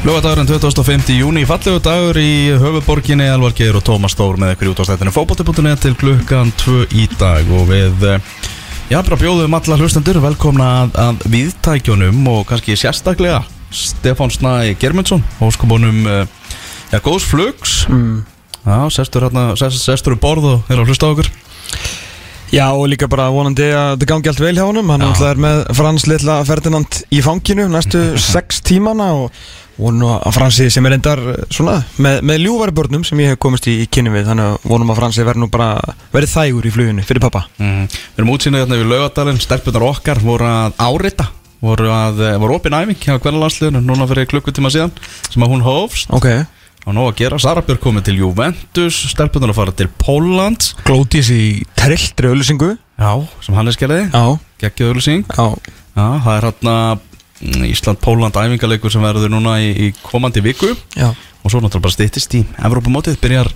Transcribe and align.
Lögadagurinn 0.00 0.46
2005. 0.48 1.10
júni, 1.12 1.42
fallegu 1.44 1.76
dagur 1.84 2.16
í 2.16 2.54
höfuborginni 2.56 3.26
Elvar 3.28 3.52
Geir 3.52 3.76
og 3.76 3.82
Tómas 3.84 4.14
Stór 4.14 4.38
með 4.40 4.54
ykkur 4.54 4.70
út 4.70 4.80
á 4.80 4.84
stættinu 4.88 5.12
fókbóti.net 5.12 5.82
til 5.84 5.92
klukkan 6.00 6.48
2 6.62 6.86
í 6.96 7.04
dag 7.20 7.44
og 7.52 7.66
við, 7.68 8.06
eh, 8.08 8.22
já, 8.88 8.96
bara 8.96 9.18
bjóðum 9.20 9.58
alla 9.58 9.76
hlustendur 9.76 10.22
velkomna 10.24 10.70
að, 10.86 10.96
að 11.04 11.26
viðtækjunum 11.34 12.24
og 12.32 12.46
kannski 12.48 12.78
sérstaklega 12.80 13.42
Stefán 13.68 14.32
Snæ 14.32 14.72
Germundsson, 14.80 15.20
hóskubónum, 15.36 16.00
já, 16.88 16.98
góðs 17.04 17.28
flugs, 17.28 17.84
mm. 17.92 18.24
já, 18.64 18.78
sestur 18.96 19.28
hérna, 19.28 19.50
sest, 19.60 19.84
sestur 19.84 20.16
um 20.16 20.24
borð 20.24 20.48
og 20.54 20.72
er 20.72 20.80
á 20.80 20.84
hlusta 20.88 21.12
okkur. 21.12 21.28
Já 22.50 22.66
og 22.74 22.88
líka 22.90 23.06
bara 23.06 23.28
vonandi 23.30 23.68
að 23.70 23.92
þetta 23.94 24.06
gangi 24.10 24.30
allt 24.32 24.40
vel 24.42 24.56
hjá 24.58 24.64
honum. 24.66 24.88
Hann 24.90 25.04
Já. 25.06 25.30
er 25.30 25.38
með 25.38 25.60
Frans 25.78 26.06
litla 26.10 26.40
Ferdinand 26.48 27.00
í 27.14 27.20
fanginu 27.22 27.68
næstu 27.70 28.00
sex 28.32 28.58
tímana 28.66 29.12
og 29.14 29.30
vonum 29.80 30.16
að 30.18 30.34
Fransi 30.34 30.66
sem 30.72 30.86
er 30.90 30.96
endar 30.98 31.22
svona 31.48 31.78
með, 32.02 32.18
með 32.26 32.42
ljúfari 32.42 32.74
börnum 32.76 33.04
sem 33.06 33.22
ég 33.22 33.32
hef 33.32 33.40
komist 33.40 33.68
í, 33.70 33.78
í 33.84 33.88
kynni 33.88 34.12
við. 34.12 34.26
Þannig 34.32 34.50
að 34.50 34.68
vonum 34.72 34.90
að 34.92 34.98
Fransi 35.00 35.26
verði 35.28 35.44
nú 35.44 35.50
bara 35.52 35.70
verið 36.12 36.34
þægur 36.34 36.66
í 36.68 36.74
fluginu 36.74 37.06
fyrir 37.06 37.26
pappa 37.26 37.46
Mm. 37.60 37.86
Við 37.90 38.20
erum 38.20 38.30
útsýnið 38.32 38.62
hérna 38.62 38.76
við 38.80 38.88
laugadalinn, 38.90 39.40
stelpunar 39.40 39.84
okkar 39.84 40.18
voru 40.24 40.46
að 40.48 40.78
árita, 40.80 41.26
voru 41.60 41.90
að, 41.92 42.22
eh, 42.26 42.38
voru 42.40 42.56
opin 42.56 42.76
æfing 42.76 42.98
hjá 43.02 43.18
kvennalandsliðinu 43.20 43.82
núna 43.84 44.08
fyrir 44.08 44.28
klukkutíma 44.30 44.72
síðan 44.72 44.92
sem 45.28 45.44
að 45.44 45.52
hún 45.54 45.64
hófst. 45.66 46.10
Ok 46.16 46.28
og 46.86 46.96
nú 46.96 47.04
að 47.08 47.18
gera, 47.20 47.38
Sara 47.42 47.62
Björk 47.66 47.82
komið 47.84 48.08
til 48.08 48.22
Juventus, 48.22 49.02
stelpunar 49.12 49.52
að 49.52 49.60
fara 49.60 49.76
til 49.76 49.90
Póllands 50.00 50.72
Glótis 50.86 51.28
í 51.34 51.42
trilltri 51.78 52.30
öllusingu 52.32 52.72
Já, 53.00 53.12
sem 53.44 53.56
Hannes 53.56 53.78
gerði, 53.80 54.06
Já. 54.12 54.24
Geggið 54.64 54.90
auðlýsing 54.90 55.28
Já. 55.30 55.46
Það 55.94 56.34
er 56.34 56.46
hérna 56.48 56.76
Ísland-Póland 57.40 58.36
æfingarleikur 58.36 58.92
sem 58.92 59.04
verður 59.04 59.32
núna 59.32 59.56
í, 59.64 59.70
í 59.72 59.86
komandi 60.04 60.42
viku. 60.44 60.74
Já. 60.96 61.08
Og 61.40 61.48
svo 61.52 61.62
náttúrulega 61.62 61.86
bara 61.86 61.96
stýttist 61.96 62.34
í 62.36 62.42
Evrópumótið 62.68 63.16
byrjar 63.22 63.48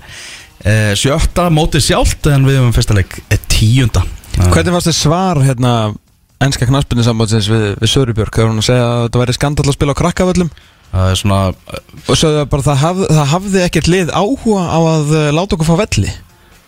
eh, 0.65 0.95
sjötta 0.97 1.51
mótið 1.53 1.85
sjálft 1.91 2.31
en 2.33 2.47
við 2.49 2.63
höfum 2.63 2.73
fyrsta 2.77 2.97
leik 2.97 3.19
eh, 3.29 3.41
tíunda. 3.53 4.05
Hvernig 4.39 4.73
varst 4.75 4.89
þið 4.89 4.97
svar 4.97 5.43
hérna 5.45 5.75
ennska 6.45 6.69
knaspinu 6.69 7.05
sambandsins 7.05 7.49
við, 7.53 7.67
við 7.81 7.93
Sörubjörg 7.93 8.35
þegar 8.35 8.51
hún 8.51 8.63
að 8.63 8.69
segja 8.71 8.87
að 8.89 9.03
þetta 9.05 9.21
væri 9.23 9.37
skandall 9.37 9.69
að 9.69 9.77
spila 9.77 9.95
á 9.95 10.01
krakkavöllum 10.01 10.51
Það 10.95 11.09
er 11.11 11.19
svona 11.19 11.39
og 12.05 12.19
að 12.45 12.45
bara 12.53 12.63
það, 12.69 12.77
haf, 12.85 13.01
það 13.11 13.31
hafði 13.33 13.63
ekkert 13.67 13.89
lið 13.91 14.13
áhuga 14.15 14.63
á 14.71 14.79
að 14.79 15.15
eh, 15.19 15.31
láta 15.35 15.57
okkur 15.57 15.67
fá 15.73 15.77
velli. 15.83 16.13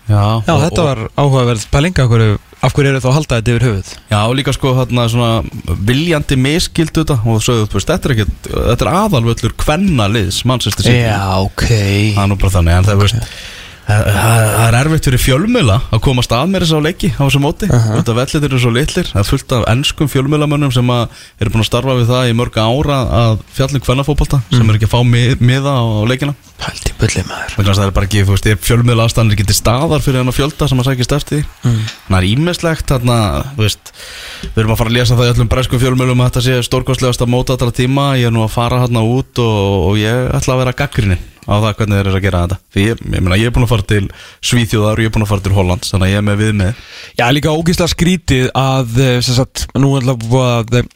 Já, 0.07 0.23
Já, 0.47 0.53
og- 0.55 0.63
þetta 0.65 0.83
og- 0.83 0.87
var 0.89 1.01
áhugaverð 1.19 1.65
pælinga 1.71 2.03
af 2.05 2.11
hverju, 2.11 2.35
af 2.63 2.75
hverju 2.75 2.91
eru 2.93 3.01
þá 3.03 3.09
að 3.11 3.17
halda 3.17 3.39
þetta 3.41 3.53
yfir 3.55 3.67
höfuð? 3.67 3.89
Já, 4.11 4.19
og 4.27 4.35
líka 4.39 4.53
sko 4.55 4.73
hérna 4.79 5.07
svona 5.11 5.77
viljandi 5.89 6.37
miskildu 6.39 7.03
þetta. 7.05 7.17
Og 7.27 7.43
veist, 7.75 7.91
þetta 7.91 8.11
er 8.11 8.15
ekkert 8.17 8.51
þetta 8.55 8.87
er 8.87 8.93
aðalvöllur 9.03 9.55
kvenna 9.63 10.07
liðs 10.11 10.43
mannsestir 10.47 10.87
sig 10.91 11.01
ok. 11.43 11.67
Það 12.17 12.23
er 12.23 12.31
nú 12.31 12.39
bara 12.39 12.55
þannig, 12.59 12.79
en 12.81 12.85
það, 12.91 13.03
veist 13.03 13.15
það 13.15 13.27
það- 13.27 13.55
það 13.87 14.65
er 14.67 14.77
erfitt 14.81 15.07
fyrir 15.07 15.23
fjölmiðla 15.23 15.77
að 15.95 16.01
komast 16.03 16.33
að 16.35 16.49
mér 16.51 16.65
þess 16.67 16.75
á 16.75 16.87
leiki 16.87 17.11
á 17.15 17.23
þessu 17.23 17.41
móti. 17.43 17.69
Aha. 17.71 18.01
Þetta 18.01 18.17
vellir 18.19 18.47
eru 18.49 18.59
svo 18.63 18.73
litlir. 18.75 19.11
Það 19.13 19.23
er 19.23 19.29
fullt 19.31 19.55
af 19.55 19.67
ennskum 19.71 20.11
fjölmiðlamönnum 20.11 20.73
sem 20.75 20.91
að 20.91 21.21
eru 21.39 21.55
búin 21.55 21.63
að 21.63 21.69
starfa 21.71 21.95
við 22.01 22.11
það 22.11 22.31
í 22.33 22.35
mörg 22.41 22.59
ára 22.59 22.99
að 23.21 23.39
fjallin 23.55 23.85
kvennafótbolta 23.87 24.43
sem 24.51 24.67
er 24.67 24.81
ekki 24.81 24.89
að 24.89 24.95
fá 24.97 25.01
mið, 25.07 25.37
miða 25.39 25.77
á, 25.79 25.85
leikina. 26.11 26.35
Pældi 26.57 26.95
bulli 26.99 27.23
maður. 27.29 27.55
Að 27.61 27.71
það 27.77 27.85
er 27.85 27.95
bara 27.99 28.09
ekki, 28.09 28.25
þú 28.25 28.33
veist, 28.33 28.47
ef 28.49 28.63
fjölmiðla 28.65 29.07
aðstæðan 29.07 29.31
er 29.31 29.37
ekki 29.37 29.49
til 29.51 29.57
staðar 29.59 30.05
fyrir 30.05 30.23
hann 30.23 30.33
að 30.33 30.39
fjölda 30.39 30.69
sem 30.71 30.81
að 30.81 30.89
sækist 30.91 31.17
eftir 31.19 31.45
Mm. 31.67 31.83
Það 32.07 32.17
er 32.17 32.27
ímislegt 32.31 32.91
þarna, 32.91 33.17
þú 33.57 33.65
veist 33.65 33.91
Við 34.55 34.61
erum 34.63 34.73
að 34.75 34.79
fara 34.81 34.93
að 34.93 34.97
lesa 34.97 35.17
það 35.19 35.27
í 35.27 35.33
öllum 35.35 35.49
breskum 35.51 35.81
fjölmjölum 35.83 36.21
að 36.23 36.29
þetta 36.31 36.45
sé 36.47 36.59
stórkostlegasta 36.69 37.27
móta 37.29 37.57
allra 37.57 37.75
tíma. 37.75 38.05
Ég 38.21 38.31
er 38.31 38.35
nú 38.35 38.45
að 38.45 38.55
fara 38.55 38.83
hérna 38.85 39.03
út 39.03 39.41
og, 39.43 39.89
og 39.91 39.99
ég 40.01 40.31
ætla 40.37 40.55
að 40.57 40.63
vera 40.63 40.77
gaggrinni 40.77 41.19
á 41.47 41.55
það 41.55 41.73
hvernig 41.79 41.97
þeir 41.97 42.11
eru 42.11 42.19
að 42.19 42.27
gera 42.27 42.43
þetta. 42.45 42.61
Því 42.75 42.85
ég, 42.85 43.01
ég, 43.07 43.23
meina, 43.23 43.39
ég 43.41 43.49
er 43.49 43.55
búin 43.55 43.67
að 43.67 43.73
fara 43.73 43.89
til 43.93 44.03
Svíþjóðar 44.51 44.99
og 44.99 45.05
ég 45.05 45.11
er 45.11 45.15
búin 45.15 45.27
að 45.27 45.33
fara 45.33 45.45
til 45.47 45.55
Hollands 45.57 45.93
Þannig 45.93 46.07
að 46.07 46.13
ég 46.13 46.21
er 46.21 46.27
með 46.27 46.43
við 46.43 46.53
með. 46.61 46.85
Já, 47.21 47.27
líka 47.33 47.55
ógíslega 47.55 47.93
skrítið 47.93 48.49
að 48.59 49.01
eh, 49.07 49.19
sagt, 49.27 49.67
nú 49.79 49.95
er 49.97 50.07
alltaf 50.07 50.39
að 50.43 50.79
eh, 50.81 50.93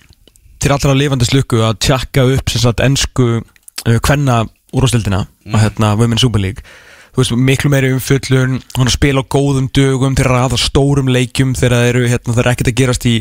til 0.60 0.74
allra 0.74 0.96
lifandi 0.96 1.28
slukku 1.28 1.62
að 1.64 1.80
tjakka 1.86 2.26
upp 2.34 2.52
sagt 2.52 2.82
ennsku 2.84 3.26
uh, 3.40 3.98
kvenna 4.04 4.42
úrvastildina 4.76 5.24
mm. 5.24 5.54
að 5.54 5.64
hérna 5.64 5.94
Women's 5.98 6.24
Super 6.24 6.42
League. 6.42 6.64
Þú 7.10 7.22
veist, 7.22 7.32
miklu 7.48 7.70
meiri 7.72 7.90
umfjöllun 7.96 8.60
hún 8.76 8.86
að 8.86 8.94
spila 8.94 9.24
á 9.24 9.30
góðum 9.34 9.66
dögum 9.74 10.14
þeir 10.18 10.30
raða 10.30 10.60
stórum 10.60 11.10
leikjum 11.10 11.56
þegar 11.58 11.82
þeir 11.82 11.88
eru 11.88 12.10
hérna, 12.12 12.36
ekkert 12.52 12.70
að 12.70 12.78
gerast 12.78 13.06
í, 13.10 13.16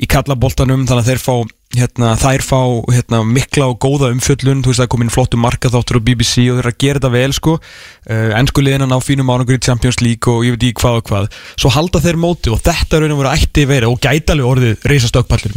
í 0.00 0.08
kallaboltanum 0.08 0.86
þannig 0.88 1.02
að 1.02 1.10
þeir 1.10 1.24
fá 1.24 1.34
hérna, 1.78 2.14
þær 2.20 2.42
fá 2.44 2.58
hérna, 2.92 3.20
mikla 3.26 3.68
og 3.72 3.78
góða 3.82 4.10
umfjöllun. 4.14 4.62
Þú 4.64 4.70
veist 4.70 4.80
það 4.80 4.86
er 4.86 4.92
komin 4.94 5.12
flottu 5.12 5.40
markaþáttur 5.40 5.98
á 5.98 6.06
BBC 6.06 6.46
og 6.48 6.58
þeir 6.58 6.64
eru 6.64 6.72
að 6.72 6.80
gera 6.84 7.00
þetta 7.00 7.12
vel 7.14 7.34
sko. 7.36 7.56
Uh, 8.04 8.30
ennsku 8.38 8.64
liðinan 8.64 8.94
á 8.94 8.98
fínum 9.04 9.32
árangur 9.32 9.58
í 9.58 9.62
Champions 9.64 10.00
League 10.04 10.30
og 10.30 10.44
ég 10.46 10.56
veit 10.56 10.66
ekki 10.68 10.82
hvað 10.82 11.00
og 11.00 11.06
hvað. 11.10 11.28
Svo 11.56 11.72
halda 11.74 12.02
þeir 12.04 12.20
móti 12.20 12.52
og 12.52 12.60
þetta 12.64 12.98
er 12.98 13.04
raun 13.04 13.14
og 13.16 13.22
verið 13.22 13.44
ætti 13.44 13.66
verið 13.70 13.94
og 13.94 14.02
gæti 14.04 14.34
alveg 14.34 14.50
orðið 14.50 14.88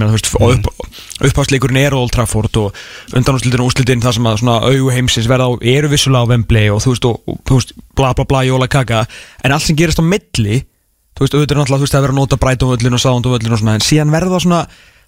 þú 0.08 0.18
veist, 0.18 0.32
og 0.38 0.54
upp, 0.54 0.70
upphásleikurinn 1.28 1.82
er 1.82 1.96
Old 1.98 2.14
Trafford 2.16 2.58
og 2.62 2.80
undanúslitin 3.16 3.64
og 3.64 3.72
úslitin 3.72 4.04
það 4.04 4.18
sem 4.18 4.30
að 4.30 4.40
svona 4.42 4.58
augu 4.66 4.90
heimsins 4.94 5.30
verða 5.30 5.50
á 5.50 5.52
eru 5.76 5.92
vissulega 5.92 6.28
á 6.28 6.30
Wembley 6.32 6.72
og 6.74 6.82
þú 6.84 6.94
veist, 6.94 7.08
og, 7.10 7.38
þú 7.48 7.60
veist 7.60 7.76
bla 7.98 8.14
bla 8.18 8.28
bla 8.30 8.44
jóla 8.48 8.70
kaka. 8.72 9.06
En 9.44 9.56
allt 9.56 9.68
sem 9.68 9.78
gerist 9.78 10.02
á 10.02 10.06
milli 10.06 10.62
þú 11.18 11.26
veist, 11.26 11.34
auðvitað 11.34 11.56
er 11.56 11.62
náttúrulega, 11.62 11.82
þú 11.82 11.86
veist, 11.88 11.96
það 11.96 12.00
er 12.00 12.06
verið 12.06 12.16
að 12.16 12.22
nota 12.22 12.40
Brighton 12.44 12.72
völlin 12.74 12.98
og 12.98 13.02
Sound 13.02 13.30
völlin 13.32 13.56
og 13.56 13.62
svona, 13.62 13.76
en 13.78 13.86
síðan 13.86 14.14
verða 14.14 14.42
svona 14.44 14.62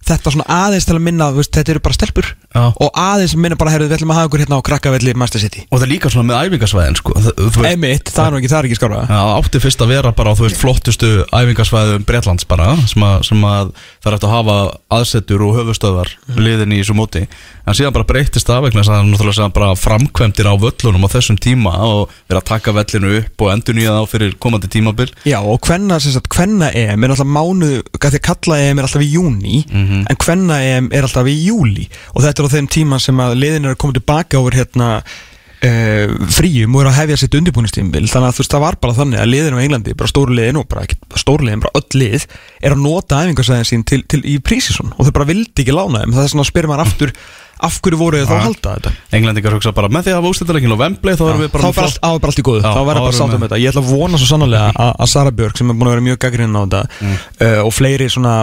þetta 0.08 0.34
svona 0.34 0.48
aðeins 0.66 0.88
til 0.88 0.96
að 0.98 1.06
minna, 1.06 1.32
veist, 1.36 1.54
þetta 1.56 1.76
eru 1.76 1.84
bara 1.86 1.98
stelpur 1.98 2.30
Já. 2.50 2.64
og 2.82 2.90
aðeins 2.98 3.36
minna 3.38 3.56
bara, 3.60 3.70
herrðu, 3.76 3.90
við 3.92 3.98
ætlum 4.00 4.10
að 4.14 4.18
hafa 4.20 4.30
ykkur 4.32 4.42
hérna 4.42 4.58
á 4.58 4.66
krakkavelli 4.66 5.12
Master 5.22 5.40
City. 5.44 5.62
Og 5.70 5.78
það 5.80 5.86
er 5.86 5.92
líka 5.92 6.10
svona 6.10 6.30
með 6.32 6.48
æfingasvæðin 6.50 6.98
sko. 6.98 7.14
Það- 7.14 7.68
Emitt, 7.70 8.10
það 8.10 8.26
er 8.26 8.32
nú 8.34 8.40
ekki, 8.40 8.50
það 8.50 8.60
er 8.60 8.68
ekki 8.70 8.78
skára 8.80 9.02
Já, 9.06 9.22
átti 9.38 9.62
fyrst 9.62 9.84
að 9.86 9.92
vera 9.94 10.12
bara 10.18 10.34
á 10.34 10.38
þú 10.40 10.48
veist 10.48 10.58
flottustu 10.58 11.10
æfingasvæðum 11.30 12.06
Bretlands 12.10 12.48
bara 12.50 12.72
sem 12.90 13.04
að, 13.06 13.24
sem 13.30 13.46
að 13.46 13.70
það 14.02 14.10
er 14.10 14.18
eftir 14.18 14.30
að 14.30 14.34
hafa 14.34 14.58
aðsetur 14.98 15.46
og 15.46 15.56
höfustöðar 15.60 16.10
liðin 16.42 16.74
í 16.74 16.82
þessu 16.82 16.98
móti. 16.98 17.22
En 17.70 17.78
síðan 17.78 17.94
bara 17.94 18.08
breytist 18.10 18.48
það 18.50 18.64
vegna 18.66 18.81
þess 18.81 18.90
að 18.90 19.14
það 19.30 19.46
er 19.46 19.54
bara 19.60 19.76
framkvæmdir 19.78 20.50
á 20.50 20.54
völlunum 20.58 21.06
á 21.06 21.10
þessum 21.14 21.38
tíma 21.38 21.74
og 21.86 22.10
vera 22.28 22.42
að 22.42 22.48
taka 22.50 22.74
vellinu 22.74 23.12
upp 23.20 23.44
og 23.46 23.52
endur 23.54 23.78
nýja 23.78 23.94
þá 23.94 24.10
fyrir 24.10 24.34
komandi 24.42 24.72
tímabil. 24.74 25.12
Já, 25.30 25.38
og 25.38 25.62
hvenna, 25.70 26.00
sem 26.02 26.16
sagt, 26.16 26.31
hvenna 26.34 26.72
EM 26.74 27.04
er 27.06 27.14
alltaf 27.14 27.30
mánuð, 27.30 27.84
því 27.94 28.10
að 28.10 28.26
kalla 28.26 28.58
EM 28.58 28.80
er 28.81 28.88
alltaf 28.90 29.06
í 29.06 29.12
júni, 29.14 29.62
en 29.70 30.18
hvenna 30.26 30.58
EM 30.66 30.90
er 30.92 31.06
alltaf 31.06 31.30
í 31.30 31.36
júli 31.46 31.86
og 32.16 32.24
þetta 32.26 32.39
er 32.40 32.50
á 32.50 32.56
þeim 32.56 32.70
tíma 32.72 33.02
sem 33.04 33.20
að 33.24 33.36
liðin 33.40 33.68
er 33.68 33.76
að 33.76 33.82
koma 33.84 33.98
tilbaka 33.98 34.40
over 34.40 34.58
hérna 34.58 34.92
uh, 35.00 36.14
fríum 36.32 36.78
og 36.78 36.84
er 36.84 36.92
að 36.92 36.98
hefja 37.02 37.20
sitt 37.24 37.36
undirbúinistímbil 37.40 38.06
þannig 38.12 38.32
að 38.32 38.38
þú 38.38 38.44
veist, 38.44 38.56
það 38.56 38.66
var 38.66 38.80
bara 38.86 38.98
þannig 39.02 39.24
að 39.24 39.32
liðin 39.34 39.60
á 39.60 39.64
Englandi, 39.66 39.98
bara 40.00 40.12
stóru 40.12 40.38
liðin 40.38 40.62
og 40.62 40.70
bara 40.72 40.86
ekki 40.88 41.00
stóru 41.20 41.48
liðin, 41.48 41.66
bara 41.66 41.82
öll 41.82 42.00
lið 42.00 42.26
er 42.62 42.76
að 42.76 42.82
nota 42.86 43.22
æfingarsæðin 43.24 43.70
sín 43.70 43.86
til, 43.88 44.02
til 44.10 44.24
í 44.24 44.40
prísisson 44.44 44.96
og 44.96 45.06
þau 45.06 45.14
bara 45.20 45.30
vildi 45.34 45.66
ekki 45.66 45.76
lána 45.76 46.04
þeim, 46.04 46.18
það 46.18 46.26
er 46.26 46.34
svona 46.34 46.48
að 46.48 46.52
spyrir 46.54 46.72
maður 46.72 46.86
aftur 46.88 47.16
af 47.60 47.76
hverju 47.84 48.00
voru 48.00 48.20
þið 48.22 48.30
þá 48.30 48.34
að 48.36 48.46
halda 48.46 48.74
þetta? 48.78 48.92
Englendingar 49.18 49.56
hugsa 49.58 49.74
bara 49.76 49.90
með 49.92 50.06
því 50.06 50.12
að 50.14 50.18
hafa 50.20 50.30
úrslitaleikin 50.32 50.76
á 50.76 50.80
Wembley 50.80 51.18
þá 51.20 51.24
erum 51.26 51.42
við 51.44 51.50
bara 51.52 51.64
þá 51.64 51.80
var 51.80 51.90
á, 52.00 52.10
bara 52.16 52.32
allt 52.32 52.40
í 52.40 52.46
góðu, 52.48 52.62
þá 52.64 52.82
verður 52.88 53.04
bara 53.04 53.18
sátt 53.18 53.36
um 53.36 53.44
þetta. 53.44 53.60
Ég 53.60 53.74
ætla 53.74 53.84
að 53.84 53.90
vona 53.92 54.20
svo 54.22 54.28
sannlega 54.30 54.70
að, 54.80 55.04
Sara 55.12 55.34
Björk 55.36 55.60
sem 55.60 55.74
er 55.74 55.76
búin 55.76 55.90
að 55.90 55.96
vera 55.98 56.06
mjög 56.06 56.22
gaggrinn 56.24 56.56
á 56.56 56.62
þetta 56.62 56.82
uh, 56.88 57.60
og 57.66 57.74
fleiri 57.76 58.08
svona, 58.14 58.36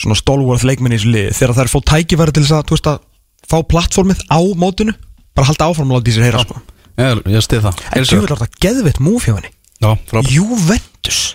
svona 0.00 0.16
stólvörð 0.16 0.64
leikminni 0.70 0.96
í 0.96 1.02
þessu 1.02 1.12
lið, 1.12 1.28
þegar 1.36 1.58
það 1.58 1.66
er 1.66 1.72
fótt 1.74 1.90
tækifæri 1.92 2.36
til 2.38 2.46
þess 2.46 2.56
að 2.56 3.04
fá 3.50 3.58
plattformið 3.70 4.24
á 4.30 4.40
mótinu, 4.58 4.94
bara 5.34 5.50
halda 5.50 5.68
áfram 5.70 5.92
og 5.92 6.00
láta 6.00 6.12
í 6.12 6.16
sér 6.16 6.28
heyra 6.28 6.44
sko. 6.44 6.60
Ég, 7.00 7.22
ég 7.34 7.44
stið 7.44 7.68
það. 7.68 7.84
En 7.90 8.08
þú 8.08 8.20
vil 8.22 8.32
alltaf 8.36 8.58
geðveitt 8.62 9.02
múf 9.02 9.28
hjá 9.28 9.36
henni? 9.36 9.52
Juventus 10.30 11.34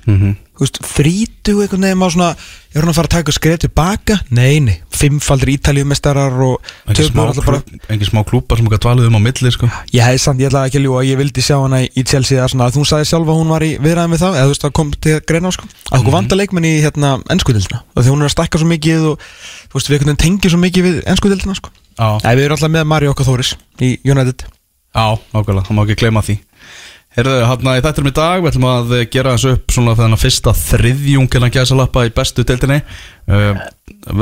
þú 0.60 0.66
veist, 0.66 0.80
þrítu 0.84 1.54
einhvern 1.64 1.86
veginn 1.86 2.00
maður 2.00 2.14
svona, 2.16 2.30
er 2.74 2.84
hún 2.84 2.92
að 2.92 2.98
fara 2.98 3.08
að 3.08 3.14
taka 3.14 3.34
skref 3.36 3.60
tilbaka? 3.64 4.18
Nei, 4.36 4.60
nei, 4.64 4.74
fimmfaldir 4.92 5.54
ítaljumestarar 5.54 6.36
og 6.44 6.72
Engi 6.90 7.06
smá, 7.08 7.22
bara 7.46 7.62
smá 8.10 8.22
klúpar 8.28 8.60
sem 8.60 8.68
ekki 8.68 8.82
dvalið 8.84 9.08
um 9.08 9.20
á 9.20 9.22
milli 9.24 9.54
sko. 9.56 9.70
Ég 9.96 10.04
hefði 10.04 10.24
samt, 10.26 10.44
ég 10.44 10.52
ætlaði 10.52 10.72
ekki 10.72 10.82
að 10.82 10.86
ljúa 10.88 11.00
að 11.00 11.10
ég 11.12 11.22
vildi 11.22 11.46
sjá 11.46 11.56
hana 11.62 11.82
í 11.88 12.04
Chelsea 12.04 12.44
að, 12.44 12.52
svona, 12.54 12.68
að 12.68 12.80
þú 12.80 12.86
sagði 12.92 13.10
sjálf 13.14 13.32
að 13.32 13.40
hún 13.40 13.54
var 13.56 13.68
í 13.68 13.74
viðræðum 13.80 14.16
við 14.16 14.24
það 14.26 14.40
eða 14.40 14.48
þú 14.48 14.56
veist 14.56 14.68
að 14.68 14.76
kom 14.80 14.94
til 15.00 15.16
að 15.16 15.26
greina 15.32 15.52
á 15.52 15.56
sko. 15.56 15.70
Að 15.88 16.00
okkur 16.02 16.18
vanda 16.18 16.40
leikmenn 16.40 16.68
í 16.68 16.74
hérna 16.84 17.14
ennskudildina 17.32 17.84
og 17.96 18.04
því 18.04 18.16
hún 18.16 18.26
er 18.26 18.32
að 18.32 18.36
stakka 18.36 18.60
svo 18.60 18.72
mikið 18.74 19.12
og 19.14 19.30
þú 19.70 19.80
veist 19.80 19.94
við 19.94 20.10
tengjum 20.26 20.56
svo 20.56 20.60
mikið 20.66 20.90
við 20.90 21.00
ennskudildina 21.08 21.56
sko 21.56 21.72
Nei, 22.00 22.34
við 22.38 22.46
erum 22.46 22.58
alltaf 22.58 22.72
með 22.72 22.88
Mari 22.88 23.10
okkar 23.12 23.28
Þóris 23.28 23.56
í 23.84 23.90
United. 24.08 24.46
Já, 24.96 25.06
nákvæmlega, 25.34 25.66
það 25.68 25.76
má 25.78 25.82
ekki 25.86 26.00
gleyma 26.00 26.24
því 26.26 26.36
Herðu, 27.20 27.40
hérna 27.50 27.74
í 27.76 27.82
þættinum 27.84 28.08
í 28.08 28.16
dag 28.16 28.38
við 28.40 28.54
ætlum 28.54 28.66
að 28.70 28.92
gera 29.12 29.32
þessu 29.34 29.50
upp 29.58 29.74
svona 29.76 29.96
þennan 29.98 30.20
fyrsta 30.22 30.54
þriðjungina 30.56 31.50
gæsalappa 31.52 32.06
í 32.08 32.12
bestu 32.16 32.46
deildinni. 32.48 32.78
Uh, 33.28 33.60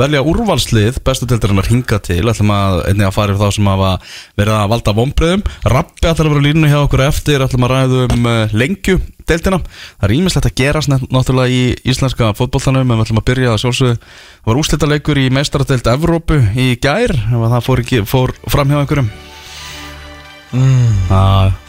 velja 0.00 0.24
úrvalslið 0.26 0.98
bestu 1.06 1.28
deildarinnar 1.30 1.68
hinga 1.70 2.00
til. 2.02 2.24
Ætlum 2.26 2.50
að 2.56 2.80
einnig 2.88 3.06
að 3.06 3.14
fara 3.14 3.36
yfir 3.36 3.44
þá 3.44 3.54
sem 3.54 3.70
hafa 3.70 3.92
verið 4.40 4.56
að 4.56 4.72
valda 4.74 4.96
vonbröðum 4.98 5.46
Rappi 5.76 6.10
ætlum 6.10 6.32
að 6.32 6.34
vera 6.34 6.44
línu 6.48 6.72
hjá 6.72 6.80
okkur 6.80 7.04
eftir. 7.06 7.46
Ætlum 7.46 7.68
að 7.68 7.74
ræða 7.76 8.02
um 8.08 8.28
uh, 8.32 8.58
lengju 8.64 8.98
deildina. 9.30 9.62
Það 10.00 10.08
er 10.10 10.16
ímislegt 10.18 10.50
að 10.50 10.90
nefn- 10.90 11.14
náttúrulega 11.14 11.54
í 11.54 11.62
íslenska 11.94 12.34
fótbolltanum 12.34 12.82
en 12.82 12.96
við 12.96 13.06
ætlum 13.06 13.22
að 13.22 13.28
byrja 13.30 13.54
að 13.54 13.62
sjálfsögðu. 13.62 14.02
Það 14.42 14.50
var 14.50 14.62
úrslitaleikur 14.64 15.22
í 15.22 15.30
meistaradeild 15.38 15.94
Evrópu 15.94 16.42
í 16.58 16.70
gær 16.82 17.14
það 17.14 17.60
fór, 17.68 17.86
fór 18.10 18.38
fram 18.50 18.74
hjá 18.74 18.82
einhverjum 18.82 19.12
mm. 20.52 21.08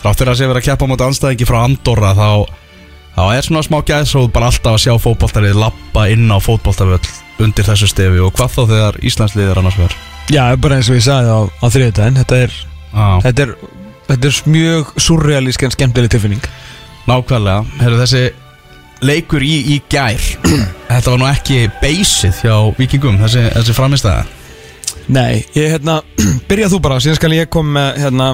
Þráttur 0.03 0.31
að 0.31 0.39
sé 0.39 0.49
verið 0.49 0.61
að 0.61 0.67
keppa 0.69 0.89
mot 0.89 1.03
anstæðingi 1.05 1.47
frá 1.49 1.59
Andorra 1.63 2.11
þá, 2.17 2.29
þá 3.17 3.23
er 3.35 3.47
svona 3.47 3.63
smá 3.65 3.79
gæðsróð 3.87 4.29
bara 4.35 4.51
alltaf 4.51 4.77
að 4.77 4.83
sjá 4.85 4.93
fótboltarið 5.03 5.59
lappa 5.59 6.05
inn 6.13 6.27
á 6.31 6.37
fótboltarvöll 6.43 7.01
undir 7.43 7.67
þessu 7.67 7.87
stefi 7.91 8.19
og 8.23 8.33
hvað 8.35 8.55
þá 8.55 8.61
þegar 8.73 8.99
Íslandsliðið 9.09 9.53
er 9.53 9.61
annars 9.61 9.79
verður 9.79 9.97
Já, 10.29 10.43
bara 10.61 10.77
eins 10.77 10.89
og 10.91 10.99
ég 10.99 11.05
sagði 11.07 11.31
á, 11.33 11.39
á 11.49 11.65
þriðdæðin 11.73 12.19
þetta, 12.21 12.41
er- 12.45 12.57
ah. 12.93 13.15
þetta, 13.23 13.47
er- 13.47 13.55
þetta 14.09 14.29
er 14.29 14.41
mjög 14.53 14.91
surrealísk 15.01 15.63
en 15.65 15.73
skemmtileg 15.73 16.11
tilfinning 16.13 16.49
Nákvæmlega, 17.09 17.63
Heru, 17.79 17.97
þessi 18.03 18.23
leikur 19.07 19.41
í, 19.45 19.55
í 19.73 19.79
gær 19.89 20.19
Þetta 20.91 21.13
var 21.13 21.21
nú 21.21 21.29
ekki 21.29 21.63
beysið 21.81 22.43
hjá 22.43 22.55
vikingum, 22.77 23.17
þessi, 23.23 23.47
þessi 23.55 23.75
framistæða 23.77 24.27
Nei, 25.09 25.41
ég 25.55 25.73
hérna, 25.77 26.01
byrjað 26.49 26.75
þú 26.75 26.81
bara, 26.85 26.99
síðan 27.01 27.17
skal 27.17 27.33
ég 27.33 27.49
koma 27.49 27.71
með, 27.79 28.01
hérna, 28.03 28.27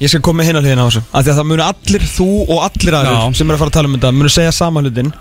ég 0.00 0.10
skal 0.12 0.22
koma 0.24 0.40
með 0.40 0.50
hinna 0.50 0.62
hliðina 0.64 0.86
á 0.86 0.88
þessu. 0.88 1.02
Af 1.10 1.24
því 1.24 1.32
að 1.32 1.40
það 1.40 1.50
munu 1.50 1.66
allir, 1.66 2.06
þú 2.14 2.28
og 2.46 2.62
allir 2.66 2.96
Já. 2.96 3.18
sem 3.36 3.50
eru 3.50 3.56
að 3.56 3.62
fara 3.62 3.72
að 3.72 3.76
tala 3.76 3.90
um 3.90 3.96
þetta, 3.98 4.12
munu 4.16 4.32
segja 4.32 4.54
sama 4.56 4.82
hlutin. 4.84 5.12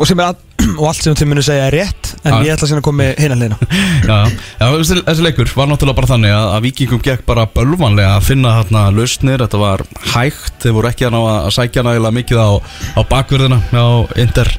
Og, 0.00 0.06
sem 0.08 0.22
er 0.22 0.30
að, 0.32 0.40
og 0.80 0.84
allt 0.88 1.04
sem 1.04 1.16
þið 1.20 1.28
munu 1.30 1.44
segja 1.46 1.66
er 1.68 1.76
rétt, 1.76 2.12
en 2.22 2.34
Já. 2.34 2.38
ég 2.46 2.54
ætla 2.56 2.68
síðan 2.70 2.82
að 2.82 2.86
koma 2.88 3.02
með 3.02 3.22
hinna 3.22 3.36
hliðina. 3.38 3.58
Já, 4.10 4.16
já 4.58 4.64
þessi, 4.66 4.96
þessi 5.06 5.26
leikur 5.26 5.52
var 5.54 5.68
náttúrulega 5.70 5.98
bara 6.00 6.10
þannig 6.10 6.34
að, 6.34 6.46
að 6.56 6.64
vikingum 6.66 7.02
gekk 7.06 7.26
bara 7.28 7.46
bölvanlega 7.54 8.16
að 8.16 8.26
finna 8.30 8.56
hérna 8.58 8.86
lausnir, 8.94 9.44
þetta 9.44 9.60
var 9.62 9.84
hægt, 10.16 10.56
þeir 10.64 10.74
voru 10.78 10.90
ekki 10.90 11.06
að 11.06 11.14
ná 11.14 11.20
að 11.22 11.52
sækja 11.58 11.86
nægilega 11.86 12.16
mikið 12.18 12.42
á, 12.42 12.50
á 12.98 13.00
bakverðina 13.12 13.60
á 13.70 13.86
Inter 14.18 14.50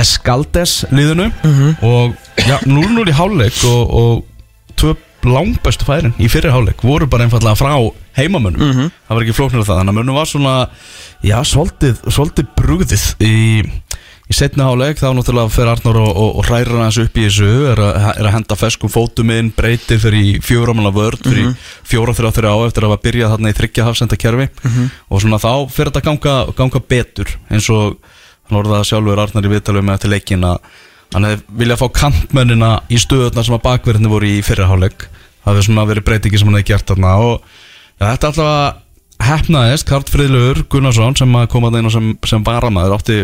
Escaldes 0.00 0.80
liðinu. 0.90 1.30
Og 1.86 2.18
já, 2.46 2.56
0-0 2.66 3.06
í 3.10 3.14
hálfleik 3.14 3.62
og, 3.70 3.94
og 4.00 4.26
langbæstu 5.26 5.84
færin 5.88 6.14
í 6.18 6.28
fyrir 6.32 6.54
hálfleik 6.54 6.82
voru 6.86 7.06
bara 7.10 7.26
einfallega 7.26 7.58
frá 7.58 7.74
heimamönnum. 8.16 8.90
Það 9.08 9.16
var 9.16 9.22
ekki 9.22 9.36
flóknir 9.36 9.60
af 9.60 9.66
það, 9.68 9.80
þannig 9.80 9.92
að 9.92 9.98
mönnum 10.00 10.20
var 10.20 10.30
svona 10.30 10.54
já, 11.22 11.38
svolítið, 11.44 12.00
svolítið 12.08 12.52
brugðið 12.56 13.06
í 13.20 13.36
Í 14.30 14.34
setna 14.38 14.68
háleik 14.68 15.00
þá 15.00 15.08
náttúrulega 15.10 15.50
fer 15.50 15.66
Arnór 15.66 15.96
og, 16.04 16.10
og, 16.14 16.36
og 16.38 16.44
hrærir 16.46 16.76
hans 16.78 17.00
upp 17.02 17.16
í 17.18 17.24
þessu 17.24 17.48
er 17.72 17.80
að, 17.82 17.96
er 18.12 18.28
að 18.28 18.34
henda 18.36 18.56
feskum 18.60 18.92
fótum 18.92 19.32
inn 19.34 19.48
breytir 19.56 19.98
fyrir 19.98 20.38
fjóramanna 20.46 20.92
vörd 20.94 21.24
fyrir 21.24 21.48
mm 21.48 21.50
-hmm. 21.50 21.72
fjóra 21.90 22.14
þrjá 22.14 22.30
þrjá 22.36 22.50
á 22.54 22.58
eftir 22.68 22.86
að 22.86 22.92
hafa 22.92 23.02
byrjað 23.08 23.32
þarna 23.32 23.50
í 23.50 23.56
þryggja 23.58 23.86
hafsenda 23.88 24.16
kerfi 24.22 24.46
og 25.10 25.20
svona 25.20 25.42
þá 25.42 25.54
fer 25.74 25.90
þetta 25.90 26.04
ganga, 26.06 26.36
ganga 26.54 26.82
betur 26.94 27.34
eins 27.50 27.66
og 27.74 27.98
hann 28.46 28.60
orðaði 28.62 28.86
sjálfur 28.86 29.18
Arnar 29.18 29.48
í 29.50 29.50
viðtalum 29.50 29.84
með 29.84 29.98
eftir 29.98 30.14
leikin 30.14 30.46
að 30.46 30.58
hann 31.14 31.26
hefði 31.28 31.58
viljað 31.62 31.82
fá 31.82 31.88
kantmennina 32.00 32.70
í 32.90 33.00
stöðuna 33.00 33.44
sem 33.46 33.56
að 33.56 33.64
bakverðinni 33.66 34.12
voru 34.12 34.30
í 34.30 34.40
fyrra 34.46 34.68
háleik 34.70 35.08
það 35.08 35.52
hefði 35.52 35.66
svona 35.68 35.88
verið 35.90 36.06
breytingi 36.08 36.40
sem 36.40 36.50
hann 36.50 36.60
hefði 36.60 36.70
gert 36.72 36.92
þarna 36.92 37.14
og 37.24 37.36
ja, 38.00 38.10
þetta 38.12 38.30
alltaf 38.30 38.86
hefnaðist 39.20 39.88
Karl 39.88 40.08
Friðlaugur 40.08 40.64
Gunnarsson 40.72 41.16
sem 41.18 41.36
að 41.36 41.48
koma 41.52 41.70
það 41.70 41.82
inn 41.82 41.90
og 41.90 41.96
sem, 41.96 42.10
sem 42.30 42.44
varamæður 42.46 42.96
átti 42.96 43.20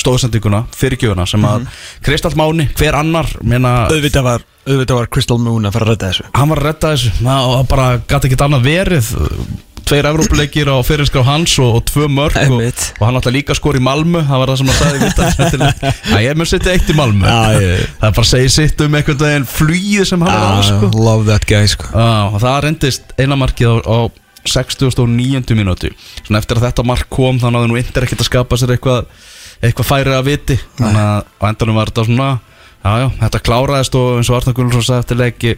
stóðsendinguna, 0.00 0.62
fyrirgjöfuna 0.76 1.26
sem 1.28 1.42
að 1.44 1.66
Kristall 2.06 2.36
Máni, 2.38 2.68
hver 2.78 2.96
annar? 3.00 3.28
Meina, 3.42 3.88
Auðvitað 3.90 4.26
var, 4.26 4.44
auðvitað 4.68 5.00
var 5.00 5.10
Crystal 5.12 5.38
Moon 5.42 5.66
að 5.66 5.74
fara 5.76 5.88
að 5.88 5.90
redda 5.92 6.12
þessu. 6.12 6.28
Hann 6.36 6.52
var 6.52 6.62
að 6.62 6.68
redda 6.68 6.92
þessu. 6.94 7.10
Og 7.34 7.66
bara 7.70 7.88
gæti 7.98 8.30
ekkert 8.30 8.44
annað 8.46 8.68
verið 8.68 9.10
tveir 9.88 10.06
Evrópuleikir 10.10 10.68
á 10.70 10.76
fyrirskrá 10.86 11.22
hans 11.26 11.54
og, 11.62 11.78
og 11.80 11.84
tvö 11.88 12.06
mörg 12.12 12.36
og, 12.50 12.60
og 13.00 13.04
hann 13.06 13.18
alltaf 13.18 13.34
líka 13.34 13.56
skor 13.58 13.78
í 13.78 13.82
Malmö 13.84 14.22
það 14.28 14.42
var 14.42 14.52
það 14.52 14.60
sem 14.60 14.70
hann 14.70 14.78
sagði 14.80 15.00
viðtalinu. 15.04 15.70
Æ, 16.14 16.18
ég 16.26 16.38
mun 16.40 16.48
setja 16.50 16.74
eitt 16.76 16.90
í 16.92 16.96
Malmö 16.98 17.26
Já, 17.30 17.60
ég- 17.60 17.84
það 18.00 18.08
er 18.10 18.16
bara 18.18 18.26
að 18.26 18.30
segja 18.32 18.52
sitt 18.56 18.84
um 18.86 18.96
einhvern 19.00 19.20
veginn 19.24 19.48
flugið 19.54 20.08
sem 20.12 20.24
hann 20.26 20.34
er 20.36 20.58
á 20.58 20.62
sko. 20.70 20.90
Love 20.96 21.26
that 21.30 21.46
guy 21.50 21.66
sko 21.70 21.90
og 21.94 22.38
það 22.42 22.58
reyndist 22.66 23.14
eina 23.20 23.38
markið 23.40 23.80
á, 23.80 23.90
á 23.90 23.98
69. 24.50 25.54
mínútu 25.58 25.90
Svona 26.24 26.40
eftir 26.40 26.56
að 26.60 26.68
þetta 26.70 26.84
mark 26.88 27.08
kom 27.12 27.40
þá 27.42 27.50
náðu 27.52 27.68
nú 27.72 27.76
Inter 27.80 28.06
ekkert 28.06 28.22
að 28.24 28.30
skapa 28.30 28.56
sér 28.60 28.72
eitthvað 28.76 29.10
eitthvað 29.60 29.88
færi 29.90 30.14
að 30.16 30.28
viti 30.30 30.56
þannig 30.78 31.02
að 31.04 31.26
á 31.36 31.44
endanum 31.50 31.76
var 31.76 31.90
þetta 31.90 32.06
svona 32.08 32.28
já, 32.80 32.92
já, 33.02 33.06
þetta 33.20 33.40
kláraðist 33.44 33.96
og 33.98 34.18
eins 34.18 34.30
og 34.30 34.38
Arnar 34.38 34.56
Gullarsson 34.56 34.86
sagði 34.86 35.04
eftir 35.04 35.20
leiki 35.20 35.52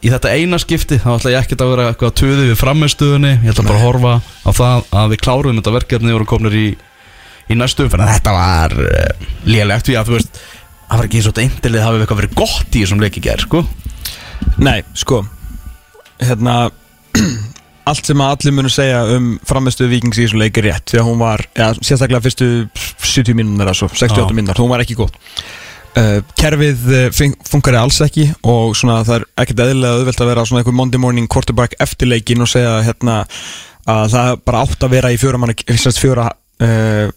í 0.00 0.12
þetta 0.12 0.32
eina 0.32 0.60
skipti 0.62 0.98
þá 1.02 1.10
ætla 1.16 1.34
ég 1.34 1.44
ekkert 1.44 1.64
að 1.64 1.72
vera 1.74 1.88
eitthvað 1.90 2.12
að 2.12 2.16
tuði 2.22 2.48
við 2.48 2.58
framistuðunni 2.60 3.32
ég 3.34 3.52
ætla 3.52 3.66
bara 3.68 3.78
að 3.78 3.86
horfa 3.86 4.14
á 4.22 4.50
það 4.56 4.88
að 5.02 5.12
við 5.12 5.22
kláruðum 5.26 5.60
þetta 5.60 5.76
verkefni 5.76 6.12
og 6.12 6.18
vorum 6.18 6.30
komnir 6.32 6.56
í, 6.56 6.66
í 7.52 7.58
næstu 7.58 7.86
umferð. 7.86 8.06
En 8.06 8.14
þetta 8.16 8.34
var 8.38 8.76
uh, 8.80 9.30
lélegt 9.48 9.88
því 9.90 9.98
að 10.00 10.08
þú 10.08 10.18
veist 10.18 10.42
það 10.42 10.98
var 10.98 11.08
ekki 11.08 11.20
eins 11.20 11.28
og 11.28 11.36
þetta 11.36 11.46
indilið 11.48 11.86
hafi 11.86 12.02
eitthvað 12.02 12.22
verið 12.22 12.36
gott 12.42 12.76
í 12.76 12.82
þessum 12.84 13.02
leiki 13.04 13.24
ger 13.24 13.44
sko. 13.46 13.64
Nei, 14.62 14.82
sko 14.98 15.22
Hérna 16.22 16.56
Allt 17.90 18.06
sem 18.06 18.20
að 18.22 18.36
allir 18.36 18.54
munu 18.54 18.70
segja 18.70 19.00
um 19.16 19.32
framistuðu 19.46 19.90
vikings 19.90 20.18
í 20.20 20.26
þessum 20.26 20.42
leik 20.42 20.58
er 20.60 20.68
rétt 20.68 20.92
Því 20.92 21.00
að 21.00 21.08
hún 21.08 21.18
var, 21.22 21.42
ja, 21.58 21.72
sérstaklega 21.78 22.22
fyrstu 22.22 22.48
70 23.02 23.38
mínúnar 23.38 23.72
svo, 23.74 23.88
68 23.90 24.22
Já. 24.22 24.36
Uh, 26.00 26.18
Kerfið 26.40 26.86
uh, 26.92 27.06
fun- 27.14 27.36
funkar 27.48 27.78
alls 27.80 28.00
ekki 28.04 28.28
Og 28.48 28.76
svona 28.78 29.00
það 29.06 29.18
er 29.20 29.26
ekkert 29.44 29.64
eðlilega 29.66 29.98
auðvelt 30.00 30.22
að 30.24 30.30
vera 30.32 30.46
svona 30.48 30.62
einhver 30.62 30.78
Monday 30.78 31.00
morning 31.02 31.28
quarterback 31.30 31.76
eftir 31.82 32.10
leikin 32.12 32.44
Og 32.44 32.50
segja 32.52 32.78
hérna 32.86 33.22
að 33.90 34.12
það 34.14 34.36
bara 34.46 34.62
átt 34.66 34.84
að 34.86 34.92
vera 34.96 35.10
í 35.14 35.18
fjóra 35.18 35.40
manna 35.42 35.56
Sérst 35.74 35.98
fjóra 36.02 36.28
uh, 36.62 37.08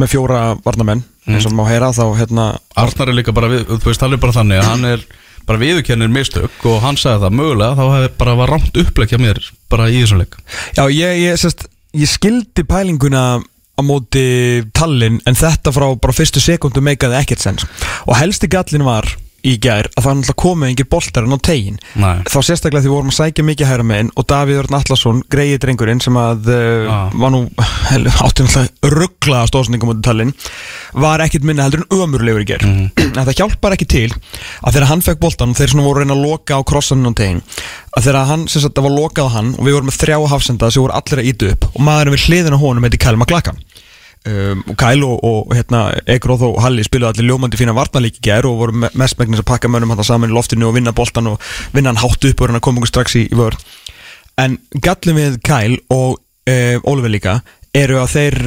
Með 0.00 0.10
fjóra 0.10 0.40
varnamenn 0.64 1.04
eins 1.30 1.44
og 1.46 1.52
má 1.54 1.62
heyra 1.68 1.92
þá 1.94 2.04
hérna 2.18 2.44
Arnar 2.80 3.10
er 3.12 3.14
líka 3.14 3.30
bara, 3.36 3.46
við, 3.52 3.68
þú 3.68 3.86
veist, 3.92 4.02
hann 4.02 4.16
er 4.16 4.18
bara 4.22 4.34
þannig 4.34 4.58
að 4.58 4.66
hann 4.66 4.86
er 4.88 5.02
bara 5.46 5.60
viðurkennir 5.60 6.10
mistök 6.10 6.64
og 6.66 6.80
hann 6.82 6.98
sagði 6.98 7.22
það. 7.24 7.36
Mögulega, 7.38 7.76
þá 7.78 7.84
hefði 7.94 8.08
bara 8.18 8.34
var 8.40 8.50
rámt 8.54 8.80
upplegg 8.82 9.12
hjá 9.14 9.20
mér 9.22 9.38
bara 9.70 9.86
í 9.92 10.00
þessum 10.00 10.20
leik. 10.24 10.34
Já, 10.74 10.82
ég, 10.90 11.20
ég, 11.22 11.38
sérst, 11.38 11.64
ég 11.96 12.10
skildi 12.10 12.64
pælinguna 12.66 13.22
á 13.80 13.84
móti 13.88 14.26
tallinn 14.76 15.18
en 15.26 15.40
þetta 15.40 15.72
frá 15.74 15.88
bara 15.96 16.16
fyrstu 16.16 16.42
sekundu 16.44 16.84
meikaði 16.84 17.18
ekkert 17.22 17.42
sens. 17.48 17.66
Og 18.06 18.16
helsti 18.20 18.48
gallin 18.52 18.84
var 18.86 19.08
í 19.40 19.54
gær 19.56 19.86
að 19.96 20.04
það 20.04 20.16
náttúrulega 20.18 20.36
komið 20.42 20.68
engir 20.68 20.86
boltar 20.92 21.24
en 21.24 21.32
á 21.32 21.38
tegin 21.40 21.78
Nei. 21.96 22.18
þá 22.28 22.34
sérstaklega 22.44 22.82
því 22.84 22.90
vorum 22.92 23.08
að 23.08 23.14
sækja 23.16 23.44
mikið 23.48 23.70
hæra 23.70 23.86
megin 23.88 24.10
og 24.20 24.26
Davíð 24.28 24.58
Örn 24.60 24.76
Allarsson, 24.76 25.22
greiði 25.32 25.56
drengurinn 25.62 26.02
sem 26.04 26.18
að 26.20 26.50
uh, 26.52 26.90
Ah. 26.90 27.06
var 27.16 27.32
nú 27.32 27.40
átti 28.26 28.44
náttúrulega 28.44 28.90
rugglaða 28.92 29.48
stóðsendingum 29.48 29.94
á 29.96 30.04
tallinn 30.04 30.34
var 31.00 31.24
ekkit 31.24 31.46
minna 31.48 31.64
heldur 31.64 31.86
en 31.86 31.96
ömurlegur 32.04 32.44
í 32.44 32.48
gær. 32.52 32.66
En 33.10 33.16
það 33.16 33.32
hjálpar 33.40 33.78
ekki 33.78 33.88
til 33.90 34.12
að 34.12 34.76
þegar 34.76 34.88
hann 34.92 35.00
fekk 35.08 35.22
boltan 35.24 35.54
og 35.54 35.58
þeir 35.58 35.72
svona 35.72 35.86
voru 35.88 36.02
að 36.02 36.04
reyna 36.04 36.18
að 36.20 36.26
loka 36.28 36.60
á 36.60 36.68
krossaninn 36.68 37.08
á 37.10 37.12
tegin 37.16 37.40
að 37.96 38.04
þegar 38.10 38.28
hann, 38.28 38.44
sem 38.46 38.62
sagt, 38.62 38.76
það 38.76 38.86
var 38.86 38.94
lokað 39.00 39.24
á 39.32 39.34
hann 39.40 39.48
og 39.56 39.64
við 39.66 39.74
vorum 39.78 39.88
með 39.88 39.98
þrjá 40.04 40.18
hafsenda 40.30 40.68
sem 40.70 40.84
voru 40.84 40.94
allir 41.00 41.22
að 41.24 41.30
ítu 41.32 41.48
upp 41.56 41.66
og 41.72 41.80
maðurinn 41.88 42.14
við 42.14 42.26
hliðin 42.28 42.54
á 42.54 42.62
honum 42.62 42.86
heiti 42.86 43.00
Kyle 43.02 43.16
McLachlan 43.18 43.58
um, 44.28 44.62
Kyle 44.80 45.06
og, 45.06 45.20
og 45.24 45.54
hérna, 45.56 45.84
Egróð 46.10 46.42
og 46.50 46.58
Halli 46.64 46.84
spiluðu 46.86 47.12
allir 47.14 47.28
ljómandi 47.30 47.60
fína 47.60 47.74
varnalík 47.76 48.18
í 48.20 48.24
gær 48.28 48.48
og 48.48 48.58
voru 48.60 48.76
me- 48.84 48.90
mestmegnis 49.00 49.40
að 49.42 49.48
pakka 49.52 49.70
mönnum 49.72 49.94
hann 49.94 50.04
saman 50.04 50.30
í 50.32 50.36
loftinu 50.36 50.68
og 50.68 50.74
vinna 50.76 50.92
boltan 50.96 51.30
og 51.32 51.40
vinna 51.74 51.92
hann 51.94 52.02
hátt 52.02 52.24
upp 52.30 52.40
og 52.44 52.50
að 52.54 52.60
koma 52.66 52.80
okkur 52.82 52.92
strax 52.92 53.16
í, 53.20 53.26
í 53.30 53.38
vörð 53.38 53.62
en 54.40 54.58
gallin 54.80 55.16
við 55.20 55.38
Kyle 55.46 55.78
og 55.92 56.18
uh, 56.48 56.76
Oliver 56.90 57.12
líka 57.12 57.38
eru 57.76 58.00
að 58.02 58.12
þeir 58.16 58.38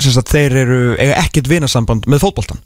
sem 0.00 0.12
sagt, 0.14 0.30
þeir 0.32 0.54
eru 0.62 0.80
ekkert 1.10 1.48
vinasamband 1.50 2.06
með 2.08 2.22
fótboltan 2.24 2.60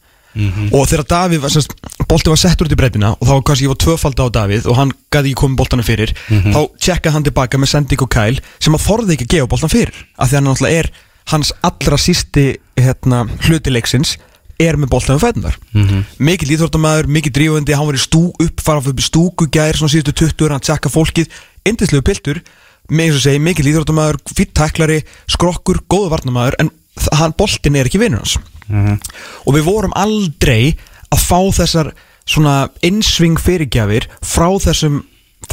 og 0.73 0.87
þegar 0.89 1.05
Davíð, 1.11 1.41
var, 1.43 1.51
sem 1.53 1.61
sagt, 1.61 1.75
bolti 2.09 2.31
var 2.33 2.39
settur 2.41 2.65
út 2.65 2.73
í 2.73 2.77
breytina 2.81 3.11
og 3.19 3.27
þá 3.29 3.33
kannski 3.45 3.67
ég 3.67 3.73
var 3.75 3.81
tvöfald 3.83 4.17
á 4.23 4.27
Davíð 4.33 4.65
og 4.71 4.79
hann 4.79 4.93
gæti 5.13 5.29
ekki 5.33 5.41
komið 5.43 5.59
boltanum 5.61 5.85
fyrir 5.85 6.13
þá 6.55 6.61
tjekka 6.81 7.13
hann 7.13 7.27
tilbaka 7.27 7.59
með 7.61 7.69
sending 7.75 8.01
og 8.07 8.09
Kyle 8.15 8.41
sem 8.57 8.73
að 8.79 8.85
þorði 8.87 9.13
ekki 9.19 9.27
að 9.27 9.35
gefa 9.35 9.51
boltan 9.53 9.73
fyrir 9.75 9.99
af 10.17 10.31
því 10.31 10.39
hann 10.39 10.49
náttúrulega 10.49 10.79
er 10.87 10.89
hans 11.31 11.53
allra 11.63 11.99
sísti 12.01 12.57
hérna, 12.79 13.27
hlutileiksins 13.47 14.17
er 14.63 14.77
með 14.79 14.93
við 14.95 15.23
fætunar 15.23 15.57
mm 15.73 15.87
-hmm. 15.87 16.03
mikill 16.19 16.55
íþórtamæður, 16.55 17.07
mikill 17.07 17.33
drífandi 17.33 17.75
hann 17.75 17.87
var 17.87 17.99
í 17.99 18.03
stú 18.03 18.33
upp, 18.39 18.61
fara 18.61 18.79
upp 18.79 19.01
í 19.01 19.03
stúku 19.03 19.49
gær 19.51 19.77
svona 19.77 19.93
síðustu 19.93 20.13
20 20.13 20.51
hann 20.51 20.61
tjekka 20.61 20.89
fólkið 20.89 21.29
indislegu 21.65 22.03
piltur, 22.03 22.43
með 22.91 23.05
eins 23.05 23.17
og 23.17 23.23
segi 23.23 23.39
mikill 23.39 23.71
íþórtamæður, 23.71 24.19
fýtt 24.35 24.55
tæklari 24.55 25.03
skrokkur, 25.27 25.83
góðu 25.89 26.11
varnamæður 26.11 26.55
en 26.59 26.71
hann 27.13 27.35
boltin 27.37 27.77
er 27.77 27.87
ekki 27.87 27.99
vinnur 27.99 28.19
hans. 28.19 28.39
Og 29.47 29.55
við 29.55 29.65
vorum 29.65 29.93
aldrei 29.95 30.77
að 31.13 31.19
fá 31.19 31.41
þessar 31.53 31.93
svona 32.27 32.69
innsving 32.83 33.41
fyrirgjafir 33.41 34.09
frá 34.23 34.49
þessum 34.63 35.03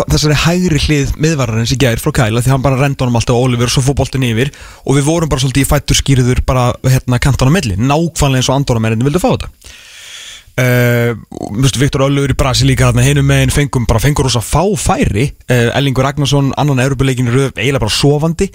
þessari 0.07 0.37
hægri 0.45 0.81
hlið 0.85 1.13
miðvararins 1.19 1.73
í 1.75 1.79
gær 1.81 2.01
frá 2.01 2.13
Kæla 2.21 2.43
því 2.45 2.53
hann 2.53 2.63
bara 2.65 2.79
renda 2.79 3.05
honum 3.05 3.19
alltaf 3.19 3.37
Oliver 3.37 3.69
og 3.69 3.73
svo 3.73 3.83
fór 3.85 3.97
boltin 3.99 4.25
yfir 4.27 4.51
og 4.85 4.97
við 4.97 5.07
vorum 5.09 5.31
bara 5.31 5.43
svolítið 5.43 5.65
í 5.65 5.69
fættur 5.69 5.99
skýrður 5.99 6.41
bara 6.47 6.69
hérna 6.85 7.19
kantan 7.21 7.51
á 7.51 7.55
milli 7.57 7.77
nákvæmlega 7.79 8.41
eins 8.41 8.49
og 8.51 8.57
Andorra 8.59 8.95
vildu 8.95 9.21
fá 9.21 9.29
þetta. 9.33 9.51
Uh, 10.59 11.13
Viktor 11.79 12.03
Öllur 12.09 12.33
í 12.33 12.35
Brasilíka 12.35 12.89
hinum 12.91 13.27
meginn 13.29 13.53
fengum 13.53 13.85
bara 13.87 14.01
fengur 14.03 14.27
rosa 14.27 14.41
fá 14.43 14.65
færi. 14.75 15.29
Uh, 15.47 15.69
Ellingur 15.77 16.03
Ragnarsson, 16.03 16.51
annan 16.59 16.81
Európa-leikin 16.83 17.31
röð, 17.31 17.53
eiginlega 17.55 17.85
bara 17.85 17.95
sofandi. 17.95 18.49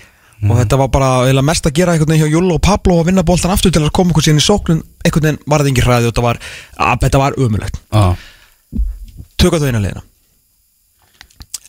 Og 0.45 0.59
þetta 0.59 0.77
var 0.77 0.91
bara 0.93 1.43
mest 1.47 1.67
að 1.69 1.77
gera 1.79 1.95
einhvern 1.95 2.11
veginn 2.13 2.27
hjá 2.27 2.35
Júl 2.37 2.53
og 2.53 2.61
Pablo 2.65 2.99
að 3.01 3.09
vinna 3.09 3.25
boltan 3.25 3.53
aftur 3.55 3.73
til 3.73 3.85
að 3.85 3.95
koma 3.97 4.13
okkur 4.13 4.27
síðan 4.27 4.43
í 4.43 4.45
sóknun 4.45 4.83
einhvern 5.05 5.29
veginn 5.29 5.39
var 5.49 5.63
það 5.63 5.71
engin 5.71 5.87
hræði 5.87 6.09
og 6.09 6.13
þetta 6.13 6.25
var, 6.27 6.41
að, 6.77 6.99
þetta 7.05 7.21
var 7.23 7.39
umulegt 7.41 7.79
ah. 7.95 8.19
tökum 9.41 9.57
þetta 9.57 9.71
eina 9.71 9.81
liðina 9.85 10.05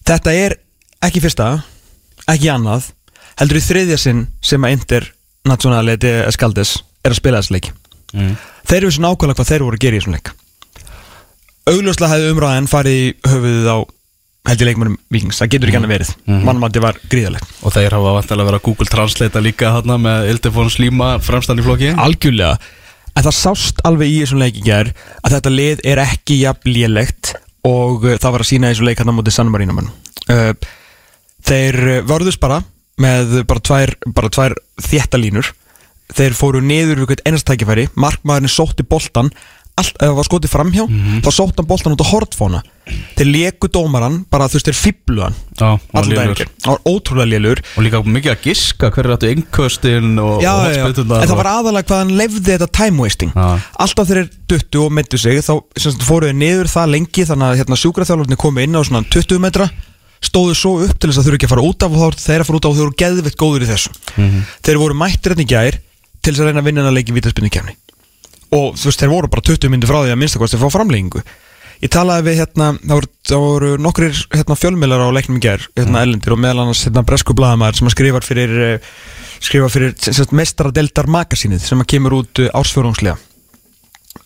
þetta 0.05 0.33
er 0.33 0.57
ekki 1.05 1.23
fyrsta 1.23 1.49
ekki 2.31 2.51
annað 2.53 2.91
heldur 3.39 3.59
í 3.59 3.65
þriðja 3.65 3.97
sinn 4.01 4.27
sem 4.45 4.63
að 4.65 4.77
Inter 4.77 5.09
Nationale 5.45 5.97
de 6.01 6.13
Escaldes 6.25 6.77
er 7.05 7.13
að 7.13 7.19
spila 7.19 7.41
þessu 7.41 7.57
leik 7.57 7.71
mm. 8.13 8.37
þeir 8.69 8.87
vissu 8.87 9.03
nákvæmlega 9.03 9.39
hvað 9.39 9.51
þeir 9.51 9.65
voru 9.65 9.79
að 9.79 9.85
gera 9.85 9.97
í 9.97 10.01
þessum 10.01 10.15
leik. 10.15 10.31
Augljóslega 11.65 12.13
hefði 12.13 12.31
umræðan 12.33 12.69
farið 12.69 12.97
í 13.01 13.05
höfuðið 13.25 13.69
á 13.73 13.77
held 14.45 14.61
ég 14.61 14.67
leikmennum 14.69 14.97
vikings, 15.09 15.39
það 15.41 15.51
getur 15.55 15.69
ekki 15.71 15.77
annað 15.79 15.93
verið. 15.95 16.09
Mm 16.15 16.33
Mhm. 16.35 16.43
mannmandi 16.45 16.81
var 16.81 16.99
gríðalegt 17.09 17.47
Og 17.65 17.73
þeir 17.73 17.95
hafa 17.97 18.15
vantilega 18.19 18.49
verið 18.49 18.59
að 18.59 18.65
Google 18.67 18.89
Translate 18.93 19.41
líka 19.41 19.71
þarna 19.73 19.97
með 19.97 20.29
Ildefón 20.33 20.69
Slíma 20.69 21.07
fremstan 21.19 21.59
í 21.59 21.65
flokki. 21.65 21.95
Algjörlega. 21.97 22.59
En 23.15 23.23
það 23.23 23.35
sást 23.39 23.81
alveg 23.83 24.07
í 24.11 24.21
þessum 24.21 24.43
leik 24.43 24.59
í 24.59 24.65
gær 24.65 24.93
að 25.23 25.31
þetta 25.33 25.49
lið 25.55 25.79
er 25.83 25.97
ekki 26.03 26.41
jafn 26.43 26.69
lélegt 26.69 27.33
og 27.65 28.05
uh, 28.05 28.15
það 28.21 28.35
var 28.35 28.45
að 28.45 28.49
sína 28.51 28.69
í 28.69 28.75
þessum 28.75 28.89
leik 28.89 29.01
hann 29.01 29.11
á 29.11 29.17
móti 29.17 29.33
San 29.33 29.51
Marino 29.53 29.75
uh, 29.81 30.53
þeir 31.45 31.81
uh, 31.81 31.99
vörðust 32.07 32.41
bara 32.43 32.61
með 33.01 33.41
bara 33.47 33.59
tvær, 33.59 33.91
tvær 34.31 34.55
þéttalínur. 34.79 35.51
Þeir 36.15 36.35
fóru 36.37 36.61
niður 36.61 37.01
við 37.01 37.05
eitthvað 37.05 37.23
ennast 37.31 37.47
tækifæri. 37.49 37.87
Markmaðurinn 37.97 38.51
sótti 38.51 38.85
boltan 38.87 39.31
það 39.75 40.15
var 40.15 40.27
skotið 40.29 40.53
framhjá 40.53 40.85
þá 41.25 41.29
sótti 41.35 41.59
hann 41.59 41.67
boltan 41.67 41.95
út 41.95 42.03
á 42.03 42.11
hortfóna 42.11 42.61
þeir 43.15 43.29
leku 43.31 43.69
dómaran, 43.71 44.19
bara 44.31 44.47
þú 44.49 44.59
veist 44.59 44.69
þeir 44.69 44.77
fiblu 44.77 45.23
hann. 45.23 45.35
Lélur. 45.57 46.35
daginn. 46.35 46.51
Það 46.61 46.71
var 46.73 46.81
ótrúlega 46.91 47.29
lélur. 47.31 47.61
Og 47.75 47.85
líka 47.85 48.01
mikið 48.03 48.33
að 48.33 48.45
giska 48.45 48.91
hverju 48.93 49.15
áttu 49.15 49.31
innköstin 49.31 50.19
og, 50.21 50.35
og 50.37 50.45
hornspyrnurnar 50.45 51.25
en 51.25 51.31
það 51.31 51.39
var 51.41 51.49
aðalega 51.53 51.89
hvað 51.89 52.03
hann 52.03 52.13
lefði 52.19 52.51
þetta 52.51 52.69
time 52.77 53.01
wasting. 53.05 53.33
Já. 53.33 53.65
alltaf 53.85 54.11
þeir 54.11 54.29
duttu 54.51 54.83
og 54.85 54.93
meittu 54.95 55.21
sig 55.21 55.41
þá 55.45 55.53
fóruðu 56.05 56.37
niður 56.37 56.71
það 56.71 56.93
lengi 56.93 57.27
þannig 57.31 57.47
að 57.49 57.59
hérna, 57.63 57.79
sjúkraþjálfarnir 57.81 58.41
komu 58.45 58.65
inn 58.65 58.77
á 58.77 58.81
svona 58.85 59.03
20 59.15 59.41
metra 59.41 59.69
stóðu 60.25 60.55
svo 60.57 60.75
upp 60.85 60.99
til 60.99 61.09
þess 61.09 61.21
að 61.21 61.27
þurfa 61.27 61.39
ekki 61.39 61.49
að 61.49 61.55
fara 61.55 61.65
út 61.65 61.85
af 61.85 61.95
og 61.95 62.19
þeir 62.19 62.43
að 62.43 62.47
fara 62.49 62.59
út 62.59 62.67
af 62.67 62.71
og 62.71 62.77
þeir 62.77 62.85
voru 62.85 62.99
geðveitt 63.01 63.39
góður 63.39 63.65
í 63.65 63.71
þessu. 63.71 63.91
Mhm. 64.15 64.45
þeir 64.65 64.79
voru 64.81 64.97
mættir 64.97 65.33
hérna 65.33 65.45
í 65.45 65.49
gær 65.51 65.79
til 66.21 66.33
þess 66.33 66.41
að 66.41 66.49
reyna 66.49 66.63
að 66.63 66.69
vinna 66.69 66.87
að 66.89 66.97
leiki 66.97 67.15
vítaspinnu 67.15 67.51
kemni 67.53 67.75
og 68.53 68.77
þú 68.77 68.89
veist 68.89 69.01
þeir 69.01 69.13
voru 69.13 69.31
bara 69.31 69.45
20 69.49 69.73
myndi 69.73 69.89
frá 69.89 70.01
því 70.03 70.13
að 70.13 70.21
minnstakosti 70.21 70.61
fá 70.61 70.67
framleggingu 70.73 71.23
ég 71.83 71.91
talaði 71.91 72.25
við 72.29 72.39
hérna 72.41 72.71
það 72.79 72.95
voru, 72.95 73.11
það 73.29 73.45
voru 73.45 73.69
nokkrir 73.83 74.23
hérna, 74.33 74.57
fjölmiðlar 74.59 75.05
á 75.05 75.15
leiknum 75.15 75.39
í 75.39 75.43
gær 75.43 75.67
hérna 75.75 76.03
ellendir 76.05 76.35
og 76.35 76.41
meðal 76.41 76.63
annars 76.63 76.85
hérna 76.87 77.05
bresku 77.07 77.35
blaðamæður 77.37 77.81
sem 77.81 77.91
skrifar 77.93 78.25
fyrir 78.25 78.55
eh, 78.67 78.91
skrifa 79.43 79.69
fyrir 79.71 79.95
mestaradeldar 80.35 81.09
magasínið 81.11 81.65
sem 81.65 81.85
kemur 81.89 82.21
út 82.21 82.43
uh, 82.43 82.51
ársfjörungslega 82.55 83.17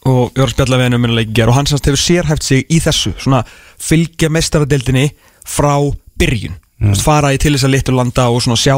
og 0.10 0.30
ég 0.30 0.40
var 0.40 0.48
að 0.48 0.56
spjalla 0.56 0.80
við 0.80 0.88
henni 0.88 1.00
um 1.00 1.06
minna 1.06 1.18
leiki 1.18 1.34
í 1.34 1.38
gær 1.40 1.52
og 1.52 1.58
hann 1.58 1.70
semst 1.70 1.90
hefur 1.90 2.02
sérhæft 2.02 2.46
sig 2.46 2.66
í 2.70 2.80
þessu 2.84 3.16
svona 3.18 3.42
fylgja 3.82 4.30
mestaradeldinni 4.32 5.10
frá 5.50 5.74
byrjun. 6.20 6.56
Mm. 6.80 6.94
fara 6.96 7.34
í 7.36 7.40
til 7.42 7.52
þess 7.56 7.68
að 7.68 7.74
litur 7.74 7.98
landa 7.98 8.30
og 8.32 8.40
svona 8.44 8.60
sjá 8.60 8.76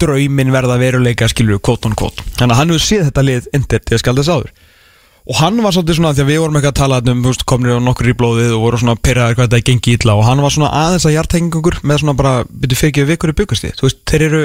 draumin 0.00 0.52
verða 0.54 0.78
veruleika 0.80 1.28
skilur 1.28 1.60
kvót 1.60 1.84
on 1.84 1.96
kvót 1.98 2.22
þannig 2.38 2.54
að 2.54 2.60
hann 2.60 2.72
hefur 2.72 2.84
séð 2.86 3.04
þetta 3.10 3.24
lið 3.28 3.48
indir 3.58 3.82
til 3.82 3.96
að 3.96 4.00
skjalda 4.00 4.24
þess 4.24 4.32
áður 4.32 4.54
og 5.24 5.38
hann 5.40 5.60
var 5.64 5.72
svolítið 5.72 5.98
svona 5.98 6.12
því 6.12 6.24
að 6.24 6.30
við 6.30 6.40
vorum 6.42 6.58
eitthvað 6.58 6.74
að 6.74 6.80
tala 6.82 7.00
um 7.00 7.22
þú 7.24 7.30
veist, 7.32 7.44
komnir 7.48 7.78
á 7.80 7.86
nokkur 7.86 8.10
í 8.10 8.16
blóðið 8.18 8.52
og 8.58 8.64
voru 8.66 8.80
svona 8.82 8.96
pyrraðir 9.00 9.38
hvað 9.38 9.48
þetta 9.48 9.68
gengi 9.70 9.96
illa. 9.96 10.16
Og 10.18 10.26
hann 10.28 10.42
var 10.44 10.52
svona 10.52 10.72
aðeins 10.82 11.06
að 11.08 11.14
hjartengingur 11.16 11.78
með 11.82 12.02
svona 12.02 12.16
bara 12.18 12.34
byrju 12.50 12.80
fyrir 12.80 12.92
ekki 12.92 13.06
vikur 13.08 13.32
í 13.32 13.36
byggasti 13.40 13.72
þú 13.78 13.88
veist 13.88 14.02
þeir 14.10 14.26
eru 14.28 14.42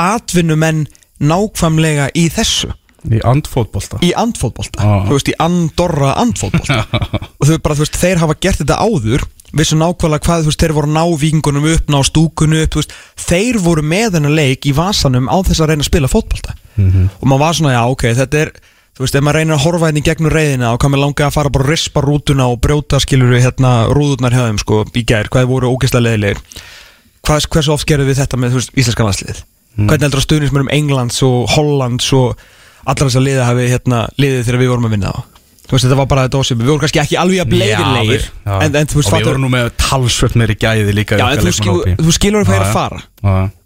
atvinnumenn 0.00 0.86
nákvæmlega 1.20 2.10
í 2.18 2.26
þessu. 2.32 2.72
Í 3.10 3.20
andfótbolta. 3.24 4.00
Í 4.04 4.10
andfótbolta. 4.18 4.82
Já. 4.82 4.96
þú 5.08 5.14
veist 5.16 5.30
í 5.30 5.36
andorra 5.40 6.14
andfótbolta. 6.20 6.82
Og 7.40 7.46
þau 7.48 7.60
bara 7.62 7.78
þú 7.78 7.84
veist 7.86 8.00
þeir 8.00 8.20
hafa 8.24 8.36
gert 8.40 8.60
þetta 8.64 8.80
áður 8.82 9.24
vissu 9.56 9.78
nákvæmlega 9.78 10.26
hvað 10.26 10.42
þú 10.44 10.50
veist 10.50 10.64
þeir 10.64 10.74
voru 10.76 10.90
að 10.90 10.98
ná 10.98 11.20
vikingunum 11.22 11.70
upp, 11.70 11.88
ná 11.90 11.98
stúkunum 12.06 12.64
upp 12.64 12.74
þú 12.74 12.82
veist, 12.82 12.92
þeir 13.30 13.60
voru 13.62 13.86
með 13.86 14.18
hennar 14.18 14.34
leik 14.36 14.68
í 14.68 14.74
vasanum 14.76 15.30
á 15.30 15.36
þess 15.46 15.62
að 15.62 15.72
reyna 15.72 15.86
að 15.86 15.90
spila 15.90 16.10
fótbolta. 16.12 16.54
Og 16.76 17.24
maður 17.26 17.42
var 17.46 17.56
svona 17.58 17.72
já 17.74 17.82
ok 17.90 18.04
þetta 18.20 18.44
er 18.44 18.52
þú 18.96 19.04
veist 19.04 19.16
ef 19.16 19.24
maður 19.24 19.40
reynir 19.40 19.56
að 19.56 19.64
horfa 19.64 19.90
henni 19.90 20.02
gegnum 20.04 20.32
reyðina 20.34 20.72
og 20.74 20.86
mér 20.90 21.02
langa 21.04 21.28
að 21.28 21.36
fara 21.36 21.52
bara 21.54 21.66
að 21.66 21.72
rispa 21.74 22.02
rútuna 22.04 22.48
og 22.50 22.60
brjóta 22.64 23.00
skilur 23.02 23.32
við 23.32 23.46
hérna 23.46 23.72
rúðurnar 23.90 24.34
hjá 24.34 24.44
þeim 24.48 24.60
sko 24.62 24.82
í 24.94 25.04
gær 25.08 25.30
hvað 25.32 25.50
voru 25.50 25.72
ógeðslega 25.72 26.06
leðilegir 26.08 26.42
hvað, 27.26 27.48
hversu 27.52 27.74
oft 27.74 27.88
gerðum 27.88 28.10
við 28.10 28.22
þetta 28.22 28.40
með 28.40 28.54
þú 28.54 28.62
veist, 28.62 28.72
íslenska 28.76 29.06
landslið 29.06 29.42
hvernig 29.78 30.06
heldur 30.06 30.20
að 30.20 30.26
stuðnismörum 30.26 30.72
Englands 30.74 31.20
og 31.26 31.52
Hollands 31.54 32.08
og 32.16 32.40
allra 32.84 33.06
þess 33.06 33.20
að 33.20 33.26
liða 33.28 33.46
hafi 33.48 33.68
hérna, 33.70 34.00
liðið 34.20 34.48
þegar 34.48 34.60
við 34.62 34.72
vorum 34.72 34.88
að 34.88 34.96
vinna 34.96 35.12
á? 35.14 35.18
Þú 35.70 35.76
veist 35.76 35.86
þetta 35.86 35.98
var 36.00 36.08
bara 36.10 36.26
þetta 36.26 36.40
ósum 36.42 36.58
við 36.58 36.70
vorum 36.72 36.82
kannski 36.82 37.00
ekki 37.04 37.18
alveg 37.20 37.44
að 37.44 37.52
bleiðilegir 37.52 38.24
Já, 38.26 38.54
en, 38.56 38.78
en 38.80 38.90
þú 38.90 38.98
veist 38.98 39.12
Og 39.12 39.20
við 39.20 39.28
vorum 39.30 39.44
nú 39.44 39.50
með 39.52 39.68
talsvöld 39.78 40.36
meiri 40.40 40.56
gæði 40.58 40.96
líka 40.96 41.14
í 41.14 41.22
já, 41.22 41.26
en 41.30 41.44
þú, 41.44 41.52
skil, 41.54 41.76
leikmannahópi. 41.76 42.08
þú 42.08 42.16
skilur 42.16 42.50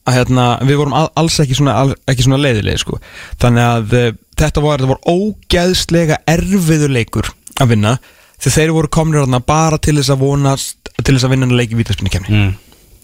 að 0.05 0.15
að 0.15 0.19
hérna, 0.19 0.47
við 0.69 0.81
vorum 0.81 0.97
al, 0.97 1.07
alls 1.17 1.39
ekki 1.41 1.57
svona, 1.57 1.77
al, 1.81 1.95
ekki 2.11 2.27
svona 2.27 2.41
leiðilegir 2.43 2.83
sko. 2.83 2.99
þannig 3.41 3.65
að 3.65 3.95
uh, 3.99 4.09
þetta 4.41 4.65
var, 4.65 4.85
var 4.91 5.01
ógeðslega 5.09 6.21
erfiður 6.29 6.93
leikur 6.93 7.31
að 7.63 7.73
vinna 7.73 7.95
þegar 8.37 8.57
þeir 8.59 8.75
voru 8.77 8.91
komnir 8.93 9.25
þarna 9.25 9.41
bara 9.47 9.79
til 9.81 9.97
þess 9.97 10.13
að 10.13 10.25
vonast 10.25 10.91
til 11.01 11.15
þess 11.15 11.27
að 11.27 11.35
vinna 11.37 11.49
leik 11.57 11.73
í 11.73 11.79
vítaspinni 11.79 12.13
kemni 12.13 12.35
mm. 12.35 12.51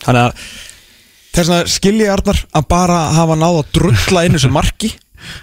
þannig 0.04 0.26
að 0.26 0.44
þess 1.30 1.54
að 1.54 1.70
skilja 1.72 2.12
Arnar 2.12 2.42
að 2.58 2.68
bara 2.70 2.98
hafa 3.16 3.38
náð 3.38 3.62
að 3.62 3.72
drulla 3.78 4.26
inn 4.26 4.36
þessu 4.36 4.52
marki 4.52 4.92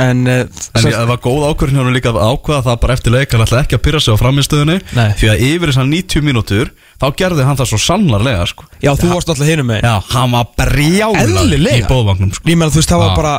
en, 0.03 0.23
uh, 0.27 0.41
En 0.77 0.83
það 0.87 1.07
var 1.11 1.21
góð 1.23 1.45
ákvörðin 1.51 1.79
hann 1.81 1.95
líka 1.95 2.11
að 2.13 2.19
ákveða 2.31 2.63
það 2.67 2.79
bara 2.83 2.97
eftir 2.97 3.15
leik 3.15 3.35
hann 3.35 3.45
ætla 3.45 3.61
ekki 3.63 3.77
að 3.77 3.83
pyrra 3.87 4.01
sig 4.03 4.13
á 4.13 4.21
framistöðunni 4.21 4.77
Nei. 4.97 5.07
því 5.21 5.31
að 5.33 5.45
yfir 5.47 5.71
þessar 5.73 5.89
90 5.91 6.25
mínútur 6.27 6.73
þá 6.97 7.07
gerði 7.21 7.45
hann 7.47 7.57
það 7.59 7.71
svo 7.71 7.79
sannarlega 7.85 8.45
sko. 8.49 8.67
já, 8.83 8.91
þú 8.97 9.13
varst 9.13 9.29
alltaf 9.33 9.47
hinum 9.51 9.69
með 9.71 9.81
Já, 9.85 9.95
hann 10.13 10.31
var 10.35 10.47
brjálaður 10.57 11.41
Eðlilega. 11.45 11.79
í 11.81 11.87
bóðvagnum 11.89 12.31
sko. 12.37 12.49
Ég 12.49 12.57
meina 12.59 12.73
þú 12.73 12.81
veist 12.81 12.93
það 12.93 13.03
var 13.05 13.17
bara 13.21 13.35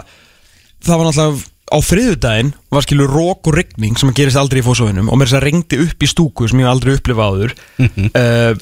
Það 0.79 0.95
var 1.01 1.09
náttúrulega 1.09 1.47
á 1.69 1.79
þriðudaginn 1.85 2.51
Var 2.71 2.85
skilur 2.87 3.11
rók 3.13 3.49
og 3.51 3.57
rigning 3.59 3.99
sem 3.99 4.13
gerist 4.15 4.39
aldrei 4.39 4.61
í 4.63 4.65
fósóðunum 4.65 5.09
Og 5.11 5.19
mér 5.19 5.27
þess 5.29 5.39
að 5.41 5.47
ringdi 5.49 5.81
upp 5.85 6.05
í 6.07 6.09
stúku 6.09 6.47
Sem 6.49 6.63
ég 6.63 6.71
aldrei 6.71 6.95
upplifað 6.95 7.33
áður 7.35 7.55
uh, 7.83 8.53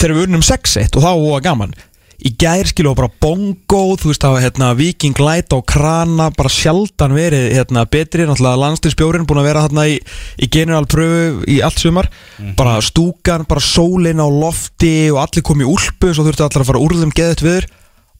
Þegar 0.00 0.14
við 0.16 0.24
unnum 0.24 0.44
6-1 0.46 0.96
og 0.96 1.04
þá 1.04 1.10
var 1.20 1.44
gaman 1.44 1.76
Í 2.20 2.32
gær 2.40 2.68
skilur 2.68 2.96
bara 2.98 3.10
bongo 3.22 3.96
Þú 4.00 4.10
veist 4.10 4.26
var 4.26 4.42
hérna 4.44 4.70
Viking 4.78 5.18
Light 5.22 5.54
og 5.56 5.64
Krana 5.70 6.28
Bara 6.36 6.52
sjaldan 6.52 7.16
verið 7.16 7.54
hérna 7.56 7.86
betri. 7.88 8.26
Náttúrulega 8.28 8.62
landstinsbjórin 8.64 9.26
búin 9.28 9.42
að 9.42 9.50
vera 9.50 9.64
hérna 9.66 9.86
í, 9.88 9.98
í 10.36 10.50
generalpröfu 10.52 11.48
í 11.48 11.60
allt 11.64 11.80
sumar. 11.80 12.10
Bara 12.58 12.78
stúkan, 12.84 13.46
bara 13.48 13.64
sólin 13.64 14.22
á 14.22 14.28
lofti 14.28 15.10
Og 15.10 15.20
allir 15.24 15.46
kom 15.46 15.64
í 15.64 15.68
úlpu 15.68 16.12
Svo 16.12 16.28
þurfti 16.28 16.46
allir 16.46 16.64
að 16.64 16.72
fara 16.72 16.84
úr 16.84 16.96
þeim 17.00 17.16
geðut 17.16 17.44
viður 17.46 17.68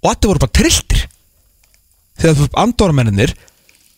Og 0.00 0.12
allir 0.14 0.32
voru 0.32 0.44
bara 0.46 0.58
trilltir 0.60 1.06
þegar 2.20 2.36
þú 2.36 2.48
andormennir 2.60 3.32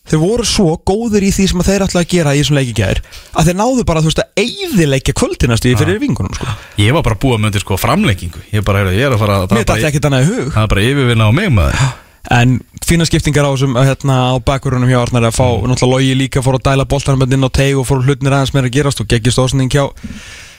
þeir 0.03 0.19
voru 0.19 0.43
svo 0.47 0.73
góður 0.83 1.23
í 1.23 1.31
því 1.31 1.45
sem 1.47 1.61
að 1.63 1.69
þeir 1.71 1.85
ætla 1.87 2.01
að 2.03 2.09
gera 2.11 2.33
í 2.35 2.41
þessum 2.41 2.57
leiki 2.59 2.73
gær 2.75 2.99
að 3.39 3.49
þeir 3.49 3.57
náðu 3.61 3.85
bara 3.87 4.01
þú 4.03 4.09
veist 4.11 4.21
að 4.23 4.43
eyðileikja 4.43 5.15
kvöldinast 5.15 5.67
í 5.69 5.75
fyrir 5.79 5.99
vingunum 6.03 6.33
sko. 6.35 6.47
Ég 6.83 6.91
var 6.97 7.05
bara 7.07 7.15
búið 7.23 7.37
að 7.37 7.43
myndi 7.45 7.61
sko 7.63 7.77
framlengingu. 7.79 8.41
Ég 8.51 8.65
bara, 8.67 8.83
ég 8.91 9.07
er 9.07 9.15
að 9.15 9.21
fara 9.23 9.37
það 9.43 9.53
mér 9.55 9.63
er 9.63 10.01
bara, 10.03 10.23
það 10.57 10.67
bara 10.73 10.87
yfirvinna 10.89 11.29
á 11.29 11.31
mig 11.31 11.51
maður. 11.55 11.85
En 12.31 12.53
fína 12.87 13.03
skiptingar 13.07 13.43
á 13.47 13.51
þessum 13.51 13.75
að, 13.75 13.89
hérna, 13.91 14.15
á 14.31 14.35
bakverunum 14.43 14.87
hjá 14.91 15.01
Arnar 15.01 15.25
að 15.27 15.35
fá 15.35 15.43
náttúrulega 15.67 15.91
logi 15.91 16.13
líka 16.15 16.43
fór 16.43 16.55
að 16.55 16.63
dæla 16.69 16.85
boltanum 16.87 17.23
inn 17.27 17.43
á 17.43 17.51
teig 17.51 17.75
og 17.79 17.87
fór 17.87 17.99
hlutnir 18.03 18.31
aðeins 18.31 18.53
meira 18.55 18.69
að 18.71 18.75
gerast 18.77 19.01
og 19.03 19.09
geggi 19.11 19.33
stóðsending 19.35 19.67
hjá, 19.75 19.89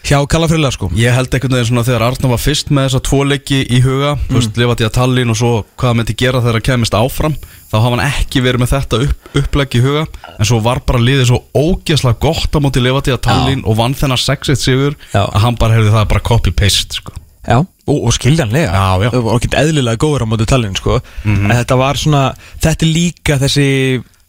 hjá 0.04 0.18
Kallafrilla 0.28 0.68
sko. 0.76 0.90
Ég 0.92 1.16
held 1.16 1.32
einhvern 1.32 1.56
veginn 1.56 1.70
svona 1.70 1.86
þegar 1.88 2.04
Arna 2.10 2.32
var 2.34 2.42
fyrst 2.44 2.68
með 2.68 2.90
þessa 2.90 3.00
tvo 3.08 3.22
leiki 3.24 3.62
í 3.64 3.80
huga 3.80 4.12
Þú 4.26 4.28
Mm. 4.28 4.36
veist, 4.36 4.60
lifað 4.60 4.84
í 4.84 4.88
að 4.90 4.94
tallinn 5.00 5.32
og 5.32 5.40
svo 5.40 5.52
hvað 5.80 5.96
myndi 5.96 6.16
gera 6.20 6.40
þegar 6.44 6.60
hann 6.60 6.68
kemist 6.68 6.98
áfram 7.00 7.36
Þá 7.74 7.80
hafa 7.82 7.96
hann 7.96 8.04
ekki 8.06 8.40
verið 8.44 8.62
með 8.62 8.70
þetta 8.70 8.98
upp, 9.02 9.28
upplegg 9.40 9.72
í 9.74 9.80
huga 9.82 10.04
En 10.38 10.46
svo 10.46 10.60
var 10.62 10.78
bara 10.86 11.00
liðið 11.02 11.24
svo 11.32 11.40
ógeðslega 11.58 12.20
gott 12.22 12.54
á 12.54 12.58
móti 12.62 12.78
að 13.16 13.22
tallinn 13.26 13.64
Og 13.66 13.74
vann 13.80 13.96
þennan 13.98 14.20
6-1 14.22 14.60
sigur 14.62 14.94
Já. 15.10 15.24
Að 15.24 15.40
hann 15.42 15.56
bara 15.58 15.74
hefði 15.74 15.90
það 15.96 16.06
bara 16.12 16.22
copy-paste 16.30 17.00
sko. 17.00 17.16
Já, 17.44 17.56
og, 17.58 17.96
og 17.98 18.14
skiljanlega 18.14 18.70
Já, 18.70 18.84
já. 19.02 19.10
Og 19.18 19.32
ekki 19.40 19.50
eðlilega 19.58 20.00
góður 20.04 20.22
á 20.22 20.26
móti 20.30 20.46
talin 20.48 20.76
sko. 20.78 21.00
Mhm. 21.26 21.48
En 21.50 21.58
þetta 21.58 21.78
var 21.82 21.98
svona 21.98 22.22
Þetta 22.62 22.86
er 22.86 22.92
líka 22.94 23.40
þessi 23.42 23.66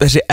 Þessi 0.02 0.24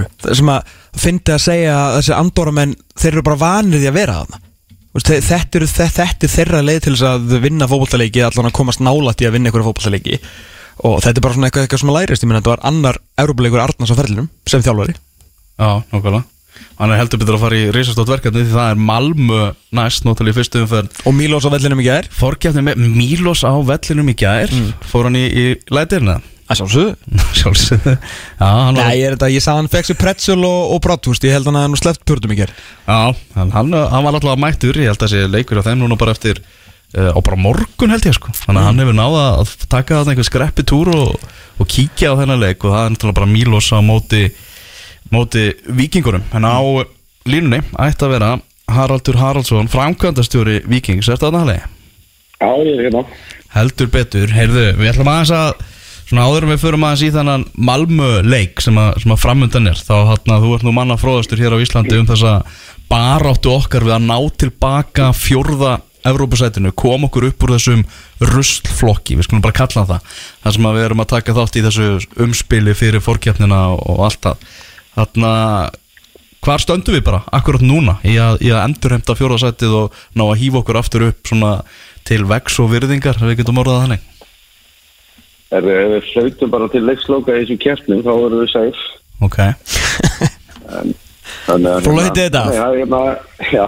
við 0.00 0.08
Það 0.24 0.38
sem 0.40 0.50
að 0.54 0.72
fyndi 1.04 1.34
að 1.36 1.44
segja 1.44 1.76
að 1.76 1.98
Þessi 2.00 2.16
andoramenn 2.22 2.72
Þeir 2.96 3.12
eru 3.12 3.26
bara 3.28 3.42
vanir 3.44 3.82
því 3.84 3.90
að 3.92 4.00
vera 4.00 4.16
þarna 4.22 4.40
Þú 4.92 4.98
veist, 4.98 5.08
þe- 5.12 5.20
Þetta, 5.28 5.60
er 5.60 6.32
þeirra 6.32 6.58
leið 6.66 6.80
til 6.84 6.92
þess 6.96 7.06
að 7.08 7.36
vinna 7.46 7.68
fótballtaleiki 7.70 8.24
Allan 8.26 8.48
að 8.50 8.56
komast 8.58 8.82
nálætt 8.84 9.22
í 9.24 9.28
að 9.28 9.36
vinna 9.38 9.48
einhverja 9.52 9.68
fótballtaleiki 9.70 10.18
Og 10.80 11.00
þetta 11.04 11.18
er 11.20 11.24
bara 11.26 11.36
svona 11.36 11.48
eitthvað, 11.50 11.66
eitthvað 11.66 11.82
sem 11.82 11.92
að 11.92 11.98
lærist. 12.00 12.22
Ég 12.24 12.30
meina 12.30 12.40
þetta 12.40 12.54
var 12.54 12.62
annar 12.72 12.98
Evrópuleikur 13.20 13.60
Arnars 13.62 13.92
á 13.92 13.96
ferlinum 13.98 14.28
Sem 14.48 14.62
þjálfari. 14.64 14.94
Já, 15.60 15.70
nokkvæmlega 15.92 16.24
Hann 16.78 16.92
er 16.92 16.98
heldur 17.00 17.20
betur 17.20 17.36
að 17.36 17.42
fara 17.44 17.56
í 17.58 17.68
risastótt 17.74 18.10
verkefni 18.10 18.42
Því 18.46 18.52
það 18.54 18.70
er 18.72 18.80
Malmö 18.88 19.38
næst 19.76 20.04
Nóttalega 20.06 20.34
í 20.34 20.36
fyrstu 20.40 20.60
umferð. 20.64 20.98
Og 21.08 21.14
Mílós 21.16 21.46
á 21.46 21.50
vellinum 21.52 21.80
í 21.82 21.86
gær. 21.86 22.08
Fórkjafni 22.16 22.64
með 22.66 22.82
Mílos 22.96 23.42
á 23.46 23.52
vellinum 23.68 24.10
í 24.12 24.16
gær 24.18 24.52
Mm. 24.52 24.72
Fór 24.90 25.08
hann 25.08 25.16
í, 25.20 25.24
í 25.28 25.44
lætirna 25.72 26.18
Að 26.52 26.58
sjálfsögðu. 26.58 27.12
Sjálfsögðu. 27.38 27.92
Já, 27.96 28.48
hann 28.48 28.76
var 28.76 28.88
Nei, 28.90 28.96
ég 28.98 29.06
er 29.06 29.14
þetta, 29.16 29.28
ég 29.32 29.44
sagði 29.44 29.60
hann 29.62 29.70
fekk 29.72 29.88
sér 29.88 29.98
pretzel 30.02 30.40
og, 30.44 30.58
og 30.74 30.80
bratwurst 30.84 31.24
Ég 31.28 31.32
held 31.36 31.48
hann 31.48 31.56
að 31.60 31.64
hann 31.68 31.78
sleppt 31.80 32.02
pjörnum 32.08 32.34
í 32.34 32.38
gær. 32.42 32.52
Já, 32.88 32.98
hann, 33.38 33.52
hann, 33.54 33.72
hann 33.72 34.04
var 34.08 34.18
alltaf 34.18 34.40
mættur. 34.42 34.76
Ég 34.82 34.90
held 34.92 34.98
að 35.00 35.06
þessi 35.14 35.30
leikur 35.32 35.62
á 35.62 35.66
þeim 35.70 35.80
núna 35.84 35.96
bara 36.00 36.12
eftir 36.16 36.42
á 36.92 37.18
bara 37.24 37.40
morgun 37.40 37.92
held 37.94 38.06
ég 38.08 38.16
sko. 38.16 38.32
Þannig 38.36 38.62
að 38.62 38.68
hann 38.68 38.82
hefur 38.82 38.98
náða 38.98 39.26
að 39.40 39.52
taka 39.66 39.98
þarna 40.00 40.14
einhver 40.14 40.28
skreppi 40.28 40.64
túr 40.68 40.92
og, 40.92 41.28
og 41.58 41.70
kíkja 41.70 42.12
á 42.12 42.18
þennan 42.20 42.42
leik. 42.42 42.64
Og 42.64 42.74
það 42.74 42.84
er 42.84 42.94
náttúrulega 42.94 43.18
bara 43.20 43.32
Mílos 43.32 43.70
á 43.72 43.78
móti 43.84 44.24
móti 45.12 45.50
vikingurum 45.68 46.24
en 46.32 46.48
á 46.48 46.56
línunni 47.28 47.60
ætti 47.80 48.06
að 48.06 48.14
vera 48.16 48.30
Haraldur 48.72 49.18
Haraldsson, 49.20 49.68
framkvæmdastjóri 49.68 50.62
vikings, 50.70 51.08
er 51.08 51.18
þetta 51.18 51.28
þarna 51.28 51.42
halegi? 51.42 51.62
Já, 52.40 52.50
ég 52.62 52.72
er 52.72 52.86
hérna. 52.86 53.02
Heldur 53.52 53.90
betur, 53.92 54.32
heyrðu, 54.32 54.64
við 54.78 54.92
ætlum 54.92 55.10
aðeins 55.12 55.32
að 55.36 55.50
svona 56.08 56.26
áður 56.28 56.46
en 56.46 56.52
við 56.54 56.62
förum 56.62 56.86
aðeins 56.88 57.04
í 57.04 57.10
þannan 57.12 57.46
Malmö 57.68 58.10
leik 58.24 58.62
sem 58.64 58.78
að, 58.80 59.02
sem 59.04 59.14
að 59.14 59.22
framundan 59.22 59.70
er 59.70 59.82
þá 59.82 59.94
hann 60.12 60.34
að 60.36 60.46
þú 60.46 60.54
ert 60.56 60.66
nú 60.66 60.74
manna 60.76 60.98
fróðastur 61.00 61.42
hér 61.42 61.56
á 61.58 61.62
Íslandi 61.62 61.98
um 62.00 62.08
þessa 62.08 62.34
baráttu 62.88 63.52
okkar 63.52 63.86
við 63.86 63.96
að 63.98 64.08
ná 64.08 64.16
tilbaka 64.40 65.10
fjórða 65.16 65.76
Evrópusætinu, 66.08 66.72
kom 66.74 67.06
okkur 67.06 67.28
upp 67.30 67.44
úr 67.46 67.54
þessum 67.56 67.84
ruslflokki, 68.32 69.18
við 69.18 69.28
skulum 69.28 69.44
bara 69.44 69.56
kalla 69.56 69.84
það 69.88 70.18
það 70.42 70.56
sem 70.56 70.68
að 70.68 70.78
við 70.78 70.86
erum 70.88 71.04
að 71.04 71.12
taka 71.12 71.36
þátt 71.36 71.58
í 71.58 71.64
þessu 71.66 71.88
umspili 72.26 72.74
fyrir 72.78 73.04
fórkjapnina 73.04 73.60
og, 73.76 74.02
allt 74.08 74.20
það 74.26 74.46
þannig 74.96 75.28
að 75.30 75.78
hvar 76.42 76.62
stöndum 76.64 76.96
við 76.96 77.04
bara 77.06 77.22
akkurat 77.30 77.62
núna 77.62 77.98
í 78.02 78.16
að, 78.18 78.40
í 78.42 78.50
að 78.50 78.64
endurhemta 78.66 79.14
fjórðasætið 79.18 79.76
og 79.78 80.00
ná 80.18 80.24
að 80.26 80.40
hýfa 80.42 80.62
okkur 80.62 80.80
aftur 80.80 81.06
upp 81.12 81.30
svona 81.30 81.52
til 82.08 82.24
vex 82.26 82.58
og 82.58 82.72
virðingar, 82.72 83.20
við 83.22 83.42
getum 83.42 83.62
orðað 83.62 83.84
þannig 83.86 84.08
Ef 85.52 85.66
við, 85.68 85.98
flautum 86.14 86.50
bara 86.52 86.66
til 86.72 86.80
leiksloka 86.88 87.34
í 87.36 87.42
þessu 87.42 87.58
kjartnum, 87.60 87.98
þá 88.00 88.12
erum 88.14 88.38
við 88.40 88.46
sæf. 88.54 88.78
Ok, 89.20 89.36
Þannig 91.46 91.70
að... 91.72 91.86
Flautið 91.86 92.22
þetta 92.22 92.42
af? 92.42 92.54
Já, 92.56 92.64
hérna, 92.78 93.00
já. 93.56 93.64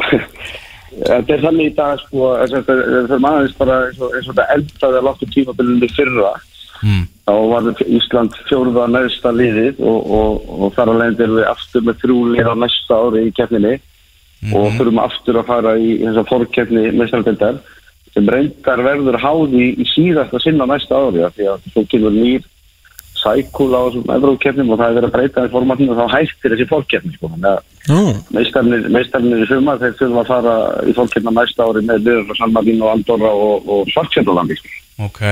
Þetta 1.01 1.35
er 1.35 1.45
þannig 1.45 1.71
í 1.71 1.75
dag, 1.79 2.03
sko, 2.05 2.29
þess 2.41 2.57
að 2.59 2.69
það 2.69 3.09
fyrir 3.11 3.25
maðurins 3.25 3.57
bara 3.59 3.79
eins 3.89 4.03
og, 4.03 4.19
þetta 4.29 4.47
eldaði 4.55 5.01
að 5.01 5.09
láttu 5.09 5.31
tímabilindi 5.35 5.89
fyrra. 5.95 6.35
mm. 6.83 7.03
Þá 7.25 7.35
var 7.51 7.67
þetta 7.69 7.89
Ísland 7.99 8.39
fjórða 8.51 8.87
neðsta 8.93 9.33
liðið 9.33 9.81
og, 9.81 10.11
og, 10.19 10.49
og 10.61 10.75
þar 10.77 10.93
alveg 10.93 11.21
erum 11.25 11.39
við 11.41 11.51
aftur 11.51 11.87
með 11.87 12.01
þrjú 12.03 12.19
lið 12.35 12.51
á 12.53 12.55
næsta 12.63 13.01
ári 13.01 13.27
í 13.27 13.35
keppninni 13.39 13.75
og 14.53 14.75
þurfum 14.77 15.01
aftur 15.01 15.39
að 15.41 15.49
fara 15.49 15.77
í 15.81 15.95
þessa 16.03 16.25
fórkeppni 16.29 16.91
meðstæðardendar 16.99 17.61
sem 18.15 18.29
reyndar 18.31 18.83
verður 18.85 19.17
háði 19.23 19.71
í 19.81 19.87
síðasta 19.89 20.41
sinna 20.43 20.67
næsta 20.69 20.99
ári 21.01 21.25
því 21.35 21.49
að 21.55 21.71
svo 21.73 21.85
kemur 21.91 22.15
nýr 22.15 22.45
sækúl 23.25 23.73
á 23.73 23.81
þessum 23.87 24.11
evrókeppnum 24.15 24.73
og 24.75 24.81
það 24.81 24.91
er 24.91 24.97
verið 24.99 25.09
að 25.09 25.15
breyta 25.17 25.45
í 25.45 25.53
formatinu 25.53 25.95
og 25.95 26.01
þá 26.01 26.15
hættir 26.15 26.55
þessi 26.55 26.67
fórkeppni 26.71 27.15
sko. 27.17 27.31
Nú, 27.89 28.03
meðstæðarnir 28.37 29.45
í 29.45 29.49
sumar 29.51 29.81
þeir 29.81 29.97
þurfum 29.99 30.21
að 30.23 30.31
fara 30.33 30.57
í 30.85 30.97
fórkeppna 30.97 31.35
næsta 31.39 31.69
ári 31.69 31.85
með 31.85 32.05
liður 32.09 32.27
frá 32.29 32.41
San 32.41 32.55
Marino, 32.57 32.91
Andorra 32.93 33.33
og, 33.33 33.69
og 33.69 33.91
Svartfjörðalandi 33.95 34.59
sko. 34.61 34.77
ok 35.09 35.23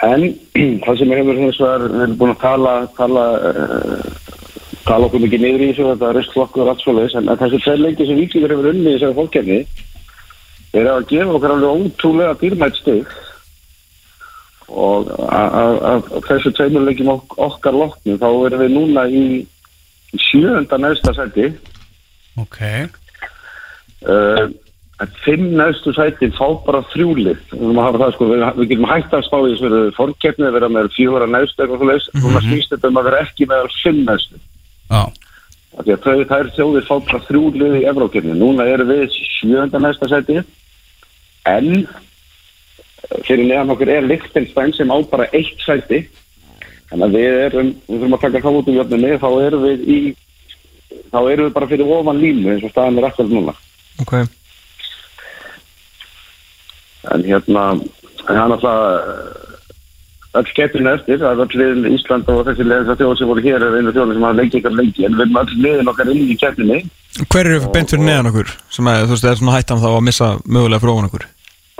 En 0.00 0.22
það 0.84 1.00
sem 1.00 1.12
hefur 1.12 1.40
hins 1.40 1.60
vegar, 1.60 1.86
við 1.88 2.04
erum 2.06 2.18
búin 2.20 2.34
að 2.34 2.42
tala, 2.44 2.74
tala, 2.96 3.24
uh, 3.50 4.36
tala 4.86 5.08
okkur 5.08 5.24
mikið 5.26 5.44
niður 5.44 5.64
í 5.64 5.70
þessu, 5.72 5.88
þetta 5.90 6.08
er 6.08 6.18
ristflokkur 6.20 6.64
og 6.64 6.70
allt 6.72 6.84
svoleiðis, 6.84 7.16
en, 7.20 7.32
þessi 7.42 7.60
tveir 7.64 7.82
leikir 7.84 8.08
sem 8.08 8.20
vikingur 8.20 8.54
hefur 8.54 8.70
unnið 8.70 8.88
í 8.88 8.94
þessari 8.94 9.18
fólkjarni, 9.18 9.58
þeir 10.70 10.80
eru 10.86 10.94
að 10.94 11.10
gefa 11.10 11.36
okkur 11.36 11.54
alveg 11.56 11.84
ótrúlega 11.84 12.38
dýrmætt 12.40 12.80
stygg 12.80 13.18
og 14.70 15.08
að- 15.26 16.08
þessu 16.28 16.52
tveimur 16.56 16.84
leikjum 16.86 17.08
ok 17.16 17.38
okkar 17.38 17.74
loknum, 17.74 18.18
þá 18.22 18.28
erum 18.46 18.60
við 18.64 18.74
núna 18.76 19.04
í 19.10 19.24
sjöunda 20.30 20.78
neðsta 20.78 21.14
seti, 21.14 21.52
Ok, 22.40 22.58
uh, 24.08 24.46
fimm 25.24 25.48
neðstu 25.58 25.92
sætin 25.96 26.32
fá 26.36 26.46
bara 26.64 26.82
þrjúlið 26.92 27.40
það, 27.50 28.12
sko, 28.14 28.28
við, 28.30 28.44
við 28.60 28.68
getum 28.70 28.88
hægt 28.90 29.16
að 29.16 29.24
spá 29.26 29.36
í 29.40 29.50
þessu 29.54 29.80
fórkeppni 29.96 30.46
að 30.48 30.56
vera 30.58 30.68
með 30.72 30.90
fjóra 30.94 31.26
neðstu 31.28 31.64
eitthvað 31.64 31.82
svo 31.82 31.90
leis, 31.90 32.06
núna 32.20 32.42
snýst 32.46 32.70
þetta 32.74 32.88
um 32.92 33.00
að 33.00 33.08
vera 33.10 33.22
ekki 33.26 33.48
með 33.50 33.68
fimm 33.82 34.04
neðstu. 34.06 34.40
Já, 34.90 35.02
Af 35.78 35.84
því 35.86 35.92
að 35.94 36.00
þau, 36.04 36.24
þær 36.30 36.48
þjóðir 36.56 36.86
fá 36.88 36.94
bara 37.06 37.20
þrjúlið 37.28 37.74
í 37.78 37.84
Evrókeppni, 37.86 38.32
núna 38.34 38.64
erum 38.66 38.88
við 38.90 39.12
sjönda 39.38 39.78
neðsta 39.78 40.08
sæti. 40.10 40.40
En 41.46 41.86
fyrir 43.26 43.46
neðan 43.46 43.74
okkur 43.74 43.92
er 43.92 44.06
Lichtenstein 44.06 44.74
sem 44.76 44.90
á 44.90 44.96
bara 45.10 45.28
eitt 45.36 45.62
sæti. 45.64 46.04
Þannig 46.90 47.06
að 47.06 47.16
við 47.16 47.38
erum 47.44 47.70
við 47.86 47.96
þurfum 47.96 48.16
að 48.16 48.24
taka 48.24 48.42
þá 48.42 48.50
út 48.50 48.70
um 48.70 48.76
jöfnunni 48.78 49.14
þá 49.22 49.28
erum 49.46 49.64
við 49.66 49.84
í 49.86 49.98
þá 51.10 51.18
erum 51.20 51.46
við 51.46 51.54
bara 51.56 51.70
fyrir 51.70 51.94
ofan 51.96 52.22
línu 52.22 52.54
eins 52.54 52.66
og 52.66 52.72
staðan 52.74 52.98
er 53.00 53.08
akkurat 53.10 53.34
núna. 53.34 53.54
Ok. 54.02 54.14
En 57.14 57.24
hérna 57.24 57.64
það 58.20 58.34
er 58.34 58.50
náttúrulega 58.52 59.48
öll 60.40 60.50
keppinu 60.54 60.90
eftir, 60.92 61.18
það 61.18 61.30
er 61.30 61.40
öll 61.44 61.60
liðin 61.60 61.94
Ísland 61.96 62.28
og 62.30 62.44
þessi 62.46 62.66
liðin 62.66 62.86
þessar 62.86 63.00
þjóð 63.00 63.16
sem 63.18 63.30
voru 63.30 63.42
hér 63.46 63.64
er 63.66 63.78
einu 63.80 63.94
þjóð 63.96 64.12
sem 64.12 64.26
hafa 64.26 64.38
leikið 64.38 64.60
ykkur 64.60 64.76
lengi 64.78 65.06
en 65.06 65.16
við 65.16 65.24
erum 65.24 65.40
öll 65.40 65.56
liðin 65.64 65.90
okkar 65.90 66.12
inn 66.12 66.22
í 66.22 66.38
keppninni. 66.38 66.78
Hver 67.26 67.50
eru 67.50 67.72
beint 67.74 67.90
fyrir 67.90 68.06
neðan 68.06 68.30
okkur? 68.30 68.54
Sem 68.70 68.90
að, 68.90 69.04
þú 69.08 69.16
veist, 69.16 69.26
er 69.26 69.40
svona 69.40 69.56
hættan 69.56 69.82
þá 69.82 69.90
að 69.90 70.04
missa 70.06 70.32
mögulega 70.46 70.94
ofan 70.94 71.10
okkur 71.10 71.26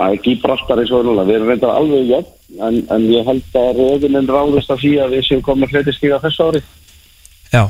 það 0.01 0.15
er 0.15 0.23
Gibraltar 0.25 0.81
eins 0.81 0.93
og 0.95 1.05
núna, 1.05 1.25
við 1.27 1.37
erum 1.39 1.51
reyndar 1.51 1.75
alveg 1.75 2.09
jöfn 2.09 2.65
en, 2.67 2.79
en 2.91 3.05
ég 3.11 3.27
held 3.27 3.59
að 3.61 3.77
röðunin 3.79 4.31
ráðist 4.31 4.73
af 4.73 4.81
því 4.81 4.95
að 5.03 5.15
við 5.15 5.27
séum 5.27 5.45
komið 5.45 5.75
hluti 5.75 5.95
stíga 5.95 6.19
þessu 6.23 6.49
ári 6.49 6.63
Já, 7.51 7.63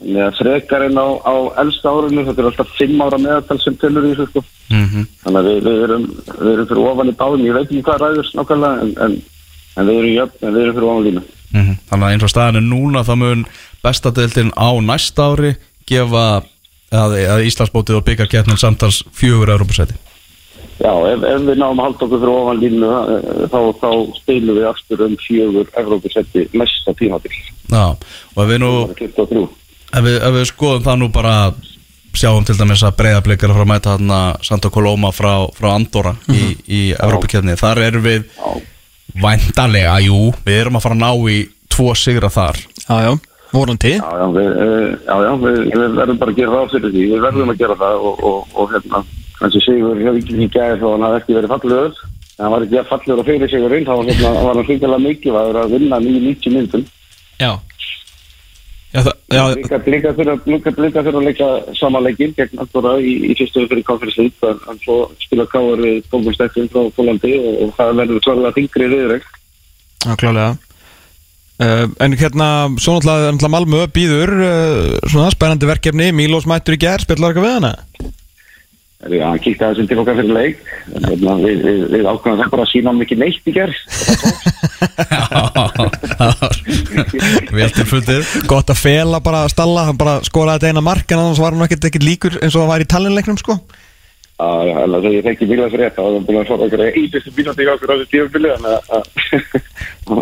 Þannig 0.00 0.22
að 0.24 0.38
frekar 0.38 0.82
en 0.86 0.96
á, 0.96 1.08
á 1.28 1.34
elsta 1.60 1.90
árinu, 1.92 2.22
þetta 2.24 2.40
er 2.40 2.46
alltaf 2.48 2.70
fimm 2.78 3.02
ára 3.04 3.18
meðatal 3.20 3.58
sem 3.60 3.74
tölur 3.76 4.06
í 4.08 4.14
þessu 4.14 4.30
sko. 4.30 4.42
mhm 4.72 5.04
Þannig 5.24 5.40
að 5.40 5.48
við, 5.48 5.58
við, 5.66 5.82
erum, 5.86 6.06
við 6.30 6.52
erum 6.54 6.68
fyrir 6.70 6.88
ofan 6.88 7.10
í 7.12 7.16
báðum, 7.20 7.44
ég 7.44 7.58
veit 7.58 7.66
ekki 7.66 7.82
hvað 7.84 8.00
ræður 8.04 8.30
nákvæmlega 8.38 8.86
en, 8.86 8.94
en, 9.04 9.18
en 9.76 9.90
við 9.90 10.00
erum 10.00 10.14
jöfn, 10.14 10.40
en 10.40 10.56
við 10.56 10.62
erum 10.64 10.78
fyrir 10.78 10.88
ofan 10.92 11.06
línu. 11.08 11.24
Mhm. 11.50 11.74
Þannig 11.90 12.06
að 12.06 12.14
eins 12.14 12.24
og 12.24 12.32
staðan 12.32 12.60
er 12.62 12.66
núna 12.70 13.04
þá 13.04 13.14
mun 13.20 13.44
bestadeildin 13.84 14.54
á 14.56 14.68
næsta 14.80 15.28
ári 15.34 15.52
gefa 15.90 16.26
að, 16.40 17.18
að 17.20 17.44
Íslandsbótið 17.50 18.00
og 18.00 18.06
byggarkeppnin 18.08 18.60
samtals 18.60 19.02
fjögur 19.12 19.52
Európusæti 19.52 19.98
Já, 20.80 20.92
ef, 21.10 21.24
ef 21.28 21.42
við 21.44 21.58
náum 21.60 21.80
að 21.80 21.86
halda 21.86 22.06
okkur 22.06 22.20
fyrir 22.22 22.34
ofan 22.34 22.60
línu 22.62 22.90
eh, 22.90 23.40
þá, 23.52 23.58
þá 23.82 23.90
spilum 24.16 24.56
við 24.56 24.68
aftur 24.70 25.02
um 25.04 25.16
fjögur 25.20 25.72
Evrópusetti 25.76 26.46
næsta 26.56 26.94
tímabil. 26.96 27.34
Já, 27.68 27.84
og 27.92 28.40
ef 28.44 28.48
við 28.48 28.62
nú 28.62 28.70
Það 28.78 28.94
23. 29.02 29.42
ef 29.90 30.06
við, 30.06 30.16
ef 30.16 30.38
við 30.38 30.48
skoðum 30.54 30.86
það 30.88 30.98
nú 31.02 31.10
bara 31.12 31.34
sjáum 32.16 32.46
til 32.48 32.56
dæmis 32.58 32.82
að 32.86 32.96
breyðablikar 32.98 33.54
frá 33.54 33.64
að 33.66 33.70
mæta 33.70 33.94
þarna 33.94 34.20
Santa 34.46 34.72
Coloma 34.72 35.12
frá, 35.14 35.32
frá 35.54 35.70
Andorra 35.74 36.16
í, 36.32 36.56
í 36.64 36.80
Evrópukeppni. 36.96 37.58
Þar 37.60 37.84
erum 37.86 38.06
við 38.08 38.24
Já, 38.24 38.50
væntanlega, 39.20 39.98
jú, 40.06 40.30
við 40.46 40.62
erum 40.64 40.80
að 40.80 40.86
fara 40.86 40.96
að 40.96 41.04
ná 41.04 41.30
í 41.30 41.38
tvo 41.70 41.92
sigra 41.98 42.32
þar. 42.32 42.58
Já, 42.86 42.96
já, 43.04 43.12
vorandi 43.52 43.96
já, 43.96 44.02
já, 44.02 44.26
við, 44.34 44.50
eh, 44.64 44.90
já, 45.06 45.14
já 45.26 45.32
við, 45.44 45.62
við 45.70 45.96
verðum 46.00 46.20
bara 46.20 46.34
að 46.34 46.40
gera 46.40 46.56
það 46.56 46.74
fyrir 46.74 46.94
því, 46.94 47.06
við 47.12 47.24
verðum 47.26 47.52
að 47.52 47.62
gera 47.62 47.80
það 47.80 48.04
og, 48.10 48.22
og, 48.30 48.54
og 48.54 48.74
hérna, 48.74 49.02
þessi 49.40 49.62
sigur 49.64 50.00
hefur 50.00 50.20
ekki 50.20 50.36
ekki 50.36 50.52
gæði 50.54 50.78
þó 50.82 50.86
hann 50.92 51.06
hafði 51.06 51.20
ekki 51.22 51.36
verið 51.38 51.54
fallegur, 51.54 51.98
en 52.36 52.44
hann 52.44 52.54
var 52.54 52.66
ekki 52.66 52.78
að 52.80 52.92
fallegur 52.92 53.22
og 53.22 53.28
fyrir 53.30 53.52
sigurinn, 53.52 53.88
þá 53.88 53.92
var 53.94 54.10
hérna, 54.10 54.36
hann 54.36 54.62
svolítið 54.68 54.94
mikilvægur 55.06 55.60
að 55.62 55.74
vinna 55.76 56.00
nýjum 56.04 56.28
90 56.28 56.56
myndum. 56.56 56.86
Já. 57.40 57.52
Það, 58.90 59.12
Líka, 59.54 59.78
fyrir 59.86 60.32
að 60.32 61.12
að 61.12 61.26
leika 61.28 61.50
sama 61.78 62.00
leikinn 62.02 62.32
gegn 62.34 62.58
Andorra 62.58 62.96
í, 62.98 63.12
í 63.30 63.36
fyrstu 63.38 63.62
fyrir 63.70 63.84
konferenslít 63.86 64.48
en, 64.48 64.80
svo 64.82 64.96
spila 65.22 65.46
káar 65.46 65.78
við 65.78 66.00
Bókulstekkin 66.10 66.66
frá 66.72 66.88
Pólandi 66.96 67.36
og, 67.38 67.52
og 67.62 67.70
það 67.76 68.00
verður 68.00 68.24
klárlega 68.26 68.56
þingri 68.56 68.88
viðreg. 68.90 69.28
já, 70.02 70.10
klálega 70.18 70.48
uh, 71.62 71.86
En 72.02 72.18
hérna, 72.18 72.48
svo 72.82 72.96
náttúrulega, 72.98 73.52
Malmö 73.54 73.86
býður 73.94 74.34
uh, 74.40 74.98
svona 75.06 75.30
spennandi 75.36 75.70
verkefni. 75.70 76.10
Mílos 76.10 76.50
mættur 76.50 76.74
í 76.74 76.82
gerð, 76.82 77.06
spillar 77.06 77.30
eitthvað 77.30 77.46
við 77.46 77.58
hana 77.60 77.76
hann 79.00 79.38
kíkti 79.40 79.64
aðeins 79.64 79.88
til 79.88 79.96
okkar 80.02 80.18
fyrir 80.18 80.34
leik? 80.36 80.58
Hérna, 80.92 81.34
við, 81.40 81.62
við, 81.64 81.78
við 81.94 82.08
ákveðum 82.10 82.40
það 82.42 82.50
bara 82.52 82.64
að 82.66 82.72
sína 82.74 82.90
hann 82.92 83.04
ekki 83.06 83.16
neitt 83.16 83.48
í 83.48 83.54
gerð. 83.56 83.78
Vel 87.56 87.70
til 87.76 87.86
fundið. 87.88 88.34
Gott 88.50 88.68
að 88.74 88.82
fela 88.82 89.22
bara 89.24 89.44
að 89.46 89.54
stalla, 89.54 89.86
hann 89.88 90.00
bara 90.00 90.18
skoraði 90.26 90.60
þetta 90.60 90.74
eina 90.74 90.84
mark 90.84 91.08
en 91.16 91.22
annars 91.22 91.40
var 91.40 91.56
hann 91.56 91.64
ekkert 91.64 91.88
ekkert 91.88 92.04
líkur 92.10 92.36
eins 92.42 92.52
og 92.52 92.60
það 92.66 92.72
var 92.74 92.84
í 92.84 92.90
talinleiknum 92.92 93.40
sko. 93.40 93.56
Þegar 94.40 95.06
ég 95.12 95.24
þekki 95.26 95.48
bílað 95.48 95.72
fyrir 95.74 95.86
þetta. 95.88 96.00
Og 96.04 96.08
það 96.12 96.20
er 96.20 96.24
búin 96.28 96.38
að 96.40 96.46
svara 96.48 96.66
okkur 96.68 96.80
íbyrstu 97.00 97.30
bílandi 97.36 97.64
í 97.64 97.72
okkur 97.74 97.90
á 97.92 97.96
þessu 98.00 98.20
að- 98.50 98.84
að 99.00 99.04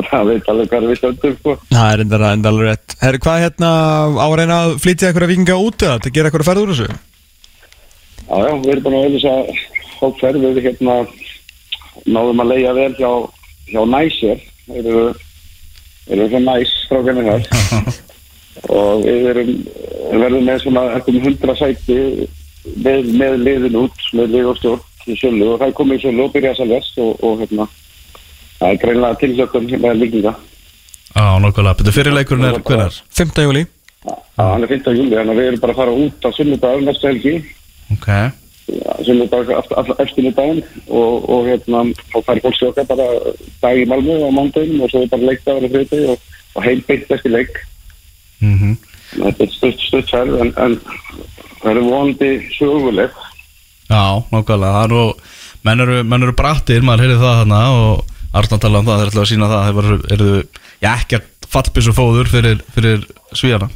það 0.11 0.23
veit 0.33 0.49
alveg 0.55 0.67
hvað 0.73 0.89
við 0.93 0.99
stöndum 1.03 1.35
sko. 1.39 1.53
Það 1.75 1.91
er 1.93 1.99
enda, 2.07 2.17
enda 2.33 2.49
alveg 2.55 2.67
rétt. 2.73 2.97
Herri, 3.03 3.19
hvað 3.27 3.43
hérna 3.45 3.71
á 4.19 4.27
að 4.27 4.43
að 4.59 4.79
flytja 4.83 5.11
eitthvað 5.11 5.31
vikinga 5.35 5.59
út 5.67 5.79
eða 5.87 5.99
til 6.03 6.11
að 6.11 6.17
gera 6.19 6.27
eitthvað 6.31 6.51
ferð 6.51 6.63
úr 6.67 6.75
þessu? 6.75 6.89
Já, 8.29 8.37
já, 8.45 8.53
við 8.61 8.71
erum 8.75 8.85
búin 8.85 8.99
að 8.99 9.07
auðvisa 9.07 9.35
hópferð 9.99 10.45
við 10.45 10.61
hérna 10.67 10.99
náðum 12.05 12.43
að 12.45 12.51
leia 12.53 12.75
vel 12.77 12.93
hjá, 12.99 13.13
hjá 13.73 13.81
Næsir 13.89 14.43
þeir 14.69 14.83
eru 14.83 15.07
þeir 16.09 16.19
eru 16.19 16.29
það 16.35 16.45
næs 16.45 16.75
strákarnir 16.85 17.29
þar 17.29 17.89
og 18.79 19.07
við 19.07 19.31
erum 19.33 19.55
verðum 20.13 20.47
með 20.49 20.61
svona 20.65 20.85
ekkur 20.99 21.19
hundra 21.25 21.57
sæti 21.59 21.99
með, 22.77 23.11
með 23.17 23.39
liðin 23.47 23.81
út 23.85 24.07
með 24.17 24.37
lið 24.37 24.53
og 24.53 24.61
stjórn 24.61 24.85
í 25.09 25.17
sölu 25.19 25.51
og 25.55 25.61
það 25.63 25.71
er 25.71 25.77
komið 25.81 25.99
í 25.99 26.05
sölu 26.05 26.25
og 26.27 26.33
byrjað 26.35 26.55
að 26.55 26.61
seljast 26.63 27.03
og, 27.05 27.25
og 27.25 27.43
hérna, 27.43 27.67
það 28.59 28.71
er 28.71 28.81
greinlega 28.85 29.21
tilsökun 29.23 29.69
með 29.73 30.01
líkinga. 30.03 30.35
Já, 31.15 31.27
nokkulega, 31.43 31.77
betur 31.79 31.97
fyrirleikurinn 31.97 32.49
er 32.51 32.59
hvernar? 32.61 32.99
5. 33.17 33.45
júli 33.47 33.65
Það 34.05 34.51
hann 34.53 34.65
er 34.65 34.71
15. 34.71 34.99
júli, 34.99 35.17
þannig 35.17 35.33
að 35.33 35.41
við 35.41 35.49
erum 35.51 35.63
bara 35.63 35.75
að 35.75 35.81
fara 35.81 35.95
út 36.05 36.27
á 36.29 36.31
sunnudag 36.37 36.85
næstu 36.85 37.09
helgi, 37.09 37.33
Ok, 37.95 38.09
sunnudag 39.07 39.53
alltaf 39.57 39.93
eftir 40.05 40.29
daginn 40.37 40.61
og, 40.87 41.25
og 41.25 41.47
hérna, 41.49 41.87
þá 42.13 42.19
færi 42.27 42.45
fólk 42.45 42.59
sjóka 42.59 42.85
bara 42.89 43.07
dag 43.63 43.81
í 43.81 43.87
Malmö 43.89 44.19
á 44.29 44.31
mándaginn 44.35 44.83
og 44.85 44.93
svo 44.93 45.05
er 45.07 45.13
bara 45.13 45.31
leikdagur 45.31 45.69
og 45.69 45.73
þriðdag 45.73 46.13
og, 46.13 46.29
og 46.55 46.67
heim 46.67 46.85
beint 46.89 47.17
eftir 47.17 47.35
leik. 47.35 47.65
mhm 48.45 48.77
Þetta 49.09 49.45
er 49.47 49.53
stutt, 49.55 49.81
stutt 49.81 50.11
færð 50.13 50.35
en, 50.43 50.51
en 50.61 50.75
það 51.63 51.71
eru 51.71 51.85
vonandi 51.87 52.31
söguleg. 52.59 53.15
Já, 53.89 54.21
nákvæmlega, 54.29 54.73
það 54.75 54.83
er 54.83 54.93
nú 54.93 55.05
menn 55.65 55.85
eru, 55.85 55.99
menn 56.05 56.27
eru 56.27 56.35
brattir, 56.37 56.85
maður 56.85 57.07
heyrði 57.07 57.21
það 57.23 57.39
þarna 57.41 57.63
og 57.79 58.15
Arna 58.39 58.59
tala 58.61 58.83
um 58.83 58.89
það, 58.89 58.99
þeir 59.01 59.11
ætla 59.11 59.23
að 59.23 59.31
sína 59.31 59.47
það 59.49 59.69
þeir 59.69 59.87
eru, 59.89 59.99
eru 60.13 60.33
já, 60.85 60.91
ekkert 60.93 61.49
fallbissu 61.49 61.95
fóður 61.97 62.29
fyrir, 62.29 62.61
fyrir 62.75 63.07
svíjana 63.33 63.71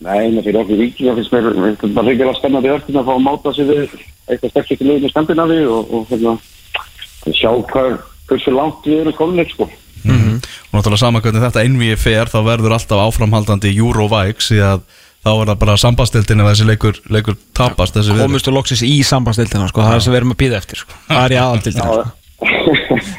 Nei, 0.00 0.30
með 0.32 0.46
fyrir 0.46 0.62
okkur 0.62 0.78
finnst 0.80 1.34
mér 1.34 1.48
mér 1.50 1.74
finnst 1.76 1.96
bara 1.96 2.06
reyngilega 2.08 2.38
spennandi 2.38 2.72
verkefni 2.72 3.00
að 3.02 3.10
fá 3.10 3.12
að 3.12 3.26
máta 3.26 3.52
sig 3.52 3.68
við 3.68 3.98
eitthvað 4.30 4.72
í 4.72 4.86
lögum 4.88 5.04
í 5.04 5.10
Skandinavi 5.12 5.58
og, 5.68 5.92
og 5.92 6.06
hérna, 6.08 6.32
sjá 7.36 7.50
hvað, 7.72 7.98
hversu 8.30 8.54
langt 8.54 8.88
við 8.88 9.02
erum 9.02 9.16
komin 9.18 9.50
sko. 9.50 9.68
og 10.70 10.78
náttúrulega 10.78 11.02
sama 11.02 11.20
hvernig 11.20 11.44
þetta 11.44 11.64
einvíi 11.66 11.98
fer 12.00 12.30
þá 12.32 12.40
verður 12.46 12.76
alltaf 12.78 13.04
áframhaldandi 13.04 13.74
Eurovikes 13.76 14.48
því 14.48 14.60
að 14.70 14.84
þá 15.20 15.30
er 15.34 15.50
það 15.50 15.58
bara 15.64 15.80
sambastildin 15.82 16.44
ef 16.44 16.48
þessi 16.52 16.68
leikur, 16.70 17.00
leikur 17.12 17.36
tapast 17.56 17.98
þessi 17.98 18.16
við 18.16 18.24
Komust 18.24 18.48
og 18.48 18.56
loksins 18.56 18.84
í 18.86 18.94
sambandstildina 19.04 19.68
sko. 19.68 19.84
Það 19.84 19.98
er 19.98 20.06
sem 20.06 20.14
við 20.14 20.22
erum 20.22 20.32
að 20.32 20.40
býða 20.40 20.62
eftir 20.62 20.80
sko. 20.80 21.02
Það 21.10 21.26
er 21.26 21.34
í 21.34 21.40
aðaldildina 21.42 21.90
sko. 21.90 22.08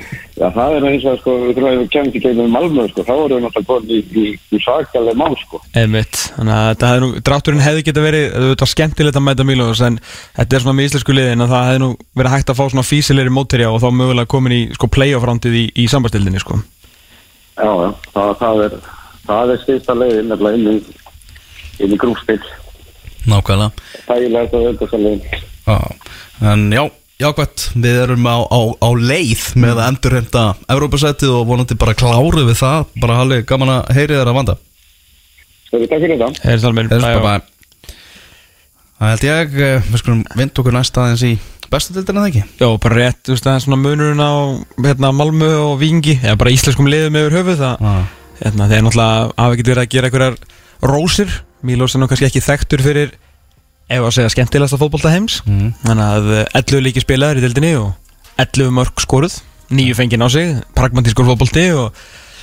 Já, 0.41 0.47
það 0.55 0.75
er 0.75 0.85
eins 0.89 1.03
og 1.05 1.19
sko, 1.19 1.33
við 1.37 1.51
þurfum 1.53 1.67
að 1.69 1.75
við 1.77 1.89
kemum 1.93 2.13
til 2.13 2.21
gegnum 2.23 2.55
Malmö 2.55 2.85
sko, 2.89 3.03
þá 3.05 3.11
erum 3.13 3.35
við 3.35 3.43
náttúrulega 3.45 3.69
komin 3.69 3.91
í, 3.93 3.99
í, 4.01 4.23
í 4.33 4.61
svakalega 4.63 5.19
mál 5.19 5.35
sko. 5.37 5.59
Einmitt, 5.77 6.15
þannig 6.33 6.55
að 6.55 6.69
þetta 6.71 6.89
hefði 6.89 7.03
nú, 7.03 7.09
drátturinn 7.29 7.61
hefði 7.61 7.83
geta 7.85 8.05
verið, 8.07 8.25
þetta 8.33 8.65
var 8.65 8.71
skemmtilegt 8.71 9.19
að 9.19 9.25
mæta 9.27 9.45
Mílós 9.45 9.83
en 9.85 9.99
þetta 10.39 10.57
er 10.57 10.63
svona 10.63 10.77
með 10.79 10.87
íslensku 10.89 11.13
liðin 11.13 11.45
að 11.45 11.53
það 11.53 11.67
hefði 11.67 11.83
nú 11.83 11.89
verið 12.17 12.33
hægt 12.33 12.49
að 12.49 12.57
fá 12.57 12.63
svona 12.65 12.89
físilegri 12.89 13.35
mótterja 13.35 13.69
og 13.69 13.77
þá 13.83 13.89
mögulega 13.99 14.31
komin 14.33 14.57
í 14.57 14.61
sko 14.79 14.89
playoff-rándið 14.97 15.59
í, 15.59 15.63
í 15.77 15.85
sambandstildinni 15.93 16.41
sko. 16.41 16.57
Já, 17.61 17.69
já, 17.69 17.91
það, 18.15 18.33
það 18.41 18.65
er 18.65 18.73
það 19.27 19.53
er 19.53 19.61
styrsta 19.61 19.93
leiðin 19.99 20.31
nefnilega 20.31 20.57
inn 20.57 20.67
í, 20.71 20.75
inn 21.85 21.93
í 21.93 22.01
grúfspill 22.01 22.41
Nákvæmlega 23.29 23.69
það 24.07 24.17
er 26.81 26.89
jákvæmt, 27.21 27.67
við 27.85 28.01
erum 28.03 28.27
á, 28.27 28.37
á, 28.49 28.59
á 28.81 28.89
leið 28.97 29.45
með 29.61 29.77
að 29.77 29.87
endurhemta 29.91 30.43
Evrópasætið 30.73 31.37
og 31.37 31.47
vonandi 31.51 31.77
bara 31.79 31.95
kláru 31.97 32.43
við 32.49 32.59
það, 32.63 32.91
bara 33.03 33.21
halli 33.21 33.41
gaman 33.47 33.75
að 33.77 33.95
heyri 33.95 34.17
þér 34.17 34.33
að 34.33 34.37
vanda. 34.41 34.57
Takk 35.71 35.87
fyrir 35.95 36.17
þetta. 36.19 36.31
Eða 36.51 36.75
bye, 36.75 37.15
bara 37.21 37.39
Það 39.01 39.09
held 39.15 39.23
ég, 39.25 39.53
eh, 39.57 39.87
við 39.89 39.97
skulum 39.97 40.19
vind 40.37 40.59
okkur 40.61 40.75
næsta 40.75 41.01
aðeins 41.01 41.23
í 41.25 41.31
bestu 41.71 41.95
dildina 41.95 42.21
það 42.21 42.27
ekki? 42.29 42.41
Já, 42.59 42.67
bara 42.83 42.97
rétt, 42.99 43.21
þú 43.25 43.33
veist, 43.33 43.45
það 43.47 43.55
er 43.55 43.63
svona 43.63 43.79
munurinn 43.81 44.21
á 44.21 44.33
hérna, 44.85 45.09
Malmö 45.17 45.47
og 45.57 45.79
Vingi 45.81 46.19
eða 46.19 46.35
bara 46.37 46.53
íslenskum 46.53 46.85
liðum 46.85 47.17
yfir 47.17 47.37
höfuð 47.39 47.63
það, 47.63 47.81
Já. 47.81 47.95
hérna, 48.43 48.67
þeir 48.69 48.83
náttúrulega 48.85 49.23
hafa 49.39 49.55
ekkert 49.55 49.71
verið 49.71 49.81
að 49.81 49.89
gera 49.95 50.11
einhverjar 50.11 50.37
rósir. 50.91 51.33
Mílós 51.65 51.95
er 51.95 52.03
nú 52.03 52.09
kannski 52.11 52.27
ekki 52.29 52.45
þekktur 52.45 52.85
fyrir 52.85 53.15
ef 53.91 54.07
að 54.07 54.15
segja 54.17 54.31
skemmtilegasta 54.33 54.79
fótbolta 54.79 55.11
heims. 55.13 55.41
Mhm. 55.45 55.73
þannig 55.85 56.07
að 56.15 56.31
11 56.61 56.83
líki 56.87 57.03
spilaðir 57.03 57.41
í 57.41 57.45
dildinni 57.45 57.75
og 57.79 57.93
11 58.41 58.73
mörg 58.75 59.03
skoruð. 59.03 59.41
Nýju 59.71 59.95
fengið 59.95 60.25
á 60.25 60.29
sig, 60.31 60.57
pragmatískur 60.75 61.27
fótbolti 61.27 61.69
og 61.75 61.93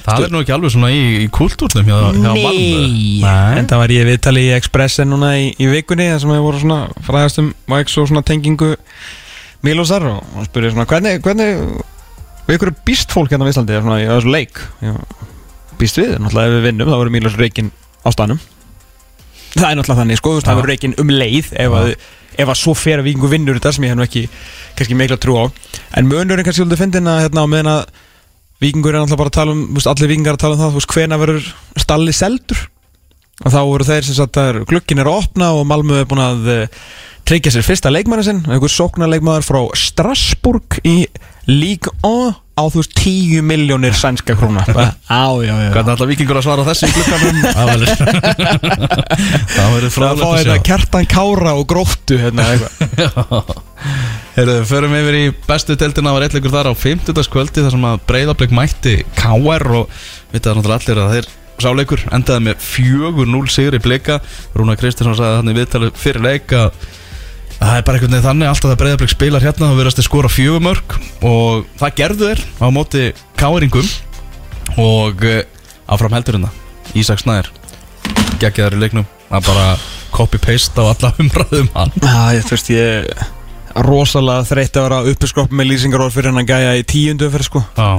Það 0.08 0.24
er 0.24 0.30
nú 0.32 0.40
ekki 0.40 0.54
alveg 0.54 0.72
svona 0.72 0.88
í, 0.94 1.00
í 1.24 1.28
kultúrnum 1.34 1.84
hjá, 1.84 1.96
hjá 2.16 2.30
Malmö. 2.32 3.32
En 3.58 3.66
það 3.68 3.80
var 3.82 3.92
ég 3.92 4.06
viðtali 4.08 4.44
í 4.46 4.52
Expressen 4.56 5.10
núna 5.12 5.34
í, 5.36 5.50
í 5.58 5.68
vikunni 5.68 6.06
þar 6.08 6.22
sem 6.22 6.32
við 6.32 6.44
voru 6.46 6.60
svona 6.62 6.78
fræðast 7.04 7.40
um 7.42 7.50
Vikes 7.68 7.96
og 8.00 8.08
svona 8.08 8.24
tengingu 8.24 8.70
Mílósar 9.66 10.06
og 10.08 10.22
hann 10.36 10.46
spurði 10.46 10.70
svona 10.72 10.86
hvernig, 10.88 11.18
hvernig 11.24 11.82
við 12.46 12.56
ykkur 12.56 12.72
býst 12.86 13.12
fólk 13.12 13.34
hérna 13.34 13.48
á 13.48 13.50
Íslandi? 13.50 13.80
Svona, 13.82 13.98
í 14.00 14.06
þessu 14.08 14.32
leik. 14.32 14.62
Býst 15.82 16.00
við, 16.00 16.14
náttúrulega 16.22 16.48
ef 16.48 16.56
við 16.56 16.66
vinnum 16.70 16.92
þá 16.92 16.96
verður 16.96 17.14
Mílós 17.18 17.38
reikin 17.42 17.72
á 18.06 18.08
stanum 18.14 18.40
það 19.58 19.70
er 19.70 19.78
náttúrulega 19.78 20.00
þannig, 20.02 20.20
sko, 20.20 20.32
þú 20.32 20.38
veist, 20.38 20.48
það 20.48 20.58
verður 20.58 20.72
reikin 20.72 20.96
um 21.02 21.12
leið 21.12 21.52
ef 21.64 21.76
að, 21.78 21.90
ef 22.38 22.52
að 22.52 22.60
svo 22.60 22.74
fer 22.78 23.02
að 23.02 23.08
vikingu 23.08 23.30
vinnur 23.32 23.58
þetta 23.58 23.72
sem 23.74 23.86
ég 23.86 23.92
hef 23.92 23.98
nú 23.98 24.06
ekki 24.06 24.24
kannski 24.78 24.98
mikla 24.98 25.18
trú 25.20 25.38
á. 25.38 25.44
En 25.98 26.10
munurinn 26.10 26.46
kannski 26.46 26.62
svolítið 26.62 26.82
fyndin 26.84 27.10
að 27.10 27.22
hérna 27.26 27.44
á 27.44 27.46
meðan 27.50 27.72
að 27.74 27.82
vikingur 28.62 28.94
er 28.94 29.02
náttúrulega 29.02 29.22
bara 29.22 29.32
að 29.32 29.38
tala 29.38 29.54
um 29.54 29.62
veist, 29.76 29.90
allir 29.90 30.12
vikingar 30.12 30.38
að 30.38 30.42
tala 30.44 30.56
um 30.56 30.62
það, 30.62 30.72
þú 30.74 30.80
veist, 30.82 30.94
hvena 30.96 31.20
verður 31.22 31.52
stalli 31.84 32.16
seldur? 32.16 32.64
Og 33.38 33.54
þá 33.54 33.60
voru 33.68 33.86
þeir 33.86 34.08
sem 34.08 34.18
sagt 34.18 34.40
að 34.42 34.64
glukkin 34.66 34.98
er 34.98 35.10
að 35.10 35.20
opna 35.20 35.52
og 35.54 35.68
Malmö 35.70 36.00
er 36.00 36.08
búin 36.10 36.24
að 36.24 36.48
uh, 36.50 36.82
tryggja 37.28 37.52
sér 37.54 37.66
fyrsta 37.66 37.92
leikmanni 37.92 38.24
sinn, 38.26 38.42
einhver 38.50 38.72
sóknarleikmaður 38.72 39.46
frá 39.46 39.60
Strasbourg 39.78 40.80
í 40.82 41.04
Ligue 41.46 41.92
1 42.02 42.34
á 42.58 42.62
þú 42.66 42.82
veist 42.82 42.94
10 42.98 43.44
miljónir 43.46 43.94
sænska 43.96 44.34
króna 44.38 44.64
Bara, 44.66 44.90
á, 45.06 45.30
já, 45.38 45.54
já, 45.54 45.54
já. 45.62 45.70
Hvernig 45.76 45.94
ætla 45.94 46.08
vikingur 46.10 46.40
að 46.40 46.46
svara 46.48 46.66
þessu 46.66 46.88
í 46.88 46.94
klukkanum? 46.96 47.40
Það 47.58 47.72
verður 47.72 47.90
Það 49.54 49.72
verður 49.76 49.94
Það 49.94 49.94
fá 49.94 50.26
frálega 50.26 50.36
þetta 50.42 50.58
kjartan 50.68 51.10
kára 51.14 51.54
og 51.58 51.66
gróttu 51.70 52.20
hérna, 52.20 52.48
eitthvað. 52.52 53.64
Heyrðu, 54.38 54.60
förum 54.70 54.94
yfir 54.98 55.16
í 55.18 55.24
bestu 55.48 55.74
deildina 55.78 56.14
var 56.14 56.26
eitthvað 56.26 56.54
þar 56.58 56.70
á 56.70 56.74
50. 56.78 57.26
kvöldi 57.32 57.64
þar 57.64 57.74
sem 57.74 57.88
að 57.88 58.06
breyðablik 58.10 58.54
mætti 58.54 58.94
KR 59.18 59.66
og 59.82 60.00
við 60.32 60.44
það 60.44 60.58
náttúrulega 60.60 60.78
allir 60.82 61.02
að 61.02 61.14
þeir 61.16 61.30
sáleikur 61.58 62.04
endaði 62.14 62.44
með 62.46 62.60
4-0 62.62 63.50
sigri 63.50 63.80
blika 63.82 64.20
Rúna 64.54 64.76
Kristinsson 64.78 65.16
sagði 65.18 65.40
þannig 65.40 65.58
viðtalið 65.58 65.98
fyrir 65.98 66.22
leik 66.22 66.54
að 66.54 66.68
það 67.58 67.74
er 67.78 67.84
bara 67.86 67.98
einhvern 67.98 68.12
veginn 68.14 68.26
þannig 68.28 68.50
alltaf 68.52 68.72
að 68.74 68.80
breyðablik 68.82 69.12
spilar 69.12 69.44
hérna 69.44 69.70
þá 69.72 69.78
verðast 69.80 69.98
þeir 70.00 70.06
skora 70.08 70.30
fjögumörk 70.32 70.96
og 71.26 71.64
það 71.80 71.94
gerðu 72.00 72.28
þeir 72.30 72.42
á 72.62 72.66
móti 72.74 73.04
KR-ingum 73.40 73.88
og 74.78 75.24
uh, 75.26 75.40
áfram 75.90 76.14
heldurinn 76.18 76.46
það 76.48 76.98
Ísak 77.02 77.20
Snær 77.22 77.50
geggjaður 78.40 78.78
í 78.78 78.82
leiknum 78.84 79.08
að 79.34 79.48
bara 79.50 79.64
copy-paste 80.14 80.80
á 80.80 80.86
alla 80.94 81.10
umræðum 81.20 81.68
hann 81.74 81.92
Já, 81.98 82.38
ég 82.38 82.46
þú 82.48 82.54
veist, 82.54 82.70
ég 82.72 83.10
er 83.10 83.82
rosalega 83.84 84.46
þreytt 84.48 84.78
að 84.80 84.86
vera 84.88 85.00
uppiskropp 85.12 85.52
með 85.54 85.68
lýsingaróð 85.72 86.14
fyrir 86.14 86.30
hann 86.32 86.40
að 86.42 86.48
gæja 86.54 86.70
í 86.80 86.86
tíundu 86.88 87.28
fyrir 87.34 87.48
sko 87.50 87.64
Já 87.76 87.90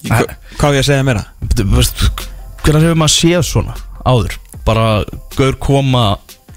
Hva- 0.00 0.36
Hvað 0.56 0.70
á 0.72 0.76
ég 0.76 0.82
að 0.82 0.86
segja 0.88 1.04
meira? 1.04 1.22
Hvernig 2.64 2.84
hefur 2.86 2.98
maður 3.00 3.12
séð 3.14 3.42
svona 3.44 3.74
áður? 4.08 4.36
Bara 4.64 4.84
gaur 5.36 5.56
koma 5.60 6.04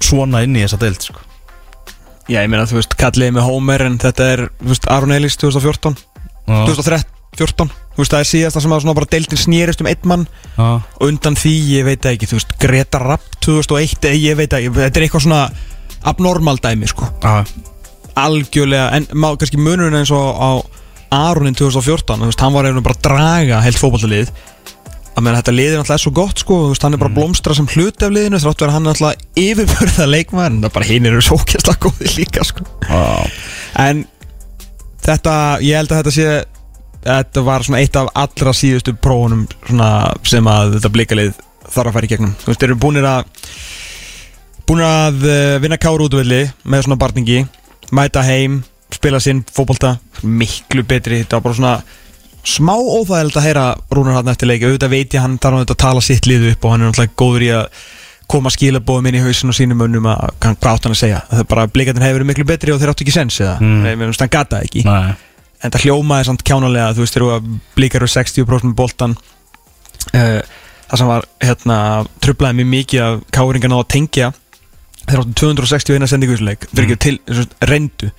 svona 0.04 0.40
inn 0.44 0.56
í 0.56 0.62
þessa 0.64 0.78
deild 0.80 1.00
sko. 1.04 1.20
Já, 2.28 2.40
ég 2.40 2.50
meina, 2.50 2.64
þú 2.68 2.78
veist, 2.80 2.94
kalliði 3.00 3.36
með 3.36 3.48
Homer 3.48 3.84
en 3.84 3.98
þetta 4.02 4.28
er, 4.32 4.42
þú 4.62 4.70
veist, 4.72 4.86
Aron 4.92 5.12
Elís 5.12 5.36
2014 5.40 5.98
Já, 6.48 6.60
2013, 6.70 7.10
14 7.40 7.74
Þú 7.94 8.02
veist, 8.02 8.10
það 8.10 8.22
er 8.24 8.26
síðasta 8.30 8.60
sem 8.64 8.72
að 8.74 8.80
svona 8.82 8.96
bara 8.98 9.10
deildin 9.12 9.38
snýrist 9.38 9.82
um 9.84 9.86
einn 9.86 10.08
mann. 10.10 10.24
Já, 10.56 10.64
og 10.82 11.04
undan 11.06 11.36
því, 11.38 11.52
ég 11.76 11.84
veit 11.86 12.00
það 12.02 12.16
ekki, 12.16 12.28
þú 12.32 12.38
veist, 12.40 12.54
Greta 12.64 12.98
Rapp 12.98 13.36
2001, 13.44 14.00
eða 14.08 14.18
ég 14.18 14.40
veit 14.40 14.50
það 14.50 14.64
ekki, 14.64 14.72
þetta 14.80 15.00
er 15.00 15.06
eitthvað 15.06 15.24
svona 15.28 15.42
abnormal 16.10 16.56
dæmi, 16.64 16.90
sko. 16.90 17.06
Já, 17.22 17.44
algjörlega, 18.24 18.88
en 18.98 19.06
má 19.14 19.28
kannski 19.38 19.60
munurinn 19.62 20.00
eins 20.00 20.10
og 20.14 20.42
á 20.42 20.50
Aronin 21.14 21.54
2014 21.54 22.18
þú 22.22 22.28
veist, 22.30 22.42
hann 22.42 22.54
var 22.54 22.66
einhvern 22.66 22.86
bara 22.86 22.96
að 22.98 23.06
draga 23.06 23.60
heilt 23.64 23.78
fótballalið 23.78 24.32
að 25.14 25.22
meðan 25.22 25.38
þetta 25.38 25.54
liðið 25.54 25.76
náttúrulega 25.78 25.98
er 25.98 26.02
svo 26.02 26.12
gott 26.14 26.42
sko, 26.42 26.56
veist, 26.72 26.84
hann 26.84 26.96
er 26.96 27.02
bara 27.02 27.14
blómstra 27.14 27.54
sem 27.54 27.68
hluti 27.70 28.06
af 28.06 28.14
liðinu 28.14 28.40
þrátt 28.42 28.64
verið 28.64 28.74
hann 28.74 28.88
er 28.88 28.94
náttúrulega 28.94 29.44
yfirbörða 29.44 30.08
leikmaður 30.10 30.50
en 30.50 30.64
það 30.64 30.74
bara 30.74 30.88
hinn 30.88 31.08
eru 31.10 31.22
svo 31.22 31.38
kjæsla 31.44 31.76
góði 31.84 32.10
líka 32.16 32.46
sko. 32.48 32.66
já. 32.88 33.04
en 33.84 34.02
þetta, 35.04 35.36
ég 35.62 35.78
held 35.78 35.94
að 35.94 36.02
þetta 36.02 36.14
sé 36.16 36.28
þetta 37.04 37.44
var 37.46 37.66
svona 37.66 37.82
eitt 37.84 37.96
af 38.00 38.10
allra 38.24 38.54
síðustu 38.56 38.96
prófunum 38.96 39.46
svona, 39.66 39.88
sem 40.26 40.50
að 40.50 40.78
þetta 40.78 40.92
blikalið 40.96 41.32
þarf 41.74 41.98
að 41.98 42.06
í 42.08 42.12
gegnum 42.14 42.36
þú 42.40 42.50
veist, 42.50 42.60
þeir 42.62 42.70
eru 42.70 42.80
búinir 42.80 43.08
að 43.08 43.26
búinir 44.64 44.88
að 44.88 45.26
uh, 45.28 45.56
vinna 45.62 45.80
káru 45.80 46.08
útvelli 46.08 46.44
með 46.64 46.86
svona 46.86 47.00
barningi, 47.00 47.42
mæta 47.94 48.24
heim 48.24 48.62
spila 48.94 49.20
sinn 49.20 49.42
fótbolta 49.52 49.98
miklu 50.22 50.84
betri, 50.88 51.22
þetta 51.22 51.38
var 51.38 51.46
bara 51.48 51.58
svona 51.58 51.74
smá 52.44 52.74
óþægilegt 52.76 53.36
að 53.40 53.46
heyra 53.48 53.64
Rúnar 53.94 54.18
hann 54.18 54.28
eftir 54.32 54.48
leiki 54.50 54.66
auðvitað 54.68 54.92
veit 54.92 55.14
ég 55.16 55.22
hann 55.24 55.38
þarf 55.40 55.58
auðvitað 55.60 55.76
að 55.76 55.82
tala 55.84 56.02
sitt 56.04 56.26
lið 56.28 56.48
upp 56.52 56.64
og 56.68 56.74
hann 56.74 56.82
er 56.84 56.90
náttúrulega 56.90 57.18
góður 57.22 57.44
í 57.46 57.50
að 57.56 57.84
koma 58.34 58.50
skilabóðum 58.52 59.08
inn 59.10 59.18
í 59.18 59.22
hausin 59.24 59.52
og 59.52 59.56
sínum 59.56 59.82
önnum 59.84 60.06
að 60.08 60.20
hann- 60.44 60.56
hvað 60.60 60.72
átt 60.76 60.86
hann 60.88 60.94
að 60.96 61.00
segja? 61.00 61.20
Það 61.30 61.40
er 61.44 61.48
bara 61.50 61.66
blikatin 61.68 62.02
hefur 62.04 62.18
verið 62.20 62.30
miklu 62.30 62.46
betri 62.48 62.72
og 62.72 62.80
þeir 62.80 62.92
áttu 62.92 63.04
ekki 63.04 63.12
sens 63.16 63.38
eða, 63.40 63.58
Mm. 63.60 63.84
mm. 63.84 64.14
hann 64.20 64.28
gata 64.32 64.60
ekki. 64.64 64.84
Nei, 64.84 65.14
en 65.62 65.70
það 65.70 65.84
hljómaði 65.84 66.24
samt 66.28 66.44
kjánalega 66.44 66.94
þú 66.94 67.04
veist, 67.04 67.14
þegar 67.14 67.40
þú 67.40 67.58
blikar 67.76 68.02
eru 68.02 68.12
60% 68.12 68.64
með 68.70 68.74
boltan 68.74 69.16
uh, 70.14 70.40
það 70.88 70.98
sem 71.00 71.06
var 71.08 71.24
hérna, 71.40 71.78
trublaði 72.20 72.58
mér 72.60 72.70
mikið 72.72 73.00
að 73.04 73.20
káringan 73.32 73.76
á 73.76 73.78
að 73.80 73.88
tengja. 73.88 74.32
Þeir 75.04 75.20
áttu 75.20 75.34
261 75.44 76.08
sendingu 76.08 76.32
í 76.32 76.36
þessu 76.38 76.48
leik. 76.48 76.66
Þeir 76.72 76.84
ekki 76.88 76.98
til, 77.04 77.18
að 77.28 77.68
reyndu 77.68 78.10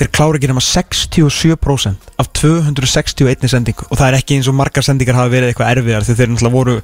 þeir 0.00 0.10
klára 0.16 0.38
ekki 0.38 0.48
nema 0.48 0.62
67% 0.64 2.10
af 2.20 2.30
261 2.40 3.48
sendingu. 3.52 3.86
Og 3.90 4.00
það 4.00 4.06
er 4.08 4.18
ekki 4.20 4.38
eins 4.38 4.48
og 4.48 4.56
margar 4.56 4.86
sendingar 4.86 5.18
hafa 5.18 5.32
verið 5.32 5.52
eitthvað 5.52 5.72
erfiðar 5.74 6.06
þegar 6.06 6.20
þeir 6.20 6.32
náttúrulega 6.32 6.56
voru 6.56 6.76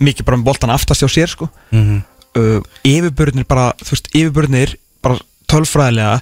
mikið 0.00 0.28
bara 0.28 0.38
með 0.38 0.46
boltan 0.46 0.74
aftast 0.74 1.02
hjá 1.02 1.10
sér 1.10 1.32
sko. 1.32 1.50
Mhm. 1.74 2.02
uh, 2.38 2.60
yfirbörnir 2.86 3.46
bara, 3.50 3.72
þú 3.82 3.96
veist, 3.96 4.12
yfirbörnir 4.14 4.76
bara 5.02 5.18
tölfræðilega 5.50 6.20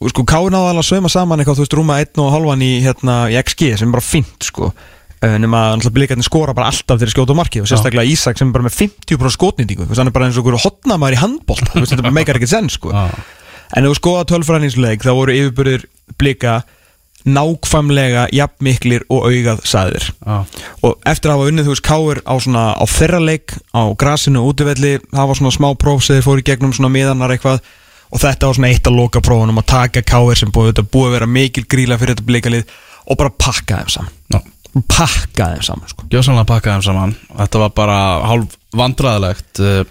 og 0.00 0.10
sko 0.10 0.24
Káin 0.24 0.54
náði 0.54 0.70
alveg 0.72 0.84
að 0.84 0.88
sögma 0.88 1.10
saman 1.12 1.40
eitthvað, 1.40 1.58
þú 1.58 1.64
veist, 1.66 1.76
rúma 1.76 2.00
1 2.00 2.20
og 2.24 2.32
halvan 2.32 2.64
í, 2.64 2.72
hérna, 2.84 3.28
í 3.28 3.36
XG 3.42 3.74
sem 3.78 3.88
er 3.90 3.92
bara 3.98 4.04
fínt, 4.04 4.48
sko. 4.48 4.72
Uh, 5.20 5.36
nema 5.40 5.76
náttúrulega 5.76 5.96
blikarnir 5.98 6.26
skora 6.26 6.56
bara 6.56 6.72
alltaf 6.72 6.96
þegar 6.96 7.04
þeir 7.04 7.12
skjóta 7.12 7.36
á 7.36 7.40
markið 7.40 7.64
og 7.64 7.68
sérstaklega 7.70 8.08
Ísak 8.08 8.40
sem 8.40 8.48
er 8.48 8.56
bara 8.56 8.66
með 8.66 8.76
50% 8.80 9.36
skotnýtingu, 9.36 9.86
er 9.88 10.12
bara 10.16 10.28
eins 10.28 10.40
og 10.40 10.48
einhver 10.48 10.64
hotnamaður 10.64 11.16
í 11.16 11.20
handbolt, 11.20 11.70
þú 11.72 11.84
veist, 11.84 11.94
þetta 11.94 12.12
meikar 12.12 12.40
ekkert 12.40 12.52
senn, 12.56 12.72
sko. 12.72 12.92
En 13.74 13.84
ef 13.84 13.92
þú 13.92 13.98
skoða 14.00 14.24
tölfræðinsleik 14.32 15.04
þá 15.04 15.12
voru 15.12 15.36
yfirbörðir 15.36 15.86
blika 16.20 16.62
nákvæmlega 17.24 18.26
jafnmiklir 18.36 19.06
og 19.08 19.30
augað 19.30 19.62
sæðir 19.68 20.10
Já. 20.12 20.44
og 20.84 20.98
eftir 21.08 21.30
að 21.30 21.38
hafa 21.38 21.52
unnið 21.52 21.68
þú 21.68 21.72
veist 21.72 21.86
káir 21.86 22.20
á 22.28 22.34
svona 22.36 22.64
á 22.76 22.84
þeirra 22.84 23.20
leik 23.24 23.54
á 23.72 23.82
grasinu 23.96 24.42
og 24.42 24.52
útivelli 24.52 24.98
það 25.08 25.30
var 25.30 25.40
svona 25.40 25.54
smá 25.56 25.68
próf 25.80 26.04
sem 26.04 26.18
þeir 26.18 26.26
fóru 26.26 26.44
í 26.44 26.46
gegnum 26.50 26.74
svona 26.76 26.92
miðanar 26.92 27.32
eitthvað. 27.32 27.64
Og 28.14 28.20
þetta 28.22 28.46
var 28.46 28.58
svona 28.58 28.68
eitt 28.70 28.86
að 28.86 28.98
loka 28.98 29.22
prófunum 29.24 29.56
að 29.58 29.70
taka 29.72 30.02
káir 30.06 30.38
sem 30.38 30.52
búið, 30.52 30.74
þetta 30.74 30.90
búið 30.92 31.08
að 31.08 31.14
vera 31.16 31.30
mikil 31.34 31.64
gríla 31.66 31.96
fyrir 31.98 32.14
þetta 32.14 32.26
blikalið 32.28 32.74
og 33.10 33.18
bara 33.18 33.32
pakka 33.32 33.80
þeim 33.80 33.90
saman. 33.96 34.12
Já. 34.30 34.38
pakka 34.92 35.48
þeim 35.54 35.64
saman 35.66 35.90
sko. 35.90 36.06
Gjóðsannlega 36.12 36.50
pakkaði 36.52 36.76
þeim 36.76 36.86
saman. 36.86 37.16
Þetta 37.40 37.62
var 37.64 37.74
bara 37.80 37.98
hálf 38.28 38.58
vandræðilegt 38.76 39.62
Uh, 39.64 39.82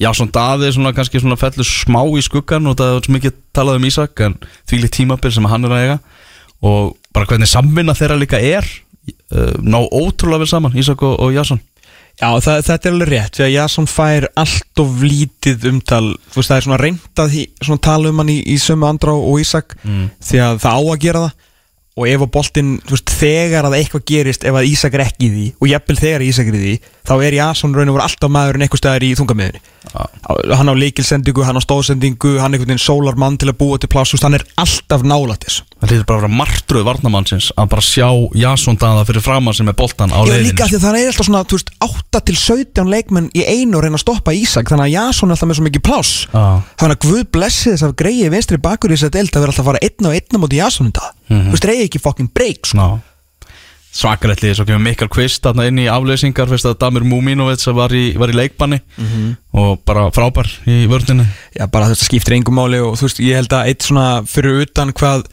Já, 0.00 0.08
svona 0.16 0.32
daði 0.32 0.70
svona 0.72 0.94
kannski 0.96 1.20
svona 1.20 1.36
fellur 1.36 1.66
smá 1.68 2.00
í 2.16 2.22
skuggan 2.24 2.70
og 2.70 2.78
það 2.80 2.94
er 2.94 3.02
svo 3.04 3.14
mikið 3.18 3.34
talað 3.56 3.80
um 3.80 3.88
Ísak 3.90 4.22
en 4.24 4.36
því 4.70 4.78
líkt 4.80 4.94
tímabil 4.96 5.32
sem 5.34 5.48
hann 5.50 5.66
er 5.68 5.74
að 5.76 5.82
eiga. 5.84 5.96
Og 6.64 6.94
bara 7.12 7.28
hvernig 7.28 7.50
samvinna 7.50 7.96
þeirra 7.96 8.16
líka 8.20 8.40
er 8.40 8.64
uh, 8.64 9.58
ná 9.60 9.76
ótrúlega 9.84 10.40
vel 10.40 10.48
saman 10.48 10.78
Ísak 10.80 11.04
og, 11.04 11.18
og 11.20 11.34
Jason. 11.36 11.60
Já, 12.20 12.32
það, 12.40 12.62
þetta 12.66 12.88
er 12.88 12.94
alveg 12.94 13.10
rétt, 13.12 13.36
því 13.36 13.44
að 13.44 13.52
Jason 13.54 13.86
fær 13.88 14.26
allt 14.40 14.80
of 14.82 15.04
lítið 15.04 15.68
umtal, 15.70 16.02
þú 16.32 16.40
veist, 16.40 16.50
það 16.50 16.56
er 16.56 16.66
svona 16.66 16.80
reyndað 16.80 17.36
í, 17.36 17.44
svona 17.62 17.84
tala 17.86 18.10
um 18.10 18.20
hann 18.20 18.32
í, 18.32 18.38
í 18.44 18.56
sömu 18.60 18.88
Andrá 18.88 19.14
og 19.16 19.38
Ísak, 19.40 19.76
því 20.28 20.42
að 20.44 20.60
það 20.64 20.76
á 20.76 20.82
að 20.82 21.00
gera 21.04 21.22
það. 21.26 21.46
Og 22.00 22.06
ef 22.08 22.22
að 22.24 22.32
boltinn, 22.34 22.74
þú 22.86 22.96
veist, 22.96 23.12
þegar 23.20 23.68
að 23.68 23.76
eitthvað 23.78 24.04
gerist, 24.08 24.44
ef 24.48 24.56
að 24.56 24.68
Ísak 24.68 24.96
er 24.96 25.04
ekki 25.04 25.26
í 25.26 25.32
því 25.34 25.46
og 25.58 25.70
jafnvel 25.72 25.98
þegar 26.00 26.24
Ísak 26.26 26.50
er 26.50 26.56
í 26.56 26.62
því, 26.64 26.76
þá 27.08 27.14
er 27.16 27.36
Jason 27.40 27.76
raun 27.76 27.92
og 27.92 27.96
veru 27.96 28.06
alltaf 28.06 28.32
maðurinn 28.36 28.66
eitthvað 28.66 28.82
staðar 28.84 29.06
í 29.08 29.14
þungamiðinni 29.18 29.69
hann 29.88 30.68
á 30.68 30.74
leikilsendingu, 30.76 31.42
hann 31.46 31.56
á 31.56 31.62
stóðsendingu 31.64 32.36
hann 32.40 32.52
einhvern 32.52 32.68
veginn 32.74 32.82
sólar 32.82 33.16
mann 33.18 33.38
til 33.40 33.48
að 33.50 33.58
búa 33.62 33.78
til 33.80 33.88
veist, 33.90 34.22
hann 34.22 34.36
er 34.36 34.44
alltaf 34.60 35.04
nálættis. 35.06 35.60
Það 35.80 35.94
hlýtur 35.94 36.06
bara 36.10 36.20
að 36.20 36.24
vera 36.26 36.38
martröð 36.40 36.86
varnamannsins 36.86 37.48
að 37.56 37.70
bara 37.72 37.84
sjá 37.84 38.08
Jason 38.36 38.78
daða 38.80 39.06
fyrir 39.08 39.24
framann 39.24 39.56
sem 39.56 39.70
er 39.72 39.76
boltan 39.78 40.12
á 40.12 40.20
Já, 40.20 40.28
leiðinni 40.28 40.50
líka 40.50 40.68
því 40.68 40.78
að 40.78 40.84
það 40.84 40.98
er 41.00 41.10
alltaf 41.12 41.28
svona, 41.30 41.42
veist, 41.54 41.72
8 41.88 42.22
til 42.28 42.36
17 42.36 42.92
leikmenn 42.92 43.30
í 43.32 43.44
einu 43.48 43.80
reyna 43.80 43.96
að 43.96 44.04
stoppa 44.04 44.36
Ísak 44.36 44.68
þannig 44.68 44.90
að 44.90 44.94
Jason 44.98 45.30
er 45.30 45.38
alltaf 45.38 45.50
með 45.50 45.60
svo 45.60 45.68
mikið 45.68 45.86
pláss. 45.88 46.12
Já. 46.28 46.44
þannig 46.82 46.98
að 46.98 47.06
Guð 47.08 47.22
blessi 47.32 47.72
þess 47.72 47.88
að 47.88 47.96
greiði 48.04 48.32
vinstri 48.36 48.60
bakur 48.60 48.92
í 48.92 48.98
þess 48.98 49.08
að 49.08 49.16
deild 49.16 49.32
að 49.32 49.46
vera 49.46 49.54
alltaf 49.54 49.64
að 49.64 49.70
fara 49.72 49.84
einn 49.88 50.10
og 50.10 50.18
einn 50.18 50.36
á 50.36 50.42
móti 50.44 50.60
Jason 50.60 50.90
í 50.90 50.96
dag. 51.00 51.14
Þú 51.30 51.54
veist, 51.54 51.70
reyði 51.70 51.86
ekki 51.88 52.02
fucking 52.04 52.34
break, 52.36 52.68
sko 52.68 52.90
Já 53.90 54.00
Svakarætt 54.00 54.44
lið, 54.44 54.52
svo 54.54 54.64
kemur 54.68 54.84
Mikael 54.84 55.08
Kvist 55.10 55.42
þarna 55.42 55.64
inn 55.66 55.78
í 55.82 55.88
afleysingar, 55.90 56.46
fyrst 56.46 56.68
að 56.68 56.76
Damir 56.78 57.02
Múminovits 57.02 57.66
var 57.74 57.90
í, 57.90 58.12
var 58.16 58.30
í 58.30 58.36
leikbanni. 58.38 58.78
Og 59.58 59.80
bara 59.84 60.04
frábær 60.14 60.46
í 60.70 60.86
vördinni 60.86 61.26
Já, 61.56 61.66
bara 61.66 61.88
þetta 61.90 62.06
skiptir 62.06 62.36
engum 62.36 62.54
máli 62.54 62.78
og 62.78 62.94
þú 63.00 63.08
veist, 63.08 63.20
ég 63.20 63.40
held 63.40 63.52
að 63.52 63.66
eitt 63.72 63.82
svona 63.82 64.22
fyrir 64.30 64.62
utan 64.62 64.92
hvað 64.94 65.26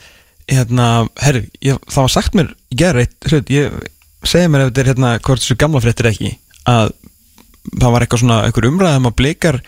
hérna, 0.50 1.08
herri, 1.22 1.44
ég, 1.62 1.78
það 1.86 2.08
var 2.08 2.14
sagt 2.16 2.34
mér 2.40 2.50
í 2.74 2.80
gerð 2.82 3.04
eitt, 3.04 3.18
hlut, 3.30 3.54
ég 3.54 3.78
segi 4.26 4.50
mér 4.50 4.66
ef 4.66 4.72
þetta 4.72 4.82
er 4.82 4.92
hérna, 4.94 5.14
hvort 5.22 5.44
þessu 5.44 5.60
gamla 5.60 5.84
fréttir 5.84 6.10
ekki 6.10 6.34
að 6.68 6.92
það 7.78 7.94
var 7.94 8.06
eitthvað 8.06 8.24
svona 8.24 8.40
einhver 8.48 8.70
umræðum 8.72 9.10
að 9.12 9.18
blikar 9.20 9.62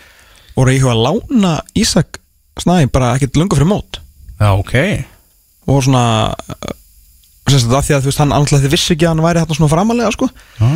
voru 0.56 0.74
íhuga 0.74 0.96
að 0.96 1.04
lána 1.06 1.54
Ísak 1.78 2.18
snæði 2.60 2.90
bara 2.92 3.14
ekkert 3.14 3.38
lunga 3.38 3.56
fyrir 3.56 3.70
mót. 3.70 4.00
Já, 4.40 4.50
ok. 4.56 4.74
Og 5.70 5.84
svona 5.84 6.04
uh, 7.54 7.76
af 7.78 7.86
því 7.86 7.96
að 7.96 8.02
þú 8.02 8.10
veist, 8.10 8.22
hann 8.22 8.34
alltaf 8.36 8.64
þið 8.64 8.74
vissi 8.74 8.96
ekki 8.96 9.06
að 9.06 9.14
hann 9.14 9.24
væri 9.26 9.42
hérna 9.42 9.58
svona 9.58 9.72
framalega 9.74 10.12
sko. 10.16 10.30
Já. 10.60 10.66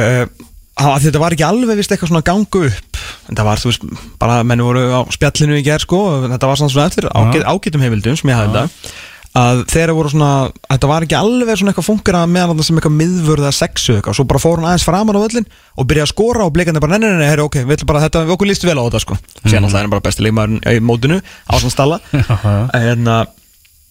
uh, 0.00 0.46
að 0.76 1.06
þetta 1.06 1.22
var 1.22 1.36
ekki 1.36 1.46
alveg 1.46 1.80
vist 1.80 1.92
eitthvað 1.92 2.12
svona 2.12 2.26
gangu 2.26 2.64
upp. 2.68 3.02
En 3.30 3.38
það 3.38 3.48
var, 3.48 3.62
þú 3.62 3.72
veist, 3.72 3.90
bara 4.20 4.40
menn 4.46 4.64
voru 4.64 4.86
á 4.92 5.00
spjallinu 5.14 5.58
í 5.58 5.66
gerð 5.66 5.86
sko, 5.86 6.00
og 6.12 6.30
þetta 6.30 6.50
var 6.50 6.60
svona 6.60 6.74
svona 6.74 6.88
eftir 6.90 7.08
ágæt, 7.10 7.46
ágætum 7.48 7.84
heimildum 7.84 8.18
sem 8.20 8.32
ég 8.32 8.40
hafði 8.40 8.66
þetta 8.66 8.96
að 9.36 9.62
þeirra 9.68 9.94
voru 9.96 10.10
svona, 10.12 10.30
þetta 10.64 10.88
var 10.90 11.04
ekki 11.04 11.16
alveg 11.18 11.58
svona 11.60 11.72
eitthvað 11.72 11.88
funkar 11.90 12.18
að 12.20 12.30
meðan 12.32 12.60
það 12.60 12.68
sem 12.68 12.78
eitthvað 12.80 12.94
miðvörða 13.00 13.52
sexu 13.52 13.96
eitthvað, 13.96 14.16
svo 14.18 14.26
bara 14.30 14.42
fór 14.42 14.60
hann 14.60 14.68
aðeins 14.70 14.86
framar 14.86 15.18
á 15.18 15.24
völlin 15.26 15.48
og 15.76 15.88
byrjaði 15.90 16.06
að 16.06 16.12
skora 16.12 16.46
og 16.46 16.54
blikandi 16.56 16.82
bara, 16.82 16.96
nei, 16.96 17.04
nei, 17.04 17.20
nei, 17.20 17.28
herri, 17.28 17.44
ok, 17.44 17.58
við 17.64 17.76
ætlum 17.76 17.90
bara 17.90 18.04
þetta, 18.06 18.22
við 18.24 18.36
okkur 18.36 18.50
líst 18.50 18.64
vel 18.66 18.78
á 18.80 18.84
þetta 18.86 19.02
sko, 19.04 19.18
síðan 19.42 19.68
alltaf 19.68 19.80
er 19.80 19.84
hann 19.84 19.92
bara 19.92 20.06
besti 20.06 20.24
leikmaður 20.24 20.72
í 20.72 20.84
mótinu, 20.84 21.20
ásand 21.52 21.74
stalla. 21.74 22.00
En 22.96 23.12
að 23.12 23.35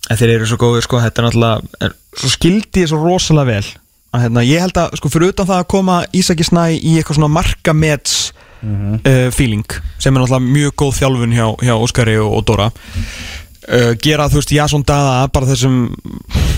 en 0.10 0.20
þeir 0.20 0.36
eru 0.36 0.50
svo 0.50 0.60
góðir 0.62 0.86
sko, 0.86 1.02
þetta 1.04 1.22
er 1.22 1.28
náttúrulega 1.28 1.86
er, 1.88 1.96
svo 2.20 2.32
skildi 2.34 2.84
ég 2.84 2.92
svo 2.92 3.02
rosalega 3.02 3.56
vel 3.56 3.74
að 4.16 4.26
hérna, 4.26 4.44
ég 4.48 4.64
held 4.64 4.78
að, 4.80 4.98
sko, 5.00 5.12
fyrir 5.12 5.34
utan 5.34 5.50
það 5.50 5.62
að 5.62 5.70
koma 5.74 6.02
Ísaki 6.16 6.46
Snæ 6.48 6.66
í 6.76 6.98
eitthvað 7.00 7.20
svona 7.20 7.34
markamets 7.36 8.20
uh, 8.64 9.32
feeling 9.36 9.66
sem 10.00 10.14
er 10.14 10.22
náttúrulega 10.22 10.46
mjög 10.46 10.78
góð 10.82 11.00
þjálfun 11.00 11.36
hjá, 11.36 11.48
hjá 11.66 11.76
Óskari 11.76 12.18
og, 12.22 12.38
og 12.40 12.46
Dóra 12.48 12.70
uh, 12.72 13.94
gera, 14.02 14.30
þú 14.32 14.42
veist, 14.42 14.54
Jason 14.56 14.86
Dada 14.88 15.26
bara 15.34 15.50
þessum, 15.50 15.80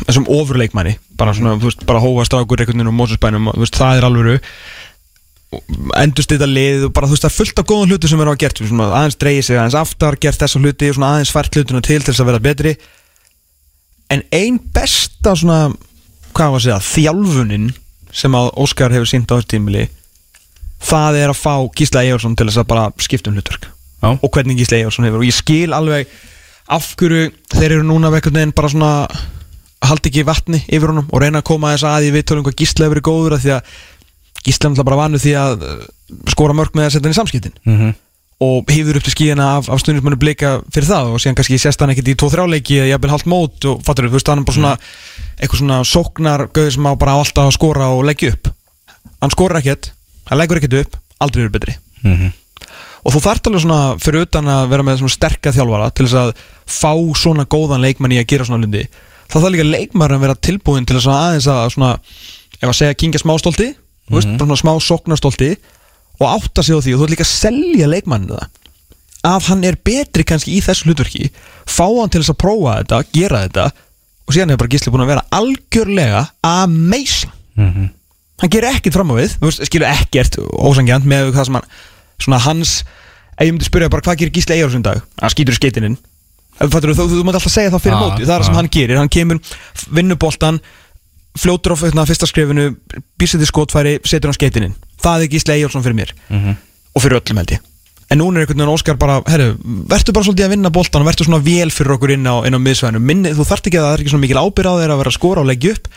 þessum 0.06 0.28
ofurleikmanni 0.38 0.98
bara 1.20 1.36
svona, 1.38 1.56
þú 1.62 1.72
veist, 1.72 1.88
bara 1.90 2.04
hóa 2.04 2.28
strákur 2.28 2.62
einhvern 2.62 2.84
veginn 2.84 2.92
og 2.92 3.00
Mósusbænum, 3.00 3.50
þú 3.56 3.64
veist, 3.64 3.80
það 3.80 3.98
er 3.98 4.06
alvöru. 4.06 4.36
Endurst 5.98 6.30
þetta 6.30 6.50
lið 6.52 6.86
og 6.90 6.94
bara 6.94 7.08
þú 7.08 7.16
veist 7.16 7.24
það 7.24 7.32
er 7.32 7.38
fullt 7.38 7.62
af 7.62 7.68
góðan 7.72 7.94
hluti 7.94 8.12
sem 8.12 8.22
er 8.22 8.30
á 8.30 8.34
að 8.36 8.42
gert 8.44 8.62
svona, 8.62 8.88
aðeins 9.00 9.18
dreigið 9.24 9.46
sig 9.48 9.58
aðeins 9.58 9.78
aftar, 9.80 10.18
gert 10.22 10.42
þessa 10.44 10.62
hluti 10.62 10.92
og 10.92 10.98
svona 10.98 11.12
aðeins 11.16 11.32
fært 11.34 11.56
hlutuna 11.56 11.82
til 11.88 12.02
til 12.02 12.12
þess 12.12 12.24
að 12.24 12.30
vera 12.34 12.44
betri 12.44 12.74
en 14.14 14.24
ein 14.32 14.60
besta 14.74 15.36
svona, 15.36 15.74
hvað 16.34 16.54
var 16.54 16.60
að 16.60 16.66
segja 16.66 16.80
þjálfunin 16.92 17.70
sem 18.16 18.36
að 18.38 18.52
Óskar 18.64 18.94
hefur 18.96 19.10
sínt 19.10 19.32
á 19.32 19.36
þessu 19.38 19.52
tímili 19.56 19.88
það 20.84 21.20
er 21.22 21.34
að 21.34 21.42
fá 21.42 21.56
Gísla 21.76 22.04
Ejórsson 22.06 22.38
til 22.38 22.48
þess 22.50 22.62
að 22.62 22.70
bara 22.72 22.88
skipta 23.04 23.32
um 23.32 23.38
hlutverk 23.38 23.68
Já. 23.68 24.10
og 24.14 24.30
hvernig 24.32 24.60
Gísla 24.60 24.80
Ejórsson 24.82 25.08
hefur 25.08 25.24
og 25.24 25.28
ég 25.28 25.36
skil 25.36 25.76
alveg 25.76 26.12
af 26.68 26.94
hverju 27.00 27.32
þeir 27.54 27.78
eru 27.78 27.88
núna 27.88 28.12
vekkur 28.14 28.36
neginn 28.36 28.56
bara 28.56 28.72
svona 28.72 28.92
haldi 29.88 30.12
ekki 30.12 30.26
vatni 30.28 30.64
yfir 30.66 30.92
honum 30.92 31.08
og 31.12 31.22
reyna 31.22 31.42
að 31.42 31.50
koma 31.50 31.74
þess 31.74 31.88
að 31.88 32.10
ég 32.10 32.18
veit 32.18 32.28
tölum 32.30 32.46
hvað 32.46 32.60
Gísla 32.62 32.88
hefur 32.88 32.98
verið 32.98 33.08
góður 33.08 33.38
af 33.38 33.44
því 33.44 33.54
að 33.58 33.72
Gísla 34.48 34.72
er 34.72 34.88
bara 34.88 35.00
vanu 35.02 35.22
því 35.22 35.34
að 35.38 35.66
uh, 35.68 35.80
skora 36.32 36.56
mörg 36.56 36.78
með 36.78 36.88
að 36.88 36.94
setja 36.96 37.08
hann 37.08 37.16
í 37.16 37.20
samskiptin 37.20 37.58
mm 37.64 37.78
-hmm. 37.78 37.96
Og 38.44 38.70
hefur 38.70 39.00
upp 39.00 39.06
til 39.08 39.14
skíðina 39.16 39.46
af, 39.58 39.70
af 39.70 39.80
stundismennu 39.82 40.20
blika 40.22 40.60
fyrir 40.74 40.88
það 40.92 41.14
og 41.14 41.22
síðan 41.22 41.38
kannski 41.40 41.58
sérst 41.62 41.82
hann 41.82 41.90
ekkert 41.94 42.12
í 42.12 42.18
2-3 42.22 42.46
leiki 42.52 42.78
eða 42.78 42.92
jafnvel 42.92 43.14
halvt 43.16 43.30
mót 43.34 43.66
og 43.66 43.82
fattur 43.86 44.10
þú 44.10 44.14
veist 44.14 44.30
hann 44.30 44.44
er 44.44 44.46
bara 44.46 44.58
svona 44.60 44.74
eitthvað 45.40 45.62
svona 45.64 45.80
sóknar 45.88 46.46
gauð 46.54 46.70
sem 46.76 46.86
á 46.86 46.94
bara 47.02 47.18
alltaf 47.18 47.50
að 47.50 47.56
skora 47.58 47.90
og 47.96 48.06
leggja 48.06 48.36
upp. 48.36 48.52
Hann 49.22 49.34
skorar 49.34 49.62
ekkert, 49.62 49.92
hann 50.30 50.38
leggur 50.38 50.58
ekkert 50.62 50.78
upp 50.84 51.00
aldrei 51.20 51.48
verið 51.48 51.56
betri. 51.58 51.74
Og 53.08 53.14
þú 53.14 53.20
þarft 53.24 53.48
alveg 53.48 53.62
svona 53.64 53.98
fyrir 54.04 54.28
utan 54.28 54.48
að 54.52 54.70
vera 54.70 54.84
með 54.84 54.98
svona 55.02 55.16
sterka 55.16 55.54
þjálfara 55.56 55.90
til 55.96 56.06
þess 56.06 56.20
að 56.22 56.32
fá 56.68 56.94
svona 57.18 57.46
góðan 57.46 57.82
leikmann 57.82 58.12
í 58.14 58.20
að 58.22 58.28
gera 58.28 58.46
svona 58.46 58.66
lundi 58.66 58.84
þá 59.28 59.40
þarf 59.40 59.54
líka 59.54 59.64
leikmann 59.64 60.12
að 60.12 60.20
vera 60.26 60.36
tilbúin 60.36 60.86
til 60.86 60.98
þess 60.98 61.08
að 61.08 61.22
aðeins 61.24 61.48
að 61.48 61.72
svona 61.74 61.92
ef 62.62 62.68
að 62.70 62.78
segja 62.78 62.94
mm 66.18 66.24
og 66.24 66.30
átta 66.32 66.64
sig 66.66 66.74
á 66.74 66.82
því 66.82 66.96
og 66.96 67.02
þú 67.02 67.06
ert 67.06 67.14
líka 67.14 67.26
að 67.26 67.34
selja 67.34 67.90
leikmanninu 67.92 68.38
það 68.38 68.64
að 69.28 69.50
hann 69.52 69.66
er 69.68 69.78
betri 69.86 70.24
kannski 70.28 70.56
í 70.56 70.64
þessu 70.64 70.88
hlutverki 70.88 71.30
fá 71.68 71.86
hann 71.86 72.12
til 72.14 72.22
þess 72.22 72.34
að 72.34 72.40
prófa 72.42 72.78
þetta, 72.80 73.02
gera 73.14 73.44
þetta 73.46 73.66
og 74.28 74.36
síðan 74.36 74.54
er 74.54 74.60
bara 74.62 74.72
Gísli 74.72 74.94
búin 74.94 75.04
að 75.06 75.12
vera 75.14 75.26
algjörlega 75.38 76.24
amazing. 76.48 77.34
Hann 78.38 78.52
gerir 78.54 78.70
ekkert 78.74 78.98
fram 78.98 79.14
á 79.14 79.16
við 79.18 79.38
skilur 79.66 79.88
ekkert 79.90 80.40
ósangjant 80.42 81.08
með 81.08 81.32
það 81.38 81.50
sem 81.50 81.60
hann 81.60 81.70
svona 82.18 82.42
hans, 82.44 82.74
ef 83.38 83.46
ég 83.46 83.54
myndi 83.54 83.68
spyrja 83.70 83.92
bara 83.94 84.06
hvað 84.06 84.22
gerir 84.24 84.36
Gísli 84.36 84.58
Eyjarsson 84.58 84.84
í 84.84 84.88
dag? 84.90 85.04
Hann 85.22 85.34
skýtur 85.34 85.56
í 85.56 85.60
skeitininn 85.60 85.98
Fattur, 86.58 86.96
þú, 86.98 87.04
þú, 87.06 87.20
þú 87.20 87.24
mátt 87.28 87.38
alltaf 87.38 87.54
segja 87.54 87.70
það 87.70 87.84
fyrir 87.84 87.98
Ah, 87.98 88.02
móti 88.02 88.24
það 88.24 88.32
er 88.34 88.42
það 88.42 88.48
sem 88.48 88.56
ah. 88.56 88.58
hann 88.58 88.70
gerir, 88.74 88.98
hann 88.98 89.12
kemur 89.14 89.42
vinnuboltan, 89.94 90.58
fljótur 91.38 91.76
á 91.78 91.82
hérna, 91.84 92.06
fyrsta 92.10 92.30
skrifinu, 92.30 92.72
býsið 93.22 93.44
til 93.44 93.50
skotfæri 93.52 93.92
setur 94.02 94.32
hann 94.32 94.38
skeitininn, 94.40 94.74
það 95.04 95.26
er 95.26 95.32
Gísli 95.34 95.56
Eyjarsson 95.56 95.86
fyrir 95.86 95.98
mér. 95.98 96.14
Og 96.96 97.04
fyrir 97.04 97.20
öllum 97.22 97.42
held 97.42 97.56
ég. 97.58 97.64
En 98.08 98.22
núna 98.22 98.40
er 98.40 98.46
einhvern 98.46 98.62
veginn 98.62 98.72
Óskar 98.72 98.96
bara, 98.98 99.18
herru 99.28 99.58
verður 99.60 100.16
bara 100.16 100.26
svolítið 100.30 100.46
að 100.46 100.54
vinna 100.56 100.70
boltan 100.72 101.04
og 101.04 101.10
verður 101.10 101.28
svona 101.28 101.44
vél 101.44 101.74
fyrir 101.76 101.98
okkur 101.98 102.14
inn 102.16 102.24
á, 102.24 102.40
inn 102.48 102.56
á 102.56 102.60
miðsvæðinu, 102.64 103.02
minni, 103.04 103.34
þú 103.36 103.46
þarft 103.50 103.68
ekki 103.68 103.82
að 103.82 103.84
það 103.84 103.96
er 103.98 104.04
ekki 104.04 104.14
svona 104.14 104.24
mikil 104.24 104.40
ábyrð 104.40 104.72
á 104.72 104.80
þér 104.80 104.94
að 104.94 105.02
vera 105.02 105.12
að 105.12 105.18
skora 105.18 105.44
og 105.44 105.50
leggja 105.50 105.74
upp. 105.76 105.90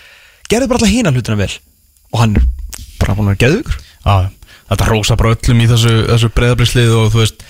Gerðu 0.50 0.70
bara 0.72 0.80
alltaf 0.80 0.90
hína 0.90 1.12
hlutina 1.14 1.38
vel. 1.38 1.52
Og 2.10 2.18
hann 2.24 2.34
er 2.40 2.48
bara 2.98 3.14
búin 3.14 3.30
að 3.30 3.36
vera 3.36 3.42
geðugur 3.44 3.78
þetta 4.70 4.88
rósa 4.90 5.16
bara 5.18 5.34
öllum 5.34 5.62
í 5.62 5.68
þessu, 5.70 5.94
þessu 6.08 6.30
breyðablislið 6.34 6.92
og 6.98 7.08
þú 7.14 7.22
veist, 7.22 7.46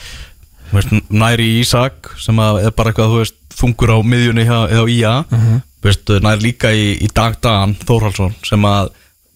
þú 0.70 0.78
veist 0.78 1.10
næri 1.12 1.48
Ísak 1.60 2.12
sem 2.20 2.40
er 2.44 2.72
bara 2.76 2.92
eitthvað, 2.92 3.12
þú 3.12 3.20
veist, 3.22 3.36
þungur 3.60 3.92
á 3.92 3.98
miðjunni 4.06 4.46
hjá, 4.48 4.58
hjá 4.72 4.82
IA 4.94 5.14
Veistu, 5.80 6.18
nær 6.20 6.40
líka 6.42 6.72
í, 6.76 6.92
í 7.00 7.08
Dag 7.08 7.38
Dan 7.40 7.72
Þórhalsson 7.88 8.34
sem 8.44 8.64
að 8.68 8.90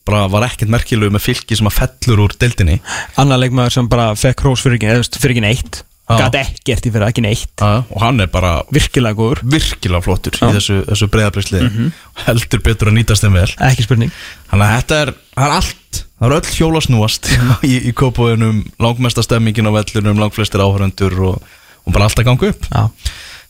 bara 0.05 0.27
var 0.33 0.47
ekkert 0.49 0.73
merkilegu 0.73 1.13
með 1.15 1.25
fylki 1.31 1.57
sem 1.59 1.69
að 1.71 1.79
fellur 1.81 2.27
úr 2.27 2.37
deildinni. 2.41 2.79
Annar 3.21 3.41
leikmaður 3.41 3.79
sem 3.79 3.91
bara 3.91 4.13
fekk 4.19 4.45
hrós 4.45 4.65
fyrir 4.65 4.79
ekki, 4.79 5.45
neitt. 5.45 5.83
Gat 6.05 6.35
ekkert 6.37 6.85
í 6.85 6.91
fyrir 6.93 7.07
ekki 7.09 7.23
neitt. 7.25 7.55
Ja, 7.63 7.81
og 7.89 8.03
hann 8.03 8.21
er 8.21 8.29
bara 8.29 8.59
Virkilega 8.75 9.17
góður, 9.17 9.41
virkilega 9.49 10.05
flottur 10.05 10.37
Já. 10.37 10.51
í 10.51 10.59
þessu, 10.59 10.83
þessu 10.91 11.09
breyðabriðsliði 11.15 11.87
heldur 12.27 12.63
betur 12.67 12.91
að 12.93 12.99
nýtast 12.99 13.25
þeim 13.25 13.39
vel. 13.39 13.49
Ekki 13.71 13.87
spurning. 13.87 14.13
Þannig 14.51 14.67
að 14.67 14.75
þetta 14.77 15.01
er, 15.01 15.15
er 15.41 15.57
allt. 15.57 16.03
Það 16.21 16.29
er 16.29 16.37
öll 16.37 16.53
hjólasnúast 16.59 17.31
í, 17.71 17.75
í 17.89 17.95
kópóðunum 17.97 18.61
Langmesta 18.85 19.25
stemmingin 19.25 19.73
á 19.73 19.73
vellunum 19.81 20.21
Langflestir 20.21 20.61
áhörundur 20.61 21.17
og, 21.31 21.55
og 21.89 21.97
bara 21.97 22.11
allt 22.11 22.21
að 22.21 22.29
ganga 22.29 22.53
upp. 22.53 22.69
Já, 22.69 22.85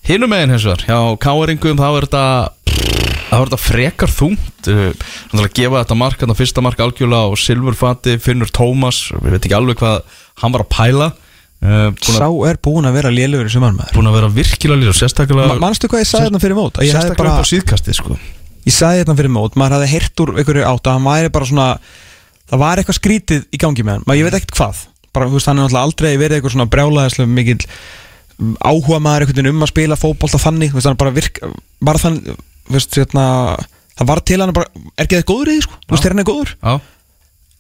Hinum 0.04 0.28
megin 0.30 0.52
hins 0.52 0.66
vegar, 0.68 0.84
hjá 0.84 0.98
káeringum 1.16 1.80
þá 1.80 1.86
er 1.88 2.06
þetta 2.06 2.93
Það 3.34 3.42
var 3.42 3.50
þetta 3.50 3.64
frekar 3.64 4.12
þungt 4.14 4.68
Þannig 4.70 5.44
að 5.44 5.54
gefa 5.58 5.80
þetta 5.82 5.98
mark 5.98 6.20
Þetta 6.22 6.36
fyrsta 6.38 6.62
mark 6.64 6.82
algjörlega 6.84 7.26
á 7.26 7.30
Silfurfati 7.42 8.14
Finnur 8.22 8.52
Tómas, 8.54 9.00
við 9.18 9.34
veit 9.34 9.42
ekki 9.42 9.58
alveg 9.58 9.80
hvað 9.82 10.20
Hann 10.44 10.54
var 10.54 10.64
að 10.64 10.70
pæla 10.74 11.10
uh, 11.10 11.90
búin, 11.90 12.16
sá 12.20 12.28
er 12.50 12.60
búin 12.62 12.88
að 12.88 12.96
vera 13.00 13.12
lélugur 13.14 13.50
í 13.50 13.54
sumarmaður 13.54 13.98
búin 13.98 14.10
að 14.10 14.16
vera 14.20 14.30
virkilega 14.38 14.94
Og 14.94 14.98
sérstaklega 14.98 15.50
Ma, 15.50 15.58
Manstu 15.66 15.90
hvað 15.90 16.04
ég 16.04 16.10
sagði 16.10 16.28
hérna 16.28 16.42
fyrir 16.46 16.58
mót? 16.58 16.80
Ég, 16.80 16.94
Sérstaklega 16.94 17.20
bara, 17.24 17.34
upp 17.34 17.46
á 17.46 17.50
síðkastið 17.50 17.98
sko. 17.98 18.18
Ég 18.64 18.74
sagði 18.78 19.02
hérna 19.02 19.18
fyrir 19.18 19.34
mót, 19.34 19.58
maður 19.60 19.78
hafði 19.78 19.90
heyrt 19.92 20.24
úr 20.24 20.34
einhverju 20.38 20.66
átt 20.70 20.88
að 20.88 20.96
hann 20.96 21.08
væri 21.08 21.34
bara 21.34 21.50
svona 21.50 21.68
það 22.50 22.62
var 22.64 22.80
eitthvað 22.80 22.98
skrítið 23.00 23.44
í 23.50 23.60
gangi 23.60 23.84
með 23.84 23.98
hann. 23.98 24.06
Maður 24.08 24.20
ég 24.20 24.28
veit 24.28 24.38
ekkert 24.38 24.56
hvað, 24.56 24.80
bara 25.16 25.28
veist 25.32 25.50
hann 25.50 25.60
er 25.60 25.76
aldrei 25.80 26.10
verið 26.20 26.38
eitthvað 26.38 26.54
svona 26.56 26.70
brjálaðislega 26.72 27.34
mikil 27.34 27.58
áhuga 28.64 29.00
maður 29.04 29.50
um 29.50 29.64
að 29.64 29.70
spila 29.70 29.98
fótbolta 30.00 30.40
þannig, 30.42 30.72
þú 30.72 30.80
veist 30.80 30.88
hann 30.90 31.00
bara 31.00 31.14
virk 31.14 31.40
var 31.84 32.00
þann, 32.02 32.18
veist 32.72 32.96
hérna 32.96 33.26
það 33.94 34.08
var 34.10 34.24
til 34.24 34.40
hann 34.40 34.54
bara, 34.56 34.70
er 34.96 35.04
ekki 35.04 35.20
það 35.20 35.28
góður 35.30 35.52
í 35.52 35.58
því 35.58 35.66
sko? 35.66 35.80
Þú 35.84 35.96
veist 35.96 36.08
hann 36.08 36.22
er 36.24 36.28
góður, 36.30 36.54
Já, 36.62 36.74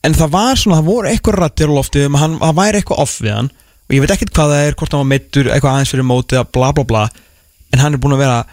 en 0.04 0.16
það 0.18 0.32
var 0.34 0.60
svona 0.60 0.80
það 0.80 0.88
voru 0.90 1.10
eitthvað 1.10 1.38
rættir 1.40 1.70
á 1.72 1.76
loftið 1.78 2.08
um 2.08 2.18
hann, 2.20 2.34
hann 2.40 2.58
væri 2.58 2.80
eitthvað 2.80 3.04
off 3.04 3.20
við 3.24 3.36
hann 3.38 3.52
og 3.84 3.94
ég 3.94 4.04
veit 4.04 4.12
ekkert 4.14 4.34
hvað 4.36 4.52
það 4.52 4.66
er, 4.66 4.76
hvort 4.80 4.94
hann 4.94 5.02
var 5.04 5.10
meittur 5.12 5.48
eitthvað 5.52 5.74
aðeins 5.76 5.94
fyrir 5.94 6.06
mótið, 6.08 6.44
bla 6.56 6.70
bla 6.76 6.84
bla. 6.88 7.06
En 7.74 7.82
hann 7.82 7.96
er 7.96 8.00
búin 8.00 8.14
að 8.16 8.22
vera 8.24 8.44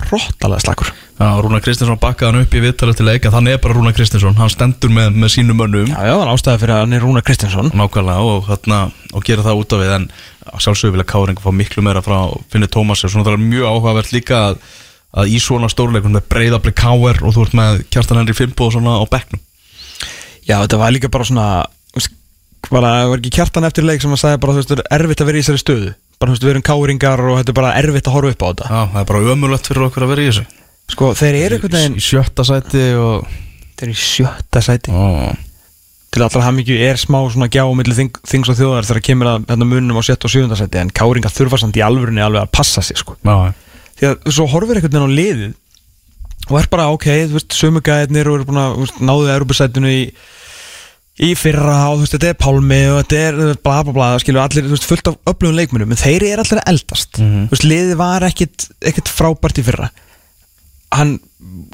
hróttalega 0.00 0.62
slakur. 0.62 0.90
Já, 1.20 1.26
Rúnar 1.42 1.60
Kristinsson 1.64 1.98
bakkaði 2.00 2.30
hann 2.30 2.46
upp 2.46 2.54
í 2.56 2.62
viðtalið 2.62 2.96
til 2.96 3.06
leik 3.08 3.26
að 3.28 3.34
Þannig 3.36 3.56
er 3.56 3.62
bara 3.64 3.76
Rúnar 3.76 3.96
Kristinsson, 3.96 4.36
hann 4.38 4.52
stendur 4.52 4.92
með, 4.94 5.18
með 5.20 5.32
sínum 5.34 5.58
mönnum. 5.60 5.90
Já, 5.90 5.98
já, 5.98 6.12
það 6.14 6.20
var 6.22 6.30
ástæði 6.32 6.62
fyrir 6.62 6.74
að 6.76 6.82
hann 6.84 6.96
er 6.96 7.04
Rúnar 7.04 7.26
Kristinsson. 7.26 7.72
Nákvæmlega 7.76 8.28
og, 8.30 8.46
þarna, 8.48 8.78
og 9.12 9.26
gera 9.26 9.44
það 9.44 9.60
út 9.60 9.74
af 9.76 9.82
við 9.82 9.96
en 9.96 10.06
sjálfsögur 10.50 10.94
vilja 10.96 11.08
Káring 11.10 11.42
fá 11.42 11.50
miklu 11.52 11.84
meira 11.84 12.04
frá 12.06 12.16
Finnur 12.54 12.72
Tómas 12.72 13.04
og 13.04 13.12
svona 13.12 13.26
það 13.28 13.36
er 13.36 13.44
mjög 13.50 13.68
áhugavert 13.74 14.14
líka 14.14 14.40
að, 14.46 14.62
að 15.10 15.32
í 15.34 15.40
svona 15.42 15.70
stórleikum 15.72 16.14
með 16.14 16.28
breyðabli 16.30 16.72
Káir 16.76 17.22
og 17.24 17.34
þú 17.34 17.46
ert 17.46 17.56
með 17.58 17.82
Kjartan 17.90 18.20
Henry 18.20 18.36
Fimbo 18.36 18.68
og 18.68 18.76
svona 18.76 18.98
á 19.00 19.04
bekknum? 19.10 19.42
Já, 20.46 20.56
þetta 20.62 20.80
var 20.80 20.94
líka 20.94 21.10
bara 21.12 21.26
svona 21.26 21.48
bara, 22.68 22.92
það 23.00 23.10
var 23.10 23.20
ekki 23.22 23.34
kjartan 23.34 23.66
eftir 23.68 23.86
leik 23.86 24.04
sem 24.04 24.14
að 24.14 24.22
sagði 24.22 24.40
bara, 24.42 24.54
þú 24.54 24.62
veist, 24.62 24.72
það 24.72 24.82
er 24.82 25.04
erfitt 25.04 25.22
að 25.22 25.30
vera 25.30 25.40
í 25.40 25.44
þessari 25.44 25.62
stöðu. 25.62 25.92
Bara, 26.20 26.30
þú 26.30 26.34
veist, 26.34 26.46
við 26.46 26.52
erum 26.52 26.64
káringar 26.68 27.22
og 27.24 27.38
þetta 27.40 27.52
er 27.52 27.58
bara 27.60 27.74
erfitt 27.80 28.10
að 28.10 28.16
horfa 28.16 28.34
upp 28.34 28.42
á 28.44 28.48
þetta. 28.50 28.70
Já, 28.70 28.80
það 28.80 29.00
er 29.02 29.06
bara 29.10 29.34
ömulegt 29.34 29.70
fyrir 29.70 29.86
okkur 29.86 30.06
að 30.06 30.12
vera 30.12 30.24
í 30.24 30.30
þessu. 30.30 30.44
Sko, 30.90 31.12
þeir 31.16 31.38
eru 31.38 31.56
einhvern 31.56 31.76
veginn 31.78 31.96
Í 32.00 32.02
sjötta 32.02 32.44
sæti 32.46 32.84
og 32.98 33.30
þeir 33.78 33.86
eru 33.86 33.94
í 33.94 34.00
sjötta 34.02 34.62
sæti. 34.66 34.92
Ó, 34.92 35.02
til 36.10 36.24
allra 36.26 36.44
hamingju 36.48 36.78
er 36.82 36.98
smá 36.98 37.20
svona 37.30 37.46
gjá 37.52 37.62
á 37.62 37.72
milli 37.78 37.94
þing, 37.94 38.20
þings 38.26 38.50
og 38.50 38.58
þjóðar 38.58 38.88
þegar 38.88 39.04
kemur 39.06 39.30
að 39.30 39.44
hérna, 39.52 39.68
munum 39.70 40.00
á 40.02 40.04
sjötta 40.04 40.26
og 40.26 40.34
sjöfunda 40.34 40.58
sæti 40.58 40.80
en 40.82 40.90
káringar 40.90 41.34
þurfa 41.34 41.60
samt 41.62 41.78
í 41.78 41.84
alvörunni 41.86 42.24
alveg 42.24 42.42
að 42.42 42.54
passa 42.58 42.82
sig 42.82 42.98
sko. 42.98 43.14
Já, 43.22 43.54
því 44.00 44.10
að 44.10 44.34
svo 44.34 44.46
horfir 44.50 44.80
einhvern 44.80 44.96
veginn 44.96 45.12
á 45.12 45.18
liðið 45.20 45.56
og 46.50 46.58
er 46.58 46.68
bara 46.72 46.90
ok, 46.94 47.06
þú 47.30 47.36
veist, 47.36 47.56
sömugæðinir 47.56 48.30
og 48.30 48.38
eru 48.38 48.48
búin 48.48 48.60
að 48.60 48.76
þú 48.76 48.84
veist, 48.84 49.00
náðu 49.10 49.32
Europasætinu 49.36 49.92
í 49.92 50.02
í 51.20 51.34
fyrra 51.36 51.76
og 51.90 51.98
þú 51.98 52.04
veist, 52.04 52.14
þetta 52.16 52.28
er 52.30 52.38
Pálmi 52.40 52.78
og 52.88 53.00
þetta 53.02 53.24
er 53.28 53.40
bla 53.60 53.80
bla 53.84 53.94
bla, 53.96 54.10
skilur 54.22 54.40
allir, 54.40 54.68
þú 54.68 54.76
veist, 54.76 54.86
fullt 54.88 55.10
af 55.10 55.18
öflugum 55.28 55.58
leikmunum, 55.58 55.90
en 55.92 56.00
þeir 56.00 56.24
eru 56.30 56.44
allir 56.46 56.62
eldast. 56.64 57.18
Mhm. 57.20 57.48
þú 57.50 57.56
veist, 57.56 57.66
liðið 57.68 57.98
var 58.00 58.24
ekkit 58.30 59.12
frábært 59.12 59.60
í 59.60 59.66
fyrra. 59.66 59.90
Hann, 60.96 61.18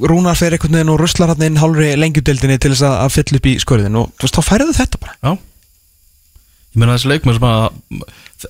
Rúnar 0.03 0.37
fer 0.37 0.55
einhvern 0.55 0.77
veginn 0.77 0.91
og 0.93 1.01
ruslar 1.01 1.31
hann 1.33 1.43
inn 1.47 1.57
hálfri 1.59 1.95
lengjudeldinni 1.97 2.59
til 2.59 2.75
þess 2.75 2.85
að, 2.87 3.15
fylla 3.15 3.39
upp 3.41 3.47
í 3.47 3.55
skorðin 3.63 3.97
og 3.99 4.11
þú 4.19 4.27
veist, 4.27 4.37
þá 4.37 4.51
færðu 4.51 4.75
þetta 4.77 5.01
bara. 5.03 5.15
Já 5.23 5.39
Ég 6.77 6.81
meina 6.83 6.93
þessi 6.99 7.09
leikmenn 7.09 7.39
sem 7.39 7.47
að 7.49 7.63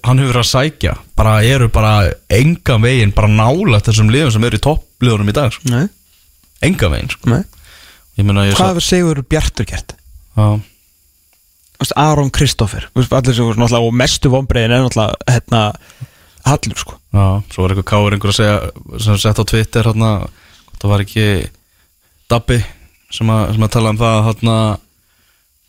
hann 0.02 0.18
hefur 0.18 0.40
að 0.40 0.48
sækja 0.50 0.96
bara 1.14 1.36
eru 1.46 1.68
bara 1.70 1.92
enga 2.34 2.74
veginn 2.82 3.14
bara 3.14 3.30
nála 3.30 3.78
þessum 3.86 4.10
liðum 4.10 4.32
sem 4.34 4.46
eru 4.48 4.58
í 4.58 4.64
toppliðunum 4.66 5.30
í 5.30 5.34
dag 5.36 5.54
sko. 5.54 5.70
Nei, 5.70 5.84
enga 6.66 6.90
veginn 6.90 7.12
sko. 7.14 7.38
Hvað 8.16 8.72
hefur 8.72 8.82
Sigur 8.82 9.22
Bjartur 9.30 9.68
gert? 9.68 9.94
Já, 10.34 10.58
Aron 11.96 12.30
veist, 12.32 13.12
allir 13.12 13.34
sem 13.36 13.44
voru 13.44 13.78
og 13.78 13.94
mestu 13.94 14.30
vonbreiðin 14.32 14.74
er 14.74 14.84
náttúrulega 14.86 15.14
hérna 15.28 15.62
Hallur 16.46 16.80
sko 16.80 16.96
Já, 17.12 17.42
svo 17.52 17.62
var 17.62 17.74
eitthvað 17.74 17.90
káur 17.90 18.16
einhver 18.16 18.32
að 18.32 18.38
segja 18.38 19.00
sem 19.04 19.18
sett 19.20 19.40
á 19.40 19.44
Twitter 19.44 19.88
hérna, 19.88 20.10
það 20.80 20.90
var 20.92 21.04
ekki 21.04 21.26
Dabbi 22.30 22.58
sem 23.12 23.30
að, 23.30 23.52
sem 23.54 23.66
að 23.66 23.72
tala 23.76 23.92
um 23.92 24.00
það 24.00 24.18
hérna, 24.30 24.56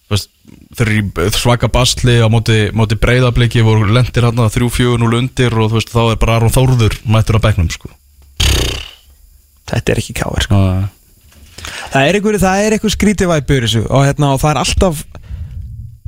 þeir 0.08 1.36
svaka 1.36 1.68
basli 1.72 2.18
á 2.24 2.28
móti, 2.32 2.70
móti 2.76 2.96
breyðabliki 3.00 3.64
voru 3.66 3.90
lendir 3.92 4.28
hérna 4.28 4.48
3-4-0 4.54 5.18
undir 5.20 5.56
og 5.58 5.72
þú 5.72 5.80
veist 5.80 5.92
þá 5.92 6.04
er 6.06 6.20
bara 6.22 6.38
Aron 6.40 6.54
Þórður 6.54 6.96
mættur 7.04 7.40
á 7.40 7.44
bekknum 7.44 7.72
sko. 7.74 7.92
Þetta 9.68 9.94
er 9.94 10.00
ekki 10.00 10.16
káir 10.16 10.48
sko 10.48 10.56
Já, 10.56 10.88
Það 11.92 12.06
er 12.08 12.18
einhver, 12.18 12.38
er 12.40 12.76
einhver 12.78 12.94
skrítið 12.94 13.32
væpur 13.34 13.66
þessu 13.66 13.82
og, 13.88 14.06
hérna, 14.08 14.32
og 14.36 14.40
það 14.40 14.54
er 14.54 14.60
alltaf 14.62 15.02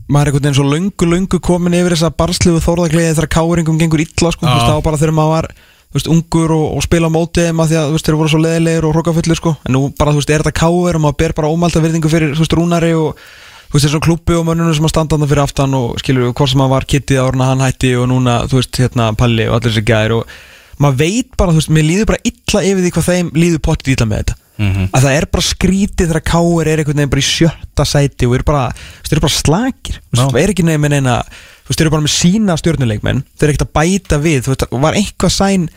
maður 0.09 0.21
er 0.21 0.29
einhvern 0.29 0.45
veginn 0.45 0.57
svo 0.57 0.67
löngu, 0.69 1.09
löngu 1.09 1.39
komin 1.43 1.75
yfir 1.77 1.95
þessa 1.95 2.13
barsliðu 2.15 2.61
þórðagliði 2.63 3.17
þegar 3.17 3.29
káringum 3.35 3.81
gengur 3.81 4.03
illa 4.05 4.31
sko, 4.33 4.47
það 4.47 4.71
var 4.77 4.85
bara 4.87 5.01
þegar 5.01 5.15
maður 5.17 5.35
var 5.35 5.49
veist, 5.93 6.09
ungur 6.09 6.53
og, 6.55 6.65
og 6.77 6.85
spila 6.85 7.09
á 7.09 7.13
móti 7.13 7.45
að 7.49 7.59
því 7.59 7.77
að 7.81 7.93
veist, 7.95 8.07
þeir 8.07 8.17
voru 8.21 8.31
svo 8.31 8.41
leðilegir 8.43 8.87
og 8.87 8.95
hrókafullir 8.95 9.39
sko. 9.39 9.55
en 9.65 9.75
nú 9.75 9.83
bara, 9.97 10.13
þú 10.15 10.21
veist, 10.21 10.33
er 10.33 10.43
þetta 10.43 10.57
káir 10.61 10.97
og 10.97 11.03
maður 11.05 11.19
ber 11.21 11.35
bara 11.37 11.51
ómælta 11.53 11.83
virðingu 11.83 12.11
fyrir, 12.11 12.33
þú 12.37 12.45
veist, 12.45 12.57
rúnari 12.57 12.91
og 12.97 13.21
þú 13.69 13.77
veist, 13.77 13.85
þessu 13.85 14.01
klubbi 14.03 14.37
og 14.37 14.45
mönnunum 14.47 14.75
sem 14.75 14.87
að 14.87 14.93
standa 14.95 15.15
þarna 15.15 15.29
fyrir 15.29 15.43
aftan 15.45 15.77
og 15.77 15.99
skilur, 16.01 16.33
hvort 16.33 16.53
sem 16.53 16.63
að 16.65 16.73
var 16.73 16.87
kittið 16.89 17.21
árna 17.21 17.49
hann 17.51 17.63
hætti 17.63 17.93
og 17.99 18.09
núna, 18.09 18.41
þú 18.49 18.59
veist, 18.59 18.81
hérna, 18.81 19.11
palli 19.17 19.45
og 19.47 19.59
allir 19.59 19.73
þessi 19.75 19.85
gæðir 19.85 20.15
og 20.17 20.35
maður 20.81 21.01
veit 21.03 21.37
bara, 21.37 21.53
þú 21.53 21.61
veist, 21.61 21.73
mér 21.77 21.85
líður 21.85 22.09
bara 22.09 22.23
illa 22.31 22.63
yfir 22.65 22.85
því 22.85 22.93
hvað 22.95 23.09
þeim 23.11 23.31
líður 23.37 23.65
pottið 23.69 23.95
illa 23.95 24.09
með 24.09 24.23
þetta. 24.23 24.37
Mhm. 24.59 24.89
að 24.91 25.05
það 25.05 25.13
er 25.15 25.25
bara 25.31 25.43
skrítið 25.47 26.09
þegar 26.09 26.23
Káir 26.27 26.67
er 26.67 26.79
einhvern 26.81 26.97
veginn 26.99 27.11
bara 27.13 27.21
í 27.21 27.27
sjötta 27.29 27.83
sæti 27.87 28.27
og 28.27 28.33
eru 28.35 28.43
bara, 28.43 28.63
þú 28.75 28.97
veist, 28.99 29.07
þeir 29.07 29.15
eru 29.15 29.23
bara 29.23 29.35
slakir. 29.37 29.99
Þú 30.01 30.17
veist, 30.17 30.33
það 30.33 30.41
er 30.41 30.51
ekki 30.51 30.65
nefn 30.67 30.83
með 30.83 30.91
neina 30.97 31.13
þú 31.69 31.69
veist, 31.69 31.77
þeir 31.79 31.85
eru 31.85 31.93
bara 31.93 32.03
með 32.03 32.11
sína 32.17 32.57
stjórnuleikmenn 32.59 33.21
þeir 33.37 33.45
eru 33.45 33.53
ekkert 33.53 33.67
að 33.69 33.71
bæta 33.77 34.19
við, 34.19 34.41
þú 34.43 34.51
veist, 34.51 34.65
var 34.83 34.97
einhvað 34.99 35.31
sæn 35.31 35.69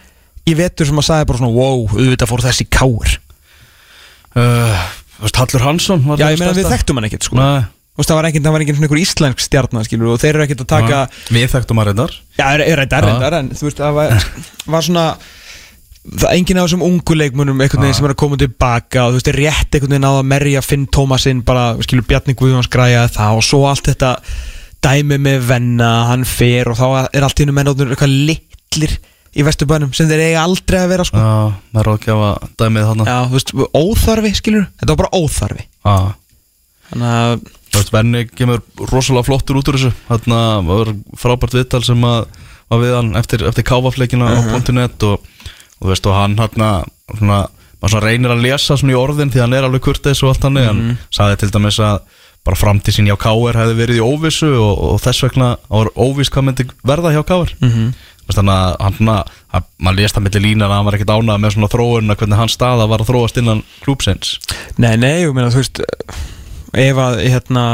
í 0.49 0.57
vetur 0.59 0.89
sem 0.89 0.99
að 0.99 1.07
sagði 1.07 1.29
bara 1.31 1.41
svona 1.43 1.55
wow, 1.55 1.85
auðvitað 1.93 2.31
fór 2.33 2.45
þessi 2.49 2.67
Káir 2.73 3.15
uh, 4.41 4.83
Þú 5.19 5.27
veist, 5.29 5.39
Hallur 5.39 5.63
Hansson 5.69 6.03
já, 6.17 6.27
ég 6.33 6.41
meina 6.41 6.57
við 6.57 6.71
þekktum 6.73 6.99
hann 6.99 7.07
ekkert 7.07 7.29
sko. 7.29 7.39
Nei, 7.39 7.63
veist, 8.01 8.09
það 8.09 8.19
var 8.19 8.29
ekkert, 8.31 8.47
það 8.47 8.57
var 8.57 8.65
ekkert 8.65 8.81
einhver 8.81 9.03
íslensk 9.03 9.45
stjarnar 9.45 9.87
skilur 9.89 10.15
og 10.15 10.23
þeir 10.23 10.35
eru 10.39 10.47
ekkert 10.47 10.65
að 10.65 10.73
taka 10.73 11.03
Við 11.35 11.47
þekktum 11.53 11.83
að 11.83 11.91
reyndar. 11.91 12.17
Já, 12.39 12.47
er, 12.55 12.65
er 12.65 12.83
þetta 12.85 13.01
Já. 13.03 13.07
reyndar 13.09 13.39
en 13.41 13.53
þú 13.53 13.69
veist, 13.69 13.83
það 13.83 13.99
var, 13.99 14.27
var 14.77 14.87
svona 14.89 15.07
það 16.03 16.27
er 16.31 16.39
enginn 16.39 16.59
af 16.59 16.67
þessum 16.67 16.87
ungu 16.87 17.15
leikmunum 17.19 17.61
einhvern 17.63 17.85
veginn 17.85 17.95
sem 18.01 18.09
er 18.09 18.15
að 18.17 18.21
koma 18.25 18.39
tilbaka 18.41 19.05
og 19.05 19.13
þú 19.13 19.21
veist, 19.21 19.31
er 19.31 19.39
rétt 19.39 19.77
einhvern 19.77 19.95
veginn 19.95 20.09
á 20.09 20.13
að 20.17 20.27
merja 20.33 20.65
Finn 20.65 20.89
Tómasinn 20.91 21.45
bara, 21.47 21.69
skilur 21.85 22.09
Bjarni 22.09 22.35
Guðjóns 22.39 22.71
græja 22.73 23.05
það 23.13 23.39
og 23.39 23.47
svo 23.47 23.63
allt 23.71 23.93
þetta 23.93 24.17
dæmi 24.83 25.21
með 25.23 25.45
venna, 25.53 25.93
hann 26.09 26.25
fer 26.27 26.73
og 26.73 26.79
þá 26.81 26.87
er 27.15 27.23
allt 27.23 27.39
í 27.39 27.45
hennu 27.45 27.55
mennóttur 27.55 27.93
eitthvað 27.93 28.17
litlir 28.33 28.97
í 29.33 29.45
vesturbænum 29.47 29.93
sem 29.97 30.09
þeir 30.11 30.25
eiga 30.27 30.43
aldrei 30.43 30.81
að 30.83 30.91
vera 30.91 31.07
sko. 31.09 31.23
Já, 31.23 31.55
með 31.73 31.87
ráðgjafa 31.87 32.33
dæmið 32.61 32.89
þarna. 32.89 33.07
Já, 33.09 33.19
þú 33.31 33.39
veist, 33.39 33.53
óþarfi, 33.79 34.33
skilur 34.37 34.67
þetta 34.83 34.91
var 34.91 35.01
bara 35.05 35.23
óþarfi. 35.23 35.65
Já. 35.87 35.95
Þannig 36.91 37.15
að, 37.23 37.47
Venni 37.93 38.25
kemur 38.29 38.63
rosalega 38.89 39.27
flottur 39.27 39.59
út 39.61 39.69
úr 39.69 39.77
þessu. 39.77 39.93
Þarna 40.09 40.41
var 40.65 40.93
frábært 41.21 41.57
viðtal 41.59 41.83
sem 41.85 42.05
að 42.09 42.27
var 42.73 42.83
við 42.83 42.97
hann 42.97 43.13
eftir, 43.21 43.45
eftir 43.49 43.67
káfafleikina 43.69 44.31
á 44.33 44.57
.net 44.73 45.07
og, 45.09 45.21
og 45.21 45.85
þú 45.85 45.93
veist, 45.93 46.09
og 46.09 46.17
hann 46.17 46.39
hann 46.41 46.55
svona, 47.19 47.41
svona 47.83 48.05
reynir 48.05 48.33
að 48.33 48.45
lesa 48.47 48.79
svona 48.79 48.95
í 48.95 48.99
orðin 48.99 49.33
því 49.33 49.45
hann 49.45 49.57
er 49.57 49.69
alveg 49.69 49.85
kurteis 49.85 50.23
og 50.23 50.33
allt 50.33 50.47
hann 50.49 50.61
hann 50.61 50.85
sagði 51.13 51.43
til 51.43 51.53
dæmis 51.57 51.81
að 51.83 52.01
bara 52.43 52.59
framtíð 52.59 52.97
sín 52.97 53.11
hjá 53.11 53.19
Káir 53.23 53.59
hefði 53.59 53.77
verið 53.79 54.01
í 54.01 54.07
óvissu 54.07 54.49
og, 54.57 54.73
og 54.89 55.03
þess 55.03 55.27
vegna 55.29 55.53
var 55.69 55.93
óviss 55.95 56.33
hvað 56.33 56.49
myndi 56.49 56.67
verða 56.83 57.13
hjá 57.15 57.23
Káir 57.29 57.53
mm 57.61 57.71
-hmm. 57.71 57.93
þannig 58.33 58.55
að 58.55 58.77
hann 58.83 58.97
svona, 58.99 59.17
að, 59.53 59.69
maður 59.79 59.99
lést 60.01 60.17
það 60.17 60.25
milli 60.27 60.41
línar 60.47 60.71
að 60.71 60.77
hann 60.77 60.87
var 60.87 60.95
ekkert 60.97 61.15
ánað 61.15 61.43
með 61.43 61.55
svona 61.55 61.73
þróunina 61.75 62.17
hvernig 62.17 62.41
hans 62.41 62.57
staða 62.59 62.89
var 62.91 63.01
að 63.01 63.11
þróast 63.13 63.39
innan 63.39 63.63
klúpsins 63.85 64.39
nei, 64.77 64.97
nei, 64.97 65.23
ég 65.23 65.35
meina, 65.35 65.51
þú 65.51 65.63
veist 65.63 65.83
ef 66.73 67.01
að, 67.05 67.21
hérna 67.27 67.65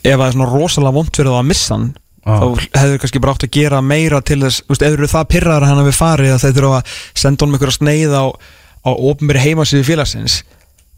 ef 0.00 0.14
að 0.14 0.20
það 0.20 0.26
er 0.28 0.36
svona 0.36 0.50
rosalega 0.50 0.96
vond 0.96 1.12
fyrir 1.16 1.30
það 1.30 1.40
að 1.40 1.50
missa 1.50 1.76
hann 1.76 1.90
Já. 2.20 2.34
þá 2.36 2.46
hefur 2.76 2.98
kannski 3.00 3.20
bara 3.24 3.32
átt 3.34 3.46
að 3.46 3.54
gera 3.56 3.80
meira 3.80 4.20
til 4.20 4.40
þess, 4.42 4.64
þú 4.66 4.74
veist, 4.74 4.82
ef 4.84 4.96
eru 4.96 5.08
það 5.08 5.30
pyrraðar 5.32 5.64
að 5.64 5.70
hann 5.70 5.80
hafi 5.80 5.94
farið 5.96 6.34
að 6.34 6.42
þeir 6.42 6.56
þurfa 6.58 6.80
að 6.80 6.98
senda 7.22 7.44
honum 7.44 7.56
einhverja 7.56 7.76
sneið 7.78 8.12
á, 8.12 8.24
á 8.84 8.90
ofnbæri 8.92 9.44
heimasíðu 9.46 9.86
félagsins 9.88 10.42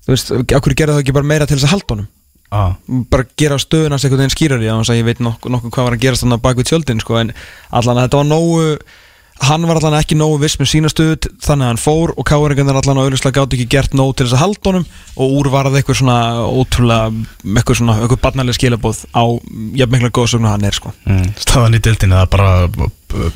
þú 0.03 0.14
veist, 0.14 0.33
okkur 0.59 0.74
gera 0.78 0.97
það 0.97 1.05
ekki 1.05 1.14
bara 1.14 1.30
meira 1.30 1.47
til 1.47 1.59
þess 1.61 1.68
að 1.68 1.74
halda 1.76 1.95
honum 1.95 2.11
ah. 2.51 2.74
bara 3.12 3.28
gera 3.39 3.61
stöðuna 3.62 4.01
sig 4.01 4.11
einhvern 4.11 4.24
veginn 4.24 4.35
skýrari 4.35 4.70
á 4.70 4.74
þess 4.80 4.95
að 4.95 4.99
ég 4.99 5.09
veit 5.12 5.22
nokkuð 5.22 5.55
nokku 5.55 5.72
hvað 5.72 5.89
var 5.89 5.97
að 5.97 6.05
gerast 6.07 6.26
þannig 6.26 6.41
að 6.41 6.45
bak 6.49 6.59
við 6.59 6.68
tjöldin 6.72 7.03
sko, 7.05 7.18
en 7.22 7.33
allan 7.70 8.03
að 8.03 8.09
þetta 8.09 8.20
var 8.22 8.28
nógu 8.33 8.66
hann 9.43 9.66
var 9.66 9.80
allan 9.80 9.99
ekki 9.99 10.16
nógu 10.18 10.38
viss 10.43 10.59
með 10.61 10.70
sína 10.70 10.90
stöðu 10.93 11.18
t- 11.24 11.30
þannig 11.43 11.66
að 11.66 11.70
hann 11.72 11.82
fór 11.82 12.12
og 12.14 12.26
káringarnir 12.28 12.78
allan 12.78 13.01
á 13.01 13.03
auðvitað 13.03 13.34
gátt 13.38 13.57
ekki 13.57 13.68
gert 13.74 13.97
nóg 13.99 14.14
til 14.16 14.26
þess 14.26 14.36
að 14.38 14.43
halda 14.45 14.70
honum 14.70 14.86
og 15.16 15.36
úr 15.38 15.51
varð 15.53 15.78
eitthvað 15.78 15.99
svona 15.99 16.18
ótrúlega 16.47 17.11
eitthvað 17.57 17.78
svona, 17.80 17.97
eitthvað 18.01 18.22
barnalega 18.22 18.59
skilabóð 18.59 19.03
á 19.11 19.24
jafn 19.80 19.97
mikla 19.97 20.12
góðsögnu 20.14 20.51
hann 20.51 20.66
er 20.68 20.78
sko. 20.78 20.95
Mm. 21.09 21.32
Staðan 21.43 21.78
í 21.78 21.82
dildinu 21.82 22.18
það 22.18 22.26
er 22.26 22.32
bara 22.36 22.90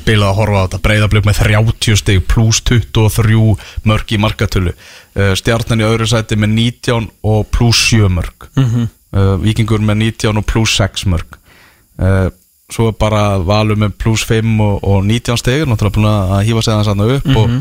bilað 0.07 0.31
að 0.31 0.37
horfa 0.39 0.57
á 0.57 0.65
þetta. 0.65 0.81
Breyðablík 0.87 1.27
með 1.27 1.39
30 1.43 1.99
stig 2.01 2.23
pluss 2.31 2.63
23 2.65 3.43
mörg 3.87 4.13
í 4.15 4.21
markatölu. 4.21 4.73
Uh, 5.17 5.33
Stjarnan 5.37 5.83
í 5.83 5.87
öðru 5.87 6.07
sæti 6.09 6.39
með 6.39 6.55
19 6.55 7.11
og 7.27 7.45
pluss 7.53 7.83
7 7.91 8.09
mörg 8.13 8.49
mm 8.55 8.65
-hmm. 8.65 8.89
uh, 9.17 9.35
Víkingur 9.43 9.83
með 9.83 10.01
19 10.07 10.37
og 10.37 10.45
pluss 10.45 10.77
6 10.79 11.05
mörg 11.11 11.39
uh, 11.99 12.29
Svo 12.73 12.89
er 12.91 12.97
bara 12.99 13.37
Valur 13.47 13.79
með 13.79 13.95
pluss 14.01 14.25
5 14.27 14.57
og, 14.59 14.79
og 14.83 15.05
19 15.05 15.39
stig 15.39 15.63
Náttúrulega 15.67 15.95
búin 15.95 16.09
að 16.11 16.47
hýfa 16.49 16.63
sig 16.65 16.73
þannig 16.73 16.89
sann 16.89 17.05
upp 17.07 17.29
og 17.41 17.53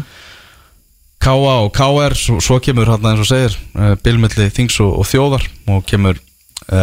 K.A. 1.26 1.54
og 1.64 1.70
K.R. 1.74 2.14
Svo, 2.18 2.40
svo 2.44 2.58
kemur 2.62 2.90
hérna 2.90 3.14
eins 3.14 3.22
og 3.24 3.28
segir 3.30 3.54
uh, 3.78 3.94
Bilmilli 4.02 4.50
Þings 4.52 4.76
og, 4.84 4.92
og 5.00 5.06
Þjóðar 5.08 5.46
og 5.72 5.86
kemur 5.88 6.20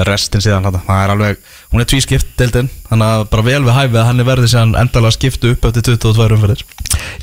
restin 0.08 0.42
síðan 0.44 0.64
Það 0.64 1.00
er 1.04 1.12
alveg, 1.14 1.40
hún 1.74 1.84
er 1.84 1.88
tvískipt 1.92 2.30
deildin 2.40 2.70
Þannig 2.88 3.08
að 3.10 3.24
bara 3.34 3.44
vel 3.48 3.64
við 3.66 3.76
hæfið 3.78 4.00
að 4.00 4.06
hann 4.08 4.20
er 4.24 4.28
verið 4.30 4.52
síðan 4.54 4.76
endalega 4.80 5.16
skiptu 5.18 5.52
upp 5.54 5.66
eftir 5.70 5.84
22 5.90 6.38
umferðir. 6.38 6.64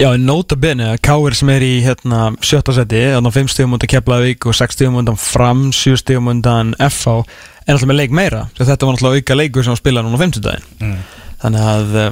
Já, 0.01 0.09
en 0.13 0.27
nota 0.29 0.57
bene 0.61 0.91
að 0.95 1.01
Káir 1.07 1.37
sem 1.39 1.53
er 1.55 1.65
í 1.65 1.73
hérna, 1.85 2.21
sjötta 2.45 2.75
seti, 2.77 3.01
þannig 3.15 3.31
að 3.31 3.39
5 3.39 3.53
stegum 3.55 3.77
undan 3.77 3.91
Keflavík 3.93 4.47
og 4.51 4.57
6 4.59 4.77
stegum 4.77 4.99
undan 5.01 5.19
Fram 5.21 5.71
7 5.77 5.97
stegum 6.03 6.29
undan 6.33 6.75
FH 6.79 7.23
er 7.67 7.75
alltaf 7.77 7.89
með 7.89 8.01
leik 8.01 8.15
meira, 8.17 8.45
þetta 8.59 8.87
var 8.89 8.97
alltaf 8.97 9.17
auka 9.17 9.37
leikur 9.39 9.67
sem 9.67 9.75
að 9.77 9.81
spila 9.83 10.03
núna 10.05 10.19
á 10.19 10.23
50 10.25 10.45
daginn 10.45 10.69
Mm. 10.81 11.01
þannig 11.45 11.67
að 11.71 11.97
uh, 12.01 12.11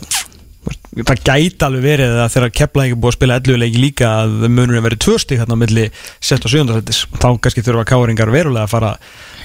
það 1.09 1.23
gæti 1.25 1.65
alveg 1.65 1.83
verið 1.87 2.19
að 2.23 2.33
þegar 2.35 2.55
Keflavík 2.61 2.93
er 2.95 3.01
búið 3.01 3.13
að 3.13 3.17
spila 3.19 3.39
11 3.41 3.61
leiki 3.65 3.83
líka 3.83 4.11
að 4.23 4.31
munurinn 4.49 4.85
verið 4.85 5.03
2 5.07 5.19
stig 5.25 5.41
hérna 5.41 5.57
á 5.57 5.63
milli 5.65 5.87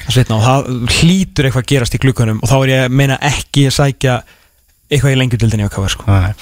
7 0.09 0.11
og 0.11 0.11
7 0.11 0.11
setis 0.11 0.11
þá 0.11 0.11
kannski 0.11 0.11
þurfa 0.11 0.11
Káringar 0.11 0.11
verulega 0.11 0.11
að 0.11 0.11
fara 0.11 0.11
að 0.11 0.13
svitna 0.13 0.35
og 0.35 0.43
það 0.43 0.97
hlýtur 0.99 1.45
eitthvað 1.47 1.63
að 1.63 1.71
gerast 1.73 1.93
í 1.93 2.01
glukkanum 2.03 2.39
og 2.43 2.49
þá 2.49 2.55
er 2.57 2.69
ég 2.73 2.83
að 2.83 2.95
meina 2.99 3.17
ekki 3.23 3.67
að 3.67 3.75
sækja 3.77 4.15
eitthvað 4.91 5.13
í 5.13 5.19
lengjutildinni 5.21 5.67
á 5.67 5.73
Káir 5.73 5.93
sko. 5.93 6.03
Nei. 6.07 6.33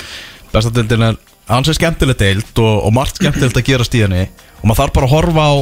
Besta 0.51 0.71
deildin 0.75 1.05
er 1.07 1.19
ansið 1.51 1.77
skemmtilegt 1.77 2.19
deild 2.21 2.59
og, 2.59 2.73
og 2.87 2.93
margt 2.95 3.15
skemmtilegt 3.21 3.57
að 3.57 3.67
gerast 3.69 3.95
í 3.95 4.01
henni 4.03 4.25
og 4.61 4.65
maður 4.67 4.81
þarf 4.81 4.93
bara 4.97 5.07
að 5.07 5.15
horfa 5.15 5.45
á 5.47 5.53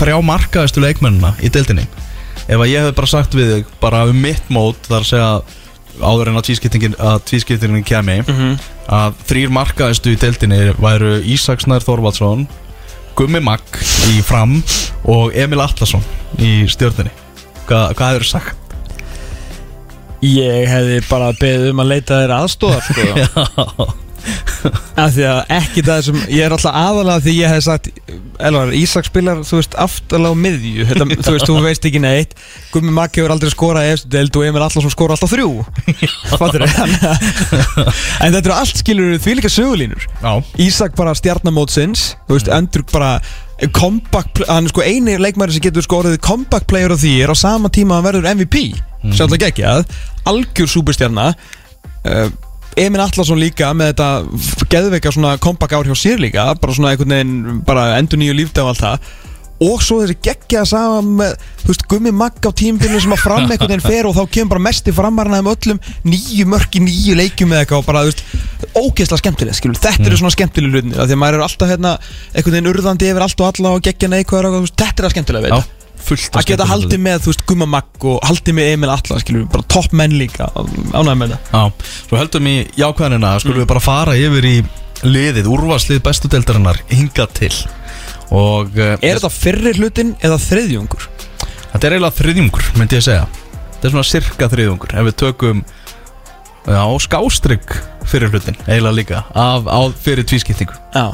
þrjá 0.00 0.16
markaðistu 0.22 0.82
leikmennina 0.84 1.34
í 1.42 1.50
deildinni 1.52 1.86
ef 2.50 2.58
að 2.58 2.70
ég 2.70 2.84
hef 2.86 2.94
bara 2.98 3.10
sagt 3.10 3.34
við 3.36 3.54
þig 3.54 3.72
bara 3.82 4.04
um 4.10 4.20
mitt 4.22 4.46
mót 4.52 4.78
þar 4.88 5.02
að 5.02 5.08
segja 5.10 5.30
áður 6.00 6.30
en 6.30 6.38
að 6.40 6.46
tvískiptingin, 6.46 6.94
kemi 7.84 8.20
Mhm. 8.22 8.58
að 8.90 9.14
þrýr 9.28 9.50
markaðistu 9.54 10.12
í 10.14 10.18
deildinni 10.18 10.60
væru 10.80 11.20
Ísak 11.26 11.60
Snær 11.60 11.84
Þorvaldsson 11.84 12.46
Gummi 13.20 13.40
Magg 13.44 13.76
í 14.08 14.22
Fram 14.24 14.54
og 15.12 15.34
Emil 15.36 15.60
Atlasson 15.60 16.00
í 16.40 16.62
stjórninni 16.72 17.12
Hva, 17.68 17.90
hvað 17.92 18.14
hefur 18.14 18.28
sagt? 18.30 18.76
Ég 20.24 20.64
hefði 20.70 21.02
bara 21.10 21.28
beðið 21.36 21.74
um 21.74 21.82
að 21.84 21.90
leita 21.92 22.22
þér 22.22 22.32
aðstóðar 22.38 22.86
sko. 22.88 23.86
af 25.00 25.14
því 25.14 25.24
að 25.28 25.40
ekki 25.56 25.84
það 25.86 26.02
sem 26.06 26.18
ég 26.28 26.44
er 26.44 26.54
alltaf 26.54 26.76
aðalega 26.76 27.24
því 27.24 27.34
ég 27.38 27.54
hef 27.54 27.64
sagt 27.66 27.90
Elvar, 28.40 28.70
Ísak 28.72 29.04
spilar, 29.04 29.42
þú 29.44 29.58
veist, 29.58 29.74
aftalega 29.76 30.32
á 30.32 30.42
miðju. 30.44 30.86
Þetta, 30.88 31.06
þú 31.26 31.34
veist, 31.34 31.48
þú 31.48 31.56
veist 31.64 31.88
ekki 31.90 32.00
neitt. 32.00 32.32
Gummi 32.72 32.94
Maggi 32.96 33.20
hefur 33.20 33.34
aldrei 33.34 33.52
skorað 33.52 33.90
eftir 33.92 34.14
deild 34.14 34.38
og 34.40 34.46
Emil 34.46 34.62
Allarsson 34.62 34.94
skora 34.94 35.16
alltaf 35.16 35.34
þrjú. 35.34 35.50
Fattur 36.40 36.64
En 38.24 38.32
þetta 38.32 38.46
eru 38.46 38.56
allt 38.56 38.80
skilur 38.80 39.20
því 39.20 39.36
líka 39.38 39.52
sögulínur. 39.52 40.08
Já, 40.22 40.32
Ísak 40.64 40.96
bara 40.96 41.12
stjarnamótsins 41.18 42.14
Þú 42.28 42.38
veist, 42.38 42.50
endur 42.54 42.86
bara 42.92 43.12
comeback, 43.76 44.40
hann 44.48 44.64
er 44.64 44.72
sko 44.72 44.80
eini 44.80 45.18
leikmæri 45.20 45.52
sem 45.52 45.64
getur 45.66 45.84
sko 45.84 46.00
orðið 46.00 46.22
comeback 46.24 46.64
player 46.70 46.94
af 46.94 47.02
því 47.02 47.12
er 47.26 47.32
á 47.32 47.36
sama 47.36 47.68
tíma 47.68 47.98
að 47.98 48.06
verður 48.08 48.28
MVP 48.32 48.56
mm. 48.72 49.12
sjálflega 49.12 49.50
Emin 52.78 53.02
Atlasson 53.02 53.40
líka 53.40 53.72
með 53.74 53.94
þetta 53.94 54.68
geðveika 54.70 55.14
svona 55.14 55.34
comeback 55.42 55.74
ár 55.74 55.88
hjá 55.88 55.96
sér 55.98 56.22
líka 56.22 56.46
bara 56.60 56.76
svona 56.76 56.92
einhvern 56.92 57.16
veginn, 57.16 57.58
bara 57.66 57.96
endur 57.98 58.20
nýju 58.20 58.36
lífdag 58.38 58.66
og 58.66 58.74
allt 58.74 58.84
það. 58.84 59.10
Og 59.60 59.82
svo 59.84 59.98
þessi 60.00 60.14
geggja 60.24 60.62
saman 60.64 61.08
með, 61.18 61.32
þú 61.60 61.68
veist, 61.68 61.82
gummi 61.90 62.12
magg 62.16 62.46
á 62.48 62.50
tímbilinu 62.56 63.00
sem 63.04 63.12
að 63.12 63.24
fram 63.26 63.42
einhvern 63.44 63.68
veginn 63.68 63.82
fer 63.84 64.06
og 64.08 64.14
þá 64.16 64.22
kemur 64.32 64.54
bara 64.54 64.64
mest 64.70 64.88
í 64.88 64.94
framarna 64.96 65.42
um 65.42 65.50
öllum 65.52 65.82
nýju 66.06 66.46
mörki, 66.48 66.80
nýju 66.80 67.18
leikjum 67.18 67.52
eða 67.52 67.66
eitthvað 67.66 67.82
og 67.82 67.90
bara, 67.90 68.06
þú 68.06 68.14
veist, 68.14 68.22
ógeðslega 68.70 69.20
skemmtileg 69.20 69.58
skilur, 69.58 69.82
þetta 69.82 70.06
eru 70.06 70.22
svona 70.22 70.32
skemmtileg 70.32 70.72
hlutinir 70.78 71.02
af 71.02 71.10
því 71.10 71.18
að 71.18 71.20
maður 71.20 71.38
er 71.40 71.44
alltaf 71.44 71.74
hérna, 71.74 71.92
einhvern 72.32 72.56
veginn 72.56 72.72
urðandi 72.72 73.10
yfir 73.10 73.26
allt 73.26 73.44
og 73.44 73.50
alla 73.50 73.74
og 73.76 73.84
geggja 73.84 74.12
neikvæður 74.14 74.48
og 74.48 74.70
þetta 74.70 74.88
er 74.88 75.04
það 75.04 75.14
skemmtilega 75.18 75.44
við 75.44 75.58
þetta 75.58 75.79
fullt 76.04 76.34
af 76.34 76.42
að 76.42 76.48
geta 76.50 76.66
haldið 76.70 77.02
með, 77.04 77.22
þú 77.24 77.32
veist, 77.32 77.44
gumma 77.48 77.66
magg 77.70 78.06
og 78.10 78.18
haldið 78.26 78.56
með 78.58 78.68
Emil 78.74 78.92
Atla, 78.94 79.18
skilur, 79.22 79.46
bara 79.52 79.66
topp 79.70 79.94
menn 79.96 80.16
líka 80.18 80.48
ánægð 80.56 81.16
með 81.20 81.34
það. 81.34 81.50
Já, 81.52 81.90
svo 82.08 82.20
heldum 82.20 82.48
í 82.50 82.54
jákvæðanina 82.80 83.32
skulum 83.42 83.60
við 83.62 83.68
bara 83.72 83.82
fara 83.84 84.16
yfir 84.18 84.48
í 84.50 84.54
liðið 85.06 85.48
úrvarslið 85.50 86.02
bestu 86.04 86.30
deildarinnar 86.32 86.80
hingað 86.92 87.34
til. 87.40 87.52
Og 88.30 88.76
uh, 88.78 88.94
Er 89.00 89.18
þetta 89.18 89.32
fyrri 89.34 89.74
hlutin 89.78 90.14
eða 90.22 90.38
þriðjungur? 90.42 91.08
þetta 91.70 91.86
er 91.86 91.94
eiginlega 91.96 92.18
þriðjungur 92.18 92.70
myndi 92.78 92.98
ég 92.98 93.06
segja. 93.06 93.26
Þetta 93.74 93.88
er 93.88 93.94
svona 93.94 94.08
cirka 94.10 94.48
þriðjungur 94.52 94.94
ef 95.00 95.06
við 95.08 95.16
tökum 95.22 95.62
já, 96.66 96.82
skástrygg 97.06 97.76
fyrir 98.10 98.32
hlutin 98.32 98.58
eiginlega 98.66 98.96
líka 98.96 99.22
af, 99.32 99.68
á 99.70 99.80
fyrir 100.02 100.26
tvískiptingu. 100.28 100.74
Já 100.94 101.06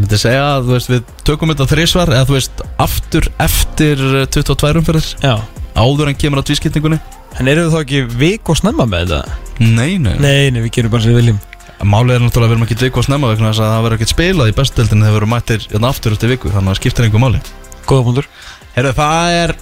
myndi 0.00 0.18
segja 0.20 0.44
að 0.56 0.72
veist, 0.74 0.90
við 0.90 1.14
tökum 1.28 1.52
þetta 1.52 1.68
þrísvar 1.70 2.12
eða 2.14 2.26
þú 2.28 2.36
veist 2.36 2.62
aftur 2.80 3.28
eftir 3.42 4.02
eh, 4.22 4.26
22 4.32 4.80
umferðir. 4.80 5.08
Já. 5.22 5.34
Áður 5.78 6.10
en 6.10 6.18
kemur 6.18 6.42
á 6.42 6.48
tvískiptingunni. 6.48 6.98
En 7.38 7.48
eru 7.48 7.66
þið 7.66 7.74
þá 7.76 7.80
ekki 7.84 8.02
vik 8.20 8.50
og 8.50 8.58
snemma 8.58 8.86
með 8.90 9.14
þetta? 9.14 9.38
nei, 9.60 9.98
nei, 10.00 10.14
Nei, 10.18 10.50
nei, 10.50 10.60
við 10.64 10.72
gerum 10.78 10.92
bara 10.92 11.04
sem 11.04 11.12
við 11.14 11.20
viljum. 11.20 11.40
Málið 11.80 12.16
er 12.16 12.22
náttúrulega 12.24 12.44
að 12.44 12.50
við 12.50 12.56
erum 12.56 12.66
ekki 12.66 12.78
dvikvað 12.80 13.06
snemma 13.06 13.30
vegna 13.30 13.50
þess 13.50 13.62
að 13.62 13.70
það 13.70 13.84
verður 13.86 13.98
ekkert 13.98 14.12
spilað 14.12 14.50
í 14.50 14.54
bestudeldinu 14.58 15.04
þegar 15.06 15.14
við 15.14 15.20
erum 15.20 15.32
mættir 15.32 15.66
hérna 15.70 15.90
aftur 15.94 16.16
eftir 16.16 16.32
viku 16.32 16.50
þannig 16.52 16.66
að 16.66 16.74
það 16.74 16.80
skiptir 16.80 17.06
einhver 17.06 17.22
máli. 17.22 17.40
Góða 17.88 18.06
punktur. 18.08 18.28
Herru, 18.74 18.92
það 18.98 19.38
er 19.38 19.54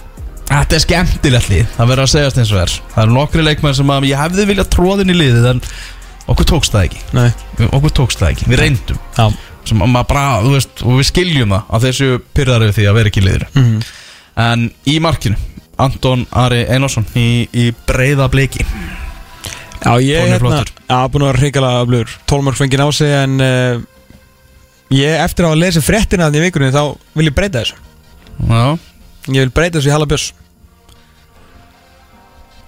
Þetta 0.49 0.75
er 0.75 0.81
skemmtilegt 0.81 1.49
lið, 1.51 1.65
það 1.75 1.89
verður 1.91 2.03
að 2.07 2.11
segjast 2.15 2.39
eins 2.41 2.51
og 2.55 2.59
er. 2.63 2.71
Það 2.95 3.03
eru 3.03 3.13
nokkri 3.13 3.43
leikmenn 3.45 3.75
sem 3.77 3.91
að 3.93 4.07
ég 4.09 4.17
hefði 4.17 4.45
viljað 4.49 4.71
tróðin 4.73 5.13
í 5.13 5.17
liðið 5.19 5.45
en 5.51 5.59
okkur 6.33 6.47
tókst 6.49 6.73
það 6.73 6.87
ekki. 6.87 7.01
Nei. 7.13 7.27
Okkur 7.69 7.93
tókst 7.99 8.23
það 8.23 8.31
ekki, 8.33 8.47
við 8.49 8.61
reyndum. 8.63 9.03
Já 9.13 9.27
sem 9.69 9.83
að 9.85 9.91
maður 9.93 10.09
bara, 10.11 10.25
þú 10.45 10.53
veist, 10.55 10.81
og 10.85 10.97
við 10.99 11.07
skiljum 11.11 11.53
það 11.55 11.73
að 11.77 11.85
þessu 11.87 12.09
pyrrar 12.37 12.65
við 12.67 12.75
því 12.79 12.87
að 12.89 12.97
vera 12.99 13.11
ekki 13.13 13.21
í 13.23 13.27
liðinu. 13.27 13.49
Mhm. 13.55 13.79
En 14.39 14.65
í 14.87 14.95
markinu 15.03 15.35
Anton 15.79 16.25
Ari 16.35 16.61
Einarsson 16.71 17.05
í, 17.15 17.27
í 17.55 17.69
breyða 17.87 18.27
bleiki 18.31 18.63
Já, 19.79 19.93
ég 20.03 20.19
Tóni 20.19 20.33
hérna. 20.35 20.61
Já, 20.89 20.97
búin 21.11 21.23
að 21.23 21.29
vera 21.31 21.41
hrigalega 21.41 21.85
blur 21.87 22.13
Tólmörk 22.27 22.59
fengið 22.59 22.83
á 22.83 22.89
sig 22.95 23.13
en 23.15 23.35
uh, 23.43 23.81
Ég, 24.91 25.15
eftir 25.23 25.45
að 25.45 25.53
hafa 25.53 25.59
lesið 25.61 25.85
fréttina 25.87 26.27
þannig 26.27 26.41
í 26.41 26.45
vikunni 26.47 26.71
Þá 26.75 26.81
vil 27.19 27.27
ég 27.29 27.35
breyta 27.37 27.61
þessu. 27.61 27.77
Já, 28.49 28.63
Ég 29.29 29.43
vil 29.45 29.53
breyta 29.55 29.77
þessu 29.79 29.91
í 29.91 29.93
Halla 29.93 30.07
Björns. 30.09 30.29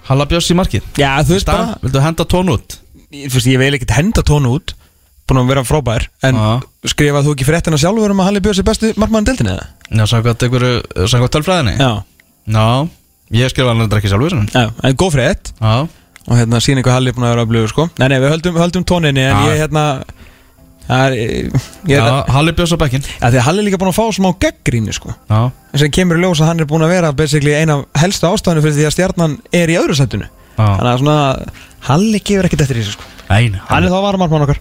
Halla 0.08 0.26
Björns 0.30 0.50
í 0.52 0.56
markið? 0.58 0.86
Já, 1.00 1.10
þú 1.24 1.36
veist 1.36 1.48
bara 1.50 1.76
Vildu 1.82 2.04
henda 2.04 2.26
tón 2.28 2.52
út? 2.52 2.78
ég, 3.12 3.28
veist, 3.32 3.48
ég 3.48 3.60
vil 3.60 3.74
ekkert 3.76 3.96
henda 3.98 4.24
tónu 4.26 4.54
út 4.56 4.72
Búin 5.32 5.40
að 5.40 5.48
vera 5.48 5.64
frábær 5.64 6.04
En 6.28 6.36
Já. 6.36 6.48
skrifað 6.92 7.24
þú 7.28 7.32
ekki 7.32 7.46
fréttina 7.48 7.78
sjálfur 7.80 8.12
um 8.12 8.20
að 8.20 8.28
Halli 8.28 8.42
Björns 8.44 8.60
er 8.60 8.66
besti 8.68 8.92
markmann 9.00 9.24
deildinni 9.24 9.54
eða? 9.54 9.66
Já, 9.88 10.04
samkvæmt 10.10 10.44
einhverju, 10.44 10.72
samkvæmt 11.08 11.34
tölfræðinni. 11.36 11.74
Já. 11.80 11.92
Já, 12.52 12.66
ég 13.38 13.52
skrifa 13.52 13.72
hann 13.72 13.86
ekki 13.88 14.10
sjálfur 14.12 14.36
Já, 14.52 14.66
en 14.82 14.98
góð 15.00 15.14
frétt. 15.16 15.52
Já, 15.56 15.88
og 16.28 16.36
hérna 16.36 16.60
sína 16.60 16.84
hvað 16.84 16.98
Halli 16.98 17.14
búin 17.16 17.26
að 17.26 17.32
vera 17.32 17.46
að 17.46 17.52
blöðu 17.54 17.70
sko. 17.72 17.88
Nei, 17.98 18.08
nei, 18.12 18.18
við 18.20 18.34
höldum, 18.34 18.58
höldum 18.60 18.84
tóninni 18.84 19.24
en 19.24 19.40
Já. 19.40 19.48
ég 19.48 19.62
hérna 19.62 19.84
er, 20.92 21.16
ég, 21.16 21.56
ég 21.88 21.96
já 21.96 22.24
Halli 22.34 22.52
Björns 22.56 22.74
á 22.76 22.78
bekkin 22.82 23.04
ja, 23.06 23.30
því 23.30 23.40
að 23.40 23.46
Halli 23.46 23.62
er 23.62 23.68
líka 23.70 23.80
búin 23.80 23.92
að 23.92 23.98
fá 23.98 24.04
smá 24.18 24.28
gaggríni 24.42 24.92
sko. 24.96 25.14
Já, 25.30 25.40
en 25.72 25.82
sem 25.82 25.94
kemur 25.94 26.20
í 26.20 26.24
ljós 26.26 26.42
að 26.42 26.52
hann 26.52 26.60
er 26.64 26.68
búin 26.68 26.84
að 26.84 26.92
vera 26.92 27.12
basically 27.16 27.54
eina 27.56 27.80
af 27.80 28.02
helstu 28.04 28.28
ástæðinu 28.28 28.64
fyrir 28.66 28.78
því 28.80 28.88
að 28.88 28.96
stjarnan 28.98 29.38
er 29.62 29.72
í 29.72 29.78
öðru 29.80 29.96
sættinu 29.96 30.28
já. 30.28 30.66
Þannig 30.66 30.90
að 30.92 31.00
svona 31.04 31.16
Halli 31.82 32.20
gefur 32.22 32.46
ekkert 32.46 32.66
eftir 32.66 32.78
í 32.78 32.84
þessu 32.84 32.98
sko. 32.98 33.08
Æn, 33.32 33.56
hann 33.70 33.86
er 33.86 33.90
þá 33.90 33.98
varamarkmann 34.04 34.44
okkar 34.46 34.60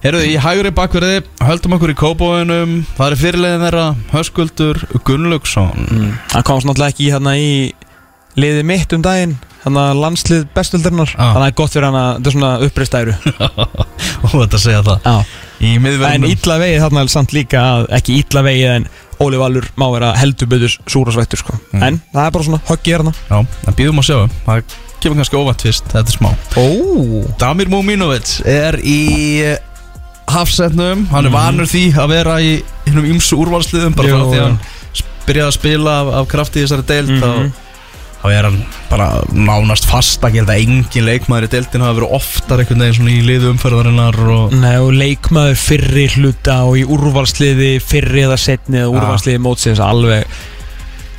Heyrðu, 0.00 0.22
í 0.24 0.36
hægri 0.40 0.72
bakverði 0.72 1.20
höldum 1.44 1.76
okkur 1.76 1.92
í 1.92 1.98
kópóinum. 1.98 2.78
Það 2.96 3.10
er 3.10 3.20
fyrirlegin 3.20 3.64
þeirra 3.66 3.84
Höskuldur 4.14 4.80
Gunnlaugsson. 5.04 5.86
Mm. 5.90 6.10
hann 6.32 6.46
komst 6.48 6.68
náttúrulega 6.68 6.94
ekki 6.94 7.10
hérna 7.12 7.36
í 7.36 7.50
liðið 8.40 8.68
mitt 8.70 8.96
um 8.96 9.04
daginn 9.04 9.36
Þannig 9.60 9.82
að 9.90 9.98
landslið 10.00 10.44
bestöldurnar 10.56 11.10
Já. 11.12 11.20
Þannig 11.20 11.46
að 11.50 11.56
gott 11.60 11.74
fyrir 11.74 11.86
hann 11.90 11.98
að 12.00 12.10
þetta 12.14 12.30
er 12.30 12.36
svona 12.36 12.52
uppreistæru 12.64 13.16
Og 14.24 14.36
þetta 14.40 14.60
segja 14.62 14.82
það. 14.86 15.34
Í 15.60 15.74
En 16.08 16.24
illa 16.30 16.56
vegið 16.62 16.84
þarna 16.86 17.04
er 17.04 17.12
samt 17.12 17.34
líka 17.36 17.64
að 17.74 17.88
Ekki 17.98 18.20
illa 18.22 18.44
vegið 18.46 18.76
en 18.78 18.86
Óli 19.20 19.40
Valur 19.40 19.66
má 19.76 19.84
vera 19.92 20.14
heldur 20.16 20.48
byggður 20.48 20.78
súra 20.88 21.12
svættur 21.12 21.42
sko. 21.42 21.58
Mm. 21.74 21.82
En 21.84 21.98
það 22.14 22.22
er 22.22 22.32
bara 22.38 22.46
svona 22.46 22.62
höggið 22.70 22.94
hérna 22.94 23.12
Já, 23.28 23.42
en 23.68 23.76
býðum 23.76 24.00
að 24.00 24.08
sjá 24.08 24.16
Það 24.46 24.78
kemur 25.00 25.16
kannski 25.20 25.36
óvænt 25.40 25.62
fyrst, 25.66 25.84
þetta 25.92 26.08
er 26.08 26.16
smá. 26.18 26.30
Ó. 26.56 26.66
Damir 27.40 27.68
Múmínovic 27.72 28.40
er 28.46 28.78
í 28.82 29.56
hafsetnum 30.30 31.06
Hann 31.10 31.26
er 31.26 31.30
Mhm. 31.30 31.38
vanur 31.38 31.66
því 31.66 31.84
að 31.94 32.08
vera 32.08 32.36
í 32.40 32.62
hinnum 32.86 33.08
ymsu 33.14 33.38
úrvalsliðum 33.40 33.96
Bara 33.96 34.08
frá 34.08 34.22
því 34.30 34.38
að 34.38 34.44
hann 34.46 34.60
byrjaði 35.26 35.48
að 35.48 35.58
spila 35.58 35.90
af, 36.00 36.14
af 36.20 36.28
krafti 36.28 36.60
í 36.60 36.64
þessari 36.66 36.86
deild 36.86 37.10
Mhm. 37.10 37.20
þá, 37.20 37.52
þá 38.22 38.28
er 38.36 38.42
hann 38.44 38.64
bara 38.90 39.08
nánast 39.32 39.84
fast 39.86 40.20
að 40.22 40.32
gælda 40.38 40.56
engin 40.60 41.04
leikmaður 41.06 41.46
í 41.46 41.50
deildin 41.54 41.80
hafa 41.82 41.98
verið 42.00 42.14
oftar 42.18 42.58
einhvern 42.60 42.78
veginn 42.84 42.98
svona 42.98 43.14
í 43.16 43.26
liðu 43.26 43.50
umferðarinnar 43.54 44.18
og 44.28 44.52
Nei 44.52 44.76
og 44.76 44.92
leikmaður 44.92 45.56
fyrri 45.56 46.06
hluta 46.14 46.62
og 46.66 46.76
í 46.78 46.84
úrvalsliði 46.86 47.80
fyrri 47.82 48.22
eða 48.26 48.38
setni 48.38 48.78
eða 48.78 48.92
úrvalsliði 48.94 49.38
mótsins 49.40 49.80
alveg 49.80 50.24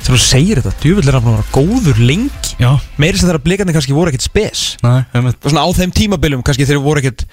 Þegar 0.02 0.18
þú 0.18 0.22
segir 0.24 0.58
þetta, 0.60 0.72
djúvill 0.82 1.08
er 1.08 1.14
hann 1.16 1.26
að 1.30 1.36
vera 1.36 1.52
góður 1.54 1.98
lengi. 2.02 2.54
Já, 2.58 2.72
Meiri 2.98 3.18
sem 3.20 3.28
þeirra 3.28 3.42
blikarnir 3.44 3.76
kannski 3.76 3.94
voru 3.94 4.10
ekkert 4.10 4.24
spes. 4.26 4.62
Næ, 4.82 5.04
einmitt. 5.14 5.38
Og 5.42 5.52
svona 5.52 5.62
á 5.62 5.70
þeim 5.78 5.92
tímabilum 5.94 6.42
kannski 6.46 6.66
þeir 6.66 6.80
voru 6.82 7.02
ekkert 7.02 7.26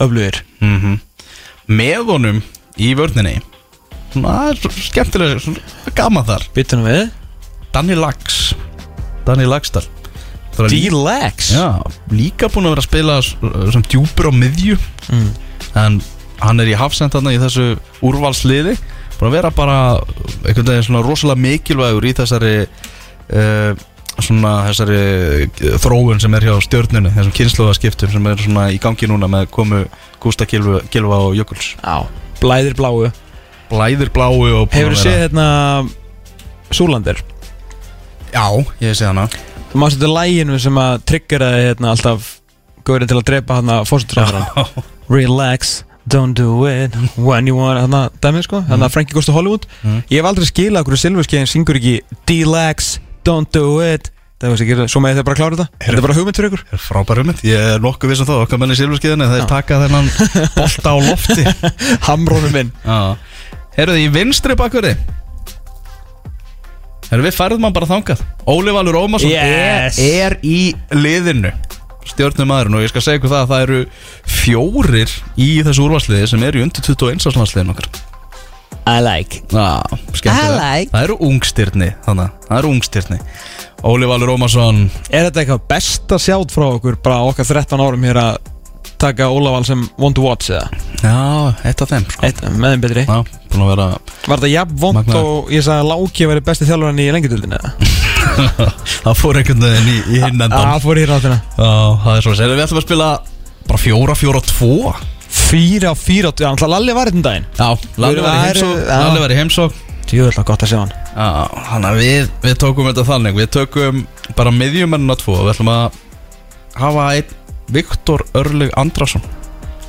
öflugir. 0.00 0.40
Mm 0.64 0.96
Með 1.68 2.10
honum 2.12 2.42
í 2.76 2.90
vörninni. 2.96 3.38
Svona, 4.12 4.32
það 4.36 4.48
er 4.52 4.80
skemmtilega, 4.88 5.38
svona 5.40 5.92
gaman 5.96 6.26
þar. 6.28 6.42
Byttunum 6.56 6.88
við. 6.88 7.04
Danny 7.72 7.96
Lax. 7.96 8.54
Danny 9.24 9.46
Laxdal. 9.48 9.84
Það 10.54 10.66
er 10.66 10.70
lí- 10.70 10.82
D-Lex 10.90 11.48
Já, 11.56 11.82
líka 12.12 12.46
búin 12.52 12.68
að 12.68 12.74
vera 12.76 12.82
að 12.84 12.88
spila 12.88 13.14
s- 13.24 13.36
sem 13.72 13.82
djúpur 13.82 14.28
á 14.28 14.32
miðju. 14.36 14.76
Mm. 15.08 15.30
En 15.74 16.02
hann 16.40 16.60
er 16.60 16.66
í 16.70 16.76
hafsendarna 16.78 17.32
í 17.34 17.40
þessu 17.40 17.78
úrvalsliði 18.02 18.76
Búin 19.18 19.30
að 19.30 19.36
vera 19.38 19.50
bara 19.54 19.78
einhvern 20.44 20.70
veginn 20.70 20.86
svona 20.88 21.02
rosalega 21.04 21.44
mikilvægur 21.44 22.06
í 22.08 22.14
þessari 22.20 22.54
uh, 22.64 23.74
Svona 24.14 24.52
þessari 24.68 24.98
eh, 25.42 25.72
þróun 25.82 26.20
sem 26.22 26.34
er 26.38 26.44
hjá 26.46 26.52
stjörnunni 26.62 27.10
Þessum 27.16 27.32
kynnslóðaskiptum 27.34 28.12
sem 28.12 28.28
er 28.30 28.42
svona 28.44 28.68
í 28.70 28.76
gangi 28.78 29.08
núna 29.10 29.26
með 29.26 29.48
komu 29.50 29.80
Gústa 30.22 30.46
Gilva 30.46 31.18
og 31.18 31.34
Jökuls. 31.34 31.72
Já 31.82 32.06
Blæðir 32.38 32.76
bláu. 32.78 33.08
Blæðir 33.72 34.12
bláu 34.14 34.38
og 34.38 34.68
búin 34.70 34.76
Hefur 34.76 34.94
að 34.94 35.00
þú 35.00 35.02
séð 35.02 35.18
hérna 35.24 35.48
Súlandir 36.70 37.24
Já, 38.34 38.46
ég 38.82 38.96
sé 38.98 39.06
hana. 39.06 39.28
Þú 39.70 39.82
mást 39.82 39.98
þetta 39.98 40.10
læginu 40.10 40.56
sem 40.62 40.78
að 40.78 41.04
triggeraði 41.10 41.66
hérna 41.68 41.92
alltaf 41.94 42.30
Góðurinn 42.84 43.10
til 43.10 43.18
að 43.18 43.26
drepa 43.30 43.58
hérna 43.58 43.76
fórsetræðaran 43.88 44.46
Relax, 45.14 45.76
don't 46.08 46.34
do 46.36 46.66
it. 46.68 46.94
When 47.16 47.46
you 47.48 47.56
want, 47.56 47.80
hérna 47.80 48.08
dæmið 48.22 48.44
sko. 48.48 48.60
Hérna 48.68 48.90
Frankie 48.92 49.14
Goes 49.16 49.26
to 49.28 49.32
Hollywood. 49.36 49.64
Mm. 49.82 50.02
Ég 50.10 50.20
hef 50.20 50.28
aldrei 50.28 50.48
skilað 50.50 50.84
okkur 50.84 51.00
silfurskeiðin 51.00 51.48
syngur 51.50 51.78
ekki 51.80 51.94
D-Lex, 52.28 52.98
don't 53.24 53.50
do 53.54 53.78
it. 53.84 54.10
Það 54.42 54.50
veist 54.52 54.64
ekki, 54.66 54.86
svo 54.92 55.00
með 55.00 55.18
þið 55.20 55.26
bara 55.28 55.36
að 55.36 55.40
klára 55.40 55.56
þetta. 55.56 55.80
Þetta 55.86 55.96
er 56.00 56.04
bara 56.04 56.16
hugmynd 56.18 56.36
fyrir 56.38 56.50
ykkur. 56.50 56.62
Er 56.74 56.80
frábær 56.84 57.20
hugmynd, 57.22 57.42
ég 57.48 57.66
er 57.74 57.84
nokkuð 57.84 58.10
viss 58.12 58.20
um 58.24 58.28
það. 58.28 58.40
Okkar 58.44 58.60
menn 58.60 58.74
í 58.74 58.78
silfurskiðinu, 58.80 59.28
þeir 59.30 59.44
Já. 59.44 59.48
taka 59.54 59.78
þennan 59.84 60.10
bolta 60.58 60.92
á 60.92 60.96
lofti. 61.08 61.44
Hamrónum 62.10 62.52
minn. 62.52 62.72
Þið 63.78 63.94
í 64.02 64.08
vinstri 64.12 64.56
bakverði. 64.58 64.96
Heyrðu 67.08 67.28
við 67.28 67.36
færðum 67.38 67.66
hann 67.68 67.76
bara 67.76 67.88
þangað. 67.88 68.20
Óli 68.50 68.74
Valur 68.74 68.96
Ómarsson 69.04 69.30
Yes. 69.32 69.98
er, 70.02 70.34
er 70.34 70.36
í 70.44 70.74
liðinu 70.92 71.52
Stjórnum 72.08 72.50
maðurinn 72.50 72.78
og 72.78 72.84
ég 72.84 72.92
skal 72.92 73.04
segja 73.04 73.20
ykkur 73.20 73.32
það 73.32 73.44
að 73.44 73.52
það 73.52 73.62
eru 73.66 73.78
fjórir 74.38 75.14
í 75.40 75.48
þessu 75.66 75.86
úrvarsliði 75.86 76.30
sem 76.34 76.44
eru 76.48 76.60
í 76.60 76.64
undir 76.66 76.84
21 76.84 77.28
árslandsliðin 77.30 77.72
okkar. 77.74 77.88
I 78.84 79.00
like. 79.00 79.40
Skemmtilega 79.48 80.40
I 80.44 80.56
like. 80.60 80.90
Það 80.92 81.06
eru 81.06 81.18
ungstyrni, 81.24 81.92
þannig 82.04 82.26
að 82.26 82.48
það 82.50 82.58
eru 82.58 82.72
ungstyrni 82.74 83.20
Óli 83.84 84.08
Valur 84.08 84.34
Ómarsson. 84.34 84.82
Er 85.08 85.26
þetta 85.28 85.42
eitthvað 85.42 85.64
besta 85.72 86.18
sjátt 86.20 86.52
frá 86.52 86.66
okkur 86.74 86.98
bara 87.04 87.22
okkar 87.28 87.48
13 87.48 87.80
árum 87.84 88.04
hér 88.08 88.20
að 88.20 88.52
taka 89.00 89.28
Ólafal 89.32 89.64
sem 89.68 89.82
one 90.00 90.16
to 90.16 90.24
watch 90.24 90.52
eða? 90.52 90.68
Já, 91.02 91.16
eitt 91.68 91.82
af 91.84 91.92
þeim 91.92 92.06
sko. 92.08 92.24
Eitt, 92.28 92.40
með 92.56 92.74
þeim 92.76 92.84
betri. 92.86 93.04
Já, 93.08 93.18
búin 93.52 93.66
að 93.66 93.72
vera 93.74 93.88
Var 94.24 94.38
þetta 94.38 94.52
jafn 94.54 94.80
vond 94.84 95.14
og 95.20 95.52
ég 95.52 95.66
sagði 95.66 95.84
að 95.84 95.90
Láki 95.92 96.30
væri 96.30 96.44
besti 96.48 96.68
þjálfarinn 96.68 97.04
í 97.04 97.10
lengjadöldinu 97.16 97.60
eða? 97.60 97.74
Það 99.04 99.16
fór 99.20 99.40
einhvern 99.40 99.64
veginn 99.64 99.90
í, 99.90 99.96
í 100.14 100.20
hinn 100.22 100.38
endan 100.38 100.54
Það 100.54 100.84
fór 100.84 101.00
í 101.00 101.06
ráttina 101.10 101.38
Já, 101.40 101.72
það 102.04 102.14
er 102.14 102.26
svo 102.26 102.34
Erum 102.34 102.56
við 102.58 102.64
ætlum 102.66 102.80
að 102.80 102.86
spila 102.86 103.08
bara 103.64 103.80
fjóra, 103.80 104.14
fjóra, 104.18 104.40
tvo. 104.44 104.94
Fýra 105.34 105.94
fýra 105.98 106.32
Já, 106.36 106.50
alltaf 106.50 106.70
Lalli 106.70 106.94
var 106.96 107.10
þetta 107.10 107.24
daginn. 107.24 107.46
Já, 107.58 107.68
Lalli 108.04 108.24
var 108.24 108.36
í 108.36 108.42
heimsók 108.44 108.74
já. 108.84 108.96
Lalli 109.00 109.22
var 109.24 109.34
í 109.34 109.38
heimsók 109.40 109.80
Tjóðurlega 110.04 110.44
gott 110.50 110.62
að 110.66 110.68
sjá 110.68 110.78
hann. 110.82 110.90
Já, 111.14 111.28
þannig 111.70 111.88
að 111.88 112.00
við, 112.02 112.26
við 112.44 112.56
tókum 112.60 112.88
þetta 112.90 113.04
þannig. 113.08 113.38
Við 113.38 113.46
tökum 113.56 114.02
bara 114.36 114.52
miðjumennina 114.52 115.16
tvo. 115.16 115.38
Við 115.46 115.54
ætlum 115.54 115.70
að 115.72 115.96
hafa 116.76 117.06
einn 117.14 117.32
Viktor 117.72 118.26
Örlug 118.34 118.70
Andrason 118.76 119.22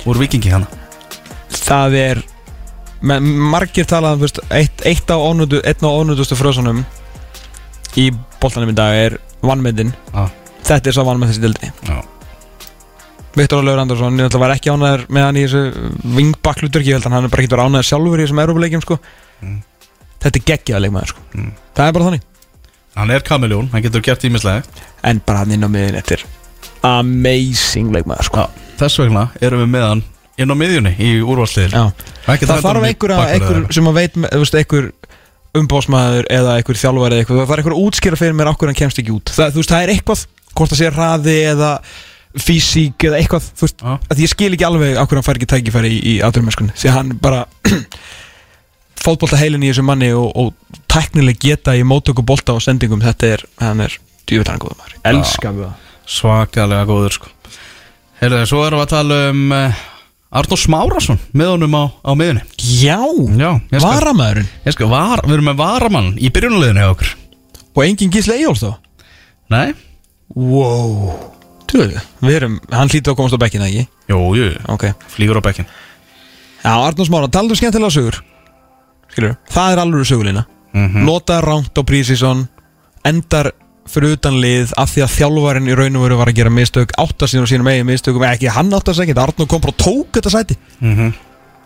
Úr 0.06 0.18
Vikingi 0.20 0.52
hana 0.52 0.68
Það 1.52 1.98
er 2.00 2.22
Margir 3.02 3.86
talað 3.88 4.24
um 4.24 4.44
eitt 4.56 5.10
á 5.12 5.16
ónödu 5.20 5.60
Einn 5.66 5.84
á 5.84 5.90
ónödustu 5.90 6.38
frösunum 6.38 6.84
Í 7.96 8.10
boltanum 8.42 8.72
í 8.72 8.76
dag 8.76 8.98
er 9.06 9.16
vannmyndin 9.46 9.94
Já, 10.12 10.26
Þetta 10.66 10.90
er 10.90 10.96
svo 10.96 11.06
vannmynd 11.08 11.32
þessi 11.32 11.46
dildi 11.46 11.72
já 11.86 11.98
Viktor 13.36 13.60
Ólafur 13.60 13.82
Andersson, 13.82 14.16
ég 14.16 14.32
vera 14.32 14.54
ekki 14.56 14.72
ánæður 14.72 15.02
með 15.12 15.24
hann 15.26 15.36
í 15.36 15.42
þessu 15.44 15.90
vingbaklutur 16.16 16.84
ég 16.86 16.96
held 16.96 17.04
að 17.04 17.16
hann 17.18 17.26
er 17.26 17.32
bara 17.34 17.42
ekki 17.44 17.52
verið 17.52 17.68
ánæður 17.68 17.88
sjálfur 17.90 18.22
í 18.22 18.24
þessum 18.24 18.40
Európa-leikjum 18.40 18.84
sko. 18.86 18.96
Mm. 19.44 19.58
Þetta 20.24 20.40
er 20.40 20.46
geggjað 20.50 20.82
leikmaður 20.86 21.12
sko. 21.12 21.24
Mm. 21.36 21.50
Það 21.76 21.90
er 21.90 21.98
bara 21.98 22.06
þannig 22.08 22.24
Hann 22.96 23.12
er 23.12 23.26
kamiljón, 23.28 23.68
hann 23.74 23.84
getur 23.84 24.04
gert 24.06 24.24
ímislega 24.24 24.62
En 25.04 25.20
bara 25.20 25.42
hann 25.42 25.52
inn 25.52 25.68
á 25.68 25.68
miðin 25.68 26.00
er 26.00 26.24
amazing 26.86 27.92
leikmaður 27.92 28.30
sko. 28.30 28.46
Já, 28.46 28.68
þess 28.80 29.02
vegna 29.02 29.26
erum 29.44 29.64
við 29.66 29.72
með 29.74 29.86
hann 29.90 30.04
inn 30.36 30.52
á 30.52 30.56
miðjunni 30.56 30.92
í 31.00 31.10
úrvalsliðil. 31.24 31.84
Það 32.26 32.62
þarf 32.64 32.88
einhver, 32.88 33.14
einhver 33.24 33.60
sem 33.72 33.88
að 33.88 34.00
veit 34.00 34.18
einhver 34.60 34.90
umbósmaður 35.60 36.28
eða 36.32 36.56
einhver 36.58 36.80
þjálfari 36.80 37.16
eða 37.16 37.24
eitthvað, 37.24 37.40
það 37.42 37.54
er 37.56 37.62
einhver 37.62 37.76
að 37.76 37.86
útskýra 37.86 38.20
fyrir 38.20 38.36
mér 38.36 38.50
okkur 38.52 38.70
hann 38.70 38.78
kemst 38.78 39.00
ekki 39.02 39.14
út. 39.14 39.32
Það, 39.36 39.54
þú 39.54 39.62
veist, 39.62 39.72
það 39.72 39.86
er 39.86 39.94
eitthvað, 39.94 40.26
hvort 40.52 40.72
það 40.72 40.80
sé 40.82 40.92
hraði 40.92 41.36
eða 41.52 41.72
físík 42.36 43.06
eða 43.08 43.20
eitthvað 43.22 43.48
þú 43.48 43.64
veist, 43.66 43.80
Já. 43.80 43.94
að 44.12 44.22
ég 44.22 44.32
skil 44.32 44.52
ekki 44.52 44.68
alveg 44.68 45.00
okkur 45.00 45.20
hann 45.20 45.26
fær 45.26 45.38
ekki 45.40 45.48
tækifæri 45.54 45.92
í, 45.94 46.00
í 46.04 46.14
áturumennskunni 46.26 46.74
því 46.76 46.90
að 46.90 46.96
hann 46.98 47.14
bara 47.22 47.46
fótbolta 49.06 49.38
heilin 49.40 49.64
í 49.64 49.70
þessum 49.70 49.88
manni 49.88 50.10
og, 50.12 50.28
og 50.36 50.82
tæknileg 50.92 51.40
geta 51.40 51.72
í 51.78 51.86
móttöku 51.88 52.24
bolta 52.26 52.58
og 52.58 52.60
sendingum 52.64 53.00
þetta 53.04 53.32
er, 53.38 53.46
hann 53.62 53.80
er 53.86 53.96
djúvitann 54.28 54.60
góður 54.60 54.82
maður, 54.82 54.98
elska 55.14 55.54
við 55.56 55.68
það 55.70 55.82
Svakalega 56.06 56.86
góður 56.86 57.16
sko. 57.16 57.30
Heyrðu, 58.20 58.44
Arnór 60.36 60.58
Smárasson 60.58 61.18
með 61.36 61.52
honum 61.54 61.76
á, 61.78 61.84
á 62.02 62.10
miðunni 62.18 62.42
Já, 62.58 62.98
Já, 63.38 63.50
ég 63.70 63.78
skal, 63.78 63.86
varamæðurinn. 63.86 64.48
ég 64.66 64.74
skal 64.74 64.88
var, 64.90 65.22
Við 65.24 65.36
erum 65.38 65.48
með 65.52 65.60
varamann 65.60 66.08
í 66.18 66.30
byrjunuleginu 66.34 66.82
hjá 66.82 66.90
okkur. 66.92 67.12
Og 67.76 67.82
engin 67.86 68.10
gísle 68.12 68.34
Eyjóls 68.40 68.64
þó 68.64 68.72
Nei? 69.54 69.74
Wow. 70.34 71.12
Tjóðu, 71.70 72.00
við 72.26 72.36
erum, 72.40 72.56
hann 72.74 72.90
hlýtti 72.90 73.10
að 73.12 73.18
komast 73.18 73.38
á 73.38 73.42
bekkina 73.42 73.68
ekki? 73.70 73.86
Jú, 74.10 74.18
jú, 74.38 74.48
Ok. 74.74 74.88
Flýgur 75.14 75.38
á 75.38 75.46
bekkin 75.46 75.66
Já, 76.66 76.72
Arnórs 76.74 77.10
Mára, 77.14 77.28
talaðu 77.30 77.54
um 77.54 77.58
skemmtilega 77.60 77.94
sögur. 77.94 78.16
Skilur, 79.12 79.36
það 79.54 79.72
er 79.72 79.80
alveg 79.84 80.08
sögulina. 80.08 80.42
Mm 80.74 81.04
Nota 81.06 81.38
ránt 81.40 81.78
á 81.78 81.82
prísísson 81.86 82.48
Endar 83.06 83.52
fyrir 83.90 84.16
utan 84.16 84.40
lið 84.42 84.74
Af 84.78 84.94
því 84.94 85.04
að 85.06 85.14
þjálfarinn 85.16 85.70
í 85.70 85.76
raun 85.78 85.98
og 85.98 86.06
veru 86.06 86.18
var 86.20 86.32
að 86.32 86.40
gera 86.40 86.52
mistök 86.52 86.94
Átta 87.00 87.28
síðan 87.30 87.46
og 87.46 87.52
sínum 87.52 87.70
eigin 87.70 87.88
mistökum 87.88 88.26
Ekki 88.26 88.52
hann 88.52 88.74
átta 88.76 88.94
sig 88.94 89.06
ekkert, 89.06 89.22
Arnór 89.22 89.48
kom 89.50 89.62
bara 89.64 89.74
og 89.74 89.80
tók 89.82 90.18
þetta 90.18 90.32
sæti. 90.32 90.58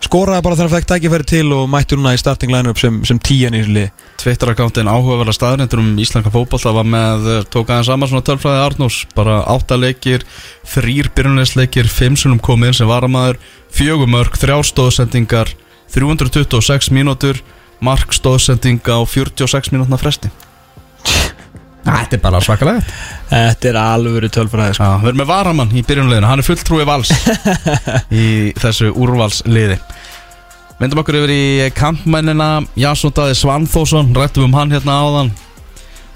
Skoraði 0.00 0.44
bara 0.44 0.56
þegar 0.56 0.68
hann 0.68 0.74
fekk 0.78 0.88
tækifæri 0.88 1.26
til 1.28 1.52
Og 1.52 1.66
mætti 1.68 1.96
núna 1.98 2.14
í 2.16 2.20
starting 2.20 2.52
line-up 2.52 2.80
sem, 2.80 3.02
sem 3.04 3.18
tíjan 3.20 3.56
í 3.58 3.62
lið 3.68 3.90
Twitter-akkántin 4.20 4.88
áhugaverða 4.88 5.34
staðrindur 5.36 5.80
um 5.82 5.92
íslenska 6.00 6.32
fótbolta 6.32 6.72
var 6.76 6.88
með, 6.88 7.28
eh, 7.28 7.44
tók 7.48 7.70
aðeins 7.70 7.88
saman 7.88 8.08
svona 8.10 8.24
tölfræði 8.24 8.64
Arnórs, 8.64 8.98
bara 9.16 9.38
átta 9.48 9.78
leikir 9.80 10.26
þrýr 10.68 11.08
byrjunleisleikir, 11.16 11.88
fimm 11.88 12.18
sunum 12.20 12.40
komið 12.40 12.76
sem 12.80 12.90
varamæður, 12.90 13.40
fjögumörk 13.72 14.36
þrjástóðsendingar, 14.42 15.54
326 15.94 16.92
mínútur, 16.92 17.40
markstóðsending 17.80 18.84
á 18.84 19.00
46 19.08 19.72
mínútna 19.72 20.00
fresti 20.00 20.28
Þetta 21.84 22.16
er 22.16 22.20
bara 22.22 22.40
svakalega 22.44 22.82
Þetta 23.30 23.70
er 23.70 23.78
alveg 23.80 24.32
tölfræði 24.34 24.76
sko. 24.76 24.88
Við 25.00 25.10
erum 25.12 25.20
með 25.22 25.30
varamann 25.30 25.70
í 25.72 25.82
byrjunleginu, 25.86 26.28
hann 26.28 26.42
er 26.42 26.46
fulltrúi 26.46 26.86
vals 26.88 27.12
í 28.22 28.26
þessu 28.58 28.90
úrvalsliði. 28.90 29.78
Myndum 30.80 31.02
okkur 31.02 31.20
yfir 31.20 31.32
í 31.34 31.70
kampmennina. 31.76 32.50
Jasson 32.80 33.14
Daði 33.16 33.36
Svanþósson, 33.36 34.12
rættum 34.16 34.48
um 34.48 34.56
hann 34.56 34.72
hérna 34.72 34.98
áðan. 35.04 35.32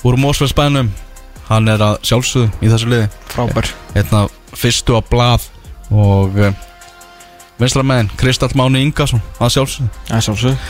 Úr 0.04 0.18
Mósfellsbænum 0.20 0.90
hann 1.50 1.68
er 1.68 1.84
að 1.84 1.98
sjálfsögðu 2.08 2.50
í 2.64 2.72
þessu 2.72 2.90
liði. 2.92 3.08
Frábær. 3.32 3.70
Hérna 3.94 4.26
fyrstu 4.56 4.96
á 4.96 5.00
blað 5.04 5.48
og 5.92 6.36
uh, 6.40 6.52
vinstra 7.60 7.84
megin 7.86 8.12
Kristall 8.20 8.56
Máni 8.58 8.84
Ingarsson 8.84 9.22
að 9.38 9.56
sjálfsögðu. 9.58 9.90
Það 10.10 10.18
er 10.18 10.28
sjálfsög 10.28 10.68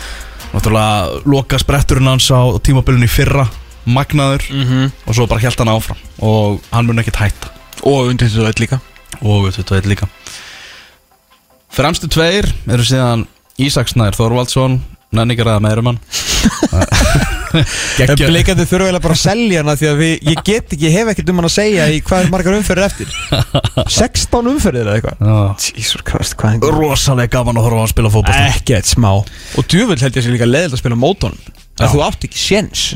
náttúrulega 0.55 1.22
loka 1.26 1.59
spretturinn 1.59 2.11
hans 2.12 2.28
á 2.30 2.42
tímabilinu 2.62 3.09
í 3.09 3.11
fyrra 3.11 3.47
magnaður 3.85 4.47
mm 4.51 4.64
-hmm. 4.64 4.91
og 5.07 5.14
svo 5.14 5.26
bara 5.26 5.41
held 5.41 5.59
hann 5.59 5.72
áfram 5.74 6.01
og 6.18 6.61
hann 6.70 6.87
mun 6.87 6.99
ekkert 6.99 7.20
hætta. 7.20 7.53
Og 7.82 8.09
undir 8.09 8.28
þetta 8.28 8.45
veit 8.47 8.61
líka. 8.61 8.80
Og 9.20 9.53
þetta 9.53 9.74
veit 9.74 9.87
líka. 9.87 10.09
Fremstu 11.74 12.09
tveir 12.09 12.47
eru 12.70 12.85
síðan 12.87 13.26
Ísaksnær 13.59 14.14
Þorvaldsson 14.14 14.80
nenningar 15.14 15.47
að 15.55 15.64
meðrum 15.64 15.91
hann 15.93 16.01
En 17.55 18.18
Blikandi 18.18 18.64
þurfa 18.66 18.89
eiginlega 18.89 19.03
bara 19.05 19.14
að 19.14 19.20
selja 19.20 19.62
hana 19.62 19.76
Því 19.78 19.89
að 19.91 20.01
við, 20.01 20.14
ég 20.26 20.41
get 20.47 20.74
ekki, 20.74 20.80
ég 20.89 20.97
hef 20.99 21.11
ekkert 21.12 21.30
um 21.30 21.41
hann 21.41 21.49
að 21.49 21.55
segja 21.55 21.87
Í 21.95 22.01
hvað 22.05 22.24
er 22.24 22.32
margar 22.32 22.57
umferðir 22.59 22.87
eftir. 22.89 23.14
16 23.95 24.51
umferðir 24.51 24.91
eða 24.91 24.97
eitthvað. 24.99 25.68
Jesus 25.70 26.03
Christ, 26.07 26.35
hvað 26.41 26.66
er 26.66 26.78
rosalega 26.80 27.30
gaman 27.37 27.61
að 27.61 27.68
horfa 27.68 27.78
á 27.78 27.82
hann 27.85 27.93
spila 27.95 28.12
fótboll 28.12 28.41
Ekkert 28.49 28.91
smá. 28.91 29.11
Og 29.14 29.70
djúvill 29.70 30.01
held 30.03 30.18
ég 30.18 30.26
sér 30.26 30.35
líka 30.35 30.51
leðilt 30.51 30.74
að 30.74 30.82
spila. 30.82 30.99
Að 31.78 31.95
þú 31.95 32.03
átt 32.07 32.26
ekki 32.26 32.39
séns 32.43 32.89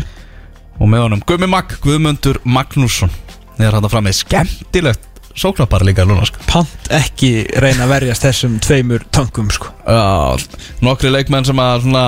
og 0.79 0.89
með 0.91 1.05
honum 1.07 1.23
Gummi 1.29 1.49
Magg, 1.51 1.77
Guðmundur 1.85 2.41
Magnússon. 2.45 3.11
Hann 3.59 3.67
að 3.83 3.91
fram 3.91 4.07
með 4.07 4.19
skemmtilegt 4.21 5.05
sóknarpar 5.39 5.85
líka 5.87 6.03
núna 6.07 6.27
sko. 6.27 6.43
Pant 6.51 6.89
ekki 6.95 7.31
reyna 7.63 7.87
að 7.87 7.93
verjast 7.95 8.25
þessum 8.27 8.57
tveimur 8.63 9.05
tankum 9.15 9.51
sko. 9.55 9.71
Já, 9.87 10.39
nokkri 10.83 11.13
leikmenn 11.15 11.47
sem 11.47 11.59
að 11.63 11.85
svona, 11.87 12.05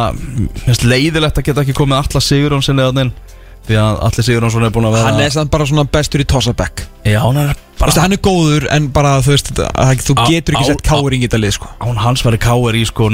leiðilegt 0.87 1.39
að 1.39 1.47
geta 1.51 1.65
ekki 1.65 1.77
komið 1.79 2.01
Alla 2.03 2.23
Sigurjónsson 2.27 2.83
eða 2.83 2.95
þannig 2.95 3.27
því 3.71 3.77
að 3.79 3.99
Alli 4.09 4.25
Sigurjónsson 4.27 4.67
er 4.67 4.73
búin 4.75 4.89
að 4.89 4.95
vera 4.97 5.11
Hann 5.11 5.21
er 5.23 5.35
samt 5.35 5.51
bara 5.53 5.67
svona 5.69 5.85
bestur 5.93 6.23
í 6.23 6.27
tossabæk 6.27 6.85
Já, 7.07 7.21
hann 7.23 7.39
er 7.39 7.53
bara 7.81 7.95
hann 8.03 8.17
er 8.17 8.21
góður 8.25 8.67
en 8.75 8.89
bara 8.93 9.13
þú 9.25 9.35
veist 9.35 9.51
að, 9.57 10.01
Þú 10.05 10.17
getur 10.29 10.57
ekki 10.57 10.65
á- 10.67 10.71
sett 10.73 10.83
káring 10.85 11.23
í 11.23 11.29
þetta 11.29 11.41
lið 11.41 11.55
sko. 11.57 11.69
Án 11.81 12.01
hans 12.03 12.25
var 12.27 12.37
í 12.37 12.41
káir 12.43 12.77
í 12.81 12.83
sko 12.89 13.09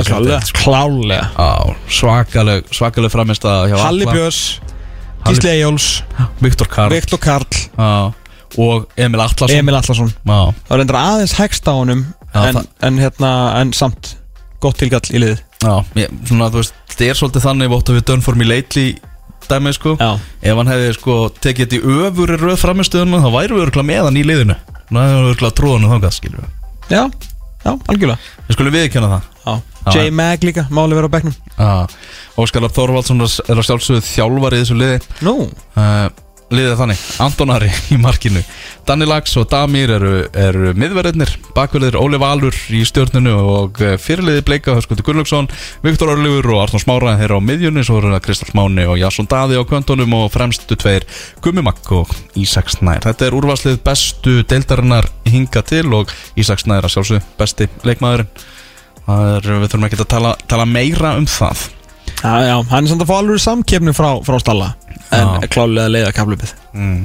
þessari 0.00 0.30
deild, 0.30 0.48
sko. 0.50 0.62
Klálega. 0.64 1.26
Já, 1.36 1.74
svakaleg, 2.00 2.70
svakaleg 2.74 3.12
framist 3.14 3.44
að 3.46 3.74
hjá 3.74 3.76
Gísli 5.28 5.50
Eyjóls 5.54 5.86
Viktor 6.42 6.68
Karl. 6.68 6.90
Viktor 6.92 7.18
Karl. 7.22 7.46
Já, 7.78 8.12
og 8.58 8.84
Emil 8.96 9.20
Atlason. 9.24 9.56
Emil 9.56 9.74
Allarsson 9.74 10.12
Já, 10.12 10.36
Það 10.68 10.78
reyndar 10.80 10.98
aðeins 11.00 11.32
hægst 11.38 11.66
á 11.66 11.72
honum 11.74 12.04
Já, 12.34 12.40
en, 12.48 12.54
það- 12.54 12.68
en 12.88 12.98
hérna 13.02 13.30
En 13.60 13.72
samt 13.72 14.14
Gott 14.62 14.78
tilgall 14.80 15.02
í 15.12 15.18
liðið. 15.20 15.40
Já, 15.64 15.74
ég, 16.00 16.12
svona 16.28 16.46
þú 16.52 16.60
veist 16.62 16.74
þetta 16.88 17.08
er 17.10 17.18
svolítið 17.18 17.44
þannig 17.44 17.68
vóttu 17.72 17.96
við 17.96 18.04
done 18.08 18.22
for 18.24 18.34
me 18.38 18.44
lately 18.48 18.94
dæmið 19.48 19.74
sko. 19.76 19.92
Já. 20.00 20.14
Ef 20.40 20.56
hann 20.56 20.70
hefði 20.72 20.94
sko 20.96 21.16
tekið 21.44 21.66
þetta 21.66 21.76
í 21.76 21.98
öfuri 22.06 22.38
röð 22.40 22.56
framistöðunum 22.62 23.20
þá 23.24 23.28
væri 23.34 23.52
við 23.58 23.64
örgulega 23.66 23.88
með 23.90 24.04
hann 24.08 24.16
í 24.16 24.24
liðinu. 24.24 24.56
Ná 24.88 24.98
hefði 25.04 25.18
við 25.20 25.30
örgulega 25.34 25.56
tróðan 25.60 25.84
og 25.84 25.92
þangað 25.96 26.14
skilur 26.16 26.44
við 26.44 26.94
Já 26.94 27.02
Já, 27.64 27.72
algjörlega. 27.88 28.18
Við 28.48 28.56
skulum 28.56 28.74
viðkjanna 28.78 29.10
það. 29.12 29.28
Já. 29.44 29.54
J. 29.92 30.10
Mag 30.14 30.44
líka 30.46 30.66
Máli 30.72 30.96
vera 30.96 31.10
á 31.10 31.14
bekknum. 31.14 31.36
Já, 31.58 31.72
Óskar 32.40 32.64
Rapp 32.64 32.76
Þorvaldsson 32.76 33.24
er 33.24 33.58
að 33.58 33.66
sjálfsögðu 33.68 34.04
þjálfari 34.08 34.60
í 34.60 34.64
þessu 34.64 34.78
liði. 34.80 35.00
Nú? 35.26 35.36
Uh, 35.76 36.06
Liðið 36.52 36.70
er 36.74 36.78
þannig, 36.78 37.02
Antonari 37.24 37.68
í 37.94 37.96
markinu. 37.98 38.42
Danni 38.86 39.06
Lax 39.08 39.32
og 39.40 39.46
Damir 39.50 39.90
eru, 39.96 40.12
eru 40.36 40.74
miðverðirnir, 40.76 41.32
bakverðir 41.56 41.96
Óli 41.98 42.20
Valur 42.20 42.56
í 42.68 42.82
stjórnunu 42.86 43.32
og 43.40 43.80
eh, 43.82 43.96
fyrirliði 44.00 44.44
Bleika 44.44 44.74
Höskuldur 44.76 45.06
Gunnlaugsson, 45.08 45.48
Viktor 45.84 46.12
Örlífur 46.12 46.50
og 46.52 46.62
Arnór 46.66 46.84
Smára 46.84 47.16
þeirra 47.18 47.40
á 47.40 47.46
miðjunni, 47.48 47.84
svo 47.86 47.98
eru 48.02 48.12
það 48.12 48.24
Kristall 48.28 48.54
Máni 48.58 48.84
og 48.86 49.00
Jasson 49.00 49.28
Daði 49.30 49.56
á 49.56 49.64
kvöntunum 49.66 50.18
og 50.20 50.28
fremstu 50.34 50.76
tveir 50.78 51.08
Gummi 51.44 51.64
Makk 51.64 51.94
og 51.96 52.12
Ísaks 52.38 52.78
Snær. 52.78 53.02
Þetta 53.08 53.30
er 53.30 53.38
úrvarslið 53.40 53.80
bestu 53.86 54.42
deildarinnar 54.50 55.08
hinga 55.26 55.64
til 55.64 55.88
og 55.96 56.12
Ísaks 56.36 56.68
Snær 56.68 56.84
að 56.84 56.98
sjálfsögðu 56.98 57.24
besti 57.40 57.70
leikmaðurinn 57.88 58.30
er, 59.08 59.48
við 59.60 59.68
þurfum 59.70 59.86
ekki 59.88 60.00
að 60.00 60.10
tala, 60.14 60.34
tala 60.48 60.64
meira 60.68 61.14
um 61.18 61.26
það. 61.28 61.66
Já, 62.24 62.32
já 62.46 62.54
Hann 62.70 62.84
er 62.86 62.88
samt 62.92 63.02
að 63.04 63.10
fá 63.10 63.16
alveg 63.18 63.40
samkefni 63.42 63.92
frá, 63.96 64.08
frá 64.24 64.38
Stalla 64.40 64.70
En 65.12 65.28
Já. 65.42 65.48
klálega 65.52 65.90
leiða 65.92 66.12
kaflupið 66.16 66.52
Mm. 66.74 67.04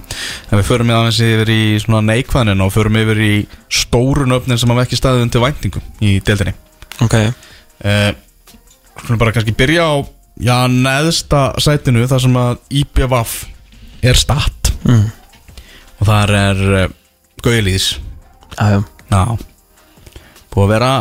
En 0.49 0.57
við 0.57 0.65
förum 0.65 0.87
með 0.89 0.95
aðeins 0.97 1.17
yfir 1.21 1.49
í 1.53 1.63
svona 1.83 1.99
neikvæðin 2.07 2.63
og 2.65 2.71
förum 2.73 2.95
yfir 2.97 3.19
í 3.21 3.33
stórun 3.69 4.33
öfnin 4.33 4.57
sem 4.57 4.71
hafa 4.73 4.81
ekki 4.87 4.97
staðið 4.97 5.25
undir 5.27 5.43
væntingum 5.43 5.83
í 6.01 6.15
deildinni. 6.25 6.53
Ok. 7.05 7.13
Uh, 7.85 8.09
Skulum 8.97 9.19
bara 9.21 9.35
kannski 9.35 9.53
byrja 9.53 9.85
á 9.85 9.95
já, 10.41 10.55
neðsta 10.73 11.43
sætinu 11.61 12.07
þar 12.09 12.23
sem 12.25 12.39
að 12.41 12.57
IPVAF 12.81 13.35
er 14.01 14.17
statt. 14.17 14.71
Mm. 14.89 15.05
og 15.99 16.07
þar 16.09 16.33
er 16.39 16.65
uh, 16.79 16.89
Gauðilíðis 17.45 17.91
Já, 18.57 18.65
já. 18.73 18.81
Já 19.11 19.21
Búið 20.49 20.65
að 20.65 20.71
vera, 20.73 20.91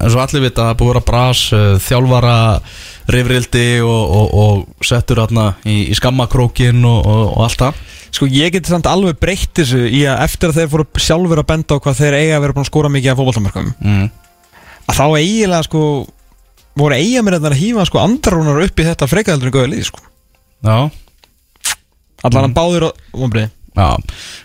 eins 0.00 0.16
og 0.16 0.22
allir 0.24 0.42
vita, 0.42 0.72
búið 0.74 0.88
að 0.88 0.94
vera 0.94 1.04
bras, 1.06 1.42
uh, 1.54 1.76
þjálfara, 1.82 2.36
rifrildi 3.14 3.66
og, 3.86 4.14
og, 4.18 4.34
og 4.42 4.86
settur 4.86 5.22
hérna 5.22 5.52
í, 5.62 5.84
í 5.92 5.96
skammakrókin 5.96 6.82
og, 6.82 6.98
og, 7.06 7.24
og 7.30 7.44
allt 7.46 7.62
það. 7.62 7.82
Sko 8.18 8.28
ég 8.32 8.54
geti 8.54 8.72
samt 8.72 8.88
alveg 8.90 9.18
breytt 9.20 9.52
þessu 9.60 9.84
í 9.86 10.02
að 10.08 10.22
eftir 10.24 10.50
að 10.50 10.60
þeir 10.60 10.70
fóru 10.72 10.86
sjálfur 11.04 11.42
að 11.42 11.48
benda 11.50 11.76
á 11.76 11.82
hvað 11.84 11.98
þeir 12.00 12.16
eiga 12.18 12.38
að 12.38 12.44
vera 12.44 12.56
búin 12.56 12.64
að 12.64 12.70
skóra 12.70 12.90
mikið 12.92 13.12
af 13.12 13.18
fótballtamörkum 13.20 13.68
mm. 13.84 14.06
að 14.88 14.96
þá 14.96 15.04
eiginlega 15.18 15.66
sko 15.68 15.82
voru 16.78 16.96
eigamennir 16.96 17.52
að 17.52 17.60
hýfa 17.60 17.84
sko 17.88 18.00
andarúnar 18.00 18.62
upp 18.64 18.80
í 18.80 18.86
þetta 18.88 19.10
frekaðaldur 19.10 19.50
en 19.50 19.56
góða 19.58 19.70
lið 19.74 19.84
sko. 19.90 20.02
Já. 20.64 20.78
Allan 22.26 22.48
að 22.48 22.56
báður 22.56 22.88
og 22.88 23.00
vonbrið 23.14 23.52
Já, 23.78 23.94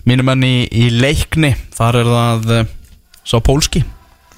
mínum 0.05 0.27
menn 0.29 0.45
í, 0.45 0.55
í 0.69 0.89
leikni 0.93 1.55
Þar 1.73 1.99
er 2.03 2.09
það 2.11 2.51
uh, 2.53 2.71
Sá 3.25 3.39
pólski 3.41 3.81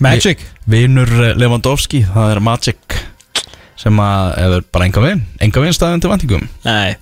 Magic. 0.04 0.42
Vinur 0.68 1.08
uh, 1.08 1.32
Lewandowski, 1.40 2.02
það 2.04 2.34
er 2.36 2.42
Magic 2.44 2.98
Sem 3.80 4.00
að 4.02 4.32
hefur 4.42 4.66
bara 4.76 4.88
enga 4.90 5.04
veginn 5.04 5.22
Enga 5.46 5.62
veginn 5.64 5.76
staðin 5.78 6.04
til 6.04 6.12
vantingum 6.12 6.46
Nei. 6.66 6.96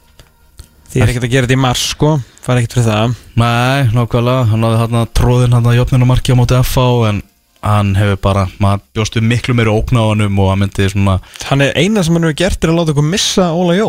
Þið 0.94 1.02
er 1.02 1.10
ekkert 1.14 1.26
að 1.26 1.32
gera 1.34 1.48
þetta 1.48 1.56
í 1.58 1.62
mars 1.64 1.84
sko. 1.96 2.10
Fara 2.46 2.62
ekkert 2.62 2.76
fyrir 2.76 2.86
það. 2.86 3.14
Nei, 3.42 3.80
nákvæmlega. 3.96 4.44
Hann 4.52 4.66
hafði 4.68 4.82
hann 4.84 5.08
tróðin 5.18 5.56
hann 5.58 5.70
að 5.72 5.78
jöfnunumarki 5.80 6.36
á 6.36 6.38
móti 6.38 6.58
FH 6.60 6.84
En 7.10 7.22
hann 7.66 7.94
hefur 7.98 8.20
bara 8.22 8.44
Maður 8.62 8.84
bjóstu 9.00 9.24
miklu 9.26 9.56
meiri 9.58 9.74
ókn 9.74 9.98
á 9.98 10.04
hannum 10.12 10.38
Og 10.44 10.52
hann 10.52 10.62
myndi 10.62 10.90
svona 10.94 11.16
Hann 11.50 11.64
er 11.66 11.74
eina 11.82 12.04
sem 12.06 12.14
hann 12.14 12.28
hefur 12.28 12.38
gert 12.44 12.62
er 12.68 12.74
að 12.74 12.78
láta 12.82 12.94
okkur 12.94 13.08
missa 13.10 13.48
Óla 13.58 13.78
Jó. 13.80 13.88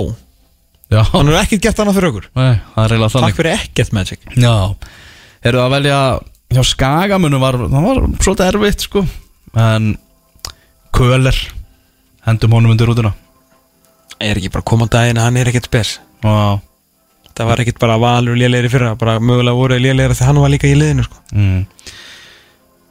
Já, 0.94 1.02
Hann 1.12 1.28
hefur 1.28 1.40
ekkert 1.42 1.64
gert 1.66 1.82
annað 1.84 1.98
fyrir 1.98 2.12
okkur. 2.14 2.30
Nei, 2.40 2.52
það 2.72 2.84
er 2.86 2.94
eiginlega 2.94 3.12
Takk 3.12 3.20
þannig. 3.20 3.36
fyrir 3.40 3.56
ekkert 3.58 3.92
Magic. 3.98 4.24
Já, 4.38 4.54
eru 5.44 5.60
það 5.60 5.66
að 5.68 5.74
velja 5.76 6.00
Hjá 6.52 6.62
Skagamunum 6.66 7.42
var 7.42 7.58
Það 7.64 7.86
var 7.88 8.00
svolítið 8.20 8.48
erfitt 8.50 8.86
sko. 8.86 9.04
En 9.54 9.94
Köler 10.94 11.38
Hendum 12.24 12.54
honum 12.56 12.72
undir 12.72 12.88
rútuna. 12.88 13.12
Er 14.22 14.38
ekki 14.38 14.52
bara 14.54 14.64
koma 14.64 14.86
daginn 14.88 15.18
að 15.20 15.26
hann 15.28 15.36
er 15.36 15.50
ekkert 15.50 15.68
spes? 15.68 15.98
Já. 16.24 16.60
Það 17.34 17.50
var 17.50 17.60
ekkert 17.60 17.80
bara 17.82 17.98
valur 18.00 18.38
lélegri 18.38 18.70
fyrra 18.70 18.92
Bara 18.96 19.18
mögulega 19.20 19.58
voru 19.58 19.76
lélegri 19.76 20.14
þegar 20.14 20.30
hann 20.30 20.40
var 20.40 20.52
líka 20.54 20.70
í 20.70 20.76
liðinu 20.78 21.04
sko. 21.04 21.20
Mm. 21.34 21.64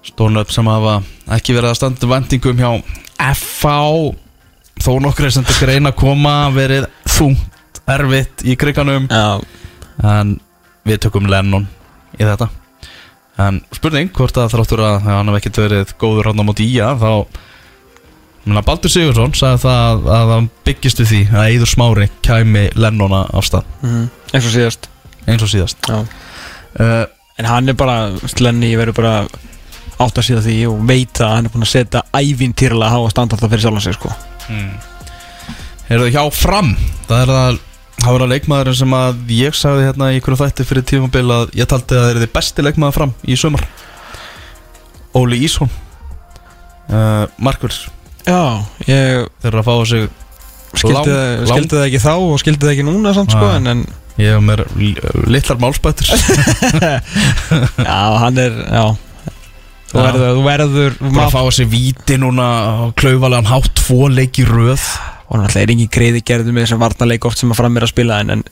Stórnöfn 0.03 0.53
sem 0.53 0.69
hafa 0.69 0.97
ekki 1.37 1.55
verið 1.55 1.71
að 1.71 1.79
standa 1.79 2.09
vendingum 2.11 2.59
hjá 2.59 2.69
FH 3.33 3.73
þó 4.83 4.91
nokkri 5.01 5.31
sem 5.31 5.45
þetta 5.47 5.65
greina 5.65 5.93
að 5.93 5.99
koma 6.01 6.33
verið 6.53 6.89
þungt, 7.15 7.79
erfitt 7.95 8.43
í 8.43 8.57
kriganum. 8.59 9.07
En 10.03 10.35
við 10.83 11.05
tökum 11.07 11.31
Lennon 11.31 11.65
í 12.19 12.21
þetta 12.21 12.51
en 13.41 13.61
spurning 13.73 14.11
hvort 14.13 14.37
að 14.37 14.51
þráttur 14.53 14.83
að 14.85 14.99
hann 15.07 15.31
hef 15.31 15.39
ekkert 15.39 15.61
verið 15.63 15.93
góður 16.01 16.29
hann 16.29 16.43
á 16.43 16.45
móti 16.45 16.67
í 16.69 16.77
að 16.83 17.01
þá 17.01 18.61
Baldur 18.67 18.91
Sigursson 18.91 19.33
sagði 19.39 19.61
það 19.63 19.81
að, 19.87 20.07
að 20.17 20.31
hann 20.33 20.49
byggist 20.67 20.99
við 20.99 21.11
því 21.13 21.21
að 21.31 21.49
Eidur 21.53 21.69
Smári 21.71 22.09
kæmi 22.25 22.63
Lennona 22.75 23.23
af 23.31 23.47
stað. 23.47 23.69
Mm 23.81 24.09
Eins 24.33 24.47
og 24.49 24.53
síðast. 24.55 24.87
Eins 25.29 25.43
og 25.45 25.51
síðast. 25.51 25.89
Uh, 25.93 27.05
En 27.37 27.45
hann 27.49 27.69
er 27.69 27.77
bara, 27.77 28.13
Slenni 28.29 28.75
verður 28.77 28.97
bara 28.99 29.13
átt 30.03 30.17
að 30.19 30.25
síða 30.27 30.41
því 30.45 30.55
og 30.69 30.81
veit 30.89 31.21
að 31.21 31.31
hann 31.33 31.47
er 31.47 31.53
búin 31.53 31.65
að 31.65 31.71
setja 31.71 32.01
ævintýrlega 32.13 32.89
að 32.89 32.95
hafa 32.97 33.13
standarta 33.13 33.49
fyrir 33.49 33.63
sjálfan 33.65 33.85
sig 33.85 33.95
sko. 33.97 34.11
Heyrðu 35.87 36.09
hjá 36.13 36.23
fram 36.35 36.73
Það 37.07 37.21
er 37.21 37.31
það 37.33 37.61
Það 38.03 38.11
var 38.17 38.23
að 38.25 38.31
leikmaðurinn 38.33 38.75
sem 38.81 38.93
að 38.97 39.29
ég 39.31 39.55
sagði 39.55 39.85
hérna 39.87 40.09
í 40.11 40.17
einhverju 40.17 40.39
þætti 40.41 40.65
fyrir 40.67 40.83
tímabil 40.89 41.23
að 41.31 41.53
ég 41.55 41.69
taldi 41.71 41.95
að 41.95 42.01
það 42.03 42.09
er 42.13 42.19
þið 42.25 42.31
besti 42.35 42.65
leikmaður 42.65 42.97
fram 42.97 43.13
í 43.31 43.37
sömur 43.39 43.63
Óli 45.15 45.37
Ísson. 45.45 45.69
Uh, 46.89 47.25
Markvöld 47.39 47.77
Já, 48.27 48.39
ég 48.89 49.27
þeir 49.39 49.49
eru 49.53 49.61
að 49.61 49.67
fá 49.67 49.73
á 49.75 49.83
sig 49.87 50.07
skildi, 50.73 51.13
það, 51.13 51.45
skildi 51.51 51.75
það 51.77 51.85
ekki 51.87 52.01
þá 52.03 52.11
og 52.17 52.35
skildi 52.41 52.65
það 52.65 52.73
ekki 52.73 52.85
núna 52.87 53.13
samt 53.15 53.31
sko 53.35 53.45
Ah. 53.47 53.55
en, 53.59 53.67
en 53.71 53.83
ég 54.19 54.33
hef 54.35 54.43
mér 54.43 54.63
li- 54.79 55.31
litlar 55.31 55.59
málspættur 55.63 56.11
já, 57.87 57.99
hann 58.19 58.37
er, 58.41 58.59
já. 58.67 58.85
Þú 59.93 59.99
Já. 59.99 60.03
verður, 60.09 60.29
þú 60.33 60.43
verður 60.47 60.95
bara 61.05 61.25
að 61.27 61.33
fá 61.35 61.41
á 61.45 61.49
sig 61.53 61.67
víti 61.71 62.17
núna 62.19 62.47
og 62.87 62.93
klaufalega 62.99 63.47
hátt 63.53 63.71
tvo 63.79 64.07
leik 64.11 64.39
í 64.41 64.45
röð 64.49 64.81
og 65.27 65.39
náttúrulega 65.39 65.63
er 65.63 65.73
engin 65.75 65.91
greiði 65.93 66.23
gerði 66.25 66.53
með 66.53 66.67
þessum 66.67 66.83
varnarleik 66.83 67.27
oft 67.29 67.41
sem 67.41 67.51
að 67.53 67.61
fram 67.61 67.77
er 67.77 67.85
að 67.87 67.93
spila 67.93 68.19
en, 68.23 68.37
en 68.37 68.43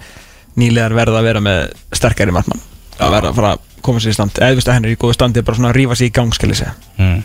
nýlegar 0.60 0.96
verða 0.96 1.22
að 1.22 1.28
vera 1.30 1.44
með 1.44 1.62
sterkari 1.96 2.36
markmann. 2.36 2.64
Að 3.02 3.16
verða 3.16 3.32
að 3.32 3.40
fara 3.40 3.54
að 3.56 3.66
koma 3.86 4.02
sér 4.02 4.14
í 4.14 4.18
stand 4.18 4.38
eða 4.38 4.52
þú 4.52 4.60
veist 4.60 4.70
að 4.70 4.78
henni 4.78 4.92
er 4.92 4.96
í 4.96 5.00
góðu 5.02 5.18
standi 5.18 5.44
bara 5.46 5.58
svona 5.58 5.72
að 5.72 5.80
rífa 5.80 5.98
sér 5.98 6.10
í 6.10 6.16
gang 6.16 6.36
ég 6.36 6.60
segja. 6.60 6.74
Mm. 7.00 7.24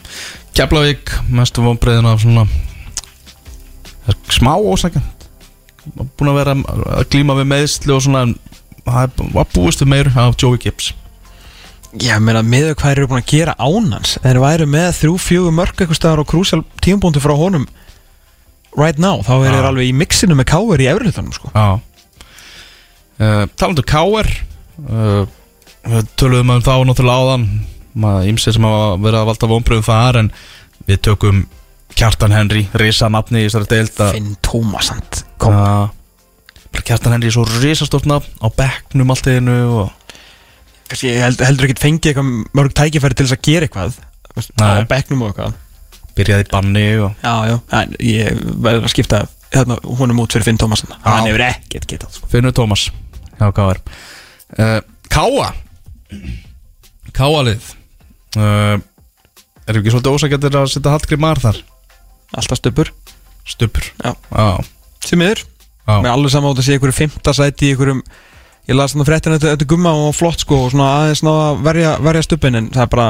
Keflavík, 0.56 1.12
mestu 1.36 1.64
vonbreiðin 1.64 2.08
af 2.08 2.22
svona 2.22 2.46
smá 4.32 4.54
ósækjand 4.56 5.26
búin 6.16 6.30
að 6.30 6.38
vera 6.40 6.54
að 6.98 7.08
glíma 7.12 7.36
við 7.38 7.50
meðsli 7.52 7.94
og 7.94 8.04
svona 8.04 8.24
var 8.86 9.50
búist 9.54 9.82
við 9.82 9.90
meir 9.90 10.10
af 10.14 10.36
Joey 10.38 10.60
Gibbs. 10.62 10.92
Já, 12.02 12.18
meina, 12.20 12.42
með 12.44 12.74
hvað 12.76 12.92
eru 12.92 13.08
búin 13.10 13.22
að 13.22 13.30
gera 13.30 13.54
ánans 13.58 14.16
þeir 14.22 14.40
væru 14.42 14.66
með 14.68 14.88
þrjú, 15.00 15.18
fjögur 15.22 15.54
mörg 15.54 15.78
eitthvað 15.78 15.98
staðar 15.98 16.22
og 16.22 16.30
krúsjál 16.30 16.62
tímpúntu 16.84 17.22
frá 17.24 17.34
honum 17.38 17.66
right 18.76 19.00
now, 19.02 19.22
þá 19.24 19.32
er 19.38 19.56
þeir 19.56 19.68
alveg 19.70 19.90
í 19.90 19.96
mixinu 19.96 20.36
með 20.38 20.50
káir 20.52 20.84
í 20.84 20.88
efriðlutanum 20.92 21.34
sko. 21.36 21.52
Uh, 23.16 23.46
Talandu 23.56 23.80
Káer 23.88 24.28
uh, 24.90 25.24
Við 25.86 26.08
töluðum 26.20 26.50
um 26.52 26.64
þá 26.64 26.72
náttúrulega 26.84 27.22
áðan 27.22 27.44
maður 27.96 28.30
ímsið 28.32 28.56
sem 28.56 28.66
hafa 28.66 28.88
verið 29.00 29.20
að 29.20 29.28
valda 29.30 29.48
vonbröðum 29.52 29.86
þar 29.86 30.18
en 30.20 30.30
við 30.88 31.02
tökum 31.06 31.44
Kjartan 31.96 32.34
Henry, 32.34 32.66
risa 32.76 33.08
nafni 33.08 33.40
í 33.40 33.46
þessari 33.46 33.70
deild 33.70 34.00
að 34.04 34.10
Finn 34.18 34.32
Tómasand. 34.44 35.22
Bara 35.40 36.82
Kjartan 36.84 37.14
Henry 37.14 37.30
er 37.30 37.36
svo 37.38 37.46
risastórt 37.62 38.08
nafn 38.10 38.34
á 38.42 38.52
bekknum 38.52 39.14
allt 39.14 39.30
í 39.30 39.38
einu 39.38 39.54
og 39.84 39.94
Kanski, 40.90 41.14
heldur 41.18 41.66
ekki 41.66 41.82
fengið 41.82 42.18
mörg 42.54 42.74
tækifæri 42.76 43.16
til 43.16 43.26
þess 43.26 43.34
að 43.38 43.46
gera 43.48 43.66
eitthvað 43.66 43.96
veist, 44.36 44.52
á 44.54 44.62
Nei. 44.62 44.84
bekknum 44.90 45.24
og 45.24 45.32
eitthvað 45.32 45.56
byrjaði 46.16 46.48
banni 46.52 46.84
og 47.04 47.14
Já, 47.24 47.34
já, 47.50 47.56
en 47.80 47.94
ég 48.02 48.40
verður 48.64 48.86
að 48.88 48.92
skipta 48.94 49.22
hérna, 49.54 49.78
honum 50.00 50.22
út 50.24 50.34
fyrir 50.34 50.46
Finn 50.48 50.60
Tómasand 50.60 50.94
hann 51.04 51.28
hefur 51.28 51.44
ekkert 51.46 51.88
getað 51.92 52.16
sko. 52.18 52.30
Finnur 52.32 52.54
Tómas 52.56 52.88
Já, 53.36 53.46
Káar 53.56 53.80
uh, 54.58 54.80
Káa 55.12 55.50
Káalið 57.16 57.72
uh, 58.36 58.76
Erum 59.66 59.80
ekki 59.82 59.92
svolítið 59.94 60.14
ósækjandir 60.16 60.56
að 60.60 60.68
setja 60.76 60.92
Hallgrim 60.94 61.22
Mar 61.24 61.40
þar? 61.42 61.58
alltaf 62.36 62.58
stöpur 62.60 62.90
Stupur 63.46 63.86
Já. 64.02 64.12
Sem 65.06 65.20
yfir, 65.22 65.44
með 65.86 66.08
alveg 66.10 66.32
saman 66.34 66.50
átt 66.52 66.60
að 66.62 66.66
sé 66.66 66.74
einhverju 66.76 66.96
fymta 66.96 67.34
sæti 67.36 67.68
í 67.68 67.74
einhverjum 67.74 68.00
ég 68.66 68.74
las 68.74 68.94
þannig 68.94 69.06
fréttina 69.06 69.36
þetta, 69.38 69.52
þetta 69.54 69.68
gumma 69.70 69.92
og 70.08 70.16
flott 70.18 70.42
sko 70.42 70.64
og 70.64 70.72
svona 70.72 70.88
aðeins 71.04 71.22
ná 71.22 71.30
að 71.30 71.60
verja, 71.68 71.92
verja 72.02 72.24
stupin 72.26 72.58
en 72.58 72.66
það 72.74 72.82
er 72.82 72.90
bara 72.96 73.06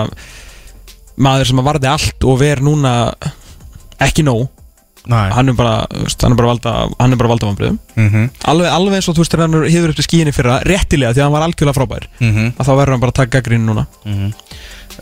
maður 1.17 1.51
sem 1.51 1.63
að 1.63 1.69
varði 1.71 1.91
allt 1.91 2.27
og 2.29 2.39
ver 2.41 2.63
núna 2.65 2.93
ekki 4.03 4.25
nóg. 4.27 4.49
Hann 5.07 5.53
er 5.53 5.55
bara, 5.55 5.75
hann 5.87 6.33
er 6.33 6.39
bara 6.39 6.49
valda 6.51 6.71
hann 6.99 7.13
er 7.15 7.19
bara 7.21 7.29
valda 7.31 7.47
vambriðum 7.47 7.77
mm 7.95 8.09
-hmm. 8.11 8.31
alveg, 8.51 8.73
alveg 8.75 9.05
og 9.09 9.15
þú 9.15 9.23
veist 9.23 9.37
hann 9.39 9.53
hýður 9.55 9.93
upp 9.93 9.97
til 10.01 10.07
skíinni 10.09 10.33
fyrra 10.35 10.57
réttilega 10.67 11.13
því 11.15 11.21
að 11.21 11.23
hann 11.23 11.33
var 11.33 11.45
algjörlega 11.47 11.79
frábær 11.79 12.09
Mm 12.19 12.33
-hmm. 12.35 12.53
að 12.59 12.67
þá 12.67 12.73
verður 12.77 12.91
hann 12.91 13.01
bara 13.01 13.13
að 13.15 13.21
taka 13.23 13.41
grínu 13.41 13.65
núna. 13.67 13.87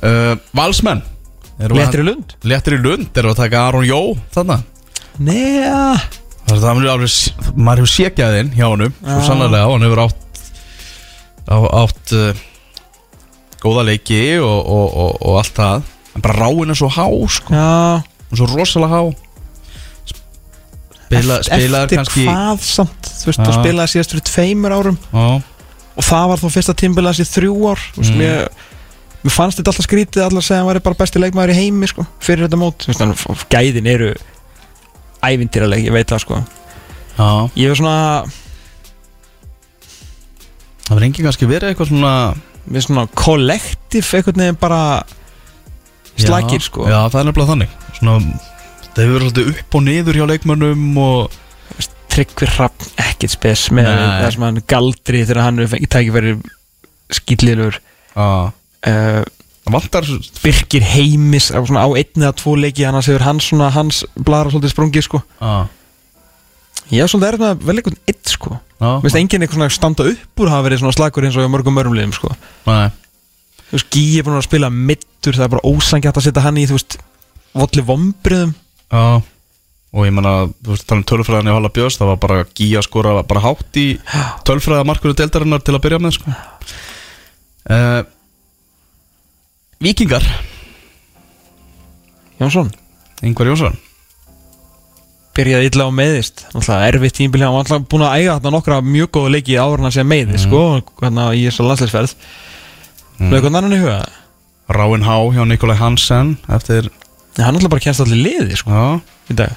Uh, 0.02 0.36
Valsmenn. 0.52 1.02
Erum 1.58 1.78
við- 1.78 1.84
Léttir 1.84 2.00
í 2.00 2.04
lund? 2.04 2.34
Léttir 2.42 2.74
í 2.74 2.82
lund 2.82 3.16
Erum 3.16 3.30
við 3.30 3.34
að 3.34 3.42
taka 3.44 3.66
Aron 3.68 3.86
Jó 3.86 4.18
þarna? 4.34 4.62
Nea. 5.18 6.00
Það 6.48 6.64
að 6.64 6.88
alveg 6.90 7.12
Maður 7.56 7.84
hefur 7.84 7.92
sékjað 7.94 8.38
inn 8.40 8.50
hjá 8.52 8.66
honum 8.68 8.92
Svo 9.00 9.20
sannlega 9.28 9.70
Hann 9.70 9.86
hefur 9.86 10.02
átt 10.04 10.16
Átt 11.48 12.12
uh, 12.12 12.34
Góða 13.62 13.84
leiki 13.88 14.38
og, 14.42 14.66
og, 14.66 14.96
og, 14.96 15.22
og 15.22 15.38
allt 15.40 15.54
það 15.56 15.82
En 16.14 16.24
bara 16.24 16.46
ráin 16.46 16.70
er 16.70 16.78
svo 16.78 16.90
há 16.92 17.06
sko. 17.36 17.54
Er 17.54 18.38
svo 18.38 18.48
rosalega 18.50 19.00
há. 19.00 19.02
Spila, 21.04 21.40
Spilaður 21.46 21.84
Eftir 21.84 22.00
kannski 22.00 22.26
hvað 22.26 22.62
samt? 22.66 23.10
Þú 23.10 23.30
veist, 23.30 23.42
þú 23.42 23.56
spilaði 23.58 23.92
síðast 23.92 24.14
fyrir 24.14 24.24
tveimur 24.30 24.74
árum. 24.74 25.00
Já. 25.12 25.26
Og 25.94 26.06
það 26.06 26.30
var 26.30 26.40
þá 26.42 26.46
fyrsta 26.56 26.76
tímbilað 26.78 27.18
sér 27.18 27.28
þrjú 27.30 27.58
ár. 27.70 27.82
Mm. 27.82 28.00
veist, 28.00 28.14
mér, 28.18 29.34
fannst 29.34 29.60
þetta 29.60 29.74
alltaf 29.74 29.86
skrítið 29.86 30.24
allar 30.24 30.42
að 30.42 30.48
segja 30.48 30.58
að 30.58 30.64
hann 30.64 30.70
væri 30.72 30.84
bara 30.88 31.00
besti 31.02 31.22
leikmaður 31.22 31.54
í 31.54 31.58
heimi 31.60 31.90
sko, 31.90 32.06
fyrir 32.24 32.48
þetta 32.48 32.60
mót. 32.60 32.88
Veist, 32.88 33.04
hann, 33.04 33.44
gæðin 33.52 33.90
eru 33.92 34.10
ævintýraleg, 35.24 35.86
ég 35.86 35.94
veit 35.94 36.10
það 36.10 36.24
sko. 36.24 36.40
Ég 37.54 37.70
er 37.70 37.78
svona, 37.78 37.98
Það 40.84 40.98
verður 40.98 41.06
engin 41.06 41.24
kannski 41.24 41.46
verið 41.48 41.70
eitthvað 41.70 41.90
svona 41.90 42.80
svona 42.84 43.04
kollektiv 43.16 44.08
einhvern 44.16 44.42
veginn 44.42 44.58
bara 44.60 44.80
slækir 46.20 46.60
Já, 46.60 46.66
sko. 46.68 46.88
Já, 46.88 46.98
það 47.10 47.20
er 47.20 47.30
nefnilega 47.30 47.52
þannig. 47.52 47.78
Svona 47.98 48.18
Það 48.94 49.02
hefur 49.02 49.14
verið 49.16 49.30
svolítið 49.30 49.48
upp 49.50 49.74
og 49.74 49.82
niður 49.82 50.18
hjá 50.18 50.26
leikmönnum 50.30 50.98
og 51.02 51.40
Tryggvi 52.14 52.46
Rapp, 52.54 52.84
ekkert 53.02 53.32
spes 53.34 53.64
með 53.74 53.88
Nei. 53.90 54.02
það 54.22 54.28
sem 54.36 54.44
hann 54.46 54.60
galdri 54.70 55.22
þegar 55.24 55.40
hann 55.42 55.56
er 55.58 55.70
fengið 55.72 55.90
tækifæri 55.90 56.34
skýtliður. 57.18 57.80
Já. 58.14 58.28
Uh, 58.86 59.24
Það 59.64 59.72
vantar 59.72 60.06
Birkir 60.44 60.84
Heimis 60.84 61.46
á, 61.48 61.58
svona, 61.64 61.86
á 61.88 61.90
einn 61.96 62.20
eða 62.20 62.34
tvo 62.36 62.52
leiki 62.60 62.84
hann 62.84 62.98
hefur 63.00 63.24
hans, 63.24 63.46
svona, 63.48 63.70
hans 63.72 64.02
blara 64.14 64.52
svolítið 64.52 64.74
sprungið 64.74 65.06
sko. 65.06 65.22
Já. 65.40 65.54
Ég 66.92 67.00
er 67.00 67.10
svolítið 67.10 67.30
erfna 67.32 67.52
að 67.54 67.64
velja 67.64 67.80
einhvern 67.82 68.02
eitt 68.12 68.34
sko. 68.34 68.58
Já. 68.76 68.90
Mér 68.92 69.06
finnst 69.08 69.20
enginn 69.22 69.46
eitthvað 69.46 69.62
svona 69.62 69.74
standa 69.78 70.06
upp 70.12 70.44
úr 70.44 70.52
hafa 70.52 70.66
verið 70.68 70.84
svona 70.84 70.94
slagur 70.94 71.26
eins 71.26 71.38
og 71.40 71.46
hjá 71.46 71.50
mörgum 71.50 71.74
mörgum 71.80 71.96
liðum 71.96 72.14
sko. 72.14 72.30
Nei 72.68 72.92
Þú 73.75 73.79
veist, 73.81 73.91
Gí 73.91 74.03
er 74.20 74.27
búin 74.27 74.39
að 74.39 74.45
spila 74.47 74.68
mittur 74.70 75.35
það 75.35 75.49
er 75.49 75.53
bara 75.57 75.66
ósangjart 75.66 76.18
að 76.20 76.27
setja 76.29 76.43
hann 76.45 76.59
í 76.62 76.66
þú 76.70 76.77
veist 76.79 76.99
volli 77.59 77.83
vombriðum 77.91 78.53
Já 78.95 79.05
Og 79.95 80.03
ég 80.09 80.14
menna, 80.14 80.49
þú 80.62 80.72
veist, 80.72 80.87
þannig 80.91 81.07
tölfræðan 81.11 81.51
í 81.51 81.55
Halla 81.55 81.70
Björns 81.75 81.99
Það 81.99 82.09
var 82.11 82.20
bara 82.22 82.45
Gía 82.59 82.83
skora 82.87 83.14
bara 83.27 83.43
hátt 83.45 83.79
í 83.79 83.87
tölfræða 84.47 84.87
markuru 84.87 85.14
deildarinnar 85.18 85.62
til 85.62 85.75
að 85.75 85.83
byrja 85.87 86.01
með 86.03 86.16
sko. 86.16 86.35
uh, 87.70 88.03
Víkingar. 89.85 90.25
Jónsson. 92.41 92.70
Ingvar 93.22 93.51
Jónsson. 93.53 93.77
Byrjaði 95.35 95.70
illa 95.70 95.87
á 95.87 95.91
meiðist. 95.95 96.45
Alltaf 96.55 96.83
erfitt 96.87 97.18
tímbili, 97.18 97.45
hann 97.47 97.55
var 97.55 97.66
alltaf 97.66 97.87
búin 97.91 98.07
að 98.07 98.16
eiga 98.20 98.37
þarna 98.39 98.55
nokkra 98.55 98.81
mjög 98.87 99.11
góða 99.14 99.33
leiki 99.35 99.59
áður 99.59 99.83
en 99.83 99.91
að 99.91 99.97
segja 99.97 100.09
meiðist 100.11 100.47
sko, 100.47 100.62
hérna 101.03 101.29
í 101.35 101.43
þessu 101.49 101.66
landsleisferð 101.66 102.14
mm. 103.18 103.28
Með 103.28 103.38
eitthvað 103.38 103.58
annan 103.60 103.76
í 103.76 103.82
huga 103.82 104.00
Ráin 104.74 105.06
Há 105.06 105.16
hjá 105.36 105.44
Nikolai 105.48 105.78
Hansen 105.80 106.34
Eftir, 106.56 106.90
Já, 107.34 107.46
hann 107.46 107.58
alltaf 107.58 107.72
bara 107.72 107.84
kennst 107.84 108.04
allir 108.04 108.22
liði 108.24 108.58
sko, 108.60 108.88
í 109.30 109.38
dag 109.38 109.54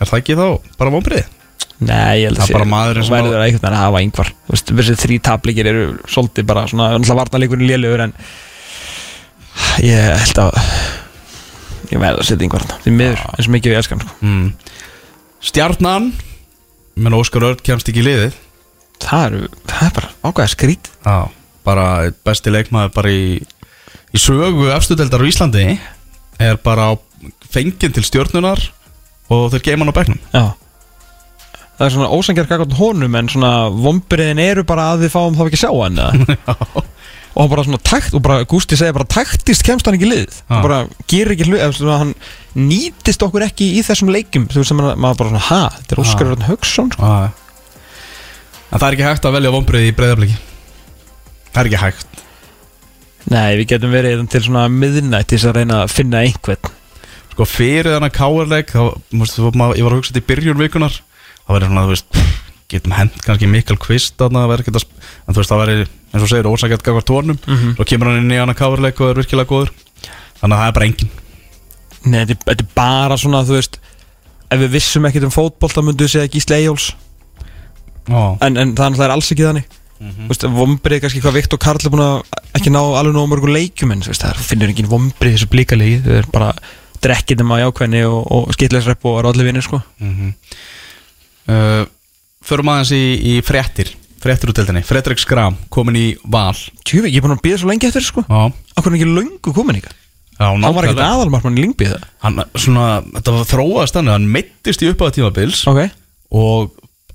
er 0.00 0.10
það 0.10 0.20
ekki 0.20 0.36
þá 0.38 0.46
bara 0.78 0.92
vonbrið? 0.94 1.30
Nei, 1.84 2.22
ég 2.22 2.28
held 2.28 2.38
Það 2.38 2.44
að 2.44 2.50
er 2.50 2.56
bara 2.56 2.70
maðurinn 2.70 3.06
sem 3.06 3.14
verður 3.14 3.36
að 3.38 3.44
einhvern 3.44 3.64
veginn 3.64 3.76
að 3.76 3.82
hafa 3.82 4.02
yngvar 4.04 4.30
Þú 4.34 4.54
veist, 4.54 4.72
þessi 4.78 4.96
þrý 5.02 5.16
tapleikir 5.28 5.70
eru 5.70 5.86
svolítið 6.10 6.46
bara 6.50 6.66
svona, 6.70 6.90
alltaf 6.96 7.18
varnarleikurinn 7.18 7.68
lélugur 7.68 8.04
en 8.06 8.14
ég 9.84 10.06
held 10.22 10.40
að 10.44 10.58
ég 11.90 12.00
verður 12.00 12.22
að 12.22 12.28
setja 12.28 12.46
yngvar 12.46 12.66
því 12.84 12.94
miður, 12.94 13.24
eins 13.34 13.48
og 13.48 13.54
mikið 13.54 13.74
við 13.74 13.80
elskan 13.80 14.02
sko. 14.02 14.14
Mm. 14.24 14.46
Stjarnan 15.44 16.08
menn 16.94 17.18
Óskar 17.18 17.46
Örd 17.50 17.62
kemst 17.66 17.90
ekki 17.90 18.02
í 18.04 18.06
liðið 18.06 18.38
það, 19.02 19.24
eru, 19.26 19.50
það 19.66 19.88
er 19.88 19.96
bara 19.98 20.12
ákveða 20.22 20.52
skrít 20.54 20.90
Já, 21.02 21.16
bara 21.64 22.10
besti 22.26 22.52
leikmaður 22.52 22.92
bara 22.96 23.12
í, 23.14 23.38
í 24.14 24.20
sögu 24.20 24.68
efstudeldar 24.74 25.22
á 25.24 25.28
Íslandi 25.30 25.66
er 26.42 26.58
bara 26.64 26.90
fenginn 27.54 27.94
til 27.94 28.04
stjórnunar 28.04 28.60
og 29.32 29.46
þeir 29.54 29.62
geima 29.70 29.84
hann 29.86 29.94
á 29.94 29.98
bekknum. 29.98 30.20
Já. 30.34 30.44
Það 31.74 31.86
er 31.88 31.94
svona 31.96 32.10
ósangjar 32.14 32.46
kakot 32.50 32.74
honum 32.78 33.16
en 33.18 33.28
svona 33.32 33.52
vombriðin 33.72 34.38
eru 34.42 34.62
bara 34.66 34.92
að 34.92 35.06
við 35.06 35.14
fáum 35.16 35.34
þá 35.38 35.46
ekki 35.48 35.58
sjá 35.64 35.70
hann 35.74 35.96
og 37.34 37.40
hann 37.40 37.50
bara 37.50 37.64
svona 37.66 37.80
takt 37.82 38.14
og 38.14 38.22
bara 38.22 38.44
Gústi 38.46 38.76
segir 38.78 38.94
bara 38.94 39.08
taktist 39.10 39.64
kemst 39.66 39.88
hann 39.88 39.96
ekki 39.98 40.06
lið. 40.10 40.36
Og 40.54 40.60
bara 40.68 40.82
gerir 41.10 41.34
ekki 41.34 41.48
hlut 41.48 41.80
hann 41.90 42.12
nýtist 42.54 43.24
okkur 43.26 43.42
ekki 43.48 43.72
í 43.74 43.82
þessum 43.82 44.12
leikum 44.14 44.46
þú 44.52 44.60
veist 44.62 44.70
sem 44.70 44.84
hann- 44.84 45.00
maður 45.02 45.18
bara 45.24 45.32
svona 45.32 45.46
ha 45.48 45.62
þetta 45.80 45.96
er 45.96 46.02
Óskar 46.04 46.30
Örn 46.36 46.46
Hauksson 46.46 46.92
sko. 46.94 47.10
Já. 47.10 47.32
En 48.70 48.78
það 48.78 48.86
er 48.88 48.96
ekki 48.98 49.08
hægt 49.08 49.26
að 49.26 49.34
velja 49.40 49.54
vonbrið 49.54 49.88
í 49.88 49.94
breyðabliki 49.98 50.38
Það 51.54 51.60
er 51.62 51.68
ekki 51.70 51.82
hægt. 51.84 52.22
Nei 53.30 53.56
við 53.56 53.68
getum 53.72 53.92
verið 53.94 54.14
hérna 54.16 54.28
til 54.34 54.42
svona 54.44 54.64
miðnætt 54.68 55.28
til 55.30 55.38
þess 55.38 55.48
að 55.48 55.56
reyna 55.60 55.82
að 55.84 55.92
finna 55.94 56.20
einhvern. 56.26 56.72
Sko 57.32 57.46
fyrir 57.48 57.88
þennan 57.94 58.12
káarleik 58.14 58.72
þá, 58.74 58.82
múst, 59.16 59.38
þú, 59.38 59.52
maður, 59.58 59.78
ég 59.80 59.86
var 59.86 59.94
að 59.94 60.00
hugsa 60.02 60.12
þetta 60.14 60.22
í 60.22 60.28
byrjun 60.28 60.60
vikunar 60.60 60.98
það 61.46 61.54
verður 61.56 61.70
svona, 61.70 61.84
þú 61.86 61.94
veist 61.94 62.20
getum 62.74 62.94
hent 62.96 63.16
kannski 63.24 63.48
Mikkel 63.50 63.76
Kvist 63.80 64.14
þarna, 64.20 64.44
að 64.46 64.78
sp- 64.82 65.00
en 65.28 65.34
þú 65.34 65.40
veist, 65.40 65.50
það 65.50 65.62
verður, 65.64 65.88
eins 66.14 66.22
og 66.24 66.30
segir, 66.30 66.48
ósakett 66.50 66.84
gafar 66.86 67.04
tónum, 67.08 67.38
Mhm. 67.46 67.74
svo 67.76 67.84
kemur 67.84 68.06
hann 68.10 68.22
inn 68.22 68.30
í 68.34 68.38
hana 68.40 68.54
káarleik 68.54 69.00
og 69.00 69.10
er 69.10 69.18
virkilega 69.22 69.48
góður. 69.50 69.70
Þannig 70.40 70.54
að 70.56 70.60
það 70.62 70.68
er 70.68 70.72
bara 70.78 70.86
engin 70.86 71.10
Nei 72.04 72.24
þetta 72.26 72.50
er- 72.60 72.66
bara 72.74 73.16
svona 73.16 73.44
þú 73.44 73.54
veist 73.56 73.78
ef 74.50 74.58
við 74.60 74.68
vissum 74.76 75.06
ekkert 75.08 75.24
um 75.24 75.30
fótboll 75.32 75.72
þá 75.72 75.80
myndu 75.82 76.04
við 76.04 76.10
segja 76.14 76.28
Gísli 76.28 76.56
Eyjóls 76.60 76.90
Ó, 78.12 78.36
en, 78.44 78.56
en 78.60 78.74
það 78.76 79.00
er 79.06 79.10
alls 79.14 79.30
ekki 79.32 79.46
þannig 79.46 79.64
mm 80.00 80.10
-hmm. 80.28 80.54
vombrið 80.58 81.00
kannski 81.02 81.22
hvað 81.24 81.36
Viktor 81.38 81.58
Karl 81.58 81.80
er 81.84 81.92
búin 81.92 82.04
að 82.04 82.22
ekki 82.54 82.70
ná 82.70 82.80
alveg 82.82 83.14
nógu 83.14 83.30
mörgum 83.32 83.54
leikjum 83.54 83.92
en 83.92 84.02
það 84.02 84.40
finnur 84.40 84.68
engin 84.68 84.90
vombrið 84.90 85.36
þessu 85.36 85.50
blíkalegi 85.50 86.00
þau 86.04 86.14
er 86.18 86.30
bara 86.32 86.54
drekkið 87.00 87.40
um 87.40 87.52
á 87.52 87.56
jákvæðni 87.64 88.04
og, 88.08 88.22
og 88.32 88.54
skitleisrepp 88.54 89.04
og 89.04 89.24
allir 89.24 89.44
vinnir 89.44 89.62
sko. 89.62 89.82
Uh, 91.44 91.84
Förum 92.44 92.68
aðeins 92.68 92.92
í, 92.92 93.04
í 93.20 93.42
fréttir. 93.44 93.94
Fréttur 94.20 94.48
úr 94.48 94.56
deildinni. 94.56 94.82
Fredrik 94.84 95.18
Skram, 95.18 95.56
komin 95.68 95.96
í 95.96 96.16
val. 96.24 96.56
Tjöfi, 96.84 97.08
ég 97.08 97.20
er 97.20 97.24
búin 97.24 97.36
að 97.36 97.44
býða 97.44 97.58
svo 97.60 97.68
lengi 97.68 97.88
eftir 97.88 98.04
sko. 98.04 98.24
Akkur 98.24 98.92
er 98.92 98.96
ekki 98.96 99.08
löngu 99.08 99.52
komin 99.52 99.76
ykkar 99.80 99.92
já 100.34 100.48
Hann 100.50 100.74
var 100.74 100.88
ekkert 100.88 101.02
aðalmarkmann 101.04 101.58
í 101.58 101.66
það 101.78 102.40
svona, 102.58 102.86
þetta 103.18 103.34
var 103.36 103.50
þróaðast 103.50 103.98
þannig 103.98 104.16
Hann 104.16 104.30
meittist 104.34 104.82
í 104.82 104.88
uppáða 104.90 105.16
tímabils 105.18 105.62
Ok. 105.70 105.84
Og 106.34 106.72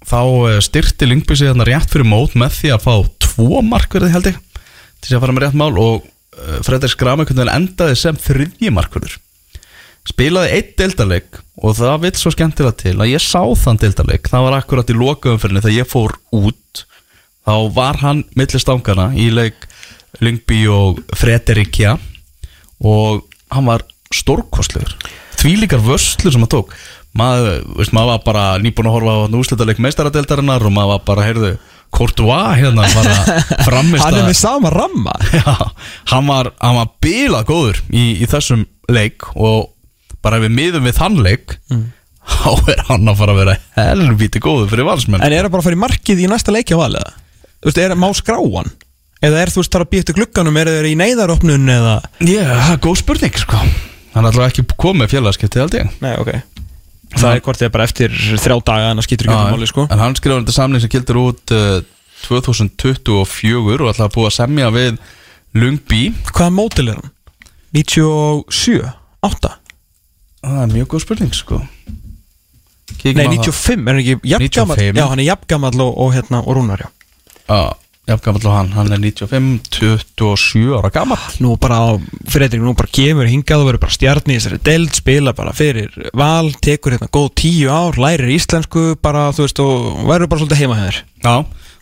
þá 0.07 0.21
eh, 0.49 0.59
styrkti 0.63 1.07
Lingby 1.09 1.37
sig 1.37 1.51
þarna 1.51 1.67
rétt 1.69 1.91
fyrir 1.91 2.07
mót 2.07 2.35
Með 2.39 2.55
því 2.57 2.73
að 2.75 2.85
fá 2.85 2.93
tvo 3.25 3.63
markverði 3.65 4.13
held 4.13 4.29
ég 4.31 4.39
Til 4.99 5.15
að 5.15 5.23
fara 5.23 5.35
með 5.35 5.45
rétt 5.47 5.59
mál 5.59 5.71
Og 5.79 6.05
uh, 6.05 6.59
Fredrik 6.65 6.93
Skram 6.93 7.23
einhvern 7.23 7.41
veginn 7.41 7.55
endaði 7.55 7.97
sem 7.99 8.19
þriðji 8.19 8.73
markverður 8.75 9.17
Spilaði 10.09 10.53
eitt 10.57 10.75
deildarleik 10.79 11.41
Og 11.59 11.75
það 11.79 12.05
vill 12.05 12.15
svo 12.19 12.33
skemmtilega 12.35 12.79
til 12.83 12.95
Að 12.97 13.11
ég 13.11 13.23
sá 13.23 13.41
þann 13.63 13.81
deildarleik. 13.81 14.29
Það 14.31 14.45
var 14.47 14.59
akkurat 14.59 14.91
í 14.91 14.97
lokaumferðinni 14.97 15.63
Þegar 15.65 15.77
ég 15.77 15.91
fór 15.91 16.15
út. 16.35 16.85
Þá 17.47 17.55
var 17.75 17.99
hann 18.03 18.23
milli 18.39 18.61
stangana 18.61 19.09
Í 19.19 19.27
leik 19.35 19.67
Lingby 20.23 20.63
og 20.73 21.03
Frederikja 21.17 21.97
og 22.79 23.25
hann 23.51 23.67
var 23.67 23.83
stórkostlegur. 24.15 24.95
Því 25.39 25.53
líkar 25.61 25.83
vöslur 25.83 26.33
sem 26.33 26.43
hann 26.43 26.51
tók 26.51 26.73
maður, 27.17 27.63
veist, 27.79 27.93
maður 27.95 28.11
var 28.13 28.23
bara 28.25 28.45
nýbúin 28.61 28.89
að 28.89 28.95
horfa 28.97 29.15
á 29.17 29.39
úrslitaðleik 29.39 29.81
meistaradeldarinnar 29.83 30.65
og 30.67 30.73
maður 30.75 30.93
var 30.93 31.05
bara, 31.07 31.27
heyrðu, 31.29 31.51
Courtois 31.89 32.59
hérna 32.59 32.85
var 32.93 33.07
að 33.09 33.29
framist 33.67 34.03
Hann 34.05 34.19
er 34.19 34.27
með 34.27 34.37
sama 34.37 34.69
ramma. 34.73 35.15
Já, 35.39 35.55
hann 36.13 36.27
var, 36.29 36.51
hann 36.61 36.77
var 36.77 36.91
bilað 37.01 37.47
góður 37.49 37.79
í, 37.89 38.03
í 38.21 38.27
þessum 38.29 38.67
leik 38.93 39.25
og 39.35 39.71
bara 40.23 40.37
ef 40.37 40.45
við 40.45 40.53
miðum 40.59 40.85
við 40.85 40.99
þann 40.99 41.17
leik 41.25 41.57
þá 42.29 42.51
er 42.75 42.83
hann 42.91 43.09
að 43.09 43.23
fara 43.23 43.33
að 43.33 43.41
vera 43.41 43.57
helviti 43.79 44.43
góður 44.43 44.69
fyrir 44.73 44.89
valsmenn. 44.89 45.23
En 45.25 45.33
er 45.33 45.47
það 45.47 45.55
bara 45.55 45.63
að 45.63 45.69
fara 45.71 45.79
í 45.79 45.83
markið 45.87 46.21
í 46.21 46.29
næsta 46.29 46.53
leikja 46.53 46.77
valega? 46.77 47.15
Þú 47.59 47.71
veist, 47.71 47.81
er 47.81 47.97
má 47.99 48.09
skráan? 48.15 48.69
Eða 49.19 49.41
er 49.41 49.51
þú 49.51 49.63
veist, 49.63 49.73
þarf 49.73 49.87
að 49.87 49.91
býja 49.91 50.03
eftir 50.05 50.15
glugganum, 50.15 50.59
er 50.61 50.69
það 50.69 50.85
í 50.87 50.97
neyðaropnun 51.01 51.71
eða? 51.73 51.95
Já, 52.23 52.43
það 52.53 52.69
er 52.75 52.83
góð 52.85 52.99
spurning 53.01 53.41
sko. 53.41 53.63
Hann 54.13 54.25
er 54.25 54.29
alltaf 54.29 54.45
ekki 54.53 54.63
komið 54.79 55.11
félagskiptið 55.11 55.63
held 55.65 55.75
ég. 55.81 55.89
Nei, 56.05 56.13
ok 56.21 56.29
Það 57.15 57.31
er 57.33 57.41
hvort 57.45 57.61
þið 57.61 57.71
bara 57.73 57.87
eftir 57.89 58.13
þrjá 58.13 58.57
daga 58.69 58.91
en 58.91 58.99
það 59.01 59.07
skýtur 59.07 59.29
ekki 59.29 59.37
um 59.37 59.55
máli, 59.55 59.69
sko 59.69 59.85
En 59.89 60.01
hann 60.03 60.17
skrifaði 60.19 60.43
þetta 60.43 60.55
samling 60.57 60.83
sem 60.83 60.91
gildur 60.93 61.21
út 61.23 61.53
uh, 61.55 61.79
2024 62.27 63.79
og 63.79 63.89
ætlaði 63.89 64.05
að 64.05 64.13
búa 64.17 64.29
að 64.29 64.35
semja 64.35 64.69
við 64.75 64.99
Lungby 65.57 66.03
Hvaða 66.29 66.51
mótil 66.53 66.91
er 66.91 66.99
hann? 66.99 67.11
97? 67.73 68.77
8? 69.25 69.53
Það 70.43 70.61
er 70.63 70.71
mjög 70.75 70.91
góð 70.93 71.05
spurning 71.07 71.35
sko 71.35 71.63
Kíkjum 72.99 73.19
Nei, 73.19 73.27
á 73.29 73.33
95, 73.37 73.83
er 73.85 73.93
hann 73.93 74.01
ekki 74.01 74.15
jafngamall 74.27 74.79
95. 74.79 74.97
Já, 74.99 75.05
hann 75.11 75.21
er 75.21 75.27
jafngamall 75.29 75.83
og, 75.85 75.91
og, 76.03 76.09
hérna, 76.15 76.41
og 76.43 76.57
Rúnar, 76.57 76.81
já 76.83 76.89
það. 77.49 77.77
Já, 78.09 78.15
gammal 78.17 78.41
og 78.49 78.53
hann 78.55 78.71
Hann 78.73 78.89
er 78.89 79.01
95, 79.03 79.59
27 80.17 80.71
ára 80.73 80.89
gammal 80.89 81.21
Nú 81.43 81.53
bara, 81.61 81.77
Fredrik, 82.25 82.63
nú 82.65 82.73
bara 82.77 82.89
kemur 82.89 83.29
hingað 83.29 83.61
og 83.61 83.69
verður 83.69 83.83
bara 83.83 83.93
stjarni 83.93 84.33
í 84.33 84.39
þessari 84.39 84.57
deild, 84.65 84.95
spila 84.97 85.33
bara 85.37 85.53
fyrir 85.53 85.93
val, 86.17 86.49
tekur 86.57 86.95
hérna 86.95 87.11
góð 87.13 87.29
tíu 87.37 87.69
ár, 87.69 87.99
lærir 88.01 88.31
íslensku 88.33 88.95
bara, 89.03 89.27
þú 89.35 89.45
veist, 89.45 89.61
og 89.61 90.01
verður 90.09 90.31
bara 90.31 90.41
svolítið 90.41 90.63
heima 90.63 90.79
hefur 90.79 90.99
Já, 91.21 91.35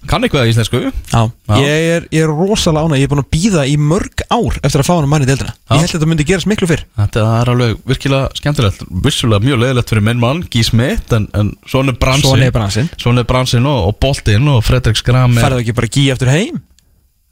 kann 0.07 0.23
eitthvað 0.25 0.49
íslensku? 0.51 0.81
Já, 1.11 1.21
Já. 1.49 1.55
Ég, 1.63 1.85
er, 1.95 2.07
ég 2.13 2.25
er 2.25 2.31
rosalega 2.31 2.87
ánæg, 2.87 3.01
ég 3.01 3.07
er 3.07 3.11
búin 3.11 3.21
að 3.23 3.29
býða 3.33 3.63
í 3.67 3.75
mörg 3.81 4.23
ár 4.29 4.59
eftir 4.61 4.83
að 4.83 4.87
fá 4.87 4.93
hann 4.93 5.09
mann 5.11 5.25
í 5.25 5.29
deildina. 5.29 5.55
Já. 5.55 5.71
Ég 5.73 5.83
held 5.83 5.89
að 5.89 5.95
þetta 5.95 6.09
myndi 6.11 6.27
gerast 6.29 6.49
miklu 6.51 6.69
fyrr. 6.69 6.83
Þetta 6.99 7.25
er 7.41 7.51
alveg 7.53 7.81
virkilega 7.91 8.39
skemmtilegt. 8.39 8.83
Vissulega 9.07 9.45
mjög 9.47 9.61
leðilegt 9.63 9.93
fyrir 9.93 10.05
minn 10.07 10.21
mann, 10.21 10.43
Gís 10.53 10.73
Mitt 10.77 11.13
En, 11.17 11.29
en 11.33 11.53
svona 11.67 11.95
er 11.95 11.99
bransin. 12.01 12.29
Svona 12.29 12.49
er 12.49 12.55
bransin. 12.55 12.91
Svona 13.01 13.23
er 13.23 13.29
bransin 13.31 13.67
og, 13.69 13.79
og 13.89 13.97
boltinn 14.03 14.51
og 14.53 14.61
Fredrik 14.67 14.99
Skram 14.99 15.37
er 15.39 15.47
Færðu 15.47 15.63
ekki 15.65 15.77
bara 15.77 15.91
gí 15.97 16.05
eftir 16.13 16.31
heim? 16.31 16.61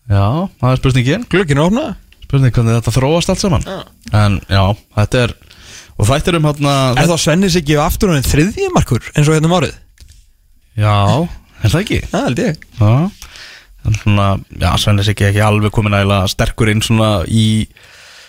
Já, 0.09 0.26
það 0.61 0.72
er 0.72 0.82
spurningin. 0.82 1.30
Glöggin 1.32 1.61
er 1.61 1.68
opnað 1.70 1.93
Spurning 2.26 2.53
hvernig 2.53 2.80
þetta 2.80 2.93
þróast 2.95 3.30
allt 3.32 3.41
saman. 3.43 3.66
En 4.13 4.39
já, 4.49 4.63
þetta 4.97 5.26
er 5.28 5.34
Og 5.95 6.07
þetta 6.09 6.32
er 6.32 6.38
um 6.39 6.47
hérna 6.49 6.76
Er 6.99 7.09
þá 7.09 7.16
Svenni 7.22 7.49
sig 7.51 7.63
ekki 7.63 7.78
aftur 7.80 8.11
hann 8.11 8.26
þriðji 8.26 8.70
markur 8.76 9.05
eins 9.13 9.30
og 9.30 9.38
hérna 9.38 9.47
um 9.51 9.57
árið? 9.59 9.76
Já, 10.76 10.95
er 11.64 11.72
það 11.74 11.82
ekki? 11.82 11.99
Það 12.12 12.26
held 12.30 12.41
ég. 12.43 12.64
En 13.86 13.99
svona, 14.01 14.30
já, 14.58 14.70
Svennis 14.82 15.10
ekki 15.12 15.28
ekki 15.30 15.43
alveg 15.45 15.74
komin 15.76 15.93
ægilega 15.93 16.32
sterkur 16.32 16.72
inn 16.72 16.82
svona 16.86 17.20
í 17.30 17.45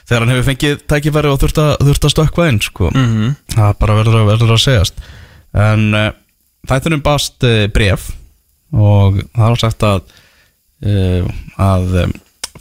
Þegar 0.07 0.23
hann 0.23 0.31
hefur 0.37 0.47
fengið 0.47 0.83
tækifæri 0.87 1.31
og 1.33 1.41
þurft 1.43 1.57
að, 1.59 1.73
þurft 1.83 2.05
að 2.07 2.13
stökkva 2.13 2.45
inn, 2.47 2.61
sko. 2.63 2.91
Mhm. 2.95 3.33
Það 3.57 3.73
bara 3.81 3.97
verður 3.99 4.19
að, 4.21 4.29
verður 4.29 4.53
að 4.55 4.61
segjast. 4.63 5.01
En 5.57 5.83
uh, 5.99 6.11
þættunum 6.71 7.03
bast 7.03 7.43
uh, 7.49 7.65
bref 7.73 8.11
Og 8.77 9.19
það 9.33 9.49
var 9.49 9.61
sagt 9.63 9.85
að 9.89 10.03
uh, 10.85 11.29
Að 11.63 11.97
um, 12.05 12.15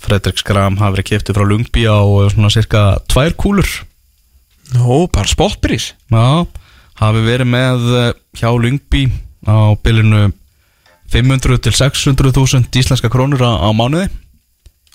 Fredrik 0.05 0.39
Skram 0.39 0.77
hafi 0.79 0.95
verið 0.95 1.07
kiptið 1.09 1.37
frá 1.37 1.45
Lungby 1.49 1.83
á 1.89 1.99
svona 2.33 2.51
cirka 2.53 2.81
tvær 3.11 3.33
kúlur. 3.41 3.69
Nó, 4.73 5.05
bara 5.13 5.29
spotbrís 5.29 5.91
Já, 6.13 6.45
hafi 7.01 7.23
verið 7.25 7.49
með 7.51 7.85
hjá 8.37 8.49
Lungby 8.53 9.05
á 9.45 9.73
bylunu 9.85 10.27
500 11.13 11.61
til 11.65 11.75
600 11.75 12.33
þúsund 12.35 12.79
íslenska 12.81 13.11
krónur 13.13 13.43
á, 13.45 13.51
á 13.61 13.69
mánuði. 13.75 14.09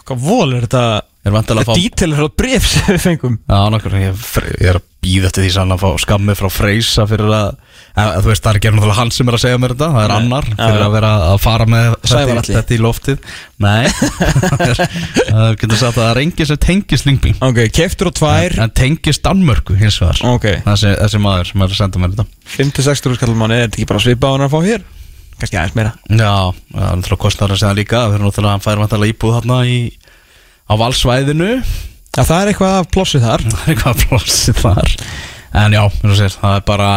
Hvað 0.06 0.26
vol 0.26 0.52
er 0.56 0.66
þetta? 0.66 0.84
Er 1.20 1.34
vantilega 1.34 1.66
að 1.66 1.68
fá 1.68 1.76
Dítil 1.76 2.14
er 2.14 2.20
það 2.22 2.30
bref 2.40 2.66
sem 2.70 2.86
við 2.88 3.02
fengum. 3.04 3.34
Já, 3.44 3.58
nokkur, 3.74 3.96
ég, 4.00 4.22
ég 4.56 4.70
er 4.70 4.78
að 4.78 4.84
býða 5.04 5.28
eftir 5.28 5.44
því 5.44 5.50
sann 5.52 5.74
að 5.74 5.82
fá 5.82 5.88
skammið 6.00 6.38
frá 6.38 6.46
Freysa 6.52 7.04
fyrir 7.08 7.32
að, 7.36 7.50
að 8.00 8.12
þú 8.24 8.30
veist, 8.30 8.42
það 8.44 8.50
er 8.50 8.58
ekki 8.58 8.70
náttúrulega 8.72 8.96
hann 8.98 9.12
sem 9.12 9.28
er 9.28 9.36
að 9.36 9.42
segja 9.42 9.58
mér 9.60 9.74
þetta, 9.74 9.88
það 9.92 10.04
er 10.06 10.12
Nei. 10.12 10.16
annar 10.16 10.48
fyrir 10.50 10.84
að 10.86 10.94
vera 10.96 11.10
að 11.26 11.36
fara 11.44 11.66
með 11.74 11.88
þetta, 12.04 12.44
þetta 12.48 12.76
í 12.76 12.78
loftið. 12.80 13.28
Nei, 13.66 13.84
það 15.28 15.58
getur 15.60 15.80
sagt 15.82 15.90
að 15.90 16.00
það 16.00 16.08
er 16.08 16.22
engin 16.24 16.48
sem 16.50 16.60
tengist 16.64 17.08
Lingby 17.08 17.34
Ok, 17.50 17.60
keftur 17.76 18.10
og 18.12 18.16
tvær. 18.16 18.56
En 18.64 18.72
tengist 18.80 19.24
Danmörku 19.26 19.76
hins 19.76 20.00
vegar. 20.00 20.22
Ok, 20.32 20.48
þessi, 20.64 20.94
þessi 21.02 21.20
maður 21.20 21.52
sem 21.52 21.66
er 21.66 21.76
að 21.76 21.82
senda 21.82 22.00
mér 22.00 22.16
þetta. 22.16 22.48
5-6 22.56 23.04
skall 23.20 23.36
manni, 23.36 23.60
er 23.60 23.68
þetta 23.68 23.80
ekki 23.82 23.90
bara 23.92 24.04
svipað 24.06 24.32
á 24.32 24.34
hann 24.38 24.48
að 24.48 24.56
fá 24.56 24.60
hér? 24.70 24.88
Kannski 25.40 25.56
aðeins 25.56 25.76
meira. 25.78 25.94
Já, 26.06 26.52
það 26.52 26.84
er 26.84 26.98
náttúrulega 27.00 27.22
kostnar 27.24 27.54
að 27.54 27.62
segja 27.62 27.78
líka. 27.78 28.02
Fyrir 28.10 28.24
náttúrulega 28.26 28.50
að 28.50 28.56
hann 28.58 28.66
fær 28.66 28.82
vantilega 28.82 29.14
íbúð 29.14 29.36
þarna 29.38 29.60
í, 29.64 29.78
á 30.68 30.72
valsvæðinu. 30.82 31.50
Já, 32.10 32.20
það 32.20 32.36
er 32.36 32.52
eitthvað 32.52 32.76
af 32.76 32.90
plossið 32.92 33.26
þar. 33.26 33.46
Það 33.46 33.64
er 33.64 33.74
eitthvað 33.74 34.04
plossið 34.04 34.60
þar. 34.60 34.94
En 35.60 35.74
já, 35.74 35.82
sér, 36.18 36.36
það 36.36 36.60
er 36.60 36.64
bara 36.68 36.92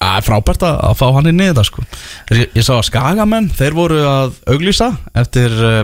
það 0.00 0.16
er 0.16 0.26
frábært 0.26 0.64
að, 0.64 0.80
að 0.88 0.98
fá 0.98 1.06
hann 1.16 1.30
inn 1.30 1.42
í 1.42 1.46
þetta 1.50 1.64
sko. 1.68 1.84
ég, 2.32 2.50
ég 2.56 2.64
sá 2.66 2.72
að 2.78 2.86
skagamenn 2.88 3.50
þeir 3.56 3.76
voru 3.76 4.00
að 4.08 4.36
auglýsa 4.48 4.90
eftir 5.20 5.56
uh, 5.60 5.80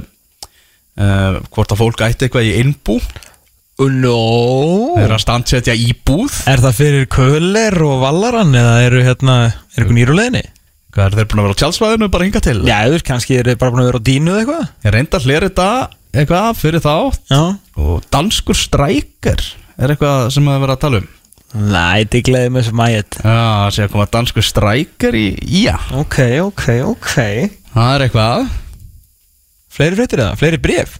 uh, 0.96 1.38
hvort 1.52 1.74
að 1.74 1.82
fólk 1.82 2.04
ætti 2.06 2.26
eitthvað 2.26 2.48
í 2.48 2.54
innbú. 2.62 2.98
No 3.76 4.16
þeir 4.96 5.02
eru 5.04 5.16
að 5.18 5.24
standsetja 5.26 5.76
íbúð. 5.76 6.40
Er 6.48 6.62
það 6.64 6.78
fyrir 6.78 7.08
Köller 7.12 7.76
og 7.84 7.98
Vallarann 8.06 8.56
eða 8.56 8.76
eru 8.86 9.02
hérna, 9.04 9.34
er 9.50 9.82
eitthvað 9.82 9.98
nýruleginni? 9.98 10.46
Hvað 10.96 11.06
er 11.10 11.16
þeir 11.20 11.28
búin 11.30 11.40
að 11.42 11.46
vera 11.46 11.56
á 11.56 11.60
tjálsvæðinu 11.62 12.08
bara 12.14 12.26
hinga 12.26 12.42
til? 12.46 12.56
Já, 12.66 12.76
veist, 12.92 13.06
kannski 13.06 13.36
er 13.38 13.50
bara 13.60 13.72
búin 13.74 13.82
að 13.84 13.90
vera 13.90 14.00
á 14.00 14.06
dínu 14.08 14.32
eða 14.32 14.40
eitthvað. 14.42 14.66
Ég 14.86 14.94
reynda 14.96 15.20
að 15.20 15.26
hlera 15.28 15.50
þetta 15.50 15.68
eitthvað 16.16 16.48
fyrir 16.62 16.82
þá 16.86 16.94
Já. 17.30 17.40
Og 17.84 18.06
danskur 18.16 18.56
strækir 18.58 19.44
er 19.76 19.92
eitthvað 19.92 20.30
sem 20.34 20.48
að 20.48 20.62
vera 20.64 20.76
að 20.78 20.82
tala 20.86 21.00
um. 21.02 21.08
Næ, 21.56 21.84
þetta 22.02 22.22
gleði 22.26 22.52
með 22.52 22.64
þessu 22.64 22.76
mæet 22.76 23.16
já, 23.20 23.36
það 23.36 23.74
sé 23.76 23.84
að 23.86 23.92
koma 23.94 24.06
danskur 24.16 24.44
strækir 24.44 25.16
í 25.20 25.26
ía. 25.62 25.76
Ok, 26.00 26.16
ok, 26.42 26.64
ok. 26.90 27.12
Það 27.76 27.92
er 27.94 28.04
eitthvað. 28.08 28.48
Fleiri 29.76 29.98
fréttir 30.00 30.24
eða? 30.24 30.34
Fleiri 30.40 30.60
bref? 30.64 30.96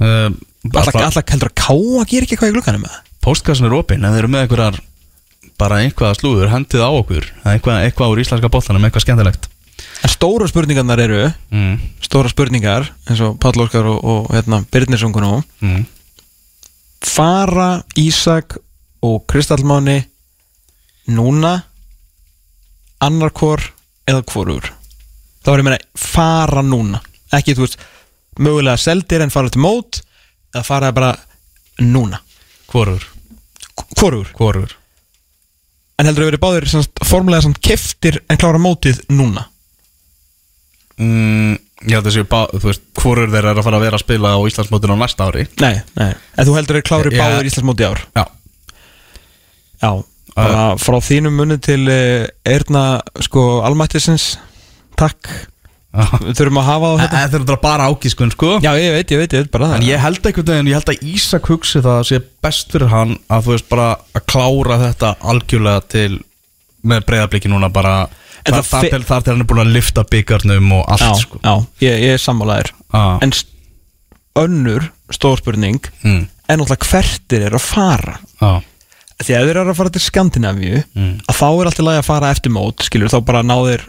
uh, 0.00 0.28
Alltaf 0.70 0.96
alltaf 1.00 1.32
heldur 1.32 1.52
að 1.52 1.56
káa 1.60 2.04
gerir 2.08 2.26
ekki 2.26 2.36
eitthvað 2.36 2.50
í 2.52 2.56
glukkanum 2.58 2.84
það? 2.88 2.98
postkassin 3.24 3.66
er 3.68 3.74
opinn 3.76 4.04
en 4.04 4.14
þeir 4.14 4.22
eru 4.24 4.30
með 4.32 4.46
einhverjar 4.46 4.78
bara 5.60 5.80
einhvað 5.84 6.16
slúður 6.18 6.50
hendið 6.52 6.82
á 6.82 6.90
okkur 6.90 7.26
eitthvað, 7.44 7.84
eitthvað 7.84 8.14
úr 8.14 8.22
íslenska 8.24 8.50
boltanum, 8.52 8.84
eitthvað 8.88 9.06
skemmtilegt 9.06 9.50
En 10.00 10.08
stóra 10.12 10.46
spurningarnar 10.48 11.00
eru 11.02 11.22
mm. 11.52 11.74
Stóra 12.04 12.30
spurningar 12.32 12.86
eins 13.08 13.20
og 13.24 13.36
Páll 13.40 13.60
Óskar 13.60 13.84
og, 13.88 13.98
og 14.00 14.30
hérna, 14.34 14.62
Byrnirsungun 14.72 15.26
og 15.28 15.42
Mm. 15.60 15.84
Fara 17.04 17.82
Ísak 17.96 18.56
og 19.04 19.24
Kristallmáni 19.28 19.98
Núna 21.12 21.54
Annarkor 23.00 23.62
eða 24.08 24.24
hvorur 24.28 24.68
Það 25.40 25.52
var 25.52 25.62
ég 25.62 25.68
meina 25.68 25.80
fara 25.96 26.64
núna 26.64 27.00
Ekki 27.36 27.56
þú 27.56 27.64
veist 27.66 27.78
Mögulega 28.40 28.80
seldir 28.80 29.24
en 29.24 29.32
fara 29.32 29.52
til 29.52 29.64
mót 29.64 30.02
Eða 30.54 30.64
fara 30.66 30.92
bara 30.96 31.14
núna? 31.80 32.20
Hvorur 32.72 33.04
Hvorur? 34.36 34.76
En 36.00 36.08
heldur 36.08 36.24
að 36.24 36.30
verið 36.32 36.42
báðir 36.42 36.68
semst, 36.72 37.02
formulega 37.04 37.44
samt 37.44 37.60
keftir 37.64 38.22
en 38.30 38.38
klára 38.40 38.60
mótið 38.62 39.02
núna? 39.12 39.44
Mm, 41.00 41.58
já 41.92 41.98
þessi, 42.04 42.24
bá, 42.28 42.46
þú 42.54 42.70
veist, 42.70 42.86
hvorur 42.96 43.28
þeir 43.32 43.50
eru 43.50 43.60
að 43.60 43.66
fara 43.66 43.80
að 43.80 43.84
vera 43.86 43.98
að 44.00 44.04
spila 44.04 44.32
á 44.36 44.38
Íslandsmótinu 44.48 44.96
á 44.96 45.02
næsta 45.02 45.28
ári. 45.28 45.44
Nei, 45.60 45.74
nei. 46.00 46.10
En 46.36 46.48
þú 46.48 46.56
heldur 46.56 46.80
að 46.80 46.86
klári 46.88 47.12
Já. 47.12 47.20
báðir 47.20 47.50
Íslandsmóti 47.50 47.88
ár? 47.88 48.02
Já, 48.16 48.24
Já. 49.80 49.90
Bara 50.36 50.64
frá 50.80 50.96
þínum 51.04 51.34
munni 51.36 51.56
til 51.60 51.82
uh, 51.90 52.28
Erna 52.48 52.84
sko 53.24 53.60
Almættisins. 53.66 54.34
Takk 55.00 55.28
þurfum 55.90 56.58
að 56.60 56.66
hafa 56.70 56.86
á 56.86 56.94
þetta 57.02 57.18
er 57.20 57.30
náttúrulega 57.32 57.62
bara 57.64 57.86
ágískun 57.90 58.30
sko 58.30 58.50
Já, 58.62 58.70
ég 58.78 58.92
veit, 58.94 59.10
ég 59.10 59.18
veit, 59.24 59.32
ég 59.34 59.42
veit 59.44 59.50
bara 59.50 59.70
En 59.74 59.80
það 59.82 59.88
ég 59.90 60.02
held 60.04 60.26
einhvern 60.30 60.50
veginn, 60.52 60.68
ég 60.70 60.78
held 60.78 60.92
að 60.92 61.04
Ísak 61.10 61.48
hugsi 61.50 61.82
það 61.82 61.96
að 61.98 62.08
sé 62.12 62.20
best 62.46 62.70
fyrir 62.76 62.92
hann 62.92 63.16
að 63.26 63.46
þú 63.48 63.54
veist 63.56 63.68
bara 63.72 63.88
að 64.14 64.26
klára 64.30 64.76
þetta 64.84 65.10
algjörlega 65.32 65.82
til 65.96 66.10
með 66.86 67.06
breyðabliki 67.10 67.50
núna 67.50 67.72
bara 67.74 67.94
En 68.46 68.54
þar, 68.54 68.62
það 68.62 68.70
þar, 68.70 68.86
til, 68.94 69.02
þar 69.10 69.24
til 69.26 69.32
hann 69.34 69.42
er 69.44 69.48
búin 69.50 69.62
að 69.66 69.72
lifta 69.74 70.04
byggarnum 70.14 70.70
og 70.78 70.84
allt 70.94 71.02
Já, 71.04 71.10
sko 71.26 71.40
já, 71.44 71.54
ég, 71.84 71.98
ég 72.06 72.14
er 72.16 72.22
sammálaðir. 72.22 72.70
En 73.20 73.34
önnur 74.40 74.86
stórspurning 75.12 75.80
Mm. 76.04 76.28
er 76.48 76.56
náttúrulega 76.56 76.86
hvertir 76.88 77.42
er 77.46 77.56
að 77.58 77.66
fara 77.66 78.14
Já, 78.40 78.62
Því 79.20 79.34
að 79.36 79.42
þeir 79.50 79.58
eru 79.60 79.70
að 79.74 79.76
fara 79.76 79.90
til 79.92 80.00
Skandinavíu 80.00 80.78
Mm. 80.96 81.18
að 81.28 81.36
þá 81.36 81.44
er 81.60 81.66
alltaf 81.68 81.84
lagi 81.84 81.98
að 82.00 82.06
fara 82.08 82.30
eftir 82.32 82.50
mót 82.54 82.86
skilur, 82.86 83.10
þá 83.12 83.20
bara 83.26 83.42
náðir 83.42 83.82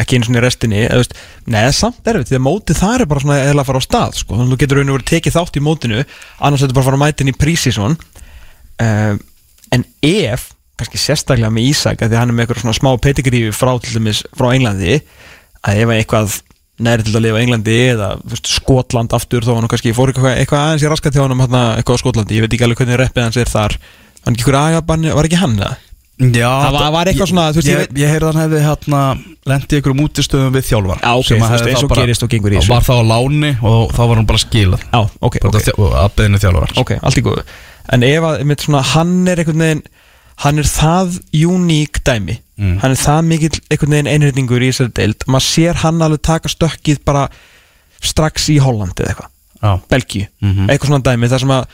ekki 0.00 0.18
einu 0.18 0.28
svona 0.28 0.40
í 0.40 0.44
restinni 0.44 0.84
eða, 0.86 1.18
neða 1.50 1.72
samt 1.76 2.10
erfitt, 2.10 2.30
því 2.30 2.38
að 2.38 2.44
mótið 2.46 2.80
það 2.80 2.94
er 2.96 3.10
bara 3.10 3.24
svona 3.24 3.38
eða 3.42 3.56
að 3.62 3.68
fara 3.70 3.82
á 3.82 3.86
stað, 3.86 4.20
sko, 4.20 4.36
þannig 4.36 4.46
að 4.46 4.54
þú 4.54 4.60
getur 4.62 4.80
raun 4.80 4.92
og 4.92 4.98
verið 4.98 5.10
tekið 5.10 5.36
þátt 5.36 5.58
í 5.58 5.64
mótinu, 5.64 6.04
annars 6.40 6.64
þetta 6.64 6.78
bara 6.78 6.88
fara 6.88 7.00
að 7.00 7.04
mæta 7.04 7.24
inn 7.24 7.32
í 7.32 7.36
prísísson 7.38 7.96
um, 7.96 9.20
en 9.76 9.86
ef, 10.06 10.46
kannski 10.80 11.00
sérstaklega 11.00 11.52
með 11.54 11.70
Ísak, 11.70 12.04
því 12.04 12.20
hann 12.20 12.32
er 12.32 12.36
með 12.36 12.46
eitthvað 12.46 12.62
svona 12.64 12.78
smá 12.78 12.92
petigrífi 13.04 13.52
frá 13.54 13.74
til 13.82 13.98
dæmis 13.98 14.22
frá 14.36 14.50
Englandi 14.54 15.00
að 15.66 15.82
ef 15.84 15.94
eitthvað 15.96 16.38
næri 16.80 17.04
til 17.04 17.14
að 17.18 17.26
lifa 17.26 17.42
Englandi 17.42 17.76
eða 17.90 18.10
veist, 18.24 18.48
Skotland 18.48 19.12
aftur 19.16 19.44
þá 19.44 19.52
var 19.52 19.60
hann 19.60 19.72
kannski 19.72 19.92
fór 19.96 20.12
eitthvað, 20.12 20.38
eitthvað 20.40 20.64
aðeins 20.64 20.86
í 20.86 20.90
raskat 20.90 21.16
hjá 21.16 21.24
hann 21.26 21.36
eitthvað 21.36 22.00
á 22.00 22.02
Skotlandi, 22.02 22.38
ég 22.38 22.46
veit 22.46 22.56
ekki 22.56 22.66
alveg 22.66 22.80
hvernig 22.80 23.00
reppið 23.02 23.26
hans 23.26 23.40
er 23.40 23.52
þar. 23.52 23.76
Agabanni, 24.24 25.12
var 25.16 25.28
ekki 25.28 25.40
hann 25.40 25.58
það? 25.60 25.89
Já 26.20 26.48
Það 26.50 26.72
var- 26.74 26.92
var 26.92 27.08
eitthvað 27.08 27.28
svona, 27.30 27.44
veist, 27.56 27.68
ég 27.70 27.92
ég, 27.96 28.22
hann 28.22 28.36
hefði 28.42 28.58
hérna 28.60 29.00
lendi 29.48 29.78
ykkur 29.80 29.94
um 29.94 30.02
útistöðum 30.04 30.52
við 30.52 30.66
þjálfar 30.68 30.98
Já, 31.00 31.12
ok, 31.16 31.24
sem 31.30 31.40
að 31.46 31.68
eins 31.70 31.84
og 31.86 31.94
gerist 31.96 32.22
og 32.26 32.28
gengur 32.34 32.52
í 32.52 32.58
þessu. 32.58 32.68
Var 32.74 32.84
þá 32.84 32.92
á 33.00 33.04
láni 33.08 33.52
og 33.62 33.94
þá 33.96 34.02
var 34.10 34.16
hann 34.20 34.26
bara 34.28 34.42
skilað. 34.42 34.84
Já, 34.92 35.00
ok, 35.20 35.38
Bara 35.40 35.62
ok, 35.62 35.96
að 36.04 36.12
beðinu 36.20 36.42
þjálfar 36.44 36.76
ok, 36.84 36.92
allt 37.00 37.16
í 37.16 37.24
góðu. 37.24 37.42
En 37.90 38.02
ef 38.04 38.22
að, 38.22 38.44
mitt 38.44 38.60
svona, 38.66 38.82
hann 38.92 39.16
er 39.28 39.36
einhvern 39.40 39.64
veginn 39.64 39.82
hann 40.44 40.58
er 40.58 40.64
það 40.64 41.20
uník 41.32 42.04
dæmi. 42.04 42.38
Mm. 42.60 42.78
hann 42.82 42.90
er 42.92 43.00
það 43.00 43.24
mikill 43.24 43.60
einhvern 43.72 43.90
veginn 43.96 44.12
einhyrningur 44.12 44.60
í 44.60 44.68
þessari 44.68 44.92
deild. 44.92 45.24
Maður 45.26 45.46
sér 45.48 45.74
hann 45.80 46.02
alveg 46.04 46.20
taka 46.22 46.48
stökkið 46.52 46.98
bara 47.08 47.28
strax 48.04 48.50
í 48.52 48.58
Hollandi 48.60 49.00
eða 49.04 49.14
eitthvað. 49.14 49.30
Já, 49.62 49.80
Belgíu, 49.88 50.26
Mhm. 50.42 50.68
eitthvað 50.68 50.88
svona 50.90 51.02
dæmi 51.02 51.28
þar 51.28 51.40
sem 51.40 51.48
að 51.48 51.64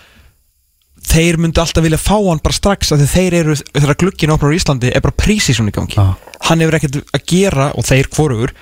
þeir 1.07 1.39
myndu 1.43 1.63
alltaf 1.63 1.85
vilja 1.85 2.01
fá 2.01 2.17
hann 2.17 2.43
bara 2.43 2.57
strax 2.57 2.93
af 2.93 3.01
því 3.03 3.09
þeir 3.13 3.37
eru, 3.41 3.59
þegar 3.73 4.01
glugginn 4.03 4.33
opnar 4.35 4.55
á 4.55 4.59
Íslandi 4.59 4.91
er 4.93 5.05
bara 5.05 5.17
prísísson 5.17 5.71
í 5.71 5.75
gangi. 5.77 5.97
Já. 5.99 6.17
hann 6.49 6.63
hefur 6.63 6.79
ekkert 6.79 6.99
að 7.15 7.25
gera, 7.31 7.71
og 7.75 7.87
þeir 7.87 8.11
hvorugur 8.13 8.53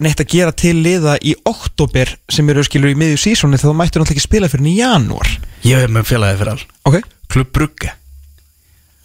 neitt 0.00 0.20
að 0.22 0.30
gera 0.32 0.52
til 0.56 0.76
liða 0.80 1.16
í 1.20 1.34
oktober 1.48 2.14
sem 2.32 2.48
eru 2.52 2.64
skilur 2.64 2.94
í 2.94 2.98
miðju 2.98 3.20
sísóni 3.20 3.58
þegar 3.60 3.74
þú 3.74 3.76
mættur 3.80 4.00
náttúrulega 4.02 4.16
ekki 4.16 4.24
spila 4.24 4.48
fyrir 4.48 4.70
í 4.70 4.78
janúar. 4.78 5.32
Ég 5.66 5.82
hef 5.82 5.92
með 5.92 6.08
félagið 6.08 6.40
fyrir 6.40 6.52
all 6.54 6.64
ok, 6.88 7.10
Klubb 7.30 7.52
Brugge. 7.56 7.92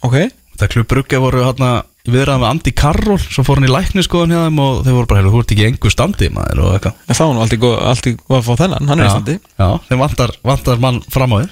Ok. 0.06 0.16
Það 0.56 0.72
Klubb 0.72 0.88
Brugge 0.88 1.20
voru 1.20 1.44
hérna 1.44 1.70
í 2.06 2.12
viðræðum 2.14 2.44
með 2.44 2.52
Andy 2.54 2.72
Carroll 2.78 3.20
svo 3.20 3.44
fór 3.44 3.60
hann 3.60 3.68
í 3.68 3.72
lækniskoðun 3.72 4.32
hjá 4.32 4.40
þeim 4.46 4.60
og 4.62 4.78
þeir 4.86 4.96
voru 4.96 5.08
bara, 5.10 5.20
"Heyrðu, 5.20 5.32
þú 5.34 5.40
ert 5.42 5.52
ekki 5.52 5.64
í 5.64 5.68
engu 5.68 5.90
standi 5.92 6.28
maður 6.32 6.62
og 6.62 6.70
eitthvað. 6.76 6.94
Þá 7.10 7.24
er 7.26 7.60
góð, 7.64 7.76
alltaf 7.90 8.16
góð 8.22 8.38
að 8.38 8.46
fá 8.46 8.54
þennan 8.62 8.88
hann 8.88 9.00
er 9.00 9.06
í 9.06 9.10
standi. 9.10 9.36
Já, 9.58 9.68
þeim 9.90 10.02
vantar, 10.04 10.32
vantar 10.44 10.78
mann 10.80 11.02
fram 11.10 11.34
á 11.34 11.36
þér 11.42 11.50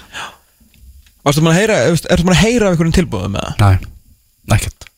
Varstu 1.24 1.44
maður 1.44 1.54
að 1.54 1.60
heyra, 1.62 1.76
ertu 2.12 2.26
maður 2.26 2.36
að 2.36 2.42
heyra 2.44 2.66
af 2.66 2.74
einhverjum 2.74 2.96
tilbúðum 2.98 3.34
með 3.36 3.46
það? 3.46 3.62
Nei, 3.64 4.56
ekkert. 4.58 4.88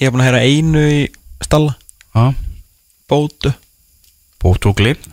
Ég 0.00 0.08
hef 0.08 0.14
búin 0.14 0.24
að 0.24 0.28
heyra 0.28 0.42
einu 0.42 0.84
í 0.90 1.00
stalla. 1.44 1.76
Já, 2.14 2.24
bótu. 3.10 3.52
Bótt 4.44 4.66
og 4.68 4.76
glimt 4.76 5.06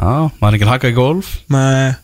Já, 0.00 0.30
maður 0.40 0.56
ekki 0.56 0.68
haka 0.68 0.90
í 0.92 0.96
golf. 0.96 1.30
Með 1.52 1.96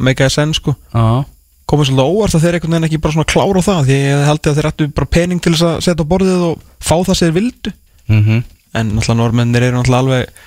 meikaði 0.00 0.32
senn 0.32 0.54
sko. 0.56 0.72
Já, 0.94 1.24
komið 1.68 1.90
svolítið 1.90 2.12
óvart 2.12 2.36
að 2.36 2.44
þeir 2.44 2.56
einhvern 2.58 2.76
veginn 2.76 2.88
ekki 2.88 3.00
bara 3.04 3.16
svona 3.16 3.30
klára 3.32 3.60
á 3.60 3.68
það 3.68 3.88
því 3.88 3.98
ég 3.98 4.24
held 4.28 4.48
að 4.48 4.58
þeir 4.58 4.68
ættu 4.70 4.86
bara 4.96 5.10
pening 5.16 5.42
til 5.44 5.52
þess 5.52 5.66
að 5.68 5.82
setja 5.84 6.06
á 6.08 6.12
borðið 6.12 6.44
og 6.48 6.64
fá 6.80 6.96
það 7.08 7.20
þeir 7.20 7.34
vildu. 7.38 7.72
Mhm. 8.12 8.42
En 8.74 8.90
náttúrulega 8.96 9.20
normennir 9.20 9.66
eru 9.68 9.78
náttúrulega 9.78 10.02
alveg 10.04 10.42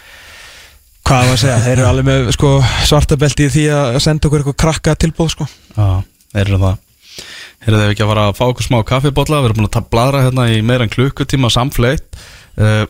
hvað 1.08 1.24
var 1.24 1.38
að 1.38 1.39
segja, 1.39 1.60
þeir 1.64 1.74
eru 1.78 1.88
alveg 1.88 2.05
með 2.08 2.26
sko, 2.36 2.49
svartabelti 2.89 3.45
í 3.47 3.51
því 3.53 3.64
að 3.72 3.97
senda 4.03 4.28
okkur 4.28 4.41
eitthvað 4.41 4.58
krakka 4.64 4.95
tilbúð 4.99 5.30
sko. 5.32 5.45
Já, 5.78 5.86
þeir 6.36 6.43
eru 6.43 6.60
það. 6.66 6.82
Heyrðu 7.64 7.80
þeir 7.82 7.93
ekki 7.93 8.03
að 8.03 8.12
fara 8.12 8.26
að 8.28 8.36
fá 8.38 8.43
okkur 8.45 8.68
smá 8.68 8.78
kaffibotla 8.88 9.39
Við 9.41 9.47
erum 9.47 9.60
búin 9.62 9.70
að 9.80 9.88
bladra 9.93 10.24
hérna 10.26 10.47
í 10.51 10.60
meira 10.68 10.86
en 10.86 10.91
klukkutíma 10.93 11.49
samfleitt 11.53 12.20
uh, 12.60 12.84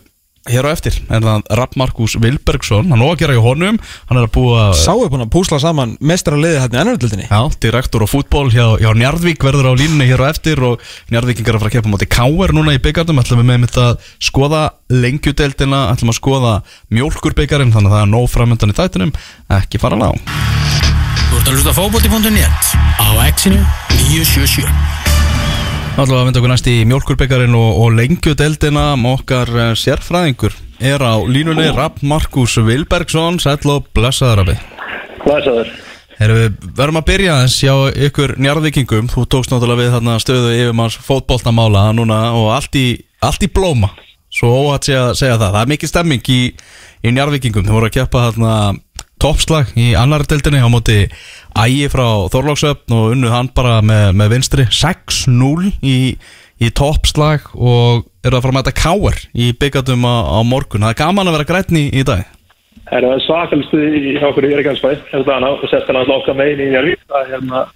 Hér 0.47 0.67
á 0.67 0.71
eftir 0.71 0.97
er 1.11 1.23
það 1.23 1.45
Rapp 1.59 1.77
Markus 1.79 2.15
Vilbergsson 2.21 2.91
Hann 2.93 3.03
gera 3.19 3.35
í 3.35 3.41
honum 3.41 3.79
Hann 4.07 4.19
er 4.19 4.27
að 4.27 4.33
búa 4.37 4.67
Sáu 4.77 5.05
búin 5.11 5.25
að 5.25 5.31
púsla 5.35 5.59
saman 5.61 5.95
mestra 5.99 6.39
liði 6.39 6.61
hérna 6.63 6.79
í 6.79 6.83
ennaröldinni 6.85 7.27
Já, 7.27 7.41
direktor 7.63 8.05
á 8.05 8.07
fútból 8.07 8.47
hjá, 8.53 8.77
hjá 8.79 8.89
Njarðvík 8.95 9.43
verður 9.43 9.71
á 9.71 9.79
línunni 9.79 10.07
hér 10.09 10.23
á 10.23 10.31
eftir 10.31 10.63
og 10.63 10.83
Njarðvíkingar 11.11 11.55
er 11.55 11.59
að 11.59 11.65
fara 11.65 11.71
að 11.71 11.77
keppa 11.77 11.93
móti 11.93 12.09
K.R. 12.11 12.55
núna 12.55 12.75
í 12.75 12.81
byggardum 12.83 13.21
ætlum 13.21 13.43
við 13.43 13.49
með 13.51 13.63
mitt 13.65 13.79
að 13.81 14.07
skoða 14.23 14.63
lengjudeldina, 14.93 15.81
ætlum 15.93 16.13
að 16.13 16.19
skoða 16.19 16.53
mjólkurbyggarinn, 16.95 17.73
þannig 17.75 17.91
að 17.91 17.97
það 17.97 18.05
er 18.05 18.13
nóg 18.13 18.29
framöndan 18.31 18.73
í 18.73 18.77
þættinum, 18.77 19.11
ekki 19.59 19.81
fara 19.83 19.99
lág. 19.99 20.15
Þú 21.27 21.41
ert 21.41 21.51
að 21.51 21.57
hlusta 21.57 21.75
á 21.75 21.79
fótbolti.net 21.81 22.71
á 23.03 23.07
exinu 23.27 23.61
977 24.07 25.06
Alltaf 25.97 26.13
að 26.13 26.27
vinda 26.27 26.41
okkur 26.43 26.51
næst 26.51 26.67
í 26.69 26.73
mjólkurbyggarinn 26.85 27.55
og, 27.57 27.79
og 27.81 27.95
lengjudeldina 27.97 28.83
okkar 29.09 29.49
uh, 29.49 29.69
sérfræðingur 29.73 30.53
er 30.77 31.01
á 31.01 31.17
línunni 31.25 31.71
Rapp 31.73 32.03
Markus 32.05 32.59
Vilbergsson, 32.61 33.39
sæll 33.41 33.65
og 33.73 33.87
blessaður 33.97 34.43
Rappi. 34.43 34.57
Erum 36.21 36.37
við 36.37 36.67
verðum 36.77 36.99
að 37.01 37.07
byrja 37.09 37.33
aðeins 37.39 37.57
hjá 37.63 37.73
ykkur 38.07 38.35
njarðvikingum 38.41 39.09
Þú 39.09 39.25
tókst 39.25 39.49
náttúrulega 39.49 39.81
við 39.81 39.91
þarna 39.95 40.19
stöðu 40.21 40.53
yfirmanns 40.59 40.99
fótboltamála 41.01 41.87
núna 41.97 42.21
og 42.37 42.51
allt 42.53 42.77
í, 42.77 42.85
allt 43.25 43.49
í 43.49 43.49
blóma. 43.49 43.89
Svo 44.29 44.53
óhatt 44.53 44.85
sé 44.85 44.99
að 45.01 45.15
segja 45.17 45.39
það. 45.41 45.49
Það 45.55 45.61
er 45.63 45.73
mikið 45.73 45.93
stemming 45.95 46.29
í, 46.29 46.41
í 47.01 47.15
njarðvikingum 47.17 47.65
Þau 47.65 47.73
voru 47.79 47.89
að 47.89 47.97
keppa 47.97 48.27
þarna 48.27 48.53
toppslag 49.21 49.71
í 49.79 49.91
annari 49.97 50.27
deildinni 50.29 50.61
á 50.61 50.69
móti 50.71 50.97
ægi 51.57 51.87
frá 51.93 52.05
Þorlóksöfn 52.33 52.95
og 52.97 53.13
unnuð 53.15 53.33
hann 53.33 53.49
bara 53.57 53.79
með, 53.85 54.11
með 54.19 54.33
vinstri 54.35 54.67
6-0 54.69 55.71
í, 55.81 55.97
í 56.61 56.71
toppslag 56.77 57.49
og 57.55 58.05
eru 58.23 58.37
að 58.37 58.45
fara 58.45 58.53
að 58.53 58.57
mæta 58.59 58.75
káar 58.77 59.19
í 59.33 59.51
byggatum 59.57 60.05
á, 60.05 60.15
á 60.37 60.39
morgun. 60.45 60.85
Það 60.85 60.93
er 60.93 61.01
gaman 61.01 61.31
að 61.31 61.37
vera 61.37 61.49
grætni 61.51 61.83
í, 61.89 62.05
dag. 62.07 62.23
Það 62.87 63.09
er 63.09 63.25
svakalstu 63.25 63.81
í 63.83 64.15
okkur 64.29 64.47
í 64.47 64.53
Reykjanesbæ? 64.55 64.93
Hérna 65.11 65.39
hana, 65.39 65.51
og 65.57 65.67
sett 65.71 65.89
hann 65.89 66.01
að 66.01 66.13
loka 66.13 66.37
megin 66.37 66.63
í 66.67 66.71
Njárvík 66.71 67.03
það 67.07 67.23
er 67.23 67.33
hérna 67.35 67.67